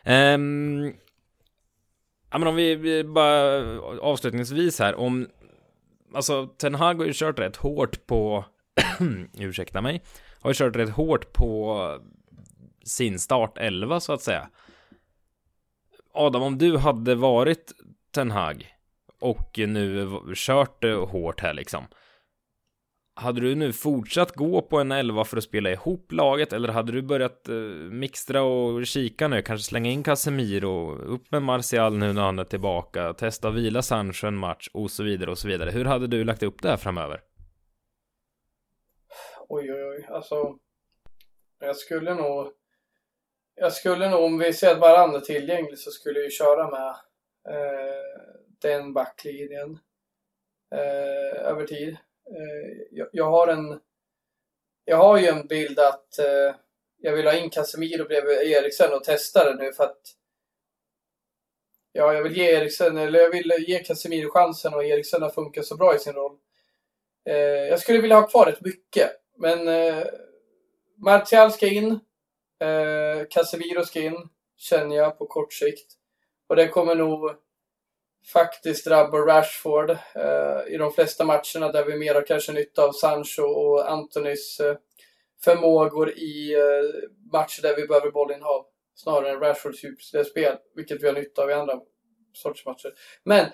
Um, 0.08 0.86
ja 2.32 2.38
men 2.38 2.48
om 2.48 2.56
vi 2.56 3.04
bara 3.04 3.62
avslutningsvis 4.02 4.80
här 4.80 4.96
om 4.96 5.28
Alltså 6.14 6.48
Ten 6.48 6.76
Hag 6.76 6.96
har 6.98 7.06
ju 7.06 7.14
kört 7.16 7.40
rätt 7.40 7.56
hårt 7.56 8.08
på 8.08 8.46
Ursäkta 9.38 9.82
mig 9.82 10.02
Har 10.42 10.50
ju 10.50 10.54
kört 10.54 10.76
rätt 10.76 10.90
hårt 10.90 11.34
på 11.34 11.82
sin 12.84 13.20
start 13.20 13.58
11 13.58 14.00
så 14.00 14.14
att 14.14 14.22
säga. 14.22 14.50
Adam 16.14 16.42
om 16.44 16.58
du 16.58 16.78
hade 16.78 17.16
varit 17.16 17.74
Ten 18.12 18.32
Hag 18.32 18.68
och 19.20 19.58
nu 19.58 20.10
kört 20.36 20.84
hårt 20.84 21.42
här 21.42 21.54
liksom 21.54 21.88
hade 23.18 23.42
du 23.42 23.56
nu 23.56 23.74
fortsatt 23.74 24.32
gå 24.32 24.62
på 24.62 24.80
en 24.80 24.92
11 24.92 25.24
för 25.24 25.38
att 25.38 25.44
spela 25.44 25.72
ihop 25.72 26.12
laget 26.12 26.54
eller 26.54 26.70
hade 26.70 26.92
du 26.92 27.02
börjat 27.02 27.50
eh, 27.50 27.56
mixtra 27.92 28.44
och 28.44 28.88
kika 28.88 29.28
nu? 29.28 29.42
Kanske 29.42 29.70
slänga 29.70 29.92
in 29.92 30.04
Casemiro, 30.04 30.96
upp 30.96 31.32
med 31.32 31.42
Martial 31.42 31.98
nu 31.98 32.14
när 32.14 32.22
han 32.22 32.40
är 32.40 32.44
tillbaka, 32.44 33.14
testa 33.14 33.50
vila 33.50 33.82
Sancho 33.82 34.28
en 34.28 34.38
match 34.38 34.70
och 34.74 34.92
så 34.92 35.04
vidare 35.04 35.32
och 35.32 35.38
så 35.38 35.48
vidare. 35.48 35.72
Hur 35.72 35.86
hade 35.86 36.08
du 36.08 36.24
lagt 36.24 36.44
upp 36.44 36.62
det 36.62 36.70
här 36.70 36.78
framöver? 36.78 37.22
Oj, 39.50 39.74
oj, 39.74 39.84
oj, 39.84 40.08
alltså. 40.10 40.58
Jag 41.60 41.76
skulle 41.76 42.14
nog. 42.14 42.52
Jag 43.56 43.74
skulle 43.74 44.10
nog, 44.10 44.24
om 44.24 44.38
vi 44.38 44.54
ser 44.54 44.72
att 44.72 44.80
varandra 44.80 45.18
är 45.18 45.22
tillgänglig 45.22 45.78
så 45.78 45.92
skulle 45.92 46.20
jag 46.20 46.32
köra 46.32 46.70
med 46.70 46.90
eh, 47.56 48.22
den 48.62 48.94
backlinjen 48.94 49.80
eh, 50.72 51.50
över 51.50 51.66
tid. 51.66 51.98
Eh, 52.32 53.08
jag, 53.12 53.26
har 53.26 53.48
en... 53.48 53.80
Jag 54.86 54.98
har 54.98 55.18
ju 55.18 55.26
en 55.26 55.48
bild 55.48 55.80
att 55.80 56.20
eh, 56.20 56.56
jag 56.98 57.14
vill 57.14 57.26
ha 57.26 57.34
in 57.34 57.50
Casemiro 57.50 58.08
bredvid 58.08 58.38
Eriksen 58.38 58.94
och 58.94 59.04
testa 59.04 59.44
det 59.44 59.64
nu 59.64 59.74
för 59.74 59.84
att 59.84 60.02
Ja, 61.92 62.14
jag 62.14 62.24
vill 62.24 62.38
ge 62.38 62.52
Eriksen, 62.52 62.98
eller 62.98 63.20
jag 63.20 63.30
vill 63.30 63.54
ge 63.68 63.84
Casemiro 63.84 64.30
chansen 64.30 64.74
och 64.74 64.86
Eriksen 64.86 65.22
har 65.22 65.30
funkat 65.30 65.66
så 65.66 65.76
bra 65.76 65.96
i 65.96 66.00
sin 66.00 66.14
roll. 66.14 66.38
Eh, 67.26 67.36
jag 67.38 67.80
skulle 67.80 68.02
vilja 68.02 68.16
ha 68.20 68.28
kvar 68.28 68.46
rätt 68.46 68.62
mycket, 68.62 69.12
men 69.38 69.60
Martial 70.98 71.52
ska 71.52 71.68
in. 71.68 72.00
Eh, 72.60 73.28
Casemiro 73.30 73.86
ska 73.86 74.02
in, 74.02 74.30
känner 74.58 74.96
jag 74.96 75.18
på 75.18 75.26
kort 75.26 75.54
sikt. 75.54 75.94
Och 76.48 76.56
det 76.56 76.68
kommer 76.68 76.96
nog 76.96 77.32
faktiskt 78.34 78.86
drabbar 78.86 79.20
Rashford 79.20 79.90
eh, 79.90 80.74
i 80.74 80.78
de 80.78 80.92
flesta 80.92 81.26
matcherna 81.26 81.72
där 81.72 81.86
vi 81.86 81.98
mer 81.98 82.14
har 82.14 82.26
kanske 82.26 82.52
nytta 82.52 82.84
av 82.84 82.92
Sancho 82.92 83.44
och 83.44 83.92
Antonys 83.92 84.60
eh, 84.60 84.76
förmågor 85.44 86.10
i 86.10 86.54
eh, 86.54 87.08
matcher 87.32 87.62
där 87.62 87.76
vi 87.76 87.88
behöver 87.88 88.12
bollinnehav 88.12 88.66
snarare 88.96 89.32
än 89.32 89.40
Rashfords 89.40 89.84
djupspel, 89.84 90.56
vilket 90.76 91.04
vi 91.04 91.08
har 91.08 91.14
nytta 91.14 91.44
av 91.44 91.50
i 91.50 91.54
andra 91.54 91.80
sorts 92.34 92.66
matcher. 92.66 92.94
Men 93.24 93.46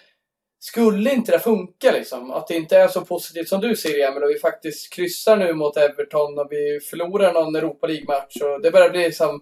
skulle 0.60 1.14
inte 1.14 1.32
det 1.32 1.40
funka 1.40 1.92
liksom? 1.92 2.32
Att 2.32 2.48
det 2.48 2.56
inte 2.56 2.78
är 2.78 2.88
så 2.88 3.06
positivt 3.06 3.50
som 3.50 3.62
du 3.62 3.76
ser 3.76 4.08
Emil 4.08 4.24
och 4.24 4.30
vi 4.30 4.40
faktiskt 4.40 4.94
kryssar 4.94 5.38
nu 5.38 5.54
mot 5.54 5.78
Everton 5.78 6.40
och 6.40 6.48
vi 6.50 6.80
förlorar 6.80 7.34
någon 7.34 7.56
Europa 7.56 7.88
League-match 7.88 8.42
och 8.42 8.62
det 8.62 8.72
börjar 8.72 8.90
bli 8.90 9.04
liksom 9.04 9.42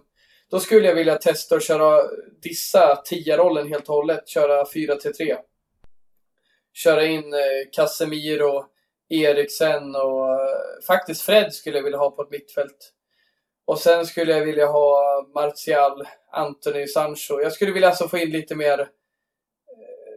då 0.52 0.60
skulle 0.60 0.88
jag 0.88 0.94
vilja 0.94 1.18
testa 1.18 1.56
att 1.56 1.62
köra, 1.62 2.02
dissa 2.42 3.02
10-rollen 3.10 3.68
helt 3.68 3.88
och 3.88 3.94
hållet, 3.94 4.28
köra 4.28 4.64
4-3. 4.64 5.36
Köra 6.72 7.04
in 7.04 7.34
eh, 7.34 7.40
Casemiro, 7.72 8.64
Eriksen 9.08 9.94
och 9.94 10.30
eh, 10.30 10.82
faktiskt 10.86 11.22
Fred 11.22 11.52
skulle 11.52 11.76
jag 11.76 11.84
vilja 11.84 11.98
ha 11.98 12.10
på 12.10 12.22
ett 12.22 12.30
mittfält. 12.30 12.92
Och 13.64 13.78
sen 13.78 14.06
skulle 14.06 14.32
jag 14.32 14.44
vilja 14.44 14.66
ha 14.66 15.26
Martial, 15.34 16.06
Anthony, 16.32 16.86
Sancho. 16.86 17.40
Jag 17.40 17.52
skulle 17.52 17.72
vilja 17.72 17.88
alltså 17.88 18.08
få 18.08 18.18
in 18.18 18.30
lite 18.30 18.54
mer 18.54 18.80
eh, 18.80 18.86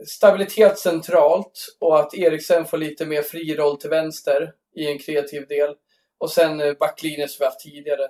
stabilitet 0.08 0.80
centralt 0.80 1.76
och 1.80 2.00
att 2.00 2.14
Eriksen 2.14 2.66
får 2.66 2.78
lite 2.78 3.06
mer 3.06 3.22
fri 3.22 3.56
roll 3.56 3.78
till 3.78 3.90
vänster 3.90 4.52
i 4.76 4.88
en 4.88 5.00
kreativ 5.00 5.48
del. 5.48 5.76
Och 6.18 6.32
sen 6.32 6.62
eh, 6.62 6.74
backlinjen 6.74 7.30
som 7.30 7.44
vi 7.44 7.46
haft 7.46 7.60
tidigare. 7.60 8.08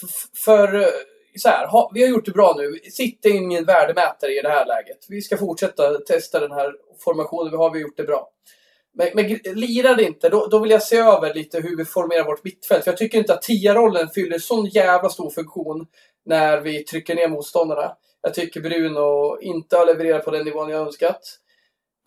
För, 0.00 0.08
för 0.44 0.90
så 1.38 1.48
här, 1.48 1.66
ha, 1.66 1.90
vi 1.94 2.02
har 2.02 2.08
gjort 2.08 2.24
det 2.24 2.32
bra 2.32 2.54
nu. 2.58 2.90
Sitt 2.90 3.24
ingen 3.24 3.64
värdemätare 3.64 4.32
i 4.32 4.40
det 4.42 4.48
här 4.48 4.66
läget. 4.66 5.06
Vi 5.08 5.22
ska 5.22 5.36
fortsätta 5.36 5.98
testa 5.98 6.40
den 6.40 6.52
här 6.52 6.72
formationen 7.04 7.50
vi 7.50 7.56
har. 7.56 7.70
Vi 7.70 7.80
gjort 7.80 7.96
det 7.96 8.04
bra. 8.04 8.30
Men, 8.94 9.08
men 9.14 9.26
lirar 9.44 9.96
det 9.96 10.02
inte, 10.02 10.28
då, 10.28 10.46
då 10.46 10.58
vill 10.58 10.70
jag 10.70 10.82
se 10.82 10.96
över 10.96 11.34
lite 11.34 11.60
hur 11.60 11.76
vi 11.76 11.84
formerar 11.84 12.24
vårt 12.24 12.44
mittfält. 12.44 12.84
För 12.84 12.90
jag 12.90 12.98
tycker 12.98 13.18
inte 13.18 13.34
att 13.34 13.42
tia-rollen 13.42 14.08
fyller 14.08 14.38
sån 14.38 14.66
jävla 14.66 15.08
stor 15.08 15.30
funktion 15.30 15.86
när 16.24 16.60
vi 16.60 16.84
trycker 16.84 17.14
ner 17.14 17.28
motståndarna. 17.28 17.96
Jag 18.22 18.34
tycker 18.34 18.60
Bruno 18.60 19.38
inte 19.40 19.76
har 19.76 19.86
levererat 19.86 20.24
på 20.24 20.30
den 20.30 20.44
nivån 20.44 20.70
jag 20.70 20.86
önskat. 20.86 21.20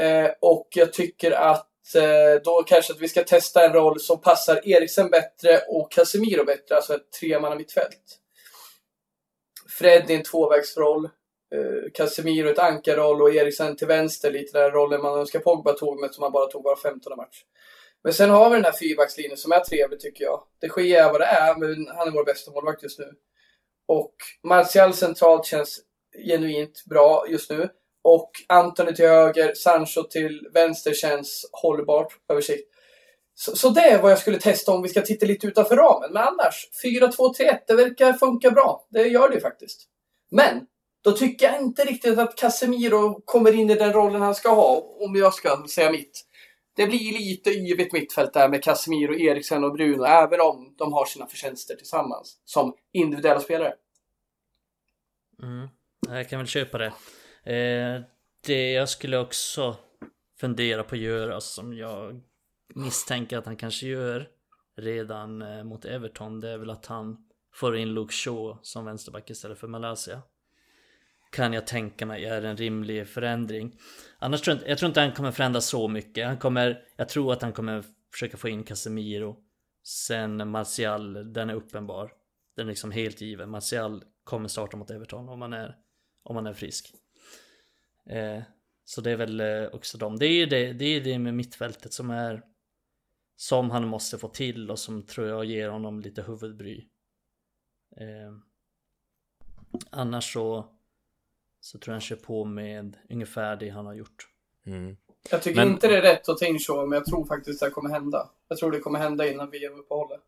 Eh, 0.01 0.29
och 0.41 0.67
jag 0.75 0.93
tycker 0.93 1.31
att 1.31 1.95
eh, 1.95 2.41
då 2.43 2.63
kanske 2.63 2.93
att 2.93 3.01
vi 3.01 3.07
ska 3.07 3.23
testa 3.23 3.65
en 3.65 3.73
roll 3.73 3.99
som 3.99 4.21
passar 4.21 4.67
Eriksen 4.67 5.09
bättre 5.09 5.59
och 5.67 5.91
Casemiro 5.91 6.45
bättre, 6.45 6.75
alltså 6.75 6.95
ett 6.95 7.11
tremanna 7.19 7.55
mittfält. 7.55 8.19
Fred 9.77 10.09
i 10.09 10.13
en 10.13 10.23
tvåvägsroll. 10.23 11.05
Eh, 11.55 11.91
Casemiro 11.93 12.49
ett 12.49 12.59
ankarroll 12.59 13.21
och 13.21 13.33
Eriksen 13.33 13.75
till 13.75 13.87
vänster 13.87 14.31
lite 14.31 14.59
den 14.59 14.71
rollen 14.71 15.01
man 15.01 15.19
önskar 15.19 15.39
Pogba 15.39 15.73
tog 15.73 15.99
men 15.99 16.13
som 16.13 16.23
han 16.23 16.31
bara 16.31 16.51
tog 16.51 16.63
var 16.63 16.75
15 16.75 17.17
match. 17.17 17.43
Men 18.03 18.13
sen 18.13 18.29
har 18.29 18.49
vi 18.49 18.55
den 18.55 18.65
här 18.65 18.71
fyrbackslinjen 18.71 19.37
som 19.37 19.51
är 19.51 19.59
trevlig 19.59 19.99
tycker 19.99 20.23
jag. 20.23 20.43
Det 20.61 20.69
sker 20.69 21.01
är 21.01 21.11
vad 21.11 21.21
det 21.21 21.25
är, 21.25 21.55
men 21.55 21.87
han 21.87 22.07
är 22.07 22.11
vår 22.11 22.25
bästa 22.25 22.51
målvakt 22.51 22.83
just 22.83 22.99
nu. 22.99 23.11
Och 23.87 24.13
Martial 24.43 24.93
centralt 24.93 25.45
känns 25.45 25.79
genuint 26.27 26.83
bra 26.85 27.25
just 27.29 27.49
nu. 27.49 27.69
Och 28.03 28.31
Antoni 28.47 28.95
till 28.95 29.07
höger, 29.07 29.53
Sancho 29.53 30.03
till 30.03 30.47
vänster 30.53 30.93
känns 30.93 31.49
hållbart 31.51 32.13
över 32.29 32.41
sikt. 32.41 32.76
Så, 33.39 33.55
så, 33.55 33.69
det 33.69 33.81
är 33.81 34.01
vad 34.01 34.11
jag 34.11 34.19
skulle 34.19 34.39
testa 34.39 34.71
om 34.71 34.81
vi 34.81 34.89
ska 34.89 35.01
titta 35.01 35.25
lite 35.25 35.47
utanför 35.47 35.75
ramen. 35.75 36.13
Men 36.13 36.23
annars, 36.23 36.69
4-2-3-1, 36.83 37.59
det 37.67 37.75
verkar 37.75 38.13
funka 38.13 38.51
bra. 38.51 38.87
Det 38.89 39.07
gör 39.07 39.29
det 39.29 39.35
ju 39.35 39.41
faktiskt. 39.41 39.87
Men, 40.31 40.65
då 41.03 41.11
tycker 41.11 41.45
jag 41.45 41.61
inte 41.61 41.83
riktigt 41.83 42.19
att 42.19 42.35
Casemiro 42.35 43.21
kommer 43.25 43.55
in 43.55 43.69
i 43.69 43.75
den 43.75 43.93
rollen 43.93 44.21
han 44.21 44.35
ska 44.35 44.49
ha, 44.49 44.95
om 44.99 45.15
jag 45.15 45.33
ska 45.33 45.65
säga 45.69 45.91
mitt. 45.91 46.25
Det 46.75 46.87
blir 46.87 47.19
lite 47.19 47.49
yvigt 47.49 47.93
mittfält 47.93 48.33
där 48.33 48.49
med 48.49 48.63
Casemiro, 48.63 49.19
Eriksen 49.19 49.63
och 49.63 49.73
Bruno, 49.73 50.03
även 50.03 50.41
om 50.41 50.75
de 50.77 50.93
har 50.93 51.05
sina 51.05 51.27
förtjänster 51.27 51.75
tillsammans 51.75 52.41
som 52.45 52.73
individuella 52.93 53.39
spelare. 53.39 53.73
Mm, 55.43 55.67
jag 56.07 56.29
kan 56.29 56.39
väl 56.39 56.47
köpa 56.47 56.77
det. 56.77 56.93
Eh, 57.53 58.01
det 58.45 58.71
jag 58.71 58.89
skulle 58.89 59.17
också 59.17 59.75
fundera 60.39 60.83
på 60.83 60.95
att 60.95 61.01
göra 61.01 61.41
som 61.41 61.77
jag 61.77 62.21
misstänker 62.75 63.37
att 63.37 63.45
han 63.45 63.57
kanske 63.57 63.87
gör 63.87 64.29
redan 64.75 65.41
eh, 65.41 65.63
mot 65.63 65.85
Everton 65.85 66.39
det 66.39 66.49
är 66.49 66.57
väl 66.57 66.69
att 66.69 66.85
han 66.85 67.17
får 67.53 67.77
in 67.77 67.93
Luke 67.93 68.13
Shaw 68.13 68.57
som 68.61 68.85
vänsterback 68.85 69.29
istället 69.29 69.57
för 69.57 69.67
Malaysia. 69.67 70.21
Kan 71.31 71.53
jag 71.53 71.67
tänka 71.67 72.05
mig 72.05 72.25
är 72.25 72.41
en 72.41 72.57
rimlig 72.57 73.07
förändring. 73.07 73.79
Annars 74.19 74.41
tror 74.41 74.51
jag, 74.51 74.57
inte, 74.59 74.69
jag 74.69 74.77
tror 74.77 74.87
inte 74.87 75.01
han 75.01 75.11
kommer 75.11 75.31
förändra 75.31 75.61
så 75.61 75.87
mycket. 75.87 76.27
Han 76.27 76.37
kommer, 76.37 76.83
jag 76.95 77.09
tror 77.09 77.33
att 77.33 77.41
han 77.41 77.53
kommer 77.53 77.83
försöka 78.11 78.37
få 78.37 78.49
in 78.49 78.63
Casemiro. 78.63 79.37
Sen 79.83 80.49
Martial, 80.49 81.33
den 81.33 81.49
är 81.49 81.53
uppenbar. 81.53 82.11
Den 82.55 82.65
är 82.65 82.69
liksom 82.69 82.91
helt 82.91 83.21
given. 83.21 83.49
Martial 83.49 84.03
kommer 84.23 84.47
starta 84.47 84.77
mot 84.77 84.91
Everton 84.91 85.29
om 85.29 85.41
han 85.41 85.53
är, 85.53 85.75
om 86.23 86.35
han 86.35 86.47
är 86.47 86.53
frisk. 86.53 86.93
Eh, 88.09 88.41
så 88.85 89.01
det 89.01 89.11
är 89.11 89.15
väl 89.15 89.39
eh, 89.39 89.65
också 89.73 89.97
dem. 89.97 90.19
Det 90.19 90.25
är 90.25 90.47
det, 90.47 90.73
det, 90.73 90.85
är 90.85 91.01
det 91.01 91.19
med 91.19 91.33
mittfältet 91.33 91.93
som 91.93 92.09
är 92.09 92.43
som 93.37 93.71
han 93.71 93.87
måste 93.87 94.17
få 94.17 94.27
till 94.27 94.71
och 94.71 94.79
som 94.79 95.03
tror 95.03 95.27
jag 95.27 95.45
ger 95.45 95.69
honom 95.69 95.99
lite 95.99 96.21
huvudbry. 96.21 96.85
Eh, 97.97 98.33
annars 99.89 100.33
så, 100.33 100.65
så 101.59 101.79
tror 101.79 101.91
jag 101.91 101.95
han 101.95 102.01
kör 102.01 102.15
på 102.15 102.45
med 102.45 102.97
ungefär 103.09 103.55
det 103.55 103.69
han 103.69 103.85
har 103.85 103.93
gjort. 103.93 104.27
Mm. 104.65 104.97
Jag 105.29 105.41
tycker 105.41 105.59
men... 105.59 105.67
inte 105.67 105.87
det 105.87 105.97
är 105.97 106.01
rätt 106.01 106.29
att 106.29 106.37
ta 106.37 106.45
in 106.45 106.59
så, 106.59 106.85
men 106.85 106.97
jag 106.97 107.05
tror 107.05 107.25
faktiskt 107.25 107.63
att 107.63 107.69
det 107.69 107.73
kommer 107.73 107.89
hända. 107.89 108.29
Jag 108.47 108.57
tror 108.57 108.71
det 108.71 108.79
kommer 108.79 108.99
hända 108.99 109.27
innan 109.27 109.49
VM-uppehållet. 109.49 110.21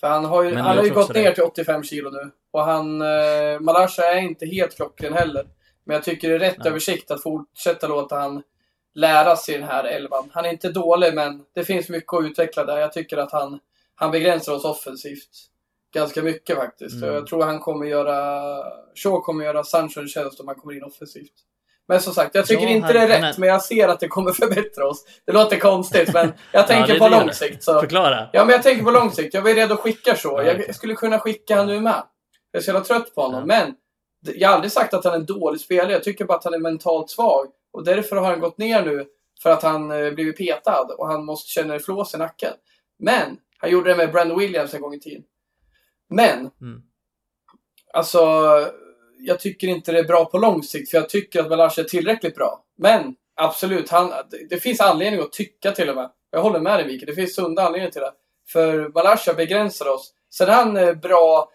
För 0.00 0.06
han 0.06 0.24
har 0.24 0.42
ju, 0.42 0.54
han 0.54 0.76
har 0.76 0.84
ju 0.84 0.94
gått 0.94 1.14
ner 1.14 1.32
till 1.32 1.42
85 1.42 1.82
kilo 1.82 2.10
nu. 2.10 2.30
Och 2.50 2.64
han, 2.64 3.02
eh, 3.02 3.60
Malasha 3.60 4.02
är 4.02 4.20
inte 4.20 4.46
helt 4.46 4.76
klockren 4.76 5.12
heller. 5.12 5.48
Men 5.84 5.94
jag 5.94 6.04
tycker 6.04 6.28
det 6.28 6.34
är 6.34 6.38
rätt 6.38 6.58
Nej. 6.58 6.68
översikt 6.68 7.10
att 7.10 7.22
fortsätta 7.22 7.88
låta 7.88 8.16
han 8.16 8.42
lära 8.94 9.36
sig 9.36 9.54
den 9.58 9.68
här 9.68 9.84
elvan. 9.84 10.30
Han 10.32 10.44
är 10.44 10.50
inte 10.50 10.68
dålig, 10.68 11.14
men 11.14 11.42
det 11.54 11.64
finns 11.64 11.88
mycket 11.88 12.12
att 12.14 12.24
utveckla 12.24 12.64
där. 12.64 12.76
Jag 12.78 12.92
tycker 12.92 13.16
att 13.16 13.32
han, 13.32 13.58
han 13.94 14.10
begränsar 14.10 14.52
oss 14.52 14.64
offensivt 14.64 15.28
ganska 15.94 16.22
mycket 16.22 16.56
faktiskt. 16.56 16.94
Mm. 17.02 17.14
Jag 17.14 17.26
tror 17.26 17.42
han 17.44 17.60
kommer 17.60 17.86
göra, 17.86 18.56
Shaw 18.94 19.20
kommer 19.20 19.44
göra 19.44 19.64
Sancho 19.64 20.00
en 20.00 20.08
tjänst 20.08 20.40
om 20.40 20.46
han 20.48 20.56
kommer 20.56 20.74
in 20.76 20.84
offensivt. 20.84 21.32
Men 21.88 22.00
som 22.00 22.14
sagt, 22.14 22.34
jag 22.34 22.46
tycker 22.46 22.62
Ja, 22.62 22.68
inte 22.68 22.86
han- 22.86 22.94
det 22.94 23.00
är 23.00 23.08
rätt, 23.08 23.36
är- 23.36 23.40
men 23.40 23.48
jag 23.48 23.62
ser 23.62 23.88
att 23.88 24.00
det 24.00 24.08
kommer 24.08 24.32
förbättra 24.42 24.86
oss. 24.88 25.04
Det 25.26 25.32
låter 25.32 25.58
konstigt, 25.58 26.12
men 26.14 26.32
jag 26.52 26.66
tänker 26.68 26.92
det 26.92 26.98
på 26.98 27.08
lång 27.08 27.32
sikt. 27.32 27.62
Så. 27.62 27.80
Förklara. 27.80 28.28
Ja, 28.32 28.44
men 28.44 28.52
jag 28.52 28.62
tänker 28.62 28.84
på 28.84 28.90
lång 28.90 29.10
sikt. 29.10 29.34
Jag 29.34 29.42
var 29.42 29.50
redo 29.54 29.74
att 29.74 29.80
skicka 29.80 30.16
så. 30.16 30.42
Ja, 30.46 30.52
Jag 30.66 30.74
skulle 30.74 30.94
kunna 30.94 31.18
skicka 31.18 31.56
han 31.56 31.66
nu 31.66 31.80
med. 31.80 32.02
Jag 32.50 32.60
är 32.60 32.62
så 32.64 32.68
jävla 32.70 32.84
trött 32.84 33.14
på 33.14 33.22
honom. 33.22 33.40
Ja. 33.40 33.46
Men 33.46 33.74
jag 34.34 34.48
har 34.48 34.54
aldrig 34.54 34.72
sagt 34.72 34.94
att 34.94 35.04
han 35.04 35.12
är 35.14 35.18
en 35.18 35.26
dålig 35.26 35.60
spelare. 35.60 35.92
Jag 35.92 36.04
tycker 36.04 36.24
bara 36.24 36.38
att 36.38 36.44
han 36.44 36.54
är 36.54 36.58
mentalt 36.58 37.10
svag. 37.10 37.46
Och 37.74 37.84
därför 37.84 38.16
har 38.16 38.30
han 38.30 38.40
gått 38.40 38.58
ner 38.58 38.84
nu. 38.84 39.06
För 39.42 39.50
att 39.50 39.62
han 39.62 39.90
eh, 39.90 40.10
blivit 40.10 40.36
petad 40.36 40.94
och 40.98 41.08
han 41.08 41.24
måste 41.24 41.50
känna 41.50 41.78
flås 41.78 42.14
i 42.14 42.18
nacken. 42.18 42.52
Men, 42.98 43.36
han 43.58 43.70
gjorde 43.70 43.90
det 43.90 43.96
med 43.96 44.12
Brandon 44.12 44.38
Williams 44.38 44.74
en 44.74 44.80
gång 44.80 44.94
i 44.94 45.00
tiden. 45.00 45.22
Men, 46.10 46.38
Mm. 46.60 46.82
alltså, 47.92 48.20
jag 49.18 49.40
tycker 49.40 49.68
inte 49.68 49.92
det 49.92 49.98
är 49.98 50.04
bra 50.04 50.24
på 50.24 50.38
lång 50.38 50.62
sikt. 50.62 50.90
För 50.90 50.98
jag 50.98 51.08
tycker 51.08 51.40
att 51.40 51.48
Balash 51.48 51.80
är 51.80 51.84
tillräckligt 51.84 52.34
bra. 52.34 52.64
Men, 52.78 53.14
absolut, 53.36 53.90
han, 53.90 54.10
det, 54.30 54.46
det 54.50 54.56
finns 54.56 54.80
anledning 54.80 55.20
att 55.20 55.32
tycka 55.32 55.72
till 55.72 55.88
och 55.90 55.96
med. 55.96 56.10
Jag 56.30 56.42
håller 56.42 56.60
med 56.60 56.78
dig 56.78 56.86
Mikael, 56.86 57.06
det 57.06 57.14
finns 57.14 57.34
sunda 57.34 57.62
anledningar 57.66 57.90
till 57.90 58.00
det. 58.00 58.12
För 58.48 58.88
Balasha 58.88 59.34
begränsar 59.34 59.88
oss. 59.88 60.14
Sen 60.30 60.48
är 60.48 60.52
han 60.52 60.76
eh, 60.76 60.94
bra, 60.94 61.48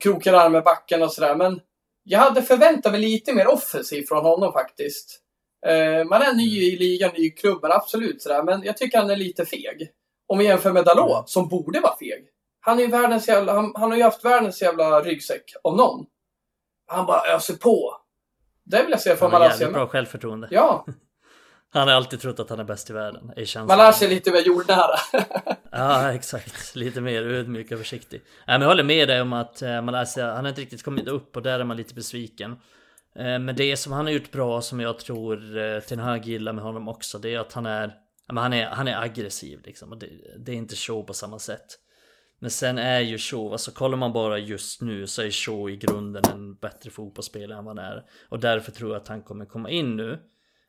krokar 0.00 0.32
arm 0.34 0.52
med 0.52 0.64
backen 0.64 1.02
och 1.02 1.12
sådär. 1.12 1.34
Men 1.36 1.60
jag 2.04 2.18
hade 2.18 2.42
förväntat 2.42 2.92
mig 2.92 3.00
lite 3.00 3.34
mer 3.34 3.46
offensiv 3.48 4.02
från 4.02 4.24
honom 4.24 4.52
faktiskt. 4.52 5.20
Eh, 5.66 6.04
man 6.04 6.22
är 6.22 6.32
ny 6.34 6.62
i 6.62 6.76
ligan, 6.76 7.10
ny 7.16 7.26
i 7.26 7.30
klubben, 7.30 7.72
absolut 7.72 8.22
sådär. 8.22 8.42
Men 8.42 8.62
jag 8.62 8.76
tycker 8.76 8.98
han 8.98 9.10
är 9.10 9.16
lite 9.16 9.46
feg. 9.46 9.90
Om 10.26 10.38
vi 10.38 10.44
jämför 10.44 10.72
med 10.72 10.84
Dalot, 10.84 11.30
som 11.30 11.48
borde 11.48 11.80
vara 11.80 11.96
feg. 11.96 12.28
Han, 12.60 12.80
är 12.80 12.88
världens 12.88 13.28
jävla, 13.28 13.52
han, 13.52 13.72
han 13.74 13.90
har 13.90 13.96
ju 13.96 14.02
haft 14.04 14.24
världens 14.24 14.62
jävla 14.62 15.00
ryggsäck, 15.00 15.44
om 15.62 15.76
någon. 15.76 16.06
Han 16.86 17.06
bara 17.06 17.34
öser 17.36 17.54
på. 17.54 17.96
Det 18.64 18.82
vill 18.82 18.90
jag 18.90 19.00
se 19.00 19.16
från 19.16 19.30
Han 19.32 19.40
har 19.40 19.48
Malaysia. 19.48 19.70
bra 19.70 19.86
självförtroende. 19.86 20.48
Ja, 20.50 20.86
Han 21.70 21.88
har 21.88 21.94
alltid 21.94 22.20
trott 22.20 22.40
att 22.40 22.50
han 22.50 22.60
är 22.60 22.64
bäst 22.64 22.90
i 22.90 22.92
världen. 22.92 23.32
Malaysia 23.66 24.08
är 24.08 24.14
lite 24.14 24.32
mer 24.32 24.40
jordnära. 24.40 24.96
Ja, 25.70 26.12
exakt. 26.12 26.74
Lite 26.74 27.00
mer 27.00 27.22
ödmjuk 27.22 27.72
och 27.72 27.78
försiktig. 27.78 28.22
Jag 28.46 28.60
håller 28.60 28.82
med 28.82 29.08
dig 29.08 29.20
om 29.20 29.32
att 29.32 29.62
eh, 29.62 29.82
Malaysia, 29.82 30.26
han 30.34 30.44
har 30.44 30.48
inte 30.48 30.60
riktigt 30.60 30.82
kommit 30.82 31.08
upp 31.08 31.36
och 31.36 31.42
där 31.42 31.60
är 31.60 31.64
man 31.64 31.76
lite 31.76 31.94
besviken. 31.94 32.56
Eh, 33.18 33.38
men 33.38 33.56
det 33.56 33.76
som 33.76 33.92
han 33.92 34.06
har 34.06 34.12
gjort 34.12 34.30
bra, 34.30 34.60
som 34.60 34.80
jag 34.80 34.98
tror 34.98 35.58
eh, 35.58 35.80
Ten 35.80 35.98
Hag 35.98 36.26
gillar 36.26 36.52
med 36.52 36.64
honom 36.64 36.88
också, 36.88 37.18
det 37.18 37.34
är 37.34 37.38
att 37.38 37.52
han 37.52 37.66
är, 37.66 37.94
han 38.26 38.52
är, 38.52 38.66
han 38.66 38.88
är 38.88 39.02
aggressiv 39.02 39.60
liksom. 39.64 39.92
Och 39.92 39.98
det, 39.98 40.08
det 40.38 40.52
är 40.52 40.56
inte 40.56 40.76
show 40.76 41.02
på 41.02 41.14
samma 41.14 41.38
sätt. 41.38 41.78
Men 42.40 42.50
sen 42.50 42.78
är 42.78 43.00
ju 43.00 43.18
Shaw, 43.18 43.52
alltså 43.52 43.70
kollar 43.70 43.96
man 43.96 44.12
bara 44.12 44.38
just 44.38 44.82
nu 44.82 45.06
så 45.06 45.22
är 45.22 45.30
Shaw 45.30 45.70
i 45.70 45.76
grunden 45.76 46.22
en 46.32 46.54
bättre 46.54 46.90
fotbollsspelare 46.90 47.58
än 47.58 47.64
vad 47.64 47.78
han 47.78 47.92
är. 47.92 48.04
Och 48.28 48.40
därför 48.40 48.72
tror 48.72 48.90
jag 48.90 49.00
att 49.02 49.08
han 49.08 49.22
kommer 49.22 49.44
komma 49.44 49.70
in 49.70 49.96
nu. 49.96 50.12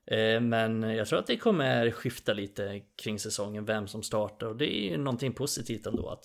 Eh, 0.05 0.41
men 0.41 0.83
jag 0.83 1.07
tror 1.07 1.19
att 1.19 1.27
det 1.27 1.37
kommer 1.37 1.91
skifta 1.91 2.33
lite 2.33 2.81
kring 3.03 3.19
säsongen, 3.19 3.65
vem 3.65 3.87
som 3.87 4.03
startar. 4.03 4.47
Och 4.47 4.55
det 4.55 4.75
är 4.75 4.89
ju 4.89 4.97
någonting 4.97 5.33
positivt 5.33 5.85
ändå 5.85 6.09
att 6.09 6.23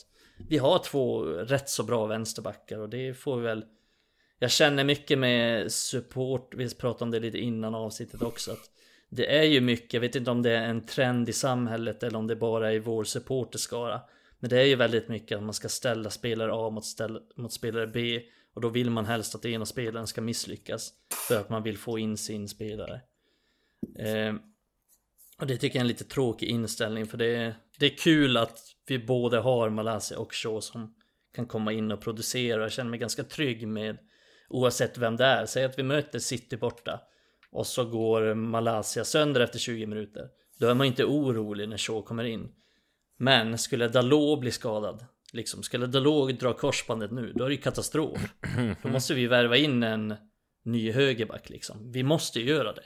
vi 0.48 0.58
har 0.58 0.78
två 0.78 1.22
rätt 1.24 1.68
så 1.68 1.82
bra 1.82 2.06
vänsterbackar 2.06 2.78
och 2.78 2.88
det 2.88 3.14
får 3.14 3.36
vi 3.36 3.42
väl 3.42 3.64
jag 4.44 4.50
känner 4.50 4.84
mycket 4.84 5.18
med 5.18 5.72
support, 5.72 6.54
vi 6.54 6.74
pratade 6.74 7.04
om 7.04 7.10
det 7.10 7.20
lite 7.20 7.38
innan 7.38 7.74
avsnittet 7.74 8.22
också 8.22 8.52
att 8.52 8.70
Det 9.08 9.38
är 9.38 9.42
ju 9.42 9.60
mycket, 9.60 9.92
jag 9.92 10.00
vet 10.00 10.16
inte 10.16 10.30
om 10.30 10.42
det 10.42 10.50
är 10.50 10.68
en 10.68 10.86
trend 10.86 11.28
i 11.28 11.32
samhället 11.32 12.02
eller 12.02 12.18
om 12.18 12.26
det 12.26 12.36
bara 12.36 12.70
är 12.70 12.74
i 12.74 12.78
vår 12.78 13.04
supporterskara 13.04 14.00
Men 14.38 14.50
det 14.50 14.60
är 14.60 14.64
ju 14.64 14.76
väldigt 14.76 15.08
mycket 15.08 15.38
att 15.38 15.44
man 15.44 15.54
ska 15.54 15.68
ställa 15.68 16.10
spelare 16.10 16.52
A 16.54 16.70
mot, 16.70 16.84
ställ, 16.84 17.20
mot 17.36 17.52
spelare 17.52 17.86
B 17.86 18.20
Och 18.54 18.60
då 18.60 18.68
vill 18.68 18.90
man 18.90 19.06
helst 19.06 19.34
att 19.34 19.44
ena 19.44 19.66
spelaren 19.66 20.06
ska 20.06 20.20
misslyckas 20.20 20.92
För 21.28 21.40
att 21.40 21.50
man 21.50 21.62
vill 21.62 21.78
få 21.78 21.98
in 21.98 22.16
sin 22.16 22.48
spelare 22.48 23.00
Eh, 23.98 24.34
och 25.40 25.46
det 25.46 25.56
tycker 25.56 25.76
jag 25.76 25.80
är 25.80 25.84
en 25.84 25.88
lite 25.88 26.04
tråkig 26.04 26.48
inställning 26.48 27.06
för 27.06 27.18
det 27.18 27.36
är, 27.36 27.54
det 27.78 27.86
är 27.86 27.96
kul 27.96 28.36
att 28.36 28.58
vi 28.86 28.98
både 28.98 29.38
har 29.38 29.70
Malaysia 29.70 30.18
och 30.18 30.34
Shaw 30.34 30.60
som 30.60 30.94
kan 31.34 31.46
komma 31.46 31.72
in 31.72 31.92
och 31.92 32.00
producera. 32.00 32.62
Jag 32.62 32.72
känner 32.72 32.90
mig 32.90 32.98
ganska 32.98 33.24
trygg 33.24 33.68
med 33.68 33.98
oavsett 34.48 34.98
vem 34.98 35.16
det 35.16 35.24
är. 35.24 35.46
Säg 35.46 35.64
att 35.64 35.78
vi 35.78 35.82
möter 35.82 36.18
City 36.18 36.56
borta 36.56 37.00
och 37.50 37.66
så 37.66 37.84
går 37.84 38.34
Malaysia 38.34 39.04
sönder 39.04 39.40
efter 39.40 39.58
20 39.58 39.86
minuter. 39.86 40.28
Då 40.58 40.66
är 40.68 40.74
man 40.74 40.86
inte 40.86 41.04
orolig 41.04 41.68
när 41.68 41.78
Shaw 41.78 42.02
kommer 42.02 42.24
in. 42.24 42.52
Men 43.16 43.58
skulle 43.58 43.88
Dalot 43.88 44.40
bli 44.40 44.50
skadad, 44.50 45.04
liksom 45.32 45.62
skulle 45.62 45.86
Dalot 45.86 46.40
dra 46.40 46.52
korsbandet 46.52 47.10
nu, 47.10 47.32
då 47.34 47.44
är 47.44 47.48
det 47.48 47.54
ju 47.54 47.60
katastrof. 47.60 48.18
Då 48.82 48.88
måste 48.88 49.14
vi 49.14 49.26
värva 49.26 49.56
in 49.56 49.82
en 49.82 50.14
ny 50.64 50.92
högerback 50.92 51.50
liksom. 51.50 51.92
Vi 51.92 52.02
måste 52.02 52.40
göra 52.40 52.72
det. 52.72 52.84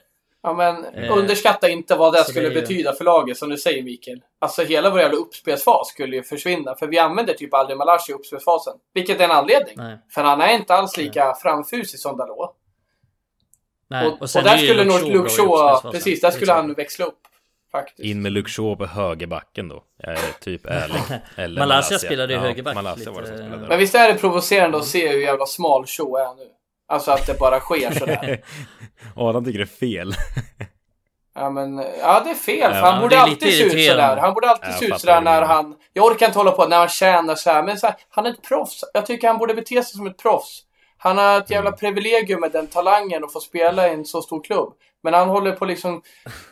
Ja, 0.49 0.55
men 0.55 0.85
Eh, 0.85 1.19
underskatta 1.19 1.69
inte 1.69 1.95
vad 1.97 2.13
det 2.13 2.25
så 2.25 2.31
skulle 2.31 2.49
det 2.49 2.55
ju- 2.55 2.61
betyda 2.61 2.93
för 2.93 3.05
laget, 3.05 3.37
som 3.37 3.49
du 3.49 3.57
säger 3.57 3.83
Mikael. 3.83 4.21
Alltså 4.39 4.63
hela 4.63 4.91
vår 4.91 5.01
jävla 5.01 5.17
uppspelsfas 5.17 5.89
skulle 5.89 6.17
ju 6.17 6.23
försvinna, 6.23 6.75
för 6.75 6.87
vi 6.87 6.99
använder 6.99 7.35
typ 7.35 7.55
aldrig 7.55 7.79
Malashi 7.79 8.13
i 8.13 8.15
uppspelsfasen. 8.15 8.75
Vilket 8.95 9.21
är 9.21 9.25
en 9.25 9.31
anledning. 9.31 9.75
Nej. 9.77 9.99
För 10.11 10.23
han 10.23 10.41
är 10.41 10.55
inte 10.55 10.75
alls 10.75 10.97
lika 10.97 11.35
framfusig 11.35 12.01
som 12.01 12.17
Dalot. 12.17 12.57
Nej, 13.91 14.07
och, 14.07 14.23
och, 14.23 14.31
sen 14.31 14.45
där 14.45 14.57
skulle 14.57 14.85
nog 14.85 15.15
uppspelsfasen. 15.17 15.93
precis, 15.93 16.21
där 16.21 16.31
skulle 16.31 16.43
Exakt. 16.53 16.61
han 16.61 16.75
växla 16.75 17.05
upp. 17.05 17.19
Faktiskt. 17.73 17.99
In 18.01 18.23
med 18.23 18.49
Shaw 18.49 18.77
på 18.77 18.87
högerbacken 18.87 19.69
då. 19.69 19.85
Jag 19.97 20.13
är 20.13 20.33
typ 20.41 20.67
ärlig. 20.69 21.21
Eller 21.37 21.61
Malaysia 21.61 21.99
spelade 21.99 22.33
ju 22.33 22.39
ja, 22.39 22.45
högerback 22.47 22.75
Malaysia 22.75 23.13
var 23.13 23.21
det 23.21 23.27
som 23.27 23.37
lite. 23.37 23.49
spelade. 23.49 23.69
Men 23.69 23.79
visst 23.79 23.95
är 23.95 24.13
det 24.13 24.19
provocerande 24.19 24.79
att 24.79 24.85
se 24.85 25.09
hur 25.09 25.21
jävla 25.21 25.47
smal 25.47 25.87
Shaw 25.87 26.21
är 26.21 26.35
nu? 26.37 26.45
Alltså 26.89 27.11
att 27.11 27.27
det 27.27 27.39
bara 27.39 27.61
sker 27.61 27.91
sådär. 27.91 28.41
Adam 29.17 29.45
tycker 29.45 29.59
det 29.59 29.65
är 29.65 29.67
fel. 29.67 30.15
Ja 31.35 31.51
men, 31.51 31.79
ja 32.01 32.21
det 32.25 32.31
är 32.31 32.35
fel. 32.35 32.73
Ja, 32.75 32.91
han 32.91 33.03
borde 33.03 33.21
alltid 33.21 33.53
se 33.55 33.65
ut 33.65 33.87
sådär. 33.91 34.17
Han 34.17 34.35
borde 34.35 34.51
alltid 34.51 34.75
se 34.75 34.87
ut 34.87 35.01
sådär 35.01 35.21
när 35.21 35.43
han... 35.43 35.77
Jag 35.93 36.07
orkar 36.07 36.27
inte 36.27 36.39
hålla 36.39 36.51
på 36.51 36.67
när 36.67 36.79
han 36.79 36.89
tjänar 36.89 37.35
så 37.35 37.51
här, 37.51 37.63
men 37.63 37.79
så 37.79 37.87
här, 37.87 37.97
han 38.11 38.27
är 38.27 38.31
ett 38.31 38.43
proffs. 38.43 38.85
Jag 38.95 39.07
tycker 39.07 39.29
han 39.29 39.39
borde 39.39 39.55
bete 39.55 39.83
sig 39.83 39.97
som 39.97 40.07
ett 40.07 40.19
proffs. 40.19 40.63
Han 40.99 41.19
har 41.19 41.39
ett 41.39 41.51
jävla 41.51 41.73
privilegium 41.73 42.41
med 42.41 42.53
den 42.53 42.67
talangen 42.67 43.25
att 43.25 43.33
få 43.33 43.41
spela 43.41 43.89
i 43.89 43.95
en 43.95 44.05
så 44.05 44.23
stor 44.23 44.45
klubb. 44.45 44.73
Men 45.03 45.15
han 45.15 45.29
håller 45.29 45.53
på 45.53 45.65
liksom, 45.65 46.03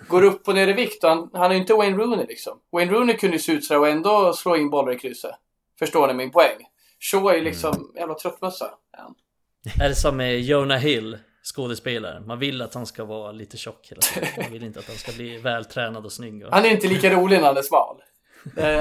går 0.09 0.25
upp 0.25 0.49
och 0.49 0.55
ner 0.55 0.69
i 0.69 0.73
vikt 0.73 1.05
och 1.05 1.11
han, 1.11 1.31
han 1.33 1.53
är 1.53 1.57
inte 1.57 1.75
Wayne 1.75 1.97
Rooney 1.97 2.27
liksom. 2.27 2.59
Wayne 2.73 2.93
Rooney 2.93 3.17
kunde 3.17 3.37
ju 3.37 3.43
se 3.43 3.53
ut 3.53 3.65
sådär 3.65 3.81
och 3.81 3.89
ändå 3.89 4.33
slå 4.33 4.57
in 4.57 4.71
bollar 4.71 4.93
i 4.93 4.99
krysset. 4.99 5.35
Förstår 5.79 6.07
ni 6.09 6.15
min 6.15 6.31
poäng? 6.31 6.57
Shaw 7.01 7.31
är 7.31 7.35
ju 7.35 7.45
liksom 7.45 7.93
jävla 7.97 8.15
tröttmössa. 8.15 8.71
Är 9.81 9.89
det 9.89 9.95
som 9.95 10.17
med 10.17 10.41
Jonah 10.41 10.79
Hill, 10.79 11.19
skådespelaren? 11.55 12.27
Man 12.27 12.39
vill 12.39 12.63
att 12.63 12.75
han 12.75 12.87
ska 12.87 13.05
vara 13.05 13.33
lite 13.33 13.57
tjock 13.57 13.87
hela 13.91 14.01
tiden. 14.01 14.29
Man 14.43 14.53
vill 14.53 14.63
inte 14.63 14.79
att 14.79 14.89
han 14.89 14.97
ska 14.97 15.13
bli 15.13 15.39
vältränad 15.39 16.05
och 16.05 16.13
snygg. 16.13 16.47
Och... 16.47 16.53
Han 16.53 16.65
är 16.65 16.71
inte 16.71 16.89
lika 16.89 17.11
rolig 17.15 17.39
när 17.41 17.47
han 17.47 17.57
är 17.57 17.63
smal. 17.63 17.97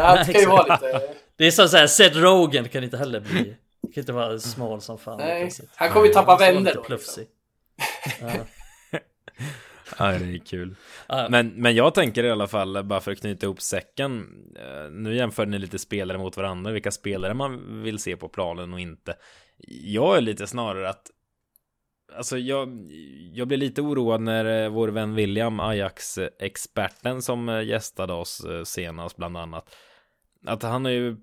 Han 0.02 0.26
ska 0.26 0.40
ju 0.40 0.46
vara 0.46 0.74
lite... 0.76 1.02
Det 1.38 1.46
är 1.48 1.52
som 1.52 1.68
såhär, 1.70 1.88
Seth 1.88 2.18
Rogen 2.18 2.70
kan 2.70 2.84
inte 2.84 2.98
heller 2.98 3.20
bli... 3.20 3.56
Kan 3.82 4.02
inte 4.02 4.14
vara 4.14 4.40
smal 4.40 4.82
som 4.82 4.98
fan. 4.98 5.18
Nej, 5.18 5.52
han 5.76 5.90
kommer 5.90 6.08
ju 6.08 6.14
tappa 6.14 6.32
Han 6.32 6.38
ska 6.38 6.46
vara 6.46 6.54
vänner 6.56 6.74
då, 6.74 6.84
plufsig. 6.84 7.28
Ja. 8.22 8.30
Ja, 10.00 10.06
det 10.06 10.16
är 10.36 10.46
kul. 10.46 10.76
Men, 11.30 11.48
men 11.50 11.76
jag 11.76 11.94
tänker 11.94 12.24
i 12.24 12.32
alla 12.32 12.48
fall, 12.48 12.84
bara 12.84 13.00
för 13.02 13.12
att 13.12 13.20
knyta 13.20 13.46
ihop 13.46 13.62
säcken. 13.62 14.28
eh, 14.60 14.92
Nu 14.92 15.16
jämför 15.16 15.46
ni 15.46 15.60
lite 15.60 15.80
spelare 15.80 16.18
mot 16.18 16.38
varandra, 16.38 16.72
vilka 16.72 16.92
spelare 16.92 17.34
man 17.34 17.84
vill 17.84 18.00
se 18.00 18.16
på 18.18 18.30
planen 18.30 18.74
och 18.74 18.80
inte. 18.80 19.16
Jag 19.68 20.18
är 20.18 20.22
lite 20.22 20.48
snarare 20.48 20.90
att 20.90 21.12
Alltså 22.18 22.38
jag, 22.38 22.88
jag 23.34 23.48
blir 23.48 23.58
lite 23.58 23.82
oroad 23.82 24.22
när 24.22 24.64
eh, 24.64 24.70
vår 24.70 24.88
vän 24.88 25.16
William, 25.16 25.60
Ajax-experten 25.60 27.22
som 27.22 27.50
eh, 27.50 27.64
gästade 27.64 28.14
oss 28.14 28.46
eh, 28.46 28.64
senast 28.64 29.18
bland 29.18 29.38
annat. 29.38 29.76
Att 30.46 30.64
han 30.64 30.86
har 30.86 30.92
ju 30.92 31.18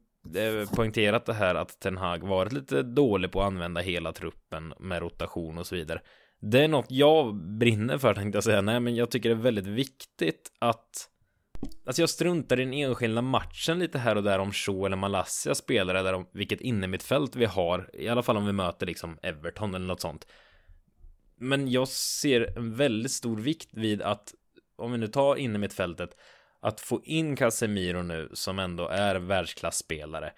poängterat 0.77 1.27
det 1.27 1.35
här 1.35 1.55
att 1.55 1.81
Ten 1.81 1.97
Hag 1.97 2.19
varit 2.29 2.53
lite 2.53 2.83
dålig 2.83 3.33
på 3.33 3.41
att 3.41 3.47
använda 3.47 3.81
hela 3.81 4.13
truppen 4.13 4.75
med 4.79 5.03
rotation 5.03 5.59
och 5.59 5.67
så 5.67 5.75
vidare. 5.75 6.01
Det 6.41 6.65
är 6.65 6.69
något 6.69 6.91
jag 6.91 7.35
brinner 7.35 7.99
för 7.99 8.15
tänkte 8.15 8.37
jag 8.37 8.45
säga. 8.45 8.61
Nej, 8.61 8.81
men 8.81 8.95
jag 8.95 9.11
tycker 9.11 9.29
det 9.29 9.35
är 9.35 9.43
väldigt 9.43 9.67
viktigt 9.67 10.53
att 10.59 11.09
Alltså 11.86 12.02
jag 12.02 12.10
struntar 12.10 12.60
i 12.60 12.64
den 12.64 12.74
enskilda 12.74 13.22
matchen 13.22 13.78
lite 13.78 13.98
här 13.98 14.16
och 14.16 14.22
där 14.22 14.39
om 14.39 14.52
Shaw 14.52 14.86
eller 14.86 14.97
Malaysia 14.97 15.55
spelar 15.55 15.94
eller 15.94 16.12
om 16.12 16.26
vilket 16.32 16.60
innermittfält 16.60 17.36
vi 17.36 17.44
har. 17.44 17.90
I 17.93 18.09
alla 18.09 18.22
fall 18.22 18.36
om 18.36 18.47
vi 18.47 18.52
möter 18.52 18.86
liksom 18.86 19.18
Everton 19.22 19.74
eller 19.74 19.86
något 19.86 20.01
sånt. 20.01 20.26
Men 21.36 21.70
jag 21.70 21.89
ser 21.89 22.59
en 22.59 22.74
väldigt 22.74 23.12
stor 23.12 23.36
vikt 23.36 23.68
vid 23.72 24.02
att 24.02 24.34
om 24.76 24.93
vi 24.93 24.98
nu 24.98 25.09
tar 25.09 25.36
innermittfältet 25.36 26.16
att 26.60 26.80
få 26.80 27.01
in 27.05 27.36
Casemiro 27.36 28.02
nu 28.02 28.28
som 28.32 28.59
ändå 28.59 28.89
är 28.89 29.14
världsklasspelare. 29.14 30.32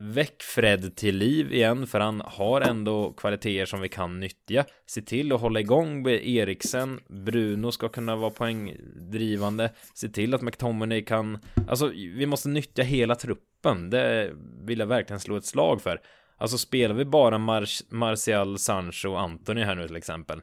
Väck 0.00 0.42
Fred 0.42 0.96
till 0.96 1.16
liv 1.16 1.52
igen 1.52 1.86
för 1.86 2.00
han 2.00 2.22
har 2.24 2.60
ändå 2.60 3.12
kvaliteter 3.12 3.66
som 3.66 3.80
vi 3.80 3.88
kan 3.88 4.20
nyttja. 4.20 4.64
Se 4.86 5.02
till 5.02 5.32
att 5.32 5.40
hålla 5.40 5.60
igång 5.60 6.02
med 6.02 6.28
Eriksen. 6.28 7.00
Bruno 7.08 7.72
ska 7.72 7.88
kunna 7.88 8.16
vara 8.16 8.30
poängdrivande. 8.30 9.70
Se 9.94 10.08
till 10.08 10.34
att 10.34 10.42
McTominay 10.42 11.04
kan... 11.04 11.38
Alltså, 11.68 11.86
vi 11.94 12.26
måste 12.26 12.48
nyttja 12.48 12.82
hela 12.82 13.14
truppen. 13.14 13.90
Det 13.90 14.32
vill 14.64 14.78
jag 14.78 14.86
verkligen 14.86 15.20
slå 15.20 15.36
ett 15.36 15.44
slag 15.44 15.82
för. 15.82 16.00
Alltså 16.36 16.58
spelar 16.58 16.94
vi 16.94 17.04
bara 17.04 17.38
Mar 17.38 17.94
Martial, 17.94 18.58
Sancho 18.58 19.08
och 19.08 19.20
Anthony 19.20 19.62
här 19.62 19.74
nu 19.74 19.86
till 19.86 19.96
exempel. 19.96 20.40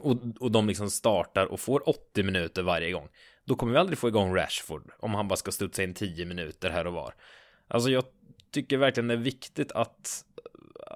och, 0.00 0.16
och 0.40 0.50
de 0.50 0.68
liksom 0.68 0.90
startar 0.90 1.46
och 1.46 1.60
får 1.60 1.88
80 1.88 2.22
minuter 2.22 2.62
varje 2.62 2.92
gång, 2.92 3.08
då 3.44 3.54
kommer 3.54 3.72
vi 3.72 3.78
aldrig 3.78 3.98
få 3.98 4.08
igång 4.08 4.36
Rashford 4.36 4.90
om 4.98 5.14
han 5.14 5.28
bara 5.28 5.36
ska 5.36 5.52
studsa 5.52 5.82
in 5.82 5.94
10 5.94 6.24
minuter 6.24 6.70
här 6.70 6.86
och 6.86 6.92
var. 6.92 7.14
Alltså 7.68 7.90
jag 7.90 8.04
tycker 8.50 8.76
verkligen 8.76 9.08
det 9.08 9.14
är 9.14 9.18
viktigt 9.18 9.72
att 9.72 10.24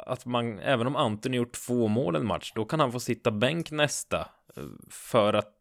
att 0.06 0.26
man, 0.26 0.58
även 0.58 0.86
om 0.86 0.96
Anthony 0.96 1.36
gjort 1.36 1.52
två 1.52 1.88
mål 1.88 2.16
en 2.16 2.26
match, 2.26 2.52
då 2.54 2.64
kan 2.64 2.80
han 2.80 2.92
få 2.92 3.00
sitta 3.00 3.30
bänk 3.30 3.70
nästa 3.70 4.18
eh, 4.56 4.64
för 4.90 5.34
att, 5.34 5.52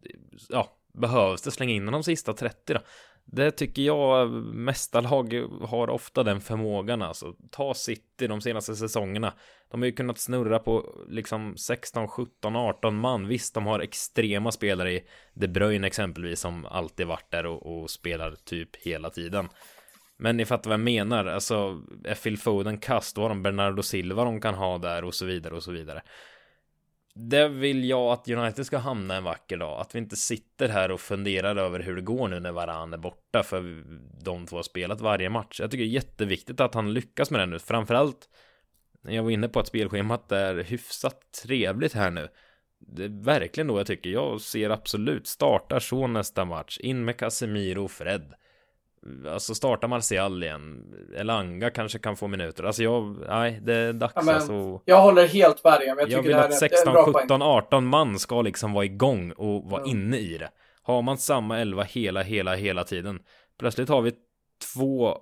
ja, 0.50 0.78
behövs 0.94 1.42
det 1.42 1.52
slänga 1.52 1.74
in 1.74 1.86
de 1.86 2.04
sista 2.04 2.34
30 2.34 2.74
då. 2.74 2.80
Det 3.26 3.52
tycker 3.52 3.82
jag 3.82 4.22
eh, 4.22 4.28
mesta 4.42 5.02
lag 5.02 5.34
har 5.62 5.90
ofta 5.90 6.24
den 6.24 6.42
förmågan 6.42 7.02
alltså. 7.02 7.36
Ta 7.52 7.74
City 7.74 8.28
de 8.28 8.42
senaste 8.42 8.76
säsongerna. 8.76 9.34
De 9.72 9.82
har 9.82 9.86
ju 9.86 9.92
kunnat 9.92 10.18
snurra 10.18 10.60
på 10.60 10.96
liksom 11.10 11.58
16, 11.58 12.08
17, 12.08 12.56
18 12.56 12.96
man. 12.96 13.28
Visst, 13.28 13.54
de 13.54 13.66
har 13.66 13.80
extrema 13.80 14.52
spelare 14.52 14.92
i 14.92 15.04
De 15.34 15.48
Bruyne 15.48 15.88
exempelvis 15.88 16.40
som 16.40 16.66
alltid 16.66 17.08
varit 17.08 17.32
där 17.32 17.46
och, 17.46 17.82
och 17.82 17.90
spelar 17.90 18.36
typ 18.36 18.76
hela 18.76 19.10
tiden. 19.10 19.50
Men 20.24 20.38
ni 20.38 20.46
fattar 20.46 20.70
vad 20.70 20.80
jag 20.80 20.84
menar, 20.84 21.26
alltså 21.26 21.82
är 22.04 22.16
Phil 22.16 22.38
Foden 22.38 22.78
kast, 22.78 23.16
då 23.16 23.22
har 23.22 23.30
de 23.30 23.44
Bernardo 23.44 23.84
Silva 23.84 24.24
de 24.24 24.42
kan 24.42 24.56
ha 24.56 24.78
där 24.78 25.04
och 25.04 25.14
så 25.14 25.26
vidare 25.26 25.56
och 25.56 25.64
så 25.64 25.72
vidare. 25.72 26.02
Det 27.16 27.48
vill 27.48 27.90
jag 27.90 28.12
att 28.12 28.30
United 28.30 28.66
ska 28.66 28.78
hamna 28.78 29.16
en 29.16 29.24
vacker 29.24 29.58
dag, 29.58 29.82
att 29.82 29.96
vi 29.96 30.00
inte 30.00 30.16
sitter 30.16 30.70
här 30.70 30.92
och 30.92 31.00
funderar 31.00 31.56
över 31.56 31.80
hur 31.80 31.96
det 31.96 32.02
går 32.02 32.28
nu 32.28 32.40
när 32.40 32.52
Varan 32.52 32.94
är 32.94 32.98
borta, 32.98 33.44
för 33.44 33.84
de 34.24 34.46
två 34.46 34.56
har 34.56 34.64
spelat 34.64 35.02
varje 35.02 35.30
match. 35.30 35.60
Jag 35.60 35.72
tycker 35.72 35.84
det 35.84 35.90
är 35.90 35.94
jätteviktigt 35.94 36.60
att 36.60 36.74
han 36.74 36.94
lyckas 36.94 37.32
med 37.32 37.40
det 37.40 37.46
nu, 37.46 37.60
framförallt 37.60 38.30
jag 39.02 39.24
var 39.24 39.32
inne 39.32 39.50
på 39.50 39.60
att 39.60 39.68
spelschemat 39.68 40.32
är 40.32 40.64
hyfsat 40.64 41.20
trevligt 41.44 41.94
här 41.94 42.12
nu. 42.12 42.28
Det 42.80 43.04
är 43.04 43.24
verkligen 43.24 43.68
då 43.68 43.80
jag 43.80 43.88
tycker, 43.88 44.10
jag 44.10 44.42
ser 44.42 44.70
absolut 44.70 45.28
startar 45.28 45.80
så 45.80 46.08
nästa 46.08 46.46
match, 46.46 46.78
in 46.80 47.06
med 47.06 47.18
Casemiro 47.18 47.84
och 47.84 47.92
Fred. 47.92 48.34
Alltså 49.30 49.56
starta 49.56 49.88
Martial 49.88 50.44
igen. 50.44 50.94
Elanga 51.18 51.70
kanske 51.70 52.00
kan 52.00 52.16
få 52.16 52.28
minuter. 52.28 52.64
Alltså 52.64 52.84
jag, 52.84 53.18
nej, 53.30 53.60
det 53.64 53.74
är 53.76 53.94
dags 53.94 54.14
Ja, 54.16 54.34
alltså. 54.34 54.82
Jag 54.86 55.02
håller 55.02 55.28
helt 55.28 55.64
med 55.64 55.74
dig. 55.80 55.88
Jag, 55.88 56.06
tycker 56.08 56.22
vill 56.22 56.36
att 56.36 56.50
är- 56.52 56.56
16, 56.56 56.94
det 56.94 57.00
är 57.00 57.06
en 57.06 57.12
bra 57.12 57.22
17, 57.22 57.42
18 57.42 57.86
man 57.86 58.20
ska 58.20 58.42
liksom 58.42 58.74
vara 58.74 58.86
igång 58.86 59.32
och 59.32 59.70
vara 59.70 59.82
Ja. 59.86 59.92
inne 59.92 60.18
i 60.18 60.38
det. 60.38 60.50
Har 60.82 61.02
man 61.02 61.18
samma 61.18 61.60
11 61.60 61.84
hela, 61.84 62.22
hela, 62.24 62.56
hela 62.56 62.84
tiden. 62.84 63.20
Plötsligt 63.60 63.90
har 63.90 64.02
vi 64.02 64.12
två 64.74 65.18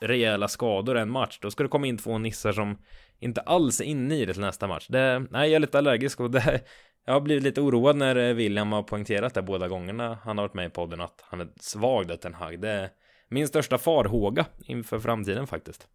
rejäla 0.00 0.48
skador 0.48 0.96
en 0.96 1.10
match. 1.10 1.38
Då 1.42 1.50
ska 1.50 1.62
det 1.62 1.68
komma 1.68 1.86
in 1.86 1.98
två 1.98 2.18
nissar 2.18 2.52
som 2.52 2.78
inte 3.18 3.40
alls 3.40 3.80
är 3.80 3.84
inne 3.84 4.14
i 4.16 4.24
det 4.26 4.32
till 4.32 4.42
nästa 4.42 4.66
match. 4.66 4.86
Det, 4.88 5.18
nej, 5.30 5.48
jag 5.50 5.56
är 5.56 5.60
lite 5.60 5.78
allergisk 5.78 6.20
och 6.20 6.30
det, 6.30 6.60
jag 7.06 7.12
har 7.12 7.20
blivit 7.20 7.44
lite 7.44 7.60
oroad 7.60 7.96
när 7.96 8.34
William 8.34 8.72
har 8.72 8.82
poängterat 8.82 9.34
det 9.34 9.42
båda 9.42 9.68
gångerna 9.68 10.18
han 10.24 10.38
har 10.38 10.44
varit 10.44 10.54
med 10.54 10.66
i 10.66 10.70
podden 10.70 11.00
att 11.00 11.24
han 11.30 11.40
är 11.40 11.48
svag 11.60 12.08
där 12.08 12.16
Ten 12.16 12.34
Hag. 12.34 12.60
Det 12.60 12.90
min 13.30 13.48
största 13.48 13.78
farhåga 13.78 14.46
inför 14.66 14.98
framtiden 14.98 15.46
faktiskt. 15.46 15.86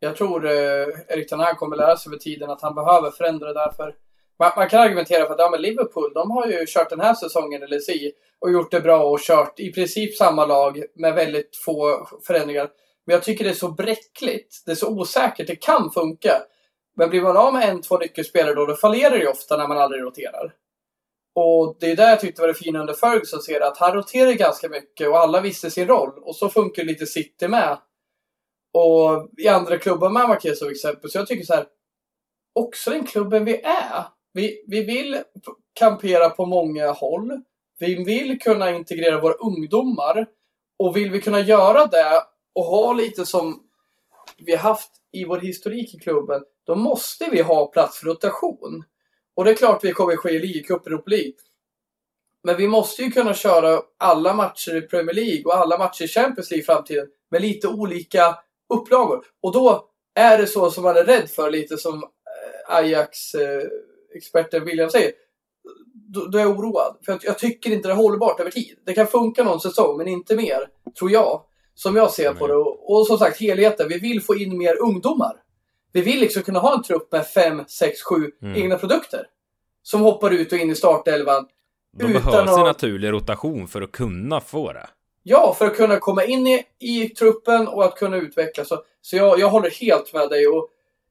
Jag 0.00 0.16
tror 0.16 0.46
eh, 0.46 0.86
Erik 1.08 1.28
Ten 1.28 1.40
Hag 1.40 1.56
kommer 1.56 1.76
lära 1.76 1.96
sig 1.96 2.10
över 2.10 2.18
tiden 2.18 2.50
att 2.50 2.62
han 2.62 2.74
behöver 2.74 3.10
förändra 3.10 3.52
därför. 3.52 3.94
Man, 4.38 4.50
man 4.56 4.68
kan 4.68 4.80
argumentera 4.80 5.26
för 5.26 5.32
att 5.32 5.38
ja, 5.38 5.50
men 5.50 5.62
Liverpool, 5.62 6.12
de 6.14 6.30
har 6.30 6.46
ju 6.46 6.66
kört 6.66 6.90
den 6.90 7.00
här 7.00 7.14
säsongen 7.14 7.62
eller 7.62 7.78
si 7.78 8.12
och 8.38 8.52
gjort 8.52 8.70
det 8.70 8.80
bra 8.80 9.04
och 9.04 9.20
kört 9.20 9.60
i 9.60 9.72
princip 9.72 10.16
samma 10.16 10.46
lag 10.46 10.82
med 10.94 11.14
väldigt 11.14 11.56
få 11.64 12.08
förändringar. 12.26 12.68
Men 13.06 13.14
jag 13.14 13.22
tycker 13.22 13.44
det 13.44 13.50
är 13.50 13.54
så 13.54 13.70
bräckligt, 13.70 14.62
det 14.66 14.70
är 14.70 14.76
så 14.76 14.88
osäkert, 14.88 15.46
det 15.46 15.56
kan 15.56 15.90
funka. 15.90 16.42
Men 16.96 17.10
blir 17.10 17.22
man 17.22 17.36
av 17.36 17.52
med 17.52 17.68
en, 17.68 17.82
två 17.82 17.98
nyckelspelare 17.98 18.54
då, 18.54 18.66
då 18.66 18.74
fallerar 18.74 19.10
det 19.10 19.18
ju 19.18 19.28
ofta 19.28 19.56
när 19.56 19.68
man 19.68 19.78
aldrig 19.78 20.02
roterar. 20.02 20.52
Och 21.40 21.76
det 21.80 21.90
är 21.90 21.96
där 21.96 22.08
jag 22.08 22.20
tyckte 22.20 22.40
var 22.40 22.48
det 22.48 22.54
fina 22.54 22.80
under 22.80 22.94
Ferguson, 22.94 23.42
ser 23.42 23.60
att 23.60 23.78
han 23.78 23.92
roterade 23.92 24.34
ganska 24.34 24.68
mycket 24.68 25.08
och 25.08 25.18
alla 25.18 25.40
visste 25.40 25.70
sin 25.70 25.88
roll. 25.88 26.12
Och 26.22 26.36
så 26.36 26.48
funkar 26.48 26.84
lite 26.84 27.06
City 27.06 27.48
med. 27.48 27.78
Och 28.72 29.30
i 29.38 29.48
andra 29.48 29.78
klubbar 29.78 30.10
med 30.10 30.28
Marquez 30.28 30.58
som 30.58 30.70
exempel. 30.70 31.10
Så 31.10 31.18
jag 31.18 31.26
tycker 31.26 31.44
så 31.44 31.54
här. 31.54 31.66
Också 32.54 32.90
den 32.90 33.06
klubben 33.06 33.44
vi 33.44 33.60
är. 33.60 34.04
Vi, 34.32 34.64
vi 34.66 34.82
vill 34.82 35.22
kampera 35.78 36.30
på 36.30 36.46
många 36.46 36.90
håll. 36.90 37.42
Vi 37.78 38.04
vill 38.04 38.40
kunna 38.40 38.70
integrera 38.70 39.20
våra 39.20 39.34
ungdomar. 39.34 40.26
Och 40.78 40.96
vill 40.96 41.10
vi 41.10 41.20
kunna 41.20 41.40
göra 41.40 41.86
det 41.86 42.22
och 42.54 42.64
ha 42.64 42.92
lite 42.92 43.26
som 43.26 43.62
vi 44.38 44.56
haft 44.56 44.90
i 45.12 45.24
vår 45.24 45.38
historik 45.38 45.94
i 45.94 45.98
klubben. 45.98 46.42
Då 46.66 46.74
måste 46.74 47.28
vi 47.30 47.42
ha 47.42 47.66
plats 47.66 47.98
för 47.98 48.06
rotation. 48.06 48.84
Och 49.38 49.44
det 49.44 49.50
är 49.50 49.54
klart 49.54 49.84
vi 49.84 49.92
kommer 49.92 50.16
ske 50.16 50.30
i 50.30 50.38
ligacup 50.38 50.86
och 50.86 51.08
League. 51.08 51.32
Men 52.44 52.56
vi 52.56 52.68
måste 52.68 53.02
ju 53.02 53.10
kunna 53.10 53.34
köra 53.34 53.82
alla 53.98 54.34
matcher 54.34 54.76
i 54.76 54.82
Premier 54.82 55.14
League 55.14 55.42
och 55.44 55.54
alla 55.54 55.78
matcher 55.78 56.04
i 56.04 56.08
Champions 56.08 56.50
League 56.50 56.62
i 56.62 56.66
framtiden 56.66 57.06
med 57.30 57.42
lite 57.42 57.68
olika 57.68 58.38
upplagor. 58.74 59.24
Och 59.42 59.52
då 59.52 59.88
är 60.14 60.38
det 60.38 60.46
så 60.46 60.70
som 60.70 60.82
man 60.82 60.96
är 60.96 61.04
rädd 61.04 61.30
för, 61.30 61.50
lite 61.50 61.76
som 61.76 61.94
eh, 61.94 62.76
Ajax-experten 62.76 64.64
William 64.64 64.90
säger. 64.90 65.12
Då, 65.94 66.26
då 66.26 66.38
är 66.38 66.42
jag 66.42 66.58
oroad. 66.58 66.96
För 67.04 67.18
jag, 67.22 67.38
tycker 67.38 67.70
inte 67.70 67.88
det 67.88 67.92
är 67.92 67.96
hållbart 67.96 68.40
över 68.40 68.50
tid. 68.50 68.78
Det 68.86 68.92
kan 68.92 69.06
funka 69.06 69.44
någon 69.44 69.60
säsong, 69.60 69.98
men 69.98 70.08
inte 70.08 70.36
mer, 70.36 70.68
tror 70.98 71.10
jag. 71.10 71.42
Som 71.74 71.96
jag 71.96 72.10
ser 72.10 72.34
på 72.34 72.46
det. 72.46 72.56
Och, 72.56 72.92
och 72.92 73.06
som 73.06 73.18
sagt, 73.18 73.40
helheten. 73.40 73.88
Vi 73.88 73.98
vill 73.98 74.22
få 74.22 74.36
in 74.36 74.58
mer 74.58 74.82
ungdomar. 74.82 75.42
Vi 75.92 76.00
vill 76.00 76.20
liksom 76.20 76.42
kunna 76.42 76.58
ha 76.58 76.74
en 76.74 76.82
trupp 76.82 77.12
med 77.12 77.26
fem, 77.26 77.62
sex, 77.68 78.02
sju 78.02 78.30
Mm. 78.42 78.56
egna 78.62 78.78
produkter. 78.78 79.26
Som 79.82 80.00
hoppar 80.00 80.30
ut 80.30 80.52
och 80.52 80.58
in 80.58 80.70
i 80.70 80.74
startelvan. 80.74 81.46
De 81.98 82.04
Utan 82.04 82.22
behövs 82.22 82.50
att- 82.50 82.58
naturlig 82.66 83.12
rotation 83.12 83.68
för 83.68 83.82
att 83.82 83.92
kunna 83.92 84.40
få 84.40 84.72
det. 84.72 84.86
Ja, 85.22 85.54
för 85.58 85.66
att 85.66 85.76
kunna 85.76 85.96
komma 85.98 86.24
in 86.24 86.46
i, 86.46 86.64
i 86.78 87.08
truppen 87.08 87.68
och 87.68 87.84
att 87.84 87.94
kunna 87.94 88.16
utvecklas. 88.16 88.68
Så, 88.68 88.82
så 89.02 89.16
jag, 89.16 89.40
jag 89.40 89.48
håller 89.48 89.70
helt 89.70 90.12
med 90.14 90.28
dig 90.28 90.46
och 90.46 90.68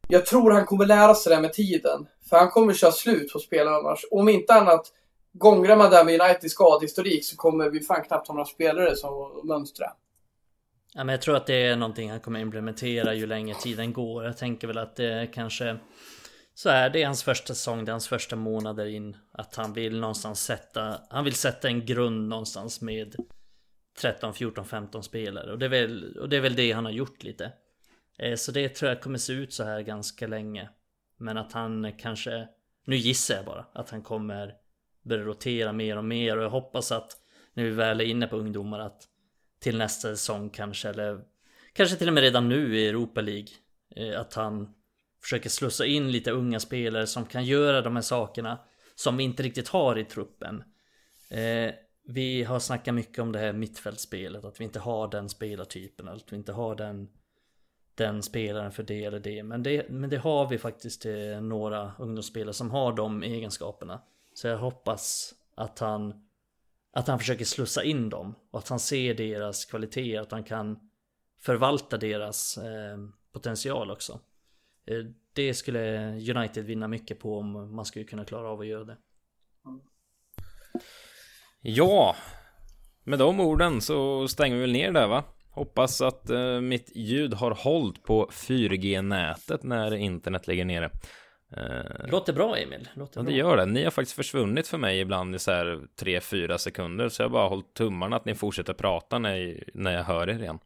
jag 0.08 0.26
tror 0.26 0.52
han 0.52 0.66
kommer 0.66 0.86
lära 0.86 1.16
sig 1.16 1.36
det 1.36 1.42
med 1.42 1.54
tiden. 1.54 2.08
För 2.30 2.38
han 2.38 2.50
kommer 2.50 2.74
köra 2.74 2.92
slut 2.92 3.34
på 3.34 3.40
spelarna 3.40 3.78
annars. 3.78 4.06
Om 4.12 4.30
inte 4.30 4.54
annat, 4.54 4.86
gångrar 5.34 5.76
man 5.78 5.92
där 5.92 6.04
med 6.04 6.22
Uniteds 6.22 6.54
skadehistorik 6.54 7.26
så 7.26 7.36
kommer 7.36 7.70
vi 7.70 7.80
fan 7.80 8.04
knappt 8.04 8.28
ha 8.28 8.36
några 8.36 8.46
spelare 8.46 8.96
som 8.96 9.42
mönstra. 9.44 9.86
Ja, 10.98 11.04
men 11.04 11.14
jag 11.14 11.22
tror 11.22 11.36
att 11.36 11.46
det 11.46 11.66
är 11.66 11.76
någonting 11.76 12.12
han 12.12 12.20
kommer 12.20 12.40
implementera 12.40 13.14
ju 13.14 13.26
längre 13.26 13.56
tiden 13.56 13.94
går. 13.94 14.26
Jag 14.26 14.38
tänker 14.38 14.68
väl 14.68 14.78
att 14.78 14.96
det 14.96 15.30
kanske 15.34 15.78
så 16.54 16.70
är 16.70 16.90
det 16.90 17.02
är 17.02 17.06
hans 17.06 17.24
första 17.24 17.54
säsong, 17.54 17.86
det 17.86 17.90
är 17.90 17.94
hans 17.94 18.08
första 18.08 18.36
månader 18.36 18.86
in. 18.86 19.18
Att 19.32 19.56
han 19.56 19.74
vill 19.74 20.00
någonstans 20.00 20.44
sätta, 20.44 21.02
han 21.10 21.24
vill 21.24 21.34
sätta 21.34 21.68
en 21.68 21.86
grund 21.86 22.28
någonstans 22.30 22.82
med 22.82 23.16
13, 24.00 24.34
14, 24.34 24.66
15 24.66 25.04
spelare. 25.04 25.52
Och 25.52 25.60
det 25.60 25.66
är 25.66 25.70
väl, 25.70 26.18
och 26.18 26.30
det, 26.30 26.38
är 26.38 26.42
väl 26.42 26.56
det 26.56 26.72
han 26.72 26.86
har 26.86 26.92
gjort 26.92 27.24
lite. 27.24 27.52
Eh, 28.18 28.36
så 28.36 28.52
det 28.52 28.70
tror 28.70 28.90
jag 28.90 29.02
kommer 29.02 29.18
se 29.18 29.34
ut 29.34 29.54
så 29.54 29.64
här 29.64 29.82
ganska 29.82 30.28
länge. 30.28 30.70
Men 31.18 31.38
att 31.38 31.54
han 31.54 31.94
kanske, 31.98 32.48
nu 32.86 32.96
gissar 32.96 33.36
jag 33.36 33.46
bara, 33.46 33.66
att 33.74 33.90
han 33.90 34.02
kommer 34.02 34.54
börja 35.04 35.24
rotera 35.24 35.74
mer 35.74 35.98
och 35.98 36.06
mer. 36.06 36.38
Och 36.38 36.44
jag 36.44 36.50
hoppas 36.50 36.92
att 36.92 37.12
när 37.54 37.64
vi 37.64 37.70
väl 37.70 38.02
är 38.02 38.06
inne 38.06 38.28
på 38.28 38.38
ungdomar 38.38 38.80
att 38.80 39.08
till 39.60 39.78
nästa 39.78 40.08
säsong 40.08 40.50
kanske, 40.50 40.90
eller 40.90 41.22
kanske 41.74 41.96
till 41.98 42.08
och 42.08 42.14
med 42.14 42.24
redan 42.24 42.50
nu 42.50 42.78
i 42.78 42.88
Europa 42.88 43.22
League. 43.22 43.50
Eh, 43.96 44.20
att 44.22 44.34
han 44.34 44.74
försöker 45.22 45.50
slussa 45.50 45.86
in 45.86 46.12
lite 46.12 46.32
unga 46.32 46.60
spelare 46.60 47.08
som 47.08 47.26
kan 47.26 47.46
göra 47.46 47.82
de 47.82 47.96
här 47.96 48.04
sakerna 48.04 48.60
som 48.96 49.18
vi 49.18 49.24
inte 49.24 49.44
riktigt 49.44 49.68
har 49.68 49.98
i 49.98 50.06
truppen. 50.06 50.64
Eh, 51.30 51.74
vi 52.04 52.44
har 52.44 52.60
snackat 52.60 52.94
mycket 52.94 53.20
om 53.20 53.32
det 53.32 53.40
här 53.40 53.54
mittfältspelet, 53.54 54.46
att 54.46 54.60
vi 54.60 54.64
inte 54.64 54.80
har 54.80 55.08
den 55.08 55.30
spelartypen, 55.30 56.08
att 56.08 56.34
vi 56.34 56.36
inte 56.36 56.52
har 56.52 56.76
den, 56.76 57.10
den 57.96 58.24
spelaren 58.24 58.72
för 58.72 58.84
det 58.84 59.04
eller 59.04 59.20
det. 59.20 59.44
Men 59.44 59.64
det, 59.64 59.90
men 59.90 60.10
det 60.10 60.18
har 60.18 60.50
vi 60.50 60.58
faktiskt 60.58 61.06
eh, 61.06 61.42
några 61.42 61.92
ungdomsspelare 62.00 62.54
som 62.54 62.72
har 62.72 62.94
de 62.94 63.24
egenskaperna. 63.24 64.02
Så 64.34 64.48
jag 64.48 64.58
hoppas 64.58 65.34
att 65.56 65.80
han, 65.80 66.27
att 66.98 67.08
han 67.08 67.20
försöker 67.20 67.46
slussa 67.46 67.84
in 67.84 68.10
dem 68.10 68.36
och 68.52 68.60
att 68.60 68.70
han 68.70 68.80
ser 68.80 69.14
deras 69.14 69.66
kvaliteter, 69.66 70.22
att 70.22 70.32
han 70.32 70.44
kan 70.44 70.80
förvalta 71.40 71.98
deras 71.98 72.58
eh, 72.58 72.98
potential 73.34 73.92
också. 73.92 74.20
Eh, 74.86 74.98
det 75.34 75.54
skulle 75.54 76.12
United 76.36 76.66
vinna 76.66 76.88
mycket 76.88 77.20
på 77.20 77.40
om 77.40 77.76
man 77.76 77.86
skulle 77.86 78.06
kunna 78.06 78.26
klara 78.26 78.50
av 78.50 78.60
att 78.60 78.68
göra 78.68 78.84
det. 78.84 78.98
Ja, 81.62 82.16
med 83.04 83.20
de 83.20 83.40
orden 83.40 83.82
så 83.82 84.28
stänger 84.28 84.56
vi 84.56 84.62
väl 84.62 84.72
ner 84.72 84.92
där 84.92 85.08
va? 85.08 85.24
Hoppas 85.52 86.02
att 86.02 86.30
eh, 86.30 86.62
mitt 86.62 86.96
ljud 86.96 87.34
har 87.34 87.52
hållit 87.52 88.04
på 88.04 88.30
4G-nätet 88.32 89.64
när 89.64 89.94
internet 89.94 90.48
ligger 90.48 90.66
nere. 90.66 90.92
Eh, 91.58 92.08
Låter 92.12 92.34
bra 92.34 92.58
Emil. 92.58 92.88
Låter 92.94 93.20
ja, 93.22 93.26
det 93.26 93.34
gör 93.34 93.58
det. 93.58 93.66
Ni 93.66 93.84
har 93.84 93.92
faktiskt 93.92 94.16
försvunnit 94.16 94.68
för 94.68 94.78
mig 94.78 95.00
ibland 95.00 95.36
i 95.36 95.40
så 95.40 95.52
här 95.52 95.80
3-4 96.02 96.58
sekunder, 96.58 97.10
så 97.10 97.22
jag 97.22 97.32
bara 97.32 97.48
hållit 97.50 97.74
tummarna 97.74 98.16
att 98.16 98.26
ni 98.26 98.36
fortsätter 98.36 98.74
prata 98.74 99.20
när, 99.20 99.64
när 99.74 99.92
jag 99.94 100.04
hör 100.04 100.30
er 100.30 100.40
igen. 100.40 100.60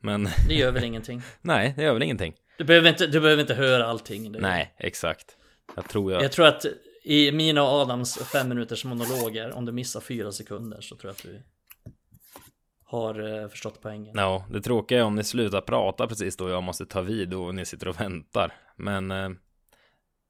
Men 0.00 0.24
Det 0.48 0.54
gör 0.54 0.72
väl 0.72 0.84
ingenting. 0.84 1.22
nej, 1.40 1.74
det 1.76 1.82
gör 1.82 1.92
väl 1.92 2.02
ingenting. 2.02 2.34
Du 2.58 2.64
behöver 2.64 2.88
inte, 2.88 3.06
du 3.06 3.20
behöver 3.20 3.40
inte 3.40 3.54
höra 3.54 3.86
allting. 3.86 4.32
Det- 4.32 4.38
Nej, 4.40 4.74
exakt. 4.78 5.36
Jag 5.76 5.88
tror 5.88 6.12
jag... 6.12 6.22
Jag 6.22 6.32
tror 6.32 6.46
att 6.46 6.66
i 7.04 7.32
mina 7.32 7.62
och 7.62 7.68
Adams 7.68 8.18
fem 8.32 8.48
minuters 8.48 8.84
monologer, 8.84 9.52
om 9.52 9.64
du 9.64 9.72
missar 9.72 10.00
fyra 10.00 10.32
sekunder 10.32 10.80
så 10.80 10.96
tror 10.96 11.08
jag 11.08 11.12
att 11.12 11.22
du 11.22 11.42
har 12.84 13.42
eh, 13.42 13.48
förstått 13.48 13.78
poängen. 13.82 14.12
Ja, 14.16 14.46
det 14.50 14.60
tråkiga 14.60 14.98
är 14.98 15.02
om 15.04 15.14
ni 15.14 15.24
slutar 15.24 15.60
prata 15.60 16.06
precis 16.06 16.36
då 16.36 16.48
jag 16.48 16.62
måste 16.62 16.86
ta 16.86 17.00
vid 17.00 17.34
och 17.34 17.54
ni 17.54 17.64
sitter 17.64 17.88
och 17.88 18.00
väntar. 18.00 18.52
Men... 18.76 19.10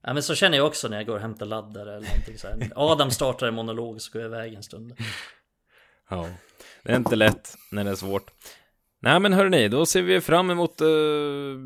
Ja 0.09 0.15
men 0.15 0.23
så 0.23 0.35
känner 0.35 0.59
jag 0.59 0.67
också 0.67 0.89
när 0.89 0.97
jag 0.97 1.07
går 1.07 1.15
och 1.15 1.21
hämtar 1.21 1.47
laddare 1.47 1.97
eller 1.97 2.07
någonting 2.07 2.39
så 2.39 2.49
här. 2.49 2.73
Adam 2.75 3.11
startar 3.11 3.47
en 3.47 3.55
monolog 3.55 4.01
så 4.01 4.13
går 4.13 4.23
jag 4.23 4.29
iväg 4.29 4.55
en 4.55 4.63
stund. 4.63 4.93
Ja, 6.11 6.29
det 6.83 6.93
är 6.93 6.97
inte 6.97 7.17
lätt 7.17 7.55
när 7.71 7.85
det 7.85 7.91
är 7.91 7.95
svårt. 7.95 8.31
Nej 9.01 9.21
men 9.21 9.33
hörni, 9.33 9.69
då 9.69 9.87
ser 9.87 10.03
vi 10.03 10.21
fram 10.21 10.51
emot 10.51 10.81
uh, 10.81 11.59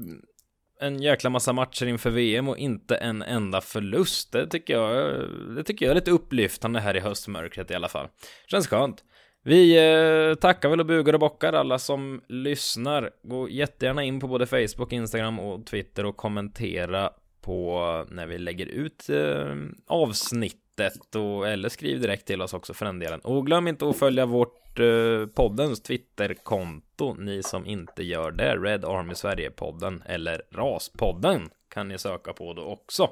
en 0.80 1.02
jäkla 1.02 1.30
massa 1.30 1.52
matcher 1.52 1.86
inför 1.86 2.10
VM 2.10 2.48
och 2.48 2.58
inte 2.58 2.96
en 2.96 3.22
enda 3.22 3.60
förlust. 3.60 4.32
Det 4.32 4.46
tycker 4.46 4.74
jag, 4.74 5.20
det 5.56 5.64
tycker 5.64 5.86
jag 5.86 5.90
är 5.90 5.94
lite 5.94 6.10
upplyftande 6.10 6.80
här 6.80 6.96
i 6.96 7.00
höstmörkret 7.00 7.70
i 7.70 7.74
alla 7.74 7.88
fall. 7.88 8.08
Känns 8.46 8.68
skönt. 8.68 9.04
Vi 9.44 9.76
eh, 9.76 10.34
tackar 10.34 10.68
väl 10.68 10.80
och 10.80 10.86
bugar 10.86 11.12
och 11.12 11.20
bockar 11.20 11.52
alla 11.52 11.78
som 11.78 12.22
lyssnar. 12.28 13.10
Gå 13.22 13.48
jättegärna 13.48 14.04
in 14.04 14.20
på 14.20 14.28
både 14.28 14.46
Facebook, 14.46 14.92
Instagram 14.92 15.38
och 15.38 15.66
Twitter 15.66 16.06
och 16.06 16.16
kommentera 16.16 17.10
på 17.42 18.06
när 18.10 18.26
vi 18.26 18.38
lägger 18.38 18.66
ut 18.66 19.08
eh, 19.08 19.54
avsnittet 19.86 21.14
och 21.14 21.48
eller 21.48 21.68
skriv 21.68 22.00
direkt 22.00 22.26
till 22.26 22.42
oss 22.42 22.54
också 22.54 22.74
för 22.74 22.86
den 22.86 22.98
delen. 22.98 23.20
Och 23.20 23.46
glöm 23.46 23.68
inte 23.68 23.88
att 23.88 23.98
följa 23.98 24.26
vårt 24.26 24.78
eh, 24.78 25.26
poddens 25.34 25.82
Twitterkonto, 25.82 27.14
ni 27.14 27.42
som 27.42 27.66
inte 27.66 28.02
gör 28.02 28.30
det. 28.30 28.56
Red 28.56 28.84
Army 28.84 29.14
Sverige-podden 29.14 30.02
eller 30.06 30.42
Raspodden 30.50 31.50
kan 31.68 31.88
ni 31.88 31.98
söka 31.98 32.32
på 32.32 32.52
då 32.52 32.62
också. 32.62 33.10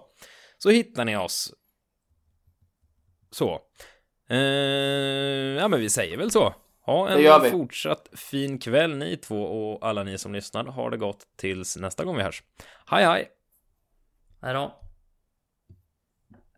Så 0.59 0.71
hittar 0.71 1.05
ni 1.05 1.17
oss. 1.17 1.55
Så. 3.31 3.61
Eh, 4.31 4.39
ja, 5.59 5.69
men 5.69 5.81
vi 5.81 5.91
säger 5.91 6.17
väl 6.17 6.31
så. 6.31 6.55
Ha 6.87 7.09
en 7.09 7.51
fortsatt 7.51 8.09
fin 8.13 8.59
kväll 8.59 8.97
ni 8.97 9.17
två 9.17 9.43
och 9.43 9.89
alla 9.89 10.03
ni 10.03 10.19
som 10.19 10.33
lyssnar. 10.33 10.65
Ha 10.65 10.91
det 10.91 10.97
gott 10.97 11.27
tills 11.37 11.77
nästa 11.77 12.05
gång 12.05 12.17
vi 12.17 12.23
hörs. 12.23 12.43
Hej 12.87 13.05
hej! 13.05 13.40
Hej 14.43 14.55
då! 14.55 14.73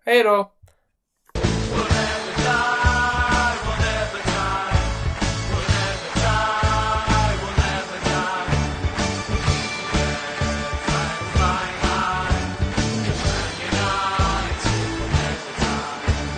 Hej 0.05 0.23
då! 0.23 0.53